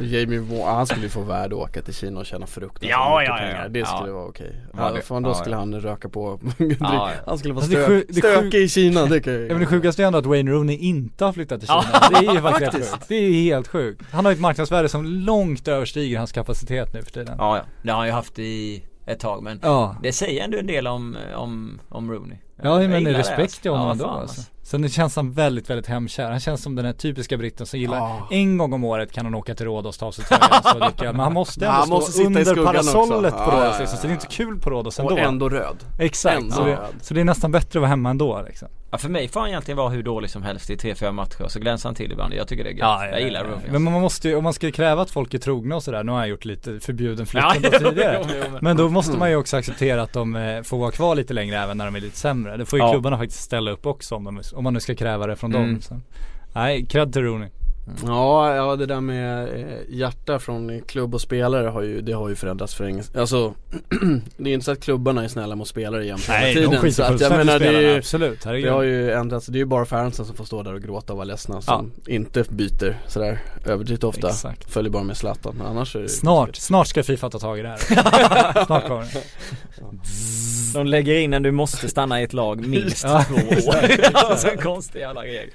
Jamie 0.00 0.38
Warner, 0.40 0.64
han 0.74 0.86
skulle 0.86 1.02
ju 1.02 1.08
få 1.08 1.20
värde 1.20 1.54
att 1.56 1.62
åka 1.62 1.82
till 1.82 1.94
Kina 1.94 2.20
och 2.20 2.26
tjäna 2.26 2.46
fruktansvärt 2.46 2.90
Ja, 2.90 3.18
mycket 3.18 3.28
ja, 3.28 3.36
ja, 3.36 3.42
pengar. 3.46 3.62
ja. 3.62 3.68
Det 3.68 3.78
Ja. 3.78 3.86
skulle 3.86 4.12
vara 4.12 4.24
okej. 4.26 4.52
Ja, 4.72 4.78
Ja, 5.08 5.20
då 5.20 5.28
ja, 5.28 5.34
skulle 5.34 5.54
ja. 5.54 5.58
han 5.60 5.80
röka 5.80 6.08
på 6.08 6.40
ja. 6.80 7.10
Han 7.26 7.38
skulle 7.38 7.54
vara 7.54 7.64
Alltså, 7.64 7.78
det 7.78 7.84
är 7.84 8.00
stök, 8.12 8.16
stökig 8.18 8.58
i 8.62 8.68
Kina, 8.68 9.06
det 9.06 9.20
kan 9.20 9.32
jag 9.32 9.42
Ja 9.42 9.48
men 9.48 9.60
det 9.60 9.66
sjukaste 9.66 10.02
är 10.02 10.06
ändå 10.06 10.18
att 10.18 10.26
Wayne 10.26 10.50
Rooney 10.50 10.76
inte 10.76 11.24
har 11.24 11.32
flyttat 11.32 11.60
till 11.60 11.68
Kina. 11.68 11.82
Det 12.20 12.26
är 12.26 12.34
ju 12.34 12.40
faktiskt, 12.42 12.72
faktiskt. 12.72 12.92
sjukt. 12.92 13.08
Det 13.08 13.14
är 13.14 13.20
ju 13.20 13.32
helt 13.32 13.68
sjukt. 13.68 14.02
Han 14.12 14.24
har 14.24 14.32
ett 14.32 14.40
marknadsvärde 14.40 14.88
som 14.88 15.04
långt 15.06 15.68
överstiger 15.68 16.18
hans 16.18 16.32
kapacitet 16.32 16.94
nu 16.94 17.02
för 17.02 17.10
tiden. 17.10 17.34
Ja, 17.38 17.56
ja. 17.56 17.62
Det 17.82 17.90
har 17.90 17.98
han 17.98 18.06
ju 18.06 18.12
haft 18.12 18.38
i 18.38 18.82
ett 19.06 19.20
tag 19.20 19.42
men 19.42 19.60
Ja. 19.62 19.96
det 20.02 20.12
säger 20.12 20.44
ändå 20.44 20.58
en 20.58 20.66
del 20.66 20.86
om, 20.86 21.16
om, 21.36 21.80
om 21.88 22.12
Rooney. 22.12 22.38
Ja 22.62 22.78
men 22.78 23.06
respekt 23.06 23.38
alltså. 23.40 23.60
till 23.62 23.70
honom 23.70 23.86
Ja, 23.86 23.92
ändå 23.92 24.04
fan, 24.04 24.20
alltså. 24.20 24.42
Sen 24.66 24.82
det 24.82 24.88
känns 24.88 25.16
han 25.16 25.32
väldigt, 25.32 25.70
väldigt 25.70 25.86
hemkär. 25.86 26.30
Han 26.30 26.40
känns 26.40 26.62
som 26.62 26.74
den 26.74 26.84
här 26.84 26.92
typiska 26.92 27.36
britten 27.36 27.66
som 27.66 27.78
gillar 27.80 27.96
Ja. 27.96 28.28
En 28.30 28.58
gång 28.58 28.72
om 28.72 28.84
året 28.84 29.12
kan 29.12 29.24
han 29.24 29.34
åka 29.34 29.54
till 29.54 29.66
Rhodos, 29.66 29.98
ta 29.98 30.06
av 30.06 30.12
sig 30.12 30.24
tröjan 30.24 30.48
och 30.64 30.68
så 30.70 30.78
dricka. 30.78 31.12
Men 31.12 31.20
han 31.20 31.32
måste 31.32 31.64
Ja, 31.64 31.70
ändå 31.70 31.76
han 31.78 31.86
stå 31.86 31.94
måste 31.94 32.12
sitta 32.12 32.30
i 32.40 32.44
under 32.44 32.64
parasollet 32.64 33.32
också. 33.34 33.44
på 33.44 33.50
Ja, 33.50 33.56
Rhodos 33.56 33.74
ja, 33.74 33.78
liksom. 33.80 33.98
Så 33.98 34.06
det 34.06 34.12
är 34.12 34.14
inte 34.14 34.26
kul 34.26 34.58
på 34.60 34.70
Rhodos 34.70 34.98
Och 34.98 35.10
ändå. 35.10 35.22
ändå 35.22 35.48
röd. 35.48 35.76
Exakt. 35.98 36.36
ändå 36.42 36.54
Så 36.54 36.64
det, 36.64 36.70
röd. 36.70 36.94
så 37.00 37.14
det 37.14 37.20
är 37.20 37.24
nästan 37.24 37.52
bättre 37.52 37.78
att 37.78 37.80
vara 37.80 37.88
hemma 37.88 38.10
ändå 38.10 38.42
liksom. 38.46 38.68
Ja 38.90 38.98
för 38.98 39.08
mig 39.08 39.28
får 39.28 39.40
han 39.40 39.48
egentligen 39.48 39.78
vara 39.78 39.88
hur 39.88 40.02
dålig 40.02 40.30
som 40.30 40.42
helst 40.42 40.70
i 40.70 40.76
3-4 40.76 41.12
matcher 41.12 41.44
så 41.48 41.58
glänser 41.60 41.88
han 41.88 41.94
till 41.94 42.12
ibland. 42.12 42.34
Jag 42.34 42.48
tycker 42.48 42.64
det 42.64 42.70
är 42.70 42.74
gött. 42.74 43.10
jag 43.12 43.20
gillar 43.22 43.44
Rooney. 43.44 43.70
Men 43.70 43.82
man 43.82 43.92
måste 44.00 44.28
ju, 44.28 44.36
om 44.36 44.44
man 44.44 44.52
ska 44.52 44.70
kräva 44.70 45.02
att 45.02 45.10
folk 45.10 45.34
är 45.34 45.38
trogna 45.38 45.76
och 45.76 45.82
sådär, 45.82 46.04
nu 46.04 46.12
har 46.12 46.18
jag 46.18 46.28
gjort 46.28 46.44
lite 46.44 46.80
förbjuden 46.80 47.26
Ja, 47.32 47.50
flytten 47.50 47.62
då 47.72 47.78
jo, 47.82 47.88
tidigare. 47.90 48.18
jo, 48.28 48.34
jo, 48.52 48.58
men- 48.60 48.76
då 48.76 48.88
måste 48.88 49.16
man 49.18 49.30
ju 49.30 49.36
också 49.36 49.56
acceptera 49.56 50.02
att 50.02 50.12
de 50.12 50.36
eh, 50.36 50.62
får 50.62 50.78
vara 50.78 50.90
kvar 50.90 51.14
lite 51.14 51.34
längre 51.34 51.58
även 51.58 51.78
när 51.78 51.84
de 51.84 51.96
är 51.96 52.00
lite 52.00 52.16
sämre. 52.18 52.56
Det 52.56 52.66
får 52.66 52.78
ju 52.78 52.84
Ja. 52.84 52.92
klubbarna 52.92 53.18
faktiskt 53.18 53.42
ställa 53.42 53.70
upp 53.70 53.86
också 53.86 54.14
om, 54.14 54.24
de, 54.24 54.40
om 54.56 54.64
man 54.64 54.74
nu 54.74 54.80
ska 54.80 54.94
kräva 54.94 55.26
det 55.26 55.36
från 55.36 55.54
Mm. 55.54 55.72
dem. 55.72 55.80
Så. 55.82 56.00
Nej, 56.54 56.86
cred 56.86 57.12
till 57.12 57.22
Rooney. 57.22 57.48
Ja, 58.06 58.54
ja 58.54 58.76
det 58.76 58.86
där 58.86 59.00
med 59.00 59.48
eh, 59.48 59.78
hjärta 59.88 60.38
från 60.38 60.80
klubb 60.80 61.14
och 61.14 61.20
spelare 61.20 61.68
har 61.68 61.82
ju, 61.82 62.00
det 62.00 62.12
har 62.12 62.28
ju 62.28 62.34
förändrats 62.34 62.74
för 62.74 62.84
länge 62.84 63.02
Alltså, 63.14 63.54
det 64.36 64.50
är 64.50 64.54
inte 64.54 64.64
så 64.64 64.72
att 64.72 64.80
klubbarna 64.80 65.24
är 65.24 65.28
snälla 65.28 65.56
mot 65.56 65.68
spelare 65.68 66.06
jämt 66.06 66.28
hela 66.28 66.38
Nej, 66.38 66.54
tiden 66.54 66.70
de 66.70 66.76
så 66.76 66.82
skiter 66.82 67.14
att, 67.14 67.20
jag 67.20 67.30
menar, 67.30 67.58
det, 67.58 67.66
är 67.66 67.80
ju, 67.80 67.98
absolut. 67.98 68.42
det 68.42 68.68
har 68.68 68.82
ju 68.82 69.10
ändrats, 69.10 69.46
det 69.46 69.56
är 69.56 69.60
ju 69.60 69.64
bara 69.64 69.84
fansen 69.84 70.24
som 70.24 70.36
får 70.36 70.44
stå 70.44 70.62
där 70.62 70.74
och 70.74 70.82
gråta 70.82 71.12
och 71.12 71.16
vara 71.16 71.24
ledsna 71.24 71.60
som 71.60 71.92
inte 72.06 72.44
byter 72.48 72.96
sådär 73.06 73.42
överdrivet 73.66 74.04
ofta 74.04 74.28
Exakt. 74.28 74.72
Följer 74.72 74.92
bara 74.92 75.02
med 75.02 75.16
Zlatan, 75.16 75.54
men 75.58 75.66
annars 75.66 75.96
är 75.96 76.00
det 76.00 76.08
Snart, 76.08 76.56
snart 76.56 76.86
ska 76.86 77.02
Fifa 77.02 77.30
ta 77.30 77.38
tag 77.38 77.58
i 77.58 77.62
det 77.62 77.68
här. 77.68 77.76
snart 78.66 78.86
kommer 78.86 79.02
det. 79.02 79.22
De 80.74 80.86
lägger 80.86 81.18
in 81.18 81.34
en 81.34 81.42
du 81.42 81.50
måste 81.50 81.88
stanna 81.88 82.20
i 82.20 82.24
ett 82.24 82.32
lag 82.32 82.66
minst 82.66 83.04
Ja, 83.04 83.24
två 83.28 83.34
år. 83.68 83.76
alltså 84.14 84.48
en 84.52 84.58
konstig 84.58 85.00
jävla 85.00 85.22
regel. 85.22 85.48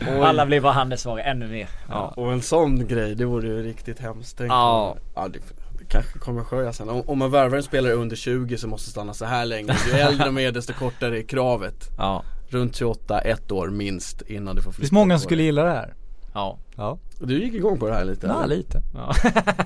Oj. 0.00 0.20
Alla 0.22 0.46
blir 0.46 0.60
bara 0.60 0.72
handelssvaga 0.72 1.22
ännu 1.24 1.48
mer. 1.48 1.68
Ja, 1.88 2.12
och 2.16 2.32
en 2.32 2.42
sån 2.42 2.86
grej, 2.86 3.14
det 3.14 3.24
vore 3.24 3.46
ju 3.48 3.62
riktigt 3.62 3.98
hemskt 4.00 4.38
Tänk 4.38 4.50
Ja. 4.52 4.96
ja 5.14 5.28
det, 5.28 5.38
det 5.78 5.84
kanske 5.88 6.18
kommer 6.18 6.44
ske 6.44 6.72
sen 6.72 6.88
om, 6.88 7.02
om 7.06 7.18
man 7.18 7.30
värvar 7.30 7.56
en 7.56 7.62
spelare 7.62 7.92
under 7.92 8.16
20 8.16 8.58
så 8.58 8.68
måste 8.68 8.90
stanna 8.90 9.14
så 9.14 9.24
här 9.24 9.44
länge 9.46 9.74
Ju 9.92 9.92
äldre 9.98 10.24
de 10.24 10.38
är 10.38 10.52
desto 10.52 10.72
kortare 10.72 11.18
är 11.18 11.22
kravet 11.22 11.88
Ja, 11.98 12.22
Runt 12.48 12.76
28, 12.76 13.18
ett 13.18 13.52
år 13.52 13.68
minst 13.68 14.22
innan 14.22 14.56
du 14.56 14.62
får 14.62 14.70
Det 14.70 14.74
flytta 14.74 14.80
finns 14.86 14.92
många 14.92 15.18
som 15.18 15.24
skulle 15.24 15.42
gilla 15.42 15.64
det 15.64 15.70
här. 15.70 15.94
ja. 16.34 16.58
Ja, 16.76 16.98
Du 17.18 17.42
gick 17.42 17.54
igång 17.54 17.78
på 17.78 17.88
det 17.88 17.94
här 17.94 18.04
lite? 18.04 18.26
ja 18.26 18.46
lite. 18.46 18.82
ja. 18.94 19.14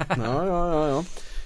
Ja, 0.09 0.47
ja, 0.47 0.73
ja, 0.73 0.89
ja. 0.89 1.05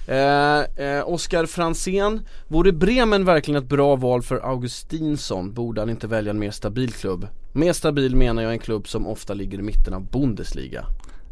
Eh, 0.09 0.85
eh, 0.85 1.09
Oskar 1.09 1.45
Fransén, 1.45 2.21
vore 2.47 2.71
Bremen 2.71 3.25
verkligen 3.25 3.63
ett 3.63 3.69
bra 3.69 3.95
val 3.95 4.21
för 4.21 4.37
Augustinsson? 4.51 5.53
Borde 5.53 5.81
han 5.81 5.89
inte 5.89 6.07
välja 6.07 6.29
en 6.29 6.39
mer 6.39 6.51
stabil 6.51 6.93
klubb? 6.93 7.27
Mer 7.53 7.73
stabil 7.73 8.15
menar 8.15 8.43
jag 8.43 8.51
en 8.51 8.59
klubb 8.59 8.87
som 8.87 9.07
ofta 9.07 9.33
ligger 9.33 9.59
i 9.59 9.61
mitten 9.61 9.93
av 9.93 10.11
Bundesliga 10.11 10.85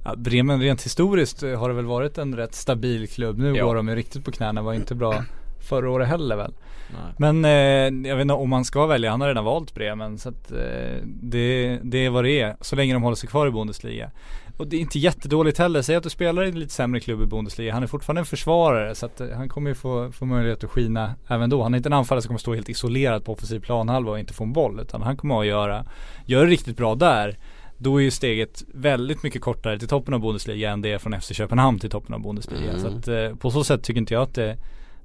Ja, 0.05 0.15
Bremen 0.15 0.61
rent 0.61 0.85
historiskt 0.85 1.43
eh, 1.43 1.59
har 1.59 1.69
det 1.69 1.75
väl 1.75 1.85
varit 1.85 2.17
en 2.17 2.35
rätt 2.35 2.55
stabil 2.55 3.07
klubb. 3.07 3.37
Nu 3.37 3.55
Ja. 3.55 3.65
går 3.65 3.75
de 3.75 3.87
ju 3.87 3.95
riktigt 3.95 4.25
på 4.25 4.31
knäna, 4.31 4.61
var 4.61 4.73
inte 4.73 4.95
bra 4.95 5.23
förra 5.69 5.89
året 5.89 6.07
heller 6.07 6.35
väl. 6.35 6.53
Nej. 6.93 7.13
Men 7.17 7.45
eh, 7.45 8.09
jag 8.09 8.15
vet 8.15 8.21
inte 8.21 8.33
om 8.33 8.49
man 8.49 8.65
ska 8.65 8.85
välja, 8.85 9.11
han 9.11 9.21
har 9.21 9.27
redan 9.27 9.45
valt 9.45 9.73
Bremen 9.73 10.17
så 10.17 10.29
att 10.29 10.51
eh, 10.51 10.57
det, 11.05 11.79
det 11.83 12.05
är 12.05 12.09
vad 12.09 12.23
det 12.23 12.39
är. 12.41 12.55
Så 12.61 12.75
länge 12.75 12.93
de 12.93 13.03
håller 13.03 13.15
sig 13.15 13.29
kvar 13.29 13.47
i 13.47 13.51
Bundesliga. 13.51 14.11
Och 14.57 14.67
det 14.67 14.75
är 14.75 14.79
inte 14.79 14.99
jättedåligt 14.99 15.57
heller. 15.57 15.81
Säg 15.81 15.95
att 15.95 16.03
du 16.03 16.09
spelar 16.09 16.43
i 16.43 16.47
en 16.47 16.59
lite 16.59 16.73
sämre 16.73 16.99
klubb 16.99 17.21
i 17.21 17.25
Bundesliga. 17.25 17.73
Han 17.73 17.83
är 17.83 17.87
fortfarande 17.87 18.21
en 18.21 18.25
försvarare 18.25 18.95
så 18.95 19.05
att 19.05 19.21
eh, 19.21 19.29
han 19.29 19.49
kommer 19.49 19.69
ju 19.69 19.75
få, 19.75 20.11
få 20.11 20.25
möjlighet 20.25 20.63
att 20.63 20.69
skina 20.69 21.15
även 21.27 21.49
då. 21.49 21.63
Han 21.63 21.73
är 21.73 21.77
inte 21.77 21.89
en 21.89 21.93
anfallare 21.93 22.21
som 22.21 22.27
kommer 22.27 22.39
stå 22.39 22.53
helt 22.53 22.69
isolerad 22.69 23.25
på 23.25 23.33
offensiv 23.33 23.59
planhalva 23.59 24.11
och 24.11 24.19
inte 24.19 24.33
få 24.33 24.43
en 24.43 24.53
boll. 24.53 24.79
Utan 24.79 25.01
han 25.01 25.17
kommer 25.17 25.39
att 25.39 25.45
göra, 25.45 25.85
göra 26.25 26.45
riktigt 26.45 26.77
bra 26.77 26.95
där. 26.95 27.37
Då 27.77 27.97
är 27.97 28.03
ju 28.03 28.11
steget 28.11 28.63
väldigt 28.73 29.23
mycket 29.23 29.41
kortare 29.41 29.79
till 29.79 29.87
toppen 29.87 30.13
av 30.13 30.19
Bundesliga 30.19 30.71
än 30.71 30.81
det 30.81 30.91
är 30.91 30.97
från 30.97 31.21
FC 31.21 31.33
Köpenhamn 31.33 31.79
till 31.79 31.89
toppen 31.89 32.13
av 32.13 32.21
Bundesliga. 32.21 32.71
Mm. 32.71 32.81
Så 32.81 32.87
att 32.87 33.07
eh, 33.07 33.35
på 33.35 33.51
så 33.51 33.63
sätt 33.63 33.83
tycker 33.83 33.99
inte 33.99 34.13
jag 34.13 34.23
att 34.23 34.35
det, 34.35 34.57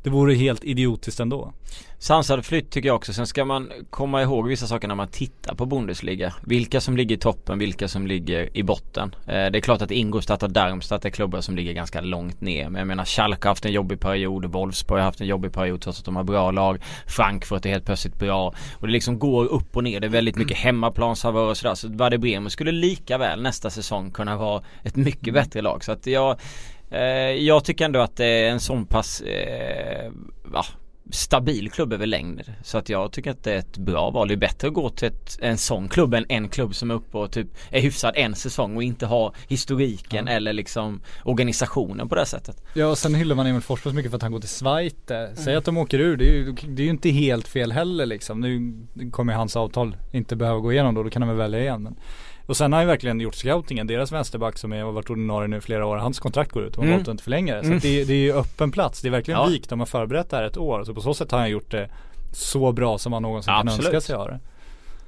det 0.02 0.10
vore 0.10 0.34
helt 0.34 0.64
idiotiskt 0.64 1.20
ändå. 1.20 1.52
Sansad 1.98 2.44
flytt 2.44 2.70
tycker 2.70 2.88
jag 2.88 2.96
också. 2.96 3.12
Sen 3.12 3.26
ska 3.26 3.44
man 3.44 3.72
komma 3.90 4.22
ihåg 4.22 4.48
vissa 4.48 4.66
saker 4.66 4.88
när 4.88 4.94
man 4.94 5.08
tittar 5.08 5.54
på 5.54 5.66
Bundesliga. 5.66 6.34
Vilka 6.46 6.80
som 6.80 6.96
ligger 6.96 7.16
i 7.16 7.18
toppen, 7.18 7.58
vilka 7.58 7.88
som 7.88 8.06
ligger 8.06 8.56
i 8.56 8.62
botten. 8.62 9.14
Eh, 9.26 9.26
det 9.26 9.58
är 9.58 9.60
klart 9.60 9.82
att 9.82 9.90
Ingolstadt 9.90 10.42
och 10.42 10.52
Darmstadt 10.52 11.04
är 11.04 11.10
klubbar 11.10 11.40
som 11.40 11.56
ligger 11.56 11.72
ganska 11.72 12.00
långt 12.00 12.40
ner. 12.40 12.68
Men 12.68 12.78
jag 12.78 12.86
menar 12.86 13.04
Schalke 13.04 13.48
har 13.48 13.50
haft 13.50 13.64
en 13.64 13.72
jobbig 13.72 14.00
period, 14.00 14.44
Wolfsburg 14.44 14.98
har 14.98 15.04
haft 15.04 15.20
en 15.20 15.26
jobbig 15.26 15.52
period 15.52 15.80
trots 15.80 15.98
att 15.98 16.04
de 16.04 16.16
har 16.16 16.24
bra 16.24 16.50
lag. 16.50 16.82
Frankfurt 17.06 17.66
är 17.66 17.70
helt 17.70 17.84
plötsligt 17.84 18.18
bra. 18.18 18.54
Och 18.74 18.86
det 18.86 18.92
liksom 18.92 19.18
går 19.18 19.44
upp 19.44 19.76
och 19.76 19.84
ner. 19.84 20.00
Det 20.00 20.06
är 20.06 20.10
väldigt 20.10 20.36
mycket 20.36 20.56
hemmaplanshavare 20.56 21.50
och 21.50 21.56
sådär. 21.56 21.74
Så 21.74 21.88
Werder 21.88 22.18
Bremen 22.18 22.50
skulle 22.50 22.72
lika 22.72 23.18
väl 23.18 23.42
nästa 23.42 23.70
säsong 23.70 24.10
kunna 24.10 24.36
vara 24.36 24.62
ett 24.82 24.96
mycket 24.96 25.34
bättre 25.34 25.62
lag. 25.62 25.84
Så 25.84 25.92
att 25.92 26.06
jag 26.06 26.40
jag 27.38 27.64
tycker 27.64 27.84
ändå 27.84 28.00
att 28.00 28.16
det 28.16 28.26
är 28.26 28.50
en 28.50 28.60
sån 28.60 28.86
pass 28.86 29.20
eh, 29.20 30.10
va, 30.44 30.64
stabil 31.10 31.70
klubb 31.70 31.92
över 31.92 32.06
längd. 32.06 32.42
Så 32.62 32.78
att 32.78 32.88
jag 32.88 33.12
tycker 33.12 33.30
att 33.30 33.44
det 33.44 33.52
är 33.52 33.58
ett 33.58 33.78
bra 33.78 34.10
val. 34.10 34.28
Det 34.28 34.34
är 34.34 34.36
bättre 34.36 34.68
att 34.68 34.74
gå 34.74 34.90
till 34.90 35.08
ett, 35.08 35.38
en 35.42 35.58
sån 35.58 35.88
klubb 35.88 36.14
än 36.14 36.26
en 36.28 36.48
klubb 36.48 36.74
som 36.74 36.90
är 36.90 36.94
uppe 36.94 37.18
och 37.18 37.32
typ 37.32 37.48
är 37.70 37.80
hyfsad 37.80 38.14
en 38.16 38.34
säsong 38.34 38.76
och 38.76 38.82
inte 38.82 39.06
ha 39.06 39.34
historiken 39.48 40.28
eller 40.28 40.52
liksom 40.52 41.00
organisationen 41.24 42.08
på 42.08 42.14
det 42.14 42.26
sättet. 42.26 42.62
Ja 42.74 42.86
och 42.86 42.98
sen 42.98 43.14
hyllar 43.14 43.36
man 43.36 43.46
Emil 43.46 43.62
Forsberg 43.62 43.92
så 43.92 43.96
mycket 43.96 44.10
för 44.10 44.16
att 44.16 44.22
han 44.22 44.32
går 44.32 44.40
till 44.40 44.48
Schweiz. 44.48 44.94
Säg 45.34 45.56
att 45.56 45.64
de 45.64 45.78
åker 45.78 45.98
ur, 45.98 46.16
det 46.16 46.28
är, 46.28 46.32
ju, 46.32 46.52
det 46.52 46.82
är 46.82 46.84
ju 46.84 46.90
inte 46.90 47.10
helt 47.10 47.48
fel 47.48 47.72
heller 47.72 48.06
liksom. 48.06 48.40
Nu 48.40 49.10
kommer 49.10 49.32
hans 49.32 49.56
avtal 49.56 49.96
inte 50.12 50.36
behöva 50.36 50.58
gå 50.58 50.72
igenom 50.72 50.94
då, 50.94 51.02
då 51.02 51.10
kan 51.10 51.20
de 51.20 51.28
väl 51.28 51.38
välja 51.38 51.60
igen. 51.60 51.82
Men. 51.82 51.96
Och 52.46 52.56
sen 52.56 52.72
har 52.72 52.78
han 52.80 52.86
verkligen 52.88 53.20
gjort 53.20 53.34
scoutingen. 53.34 53.86
Deras 53.86 54.12
vänsterback 54.12 54.58
som 54.58 54.72
är, 54.72 54.82
har 54.82 54.92
varit 54.92 55.10
ordinarie 55.10 55.48
nu 55.48 55.56
i 55.56 55.60
flera 55.60 55.86
år, 55.86 55.96
hans 55.96 56.20
kontrakt 56.20 56.52
går 56.52 56.64
ut 56.64 56.70
och 56.76 56.76
har 56.76 56.84
Mm. 56.84 56.96
valt 56.98 57.08
att 57.08 57.12
inte 57.12 57.24
förlänga 57.24 57.54
det. 57.54 57.60
Så 57.62 57.66
Mm. 57.66 57.78
det, 57.82 58.04
det 58.04 58.12
är 58.12 58.16
ju 58.16 58.32
öppen 58.32 58.72
plats. 58.72 59.02
Det 59.02 59.08
är 59.08 59.12
verkligen 59.12 59.40
Ja. 59.40 59.46
vikt. 59.46 59.68
De 59.70 59.78
har 59.78 59.86
förberett 59.86 60.30
det 60.30 60.36
här 60.36 60.44
ett 60.44 60.56
år. 60.56 60.84
Så 60.84 60.94
på 60.94 61.00
så 61.00 61.14
sätt 61.14 61.30
har 61.30 61.38
han 61.38 61.50
gjort 61.50 61.70
det 61.70 61.88
så 62.32 62.72
bra 62.72 62.98
som 62.98 63.10
man 63.10 63.22
någonsin 63.22 63.52
kan 63.54 63.68
Absolut. 63.68 63.86
önska 63.86 64.00
sig 64.00 64.16
ha 64.16 64.26
det. 64.26 64.40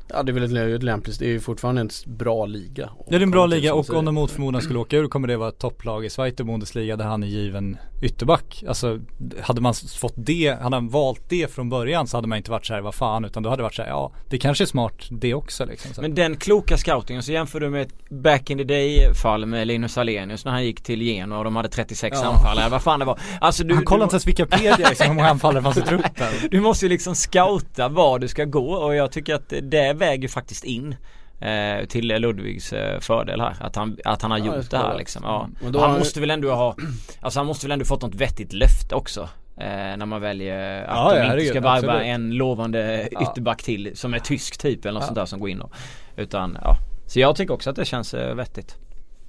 Ja 0.09 0.23
det 0.23 0.33
är 0.33 0.35
väl 0.35 0.75
ett, 0.75 0.83
lämpligt, 0.83 1.19
det 1.19 1.25
är 1.27 1.31
ju 1.31 1.41
fortfarande 1.41 1.81
en 1.81 1.91
bra 2.07 2.47
liga 2.47 2.91
Ja 2.99 3.05
det 3.09 3.17
är 3.17 3.21
en 3.21 3.31
bra 3.31 3.47
liga 3.47 3.75
och 3.75 3.95
om 3.95 4.05
de 4.05 4.15
mot 4.15 4.31
förmodan 4.31 4.63
skulle 4.63 4.79
åka 4.79 4.97
ur 4.97 5.09
kommer 5.09 5.29
det 5.29 5.37
vara 5.37 5.49
ett 5.49 5.59
topplag 5.59 6.05
i 6.05 6.11
Schweiz 6.11 6.41
och 6.41 6.47
Bundesliga 6.47 6.97
där 6.97 7.05
han 7.05 7.23
är 7.23 7.27
given 7.27 7.77
ytterback. 8.03 8.65
Alltså 8.69 9.01
hade 9.41 9.61
man 9.61 9.75
fått 10.01 10.15
det, 10.17 10.59
hade 10.63 10.77
han 10.77 10.89
valt 10.89 11.23
det 11.29 11.53
från 11.53 11.69
början 11.69 12.07
så 12.07 12.17
hade 12.17 12.29
man 12.29 12.39
inte 12.39 12.51
varit 12.51 12.67
såhär, 12.67 12.81
vad 12.81 12.95
fan, 12.95 13.25
utan 13.25 13.43
då 13.43 13.51
hade 13.51 13.61
det 13.61 13.63
varit 13.63 13.75
såhär, 13.75 13.89
ja 13.89 14.13
det 14.29 14.39
kanske 14.39 14.65
är 14.65 14.67
smart 14.67 15.09
det 15.11 15.35
också 15.35 15.65
liksom. 15.65 15.95
Så. 15.95 16.01
Men 16.01 16.15
den 16.15 16.37
kloka 16.37 16.77
scoutingen 16.77 17.23
så 17.23 17.33
jämför 17.33 17.61
du 17.61 17.71
med 17.71 17.83
ett 17.83 18.09
back 18.11 18.51
in 18.51 18.59
the 18.59 18.65
day 18.65 19.15
fall 19.15 19.47
med 19.47 19.67
Linus 19.67 19.99
Alenius 19.99 20.45
när 20.45 20.53
han 20.53 20.65
gick 20.65 20.83
till 20.83 21.03
Genoa 21.03 21.39
och 21.39 21.45
de 21.45 21.57
hade 21.57 21.69
36 21.69 22.19
Ja. 22.23 22.29
anfallare. 22.29 22.71
Vad 22.71 22.83
fan 22.83 22.99
det 22.99 23.05
var. 23.05 23.19
Alltså 23.41 23.65
du, 23.65 23.75
han 23.75 23.85
kollar 23.85 24.05
inte 24.05 24.15
ens 24.15 24.27
Wikipedia 24.27 24.89
liksom 24.89 25.07
hur 25.07 25.15
många 25.15 25.29
anfallare 25.29 25.63
fanns 25.63 25.77
i 25.77 25.83
truppen. 25.83 26.27
du 26.51 26.61
måste 26.61 26.85
ju 26.85 26.89
liksom 26.89 27.15
scouta 27.15 27.89
var 27.89 28.19
du 28.19 28.29
ska 28.29 28.45
gå 28.45 28.75
och 28.75 28.95
jag 28.95 29.13
tycker 29.13 29.35
att 29.35 29.53
det 29.63 29.94
väger 29.95 30.29
faktiskt 30.29 30.65
in. 30.65 30.97
Eh, 31.41 31.85
till 31.87 32.07
Ludvigs 32.07 32.73
eh, 32.73 33.01
fördel 33.01 33.41
här. 33.41 33.55
Att 33.61 33.77
han, 33.77 33.97
att 34.05 34.23
han 34.23 34.31
har 34.31 34.39
Ja, 34.39 34.45
gjort 34.57 34.71
det 34.71 34.77
här 34.77 34.99
liksom. 34.99 35.23
Ja. 35.25 35.49
Då 35.71 35.81
han 35.81 35.91
har- 35.91 35.99
måste 35.99 36.21
väl 36.21 36.31
ändå 36.31 36.55
ha 36.55 36.77
Alltså 37.21 37.41
han 37.41 37.47
måste 37.47 37.67
väl 37.67 37.73
ändå 37.73 37.85
fått 37.85 38.03
något 38.03 38.15
vettigt 38.15 38.53
löfte 38.53 38.95
också. 38.95 39.21
Eh, 39.57 39.67
när 39.67 40.07
man 40.07 40.21
väljer 40.21 40.83
att 40.85 40.97
Ja, 40.97 41.13
de 41.15 41.19
ja, 41.27 41.33
inte 41.33 41.45
ska 41.47 41.61
varva 41.61 41.77
absolut. 41.93 42.03
en 42.07 42.31
lovande 42.31 43.09
Ja. 43.13 43.23
ytterback 43.23 43.63
till 43.63 43.91
som 43.97 44.15
är 44.15 44.19
tysk 44.19 44.59
typ 44.59 44.85
eller 44.85 44.93
något 44.93 45.03
Ja. 45.03 45.07
sånt 45.07 45.17
där 45.17 45.27
som 45.27 45.41
går 45.41 45.49
in 45.49 45.61
och 45.61 45.73
Utan 46.17 46.59
ja 46.63 46.77
Så 47.07 47.21
jag 47.21 47.37
tycker 47.37 47.55
också 47.55 47.71
att 47.71 47.77
det 47.77 47.85
känns 47.85 48.15
eh, 48.15 48.35
vettigt 48.35 48.77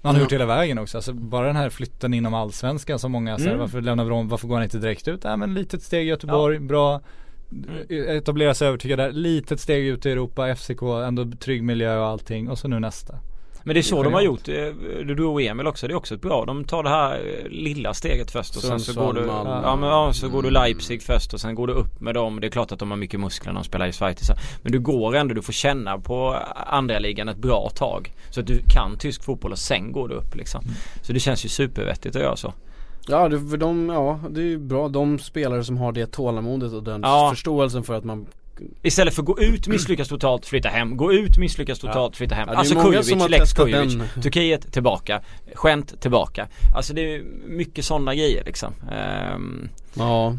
Han 0.03 0.16
har 0.16 0.22
gjort 0.22 0.32
hela 0.34 0.45
vägen 0.45 0.78
också. 0.78 0.97
Alltså 0.97 1.13
bara 1.13 1.47
den 1.47 1.55
här 1.55 1.70
flytten 1.70 2.13
inom 2.13 2.34
allsvenskan 2.34 2.99
som 2.99 3.11
många 3.11 3.38
säger, 3.38 3.49
Mm. 3.49 3.59
varför 3.59 3.82
lämnar 3.82 4.05
vi 4.05 4.11
om, 4.11 4.28
varför 4.28 4.47
går 4.47 4.55
han 4.55 4.63
inte 4.63 4.78
direkt 4.78 5.07
ut? 5.07 5.24
Nej 5.24 5.38
men 5.38 5.53
litet 5.53 5.84
steg 5.84 6.05
i 6.05 6.09
Göteborg, 6.09 6.59
bra 6.59 7.01
Etablera 7.89 8.53
sig 8.53 8.67
övertygad 8.67 8.99
där, 8.99 9.11
litet 9.11 9.59
steg 9.59 9.85
ut 9.85 10.05
i 10.05 10.11
Europa, 10.11 10.55
FCK, 10.55 10.81
ändå 10.81 11.31
trygg 11.39 11.63
miljö 11.63 11.97
och 11.97 12.05
allting 12.05 12.49
och 12.49 12.57
så 12.57 12.67
nu 12.67 12.79
nästa. 12.79 13.15
Men 13.65 13.73
det 13.73 13.79
är 13.79 13.81
så 13.81 14.03
de 14.03 14.13
har 14.13 14.21
gjort, 14.21 14.47
eh, 14.47 14.55
du 15.05 15.23
och 15.23 15.41
Emil 15.41 15.67
också, 15.67 15.87
det 15.87 15.93
är 15.93 15.95
också 15.95 16.17
bra. 16.17 16.45
De 16.45 16.63
tar 16.63 16.83
det 16.83 16.89
här 16.89 17.15
eh, 17.15 17.49
lilla 17.49 17.93
steget 17.93 18.31
först 18.31 18.55
och 18.55 18.61
sen 18.61 18.79
så 18.79 18.85
Sundsvall, 18.85 19.13
går 19.13 19.21
du 19.21 19.27
Malmö. 19.27 19.61
Ja 19.63 19.75
men 19.75 19.89
ja, 19.89 20.13
så 20.13 20.29
går 20.29 20.43
du 20.43 20.49
Leipzig 20.49 21.03
först 21.03 21.33
och 21.33 21.41
sen 21.41 21.55
går 21.55 21.67
du 21.67 21.73
upp 21.73 22.01
med 22.01 22.15
dem. 22.15 22.39
Det 22.39 22.47
är 22.47 22.51
klart 22.51 22.71
att 22.71 22.79
de 22.79 22.91
har 22.91 22.97
mycket 22.97 23.19
muskler 23.19 23.53
när 23.53 23.59
de 23.59 23.65
spelar 23.65 23.87
i 23.87 23.91
Schweiz. 23.91 24.31
Men 24.61 24.71
du 24.71 24.79
går 24.79 25.15
ändå, 25.15 25.33
du 25.33 25.41
får 25.41 25.53
känna 25.53 25.97
på 25.97 26.35
andra 26.55 26.99
ligan 26.99 27.29
ett 27.29 27.37
bra 27.37 27.69
tag. 27.75 28.13
Så 28.29 28.39
att 28.39 28.47
du 28.47 28.61
kan 28.67 28.97
tysk 28.97 29.23
fotboll 29.23 29.51
och 29.51 29.59
sen 29.59 29.91
går 29.91 30.07
du 30.07 30.15
upp 30.15 30.35
liksom. 30.35 30.61
Så 31.01 31.13
det 31.13 31.19
känns 31.19 31.45
ju 31.45 31.49
supervettigt 31.49 32.15
att 32.15 32.21
göra 32.21 32.35
så. 32.35 32.53
Ja, 33.08 33.30
det, 33.30 33.39
för 33.49 33.58
de, 33.58 33.89
ja 33.89 34.20
det 34.30 34.41
är 34.41 34.45
ju 34.45 34.58
bra, 34.58 34.88
de 34.89 35.20
spelare 35.20 35.64
som 35.64 35.78
har 35.78 35.91
det 35.91 36.12
tålamodet 36.12 36.74
och 36.74 36.84
den 36.84 37.01
Ja. 37.03 37.30
förståelsen 37.34 37.84
för 37.84 37.93
att 37.93 38.03
man 38.03 38.26
Istället 38.82 39.14
för 39.14 39.24
gå 39.24 39.39
ut, 39.39 39.68
misslyckas 39.68 40.08
totalt, 40.08 40.45
flytta 40.45 40.70
hem. 40.70 40.97
Gå 40.97 41.14
ut, 41.14 41.38
misslyckas 41.38 41.80
totalt, 41.80 42.16
flytta 42.18 42.36
hem. 42.36 42.47
Ja, 42.47 42.51
det 42.53 42.56
är 42.56 42.60
alltså 42.60 42.76
Kujovic, 42.82 43.30
Lex 43.30 43.53
Kujovic. 43.53 43.97
Turkiet 44.24 44.74
tillbaka. 44.74 45.22
Skämt 45.53 46.01
tillbaka. 46.01 46.47
Alltså 46.76 46.93
det 46.93 47.16
är 47.16 47.24
mycket 47.47 47.86
sådana 47.86 48.16
grejer 48.16 48.43
liksom. 48.45 48.74
Ehm, 48.91 49.70
Ja 49.93 50.36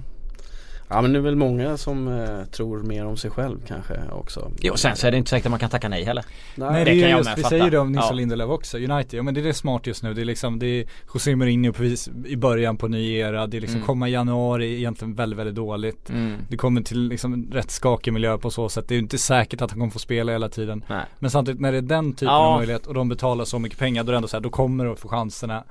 Ja 0.88 1.02
men 1.02 1.12
det 1.12 1.18
är 1.18 1.22
väl 1.22 1.36
många 1.36 1.76
som 1.76 2.08
eh, 2.08 2.44
tror 2.44 2.78
mer 2.78 3.06
om 3.06 3.16
sig 3.16 3.30
själv 3.30 3.58
kanske 3.66 4.00
också 4.12 4.50
jo, 4.60 4.76
sen 4.76 4.96
så 4.96 5.06
är 5.06 5.10
det 5.10 5.16
inte 5.16 5.30
säkert 5.30 5.46
att 5.46 5.50
man 5.50 5.60
kan 5.60 5.70
tacka 5.70 5.88
nej 5.88 6.04
heller. 6.04 6.24
Nej 6.54 6.84
det 6.84 6.90
det, 6.90 7.00
kan 7.00 7.04
är 7.06 7.10
jag 7.10 7.18
just, 7.18 7.28
med 7.30 7.36
vi 7.36 7.42
fatta. 7.42 7.50
säger 7.58 7.70
det 7.70 7.78
om 7.78 7.92
Nils 7.92 8.04
Ja. 8.08 8.12
Lindelöf 8.12 8.50
också, 8.50 8.76
United, 8.78 9.14
ja 9.18 9.22
men 9.22 9.34
det 9.34 9.40
är 9.40 9.44
det 9.44 9.54
smart 9.54 9.86
just 9.86 10.02
nu, 10.02 10.14
det 10.14 10.20
är 10.20 10.24
liksom, 10.24 10.58
det 10.58 10.66
är 10.66 10.84
José 11.14 11.36
Mourinho 11.36 11.72
precis 11.72 12.08
i 12.26 12.36
början 12.36 12.76
på 12.76 12.88
ny 12.88 13.14
era, 13.16 13.46
det 13.46 13.56
är 13.56 13.60
liksom 13.60 13.76
Mm. 13.76 13.86
komma 13.86 14.08
i 14.08 14.12
januari 14.12 14.76
egentligen 14.76 15.14
väldigt, 15.14 15.38
väldigt 15.38 15.54
dåligt 15.56 16.10
Mm. 16.10 16.36
Det 16.48 16.56
kommer 16.56 16.80
till 16.82 17.08
liksom 17.08 17.50
rätt 17.52 17.70
skakig 17.70 18.12
miljö 18.12 18.38
på 18.38 18.50
så 18.50 18.68
sätt, 18.68 18.88
det 18.88 18.92
är 18.94 18.96
ju 18.96 19.02
inte 19.02 19.18
säkert 19.18 19.62
att 19.62 19.70
han 19.70 19.80
kommer 19.80 19.92
få 19.92 19.98
spela 19.98 20.32
hela 20.32 20.48
tiden 20.48 20.84
Nej. 20.88 21.04
Men 21.18 21.30
samtidigt 21.30 21.60
när 21.60 21.72
det 21.72 21.78
är 21.78 21.82
den 21.82 22.12
typen 22.12 22.28
Ja. 22.28 22.46
av 22.46 22.56
möjlighet 22.58 22.86
och 22.86 22.94
de 22.94 23.08
betalar 23.08 23.44
så 23.44 23.58
mycket 23.58 23.78
pengar, 23.78 24.04
då 24.04 24.08
är 24.10 24.12
det 24.12 24.16
ändå 24.16 24.28
så 24.28 24.36
här, 24.36 24.42
då 24.42 24.50
kommer 24.50 24.86
att 24.86 24.98
få 25.00 25.08
chanserna 25.08 25.64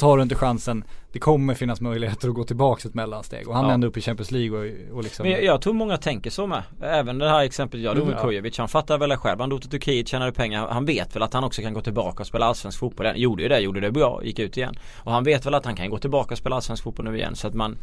Tar 0.00 0.16
du 0.16 0.22
inte 0.22 0.34
chansen, 0.34 0.84
det 1.12 1.18
kommer 1.18 1.54
finnas 1.54 1.80
möjligheter 1.80 2.28
att 2.28 2.34
gå 2.34 2.44
tillbaka 2.44 2.88
ett 2.88 2.94
mellansteg 2.94 3.48
och 3.48 3.54
han 3.54 3.64
Ja. 3.64 3.70
är 3.70 3.74
ändå 3.74 3.86
uppe 3.86 3.98
i 3.98 4.02
Champions 4.02 4.30
League 4.30 4.58
och, 4.58 4.96
och 4.96 5.02
liksom 5.02 5.22
Men 5.22 5.32
jag, 5.32 5.44
jag 5.44 5.60
tror 5.60 5.74
många 5.74 5.96
tänker 5.96 6.30
så 6.30 6.46
med. 6.46 6.62
Även 6.82 7.18
det 7.18 7.28
här 7.28 7.40
exemplet 7.42 7.82
jag 7.82 7.96
med 7.96 8.02
Mm, 8.02 8.14
ja. 8.18 8.22
Kujovic. 8.24 8.58
Han 8.58 8.68
fattar 8.68 8.98
väl 8.98 9.08
det 9.08 9.16
själv. 9.16 9.40
Han 9.40 9.48
drog 9.48 9.60
till 9.60 9.70
Turkiet, 9.70 10.08
tjänade 10.08 10.32
pengar. 10.32 10.68
Han 10.68 10.84
vet 10.84 11.16
väl 11.16 11.22
att 11.22 11.34
han 11.34 11.44
också 11.44 11.62
kan 11.62 11.74
gå 11.74 11.80
tillbaka 11.80 12.22
och 12.22 12.26
spela 12.26 12.46
allsvensk 12.46 12.78
fotboll 12.78 13.06
igen. 13.06 13.18
Gjorde 13.20 13.42
ju 13.42 13.48
det, 13.48 13.58
gjorde 13.60 13.80
det 13.80 13.90
bra, 13.90 14.20
gick 14.24 14.38
ut 14.38 14.56
igen. 14.56 14.74
Och 14.98 15.12
han 15.12 15.24
vet 15.24 15.46
väl 15.46 15.54
att 15.54 15.64
han 15.64 15.76
kan 15.76 15.90
gå 15.90 15.98
tillbaka 15.98 16.34
och 16.34 16.38
spela 16.38 16.56
allsvensk 16.56 16.82
fotboll 16.84 17.04
nu 17.04 17.16
igen. 17.16 17.36
Så 17.36 17.48
att 17.48 17.54
man, 17.54 17.76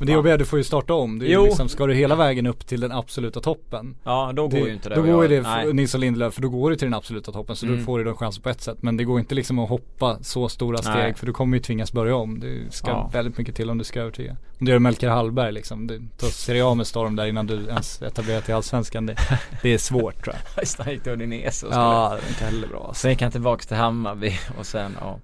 Men 0.00 0.06
det 0.06 0.12
jobbiga 0.12 0.32
är 0.32 0.34
att 0.34 0.38
du 0.38 0.44
får 0.44 0.58
ju 0.58 0.64
starta 0.64 0.94
om, 0.94 1.18
det 1.18 1.26
är 1.26 1.30
Jo. 1.30 1.40
ju 1.42 1.46
liksom, 1.46 1.68
ska 1.68 1.86
du 1.86 1.94
hela 1.94 2.14
vägen 2.16 2.46
upp 2.46 2.66
till 2.66 2.80
den 2.80 2.92
absoluta 2.92 3.40
toppen 3.40 3.96
ja 4.04 4.32
då 4.34 4.48
går 4.48 4.60
ju 4.68 4.72
inte 4.72 4.88
det. 4.88 4.94
Då 4.94 5.02
går 5.02 5.22
ju 5.22 5.28
det, 5.28 5.44
för 5.44 5.72
Nils 5.72 5.94
och 5.94 6.00
Lindelöf, 6.00 6.34
för 6.34 6.42
då 6.42 6.48
går 6.48 6.70
du 6.70 6.76
till 6.76 6.86
den 6.86 6.94
absoluta 6.94 7.32
toppen 7.32 7.56
så 7.56 7.66
Mm. 7.66 7.78
då 7.78 7.84
får 7.84 7.98
du 7.98 8.04
den 8.04 8.16
chansen 8.16 8.42
på 8.42 8.48
ett 8.48 8.60
sätt. 8.60 8.76
Men 8.80 8.96
det 8.96 9.04
går 9.04 9.18
inte 9.20 9.34
liksom 9.34 9.58
att 9.58 9.68
hoppa 9.68 10.18
så 10.22 10.48
stora 10.48 10.78
steg 10.78 10.94
Nej. 10.94 11.14
för 11.14 11.26
du 11.26 11.32
kommer 11.32 11.56
ju 11.56 11.62
tvingas 11.62 11.92
börja 11.92 12.16
om. 12.16 12.40
Det 12.40 12.74
ska 12.74 12.90
Ja. 12.90 13.10
väldigt 13.12 13.38
mycket 13.38 13.54
till 13.56 13.70
om 13.70 13.78
du 13.78 13.84
ska 13.84 14.00
övertyga. 14.00 14.36
Om 14.58 14.66
du 14.66 14.72
gör 14.72 14.78
Melker 14.78 15.08
Hallberg 15.08 15.52
liksom, 15.52 15.86
du 15.86 16.02
tar 16.16 16.28
Serie 16.28 16.64
A 16.66 16.74
med 16.74 16.86
storm 16.86 17.16
där 17.16 17.26
innan 17.26 17.46
du 17.46 17.54
ens 17.66 18.02
etablerar 18.02 18.40
till 18.40 18.54
Allsvenskan. 18.54 19.06
Det, 19.06 19.16
det 19.62 19.68
är 19.74 19.78
svårt 19.78 20.24
tror 20.24 20.34
jag. 20.56 20.64
Det, 20.76 20.82
han 20.84 20.92
gick 20.92 21.02
till 21.02 21.12
Udinese 21.12 21.66
och. 21.66 21.72
Ja, 21.72 22.16
det 22.20 22.26
är 22.26 22.28
inte 22.28 22.44
heller 22.44 22.68
bra 22.68 22.84
alltså. 22.88 23.00
Sen 23.00 23.10
gick 23.10 23.22
han 23.22 23.30
tillbaks 23.32 23.66
till 23.66 23.76
Hammarby 23.76 24.32
och 24.58 24.66
sen 24.66 24.96
ja. 25.00 25.18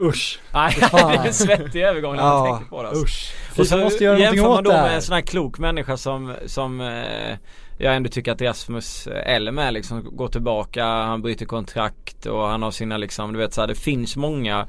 Usch. 0.00 0.40
Nej 0.52 0.76
det 0.80 0.98
är 0.98 1.26
en 1.26 1.34
svettig 1.34 1.82
övergång 1.82 2.16
när 2.16 2.22
man 2.22 2.50
tänker 2.50 2.70
på 2.70 2.82
det 2.82 2.88
alltså. 2.88 3.04
usch. 3.04 3.34
Och 3.58 3.66
så 3.66 3.76
måste 3.76 4.04
göra 4.04 4.18
jämför 4.18 4.48
man 4.48 4.64
då 4.64 4.72
med 4.72 4.94
en 4.94 5.02
sån 5.02 5.14
här 5.14 5.22
klok 5.22 5.58
människa 5.58 5.96
som, 5.96 6.34
som 6.46 6.80
eh, 6.80 7.36
jag 7.78 7.96
ändå 7.96 8.08
tycker 8.08 8.32
att 8.32 8.40
Rasmus 8.40 9.06
Elm 9.06 9.58
är 9.58 9.70
liksom 9.70 10.16
går 10.16 10.28
tillbaka, 10.28 10.84
han 10.84 11.22
bryter 11.22 11.46
kontrakt 11.46 12.26
och 12.26 12.46
han 12.46 12.62
har 12.62 12.70
sina 12.70 12.96
liksom, 12.96 13.32
du 13.32 13.38
vet 13.38 13.54
så 13.54 13.60
här, 13.60 13.68
det 13.68 13.74
finns 13.74 14.16
många 14.16 14.66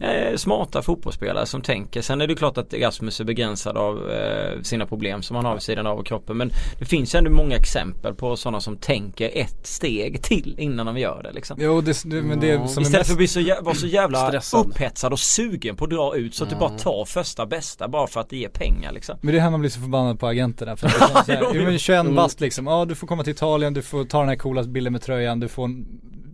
eh, 0.00 0.36
smarta 0.36 0.82
fotbollsspelare 0.82 1.46
som 1.46 1.62
tänker. 1.62 2.02
Sen 2.02 2.20
är 2.20 2.26
det 2.26 2.34
klart 2.34 2.58
att 2.58 2.74
Rasmus 2.74 3.20
är 3.20 3.24
begränsad 3.24 3.76
av 3.76 4.10
eh, 4.10 4.62
sina 4.62 4.86
problem 4.86 5.22
som 5.22 5.36
han 5.36 5.44
har 5.44 5.52
vid 5.52 5.62
sidan 5.62 5.86
av 5.86 6.02
kroppen. 6.02 6.36
Men 6.36 6.50
det 6.78 6.84
finns 6.84 7.14
ändå 7.14 7.30
många 7.30 7.56
exempel 7.56 8.14
på 8.14 8.36
sådana 8.36 8.60
som 8.60 8.76
tänker 8.76 9.30
ett 9.34 9.66
steg 9.66 10.22
till 10.22 10.54
innan 10.58 10.86
de 10.86 10.98
gör 10.98 11.22
det 11.22 11.32
liksom. 11.32 11.56
Jo, 11.60 11.80
det, 11.80 12.02
det, 12.04 12.22
men 12.22 12.40
det 12.40 12.46
Ja. 12.46 12.68
som 12.68 12.82
är 12.82 12.86
Istället 12.86 12.92
mest 13.00 13.06
för 13.08 13.14
att 13.14 13.18
bli 13.18 13.28
så, 13.28 13.40
jä- 13.40 13.62
vara 13.64 13.74
så 13.74 13.86
jävla 13.86 14.26
Stressad. 14.28 14.66
upphetsad 14.66 15.12
och 15.12 15.18
sugen 15.18 15.76
på 15.76 15.84
att 15.84 15.90
dra 15.90 16.16
ut 16.16 16.34
så 16.34 16.44
att 16.44 16.50
du 16.50 16.56
bara 16.56 16.70
tar 16.78 17.04
första 17.04 17.46
bästa 17.46 17.88
bara 17.88 18.06
för 18.06 18.20
att 18.20 18.30
det 18.30 18.36
ger 18.36 18.48
pengar 18.48 18.92
liksom. 18.92 19.18
Men 19.20 19.32
det 19.32 19.38
är 19.38 19.42
här 19.42 19.50
man 19.50 19.60
blir 19.60 19.70
så 19.70 19.80
förbannad 19.80 20.20
på 20.20 20.26
agenterna 20.26 20.76
för 20.76 20.86
att 20.86 21.26
det 21.26 21.50
men 21.64 21.78
21 21.78 22.02
jo. 22.08 22.14
bast 22.14 22.40
liksom, 22.40 22.66
ja 22.66 22.84
du 22.84 22.94
får 22.94 23.06
komma 23.06 23.24
till 23.24 23.32
Italien, 23.32 23.74
du 23.74 23.82
får 23.82 24.04
ta 24.04 24.18
den 24.20 24.28
här 24.28 24.36
coola 24.36 24.62
bilden 24.62 24.92
med 24.92 25.02
tröjan, 25.02 25.40
du 25.40 25.48
får 25.48 25.64
en, 25.64 25.86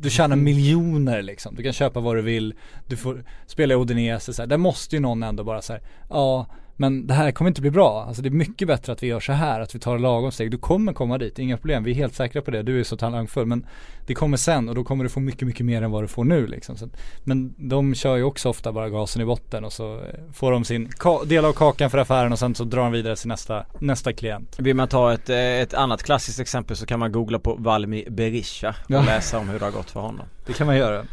du 0.02 0.10
tjänar 0.10 0.36
miljoner 0.36 1.22
liksom, 1.22 1.54
du 1.54 1.62
kan 1.62 1.72
köpa 1.72 2.00
vad 2.00 2.16
du 2.16 2.22
vill, 2.22 2.54
du 2.86 2.96
får 2.96 3.24
spela 3.46 3.74
i 3.74 3.76
Odinese 3.76 4.32
så 4.32 4.42
här. 4.42 4.46
Där 4.46 4.56
måste 4.56 4.96
ju 4.96 5.00
någon 5.00 5.22
ändå 5.22 5.44
bara 5.44 5.62
så 5.62 5.72
här, 5.72 5.82
ja 6.10 6.46
men 6.82 7.06
det 7.06 7.14
här 7.14 7.32
kommer 7.32 7.48
inte 7.50 7.60
bli 7.60 7.70
bra, 7.70 8.04
alltså 8.04 8.22
det 8.22 8.28
är 8.28 8.30
mycket 8.30 8.68
bättre 8.68 8.92
att 8.92 9.02
vi 9.02 9.06
gör 9.06 9.20
så 9.20 9.32
här, 9.32 9.60
att 9.60 9.74
vi 9.74 9.78
tar 9.78 9.98
lagom 9.98 10.32
steg, 10.32 10.50
du 10.50 10.58
kommer 10.58 10.92
komma 10.92 11.18
dit, 11.18 11.38
inga 11.38 11.56
problem, 11.56 11.84
vi 11.84 11.90
är 11.90 11.94
helt 11.94 12.14
säkra 12.14 12.42
på 12.42 12.50
det, 12.50 12.62
du 12.62 12.80
är 12.80 12.84
så 12.84 12.96
talangfull 12.96 13.46
men 13.46 13.66
det 14.06 14.14
kommer 14.14 14.36
sen 14.36 14.68
och 14.68 14.74
då 14.74 14.84
kommer 14.84 15.04
du 15.04 15.10
få 15.10 15.20
mycket, 15.20 15.46
mycket 15.48 15.66
mer 15.66 15.82
än 15.82 15.90
vad 15.90 16.02
du 16.02 16.08
får 16.08 16.24
nu 16.24 16.46
liksom. 16.46 16.76
Så 16.76 16.88
men 17.24 17.54
de 17.68 17.94
kör 17.94 18.16
ju 18.16 18.22
också 18.22 18.48
ofta 18.48 18.72
bara 18.72 18.88
gasen 18.88 19.22
i 19.22 19.24
botten 19.24 19.64
och 19.64 19.72
så 19.72 19.94
eh, 19.96 20.02
får 20.32 20.52
de 20.52 20.64
sin 20.64 20.90
del 21.26 21.44
av 21.44 21.52
kakan 21.52 21.90
för 21.90 21.98
affären 21.98 22.32
och 22.32 22.38
sen 22.38 22.54
så 22.54 22.64
drar 22.64 22.82
de 22.82 22.92
vidare 22.92 23.16
till 23.16 23.28
nästa, 23.28 23.64
nästa 23.78 24.12
klient. 24.12 24.56
Vill 24.58 24.76
man 24.76 24.88
ta 24.88 25.12
ett, 25.12 25.28
eh, 25.30 25.36
ett 25.36 25.74
annat 25.74 26.02
klassiskt 26.02 26.40
exempel 26.40 26.76
så 26.76 26.86
kan 26.86 26.98
man 27.00 27.12
googla 27.12 27.38
på 27.38 27.54
Valmi 27.54 28.04
Berisha 28.10 28.68
och 28.68 28.74
Ja. 28.90 29.02
läsa 29.02 29.38
om 29.38 29.48
hur 29.48 29.58
det 29.58 29.64
har 29.64 29.72
gått 29.72 29.90
för 29.90 30.00
honom. 30.00 30.26
Det 30.46 30.52
kan 30.52 30.66
man 30.66 30.76
göra. 30.76 31.04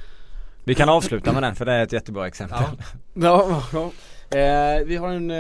Vi 0.64 0.76
kan 0.76 0.90
avsluta 0.90 1.34
med 1.34 1.44
den 1.44 1.56
för 1.56 1.66
det 1.66 1.74
är 1.74 1.84
ett 1.84 1.94
jättebra 1.94 2.28
exempel. 2.28 2.58
Ja, 3.14 3.62
ja. 3.74 3.92
Eh, 4.32 4.86
vi 4.86 4.96
har 4.96 5.10
en 5.10 5.32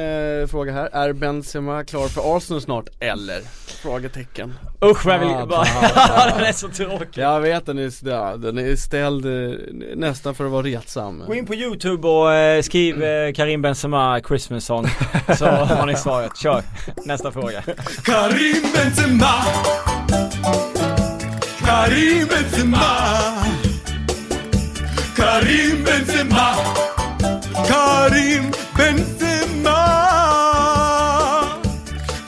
eh, 0.41 0.47
fråga 0.47 0.73
här, 0.73 0.89
är 0.91 1.13
Benzema 1.13 1.83
klar 1.83 2.07
för 2.07 2.37
Arsenal 2.37 2.61
snart 2.61 2.85
eller? 2.99 3.41
Frågetecken. 3.81 4.53
Usch 4.85 5.05
vad 5.05 5.15
jag 5.15 5.19
vill 5.19 5.29
Ah, 5.29 5.45
bara, 5.45 5.63
den 6.35 6.45
är 6.45 6.51
så 6.51 6.69
tråkig. 6.69 7.21
Jag 7.21 7.39
vet 7.41 7.65
den 7.65 7.77
är, 7.77 8.07
ja, 8.09 8.37
den 8.37 8.57
är 8.57 8.75
ställd 8.75 9.25
eh, 9.25 9.57
nästan 9.95 10.35
för 10.35 10.45
att 10.45 10.51
vara 10.51 10.63
retsam. 10.63 11.23
Gå 11.27 11.35
in 11.35 11.45
på 11.45 11.55
youtube 11.55 12.07
och 12.07 12.33
eh, 12.33 12.61
skriv 12.61 13.03
eh, 13.03 13.33
Karim 13.33 13.61
Benzema 13.61 14.21
Christmas 14.27 14.65
song 14.65 14.87
Så 15.37 15.45
har 15.49 15.85
ni 15.85 15.95
svaret, 15.95 16.37
kör! 16.37 16.63
Nästa 17.05 17.31
fråga. 17.31 17.61
Karim 18.05 18.63
Benzema. 18.73 19.33
Karim 21.65 22.27
Benzema. 22.27 22.85
Karim 25.15 25.83
Benzema. 25.83 26.55
Karim 27.67 28.51
Benzema 28.79 29.75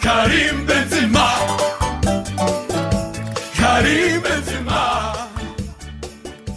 Karim 0.02 0.66
Benzema 0.68 1.28
Karim 3.56 4.22
Benzema 4.22 4.82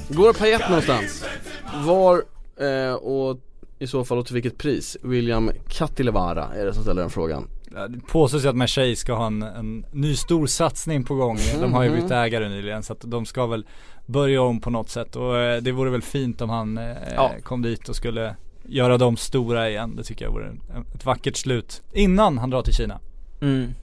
Går 0.08 0.32
Payet 0.32 0.68
någonstans? 0.68 1.24
Var 1.86 2.22
eh, 2.60 2.94
och 2.94 3.38
i 3.78 3.86
så 3.86 4.04
fall 4.04 4.18
och 4.18 4.26
till 4.26 4.34
vilket 4.34 4.58
pris? 4.58 4.96
William 5.02 5.50
Kattilevara 5.68 6.48
är 6.56 6.64
det 6.64 6.74
som 6.74 6.82
ställer 6.82 7.00
den 7.00 7.10
frågan 7.10 7.48
Det 7.88 8.00
påstås 8.08 8.44
ju 8.44 8.48
att 8.48 8.56
Marseille 8.56 8.96
ska 8.96 9.14
ha 9.14 9.26
en, 9.26 9.42
en 9.42 9.84
ny 9.92 10.16
stor 10.16 10.46
satsning 10.46 11.04
på 11.04 11.14
gång. 11.14 11.38
De 11.60 11.72
har 11.72 11.82
ju 11.82 11.90
bytt 11.90 12.10
ägare 12.10 12.48
nyligen 12.48 12.82
så 12.82 12.92
att 12.92 13.00
de 13.04 13.26
ska 13.26 13.46
väl 13.46 13.66
börja 14.06 14.42
om 14.42 14.60
på 14.60 14.70
något 14.70 14.90
sätt 14.90 15.16
och 15.16 15.38
eh, 15.38 15.62
det 15.62 15.72
vore 15.72 15.90
väl 15.90 16.02
fint 16.02 16.40
om 16.40 16.50
han 16.50 16.78
eh, 16.78 16.96
Ja. 17.14 17.32
kom 17.42 17.62
dit 17.62 17.88
och 17.88 17.96
skulle 17.96 18.36
göra 18.68 18.98
dem 18.98 19.16
stora 19.16 19.70
igen. 19.70 19.96
Det 19.96 20.02
tycker 20.02 20.24
jag 20.24 20.32
vore 20.32 20.46
en, 20.48 20.60
ett 20.94 21.04
vackert 21.04 21.36
slut 21.36 21.82
innan 21.92 22.38
han 22.38 22.50
drar 22.50 22.62
till 22.62 22.74
Kina. 22.74 23.00
mm. 23.40 23.74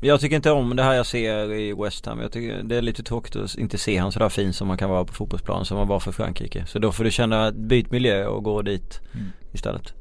Jag 0.00 0.20
tycker 0.20 0.36
inte 0.36 0.50
om 0.50 0.76
det 0.76 0.82
här 0.82 0.94
jag 0.94 1.06
ser 1.06 1.52
i 1.52 1.72
West 1.72 2.06
Ham 2.06 2.20
Jag 2.20 2.32
tycker 2.32 2.62
det 2.62 2.76
är 2.76 2.82
lite 2.82 3.02
tråkigt 3.02 3.36
att 3.36 3.54
inte 3.58 3.78
se 3.78 3.96
han 3.96 4.12
sådär 4.12 4.28
fin 4.28 4.52
som 4.52 4.68
man 4.68 4.76
kan 4.78 4.90
vara 4.90 5.04
på 5.04 5.12
fotbollsplan 5.12 5.64
som 5.64 5.78
han 5.78 5.88
var 5.88 6.00
för 6.00 6.12
Frankrike 6.12 6.66
Så 6.66 6.78
då 6.78 6.92
får 6.92 7.04
du 7.04 7.10
känna, 7.10 7.52
byt 7.52 7.90
miljö 7.90 8.26
och 8.26 8.44
gå 8.44 8.62
dit 8.62 9.00
istället 9.52 9.92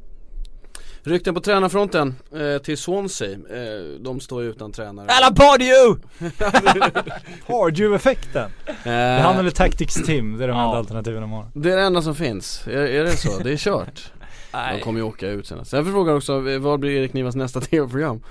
Rykten 1.03 1.33
på 1.33 1.39
tränarfronten 1.41 2.15
eh, 2.35 2.61
till 2.61 2.77
Swansea, 2.77 3.31
eh, 3.31 3.99
de 3.99 4.19
står 4.19 4.43
ju 4.43 4.49
utan 4.49 4.71
tränare 4.71 5.07
Alla 5.09 5.35
Pardew! 5.35 5.99
Pardew-effekten! 7.47 8.51
Det 8.83 8.89
är 8.89 9.19
han 9.21 9.33
eh, 9.33 9.39
eller 9.39 9.51
Tactics 9.51 9.95
Tim, 9.95 10.37
det 10.37 10.43
är 10.43 10.47
de 10.47 10.57
Ja. 10.57 10.65
enda 10.65 10.77
alternativen 10.77 11.21
de 11.21 11.31
har. 11.31 11.45
Det 11.53 11.71
är 11.71 11.77
det 11.77 11.83
enda 11.83 12.01
som 12.01 12.15
finns, 12.15 12.67
är, 12.67 12.71
är 12.71 13.03
det 13.03 13.11
så? 13.11 13.39
Det 13.43 13.51
är 13.51 13.57
kört? 13.57 14.11
De 14.51 14.79
kommer 14.83 14.99
ju 14.99 15.05
åka 15.05 15.27
ut 15.29 15.47
sen 15.47 15.65
Sen 15.65 15.85
frågar 15.85 16.13
också, 16.15 16.39
vad 16.59 16.79
blir 16.79 16.91
Erik 16.91 17.13
Nivas 17.13 17.35
nästa 17.35 17.61
tv-program? 17.61 18.23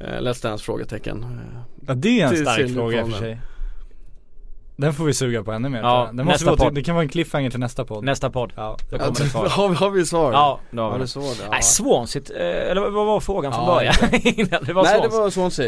Eh, 0.00 0.20
Let's 0.20 0.42
Dance? 0.42 0.64
Frågetecken 0.64 1.22
Eh, 1.22 1.60
Ja 1.86 1.94
det 1.94 2.20
är 2.20 2.26
en 2.26 2.36
stark 2.36 2.74
fråga 2.74 3.00
i 3.00 3.02
och 3.02 3.10
för 3.10 3.18
sig. 3.18 3.40
Den 4.76 4.94
får 4.94 5.04
vi 5.04 5.14
suga 5.14 5.42
på 5.42 5.52
ännu 5.52 5.68
mer 5.68 5.78
Ja. 5.80 6.08
Den 6.12 6.26
måste 6.26 6.44
nästa 6.50 6.64
podd. 6.64 6.74
det 6.74 6.82
kan 6.82 6.94
vara 6.94 7.02
en 7.02 7.08
cliffhanger 7.08 7.50
till 7.50 7.60
nästa 7.60 7.84
podd 7.84 8.04
Nästa 8.04 8.30
podd. 8.30 8.52
Ja, 8.56 8.76
Då 8.90 8.98
kommer 8.98 9.10
det 9.18 9.24
svar. 9.30 9.48
har, 9.48 9.68
vi- 9.68 9.74
har 9.74 9.90
vi 9.90 10.06
svar? 10.06 10.32
Ja, 10.32 10.60
då 10.70 10.82
har 10.82 10.90
Har 10.90 10.98
vi 10.98 11.04
du 11.04 11.08
svar? 11.08 11.24
Ja. 11.42 11.48
Nej, 11.50 11.62
Swansea, 11.62 12.22
eh, 12.36 12.70
eller 12.70 12.80
vad 12.90 13.06
var 13.06 13.20
frågan 13.20 13.52
från 13.52 13.64
Ja, 13.64 13.74
början? 13.74 13.94
Det 14.66 14.72
var 14.72 14.82
Nej 14.84 15.00
det 15.02 15.08
var 15.08 15.30
Swansea, 15.30 15.66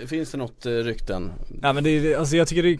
eh, 0.00 0.06
finns 0.06 0.30
det 0.32 0.38
något 0.38 0.66
eh, 0.66 0.70
rykten? 0.70 1.32
Ja 1.62 1.72
men 1.72 1.84
det 1.84 1.90
är, 1.90 2.18
alltså 2.18 2.36
jag 2.36 2.48
tycker 2.48 2.62
det 2.62 2.78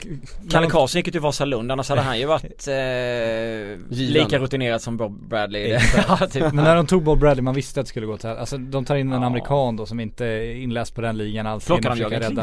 Kalle 0.50 0.66
Karlsson 0.66 0.98
gick 0.98 1.06
ju 1.06 1.12
till 1.12 1.20
Vasalund, 1.20 1.72
annars 1.72 1.88
hade 1.88 2.00
han 2.00 2.18
ju 2.18 2.26
varit 2.36 2.68
eh, 2.68 3.78
lika 3.88 4.38
rutinerad 4.38 4.82
som 4.82 4.96
Bob 4.96 5.28
Bradley 5.28 5.78
ja, 6.08 6.16
typ. 6.16 6.42
Men 6.52 6.64
när 6.64 6.76
de 6.76 6.86
tog 6.86 7.02
Bob 7.02 7.18
Bradley, 7.18 7.42
man 7.42 7.54
visste 7.54 7.80
att 7.80 7.86
det 7.86 7.88
skulle 7.90 8.06
gå 8.06 8.16
till 8.16 8.28
Alltså 8.30 8.58
de 8.58 8.84
tar 8.84 8.96
in 8.96 9.12
en 9.12 9.20
Ja. 9.20 9.26
amerikan 9.26 9.76
då 9.76 9.86
som 9.86 10.00
inte 10.00 10.26
är 10.26 10.54
inläst 10.54 10.94
på 10.94 11.00
den 11.00 11.16
ligan 11.18 11.46
alls 11.46 11.66
Plockar 11.66 11.90
de 11.90 11.98
Jörgen 11.98 12.36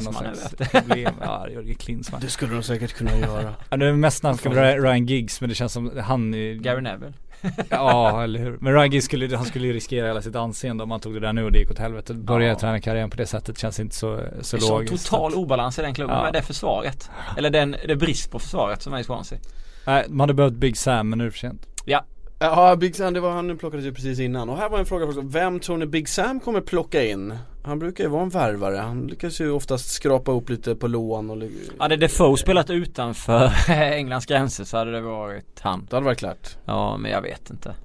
problem. 0.71 1.13
Ja, 1.21 1.47
Jörgen 1.49 1.75
Klinsmann 1.75 2.21
Det 2.21 2.29
skulle 2.29 2.53
de 2.53 2.63
säkert 2.63 2.86
kunna 2.93 3.17
göra 3.17 3.53
Ja, 3.69 3.77
det 3.77 3.85
är 3.85 3.93
mest 3.93 4.23
ska 4.37 4.49
vara 4.49 4.77
Ryan 4.77 5.05
Giggs 5.05 5.41
men 5.41 5.49
det 5.49 5.55
känns 5.55 5.73
som 5.73 5.91
han 6.03 6.33
är 6.33 6.53
Gary 6.53 6.81
Neville. 6.81 7.13
Ja 7.69 8.23
eller 8.23 8.39
hur. 8.39 8.57
Men 8.61 8.73
Ryan 8.73 8.91
Giggs 8.91 9.05
skulle, 9.05 9.35
han 9.37 9.45
skulle 9.45 9.67
ju 9.67 9.73
riskera 9.73 10.07
hela 10.07 10.21
sitt 10.21 10.35
anseende 10.35 10.83
om 10.83 10.91
han 10.91 10.99
tog 10.99 11.13
det 11.13 11.19
där 11.19 11.33
nu 11.33 11.43
och 11.43 11.51
det 11.51 11.59
gick 11.59 11.71
åt 11.71 11.79
helvete. 11.79 12.13
Börja 12.13 12.47
Ja. 12.47 12.55
tränarkarriären 12.59 13.09
på 13.09 13.17
det 13.17 13.25
sättet 13.25 13.57
känns 13.59 13.79
inte 13.79 13.95
så, 13.95 14.23
så 14.41 14.57
Det 14.57 14.65
är 14.65 14.69
logiskt. 14.69 15.05
total 15.09 15.33
obalans 15.33 15.79
i 15.79 15.81
den 15.81 15.93
klubben 15.93 16.15
Ja. 16.17 16.23
med 16.23 16.33
det 16.33 16.41
försvaret. 16.41 17.09
Eller 17.37 17.49
den, 17.49 17.75
det 17.87 17.95
brist 17.95 18.31
på 18.31 18.39
försvaret 18.39 18.81
som 18.81 18.93
är 18.93 18.99
i 18.99 19.03
Swansea. 19.03 19.39
Nej, 19.87 20.05
man 20.09 20.19
hade 20.19 20.33
behövt 20.33 20.53
Big 20.53 20.77
Sam 20.77 21.09
men 21.09 21.17
nu 21.17 21.23
är 21.23 21.25
det 21.25 21.31
för 21.31 21.39
sent. 21.39 21.67
Ja, 21.85 22.05
Ja 22.39 22.75
Big 22.75 22.95
Sam, 22.95 23.13
det 23.13 23.19
var 23.19 23.31
han 23.31 23.57
plockades 23.57 23.85
ju 23.85 23.93
precis 23.93 24.19
innan 24.19 24.49
och 24.49 24.57
här 24.57 24.69
var 24.69 24.79
en 24.79 24.85
fråga 24.85 25.05
också, 25.05 25.21
vem 25.21 25.59
tror 25.59 25.77
ni 25.77 25.85
Big 25.85 26.09
Sam 26.09 26.39
kommer 26.39 26.61
plocka 26.61 27.03
in? 27.03 27.37
Han 27.63 27.79
brukar 27.79 28.03
ju 28.03 28.09
vara 28.09 28.21
en 28.23 28.29
värvare, 28.29 28.77
han 28.77 29.07
lyckas 29.07 29.41
ju 29.41 29.51
oftast 29.51 29.89
skrapa 29.91 30.31
upp 30.31 30.49
lite 30.49 30.75
på 30.75 30.87
lån 30.87 31.29
och 31.29 31.43
hade 31.79 31.95
Defoe 31.95 32.37
spelat 32.37 32.69
utanför 32.69 33.51
Englands 33.71 34.25
gränser 34.25 34.63
så 34.63 34.77
hade 34.77 34.91
det 34.91 35.01
varit 35.01 35.59
han. 35.59 35.87
Det 35.89 35.95
hade 35.95 36.05
varit 36.05 36.19
klart 36.19 36.57
Ja, 36.65 36.97
men 36.97 37.11
jag 37.11 37.21
vet 37.21 37.49
inte. 37.49 37.75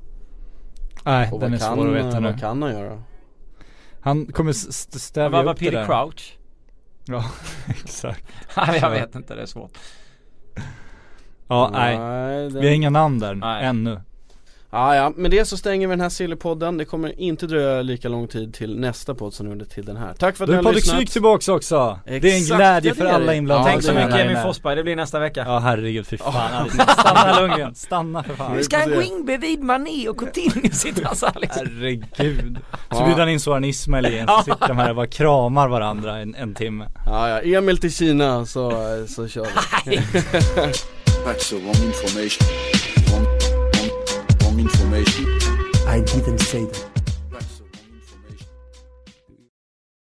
Nej, 1.05 1.31
Och 1.33 1.41
den 1.41 1.55
är 1.55 1.59
vad 1.59 1.69
kan, 1.69 1.77
svår 1.77 1.89
att 1.89 2.07
veta 2.07 2.21
nu. 2.21 2.31
vad 2.31 2.41
kan 2.41 2.63
han 2.63 2.73
göra? 2.73 3.03
Han 4.01 4.27
kommer 4.27 4.53
stävja 4.99 5.29
Vad 5.29 5.49
upp 5.49 5.59
det 5.59 5.65
Peter 5.65 5.79
där. 5.79 5.87
Crouch? 5.87 6.39
Ja, 7.05 7.25
exakt. 7.69 8.25
Nej, 8.57 8.79
jag 8.83 8.91
vet 8.91 9.15
inte, 9.15 9.35
det 9.35 9.43
är 9.43 9.47
svårt. 9.47 9.79
Ja, 11.49 11.71
nej. 11.73 11.97
den... 11.97 12.61
Vi 12.61 12.67
har 12.67 12.75
inga 12.75 12.91
namn 12.91 13.19
där 13.19 13.35
Nej. 13.35 13.65
ännu. 13.65 14.01
Ja, 14.75 14.97
ja, 14.97 15.13
med 15.17 15.31
det 15.31 15.45
så 15.45 15.57
stänger 15.57 15.87
vi 15.89 15.93
den 15.93 16.01
här 16.01 16.09
Sillypodden. 16.09 16.79
Det 16.79 16.85
kommer 16.85 17.21
inte 17.21 17.47
dröja 17.47 17.83
lika 17.83 18.09
lång 18.09 18.29
tid 18.29 18.55
till 18.55 18.79
nästa 18.79 19.15
podd 19.15 19.35
som 19.35 19.47
det 19.47 19.53
gjorde 19.53 19.65
till 19.65 19.85
den 19.85 19.97
här. 19.97 20.15
Tack 20.15 20.37
för 20.37 20.45
att 20.45 20.51
är 20.51 20.63
har 20.63 20.73
lyssnat. 20.73 20.99
Syk 20.99 21.11
tillbaks 21.11 21.49
också. 21.49 21.99
det 22.05 22.11
är 22.11 22.17
en 22.17 22.25
Exakt, 22.25 22.57
glädje 22.59 22.91
ja, 22.91 22.95
för 22.95 23.05
är 23.05 23.13
alla 23.13 23.35
inblandade. 23.35 23.71
Tänk 23.71 23.83
så 23.83 23.91
är 23.91 23.95
mycket 24.07 24.21
Emil. 24.21 24.37
Forsberg, 24.37 24.77
det 24.77 24.83
blir 24.83 24.97
nästa 24.97 25.19
vecka. 25.19 25.45
Ja 25.47 25.59
herregud 25.59 26.07
fy 26.07 26.19
fan. 26.19 26.71
Stanna 26.99 27.41
Lundgren, 27.41 27.75
stanna 27.75 28.23
för 28.23 28.35
fan. 28.35 28.57
Vi 28.57 28.65
ska 28.65 28.85
gå 28.85 29.03
in 29.03 29.25
bredvid 29.27 29.63
Mané 29.63 30.09
och 30.09 30.19
Coutinho 30.19 30.69
sitter 30.73 31.05
han 31.05 31.17
så 31.17 31.27
här 31.27 31.41
liksom. 31.41 31.67
Herregud. 31.67 32.59
Så 32.71 32.97
Ja. 32.99 33.05
bjuder 33.07 33.21
han 33.21 33.29
in 33.29 33.41
Soran 33.41 33.65
Ismail 33.65 34.07
igen 34.07 34.29
så 34.29 34.43
sitter 34.43 34.69
de 34.69 34.79
här 34.79 34.91
och 34.91 34.97
bara 34.97 35.07
kramar 35.07 35.69
varandra 35.69 36.19
en, 36.19 36.35
en 36.35 36.55
timme. 36.55 36.89
Ja, 37.07 37.29
ja, 37.43 37.59
Emil 37.59 37.79
till 37.79 37.95
Kina 37.95 38.47
så, 38.47 38.71
så 39.09 39.29
kör 39.29 39.47
vi. 39.87 39.97
That's 41.27 41.51
the 41.51 41.57
wrong 41.57 41.87
information. 41.87 42.72
Wrong, 44.53 44.61
information. 44.61 45.25
I 45.87 46.01
didn't 46.01 46.41
say 46.41 46.67
that. 46.67 46.92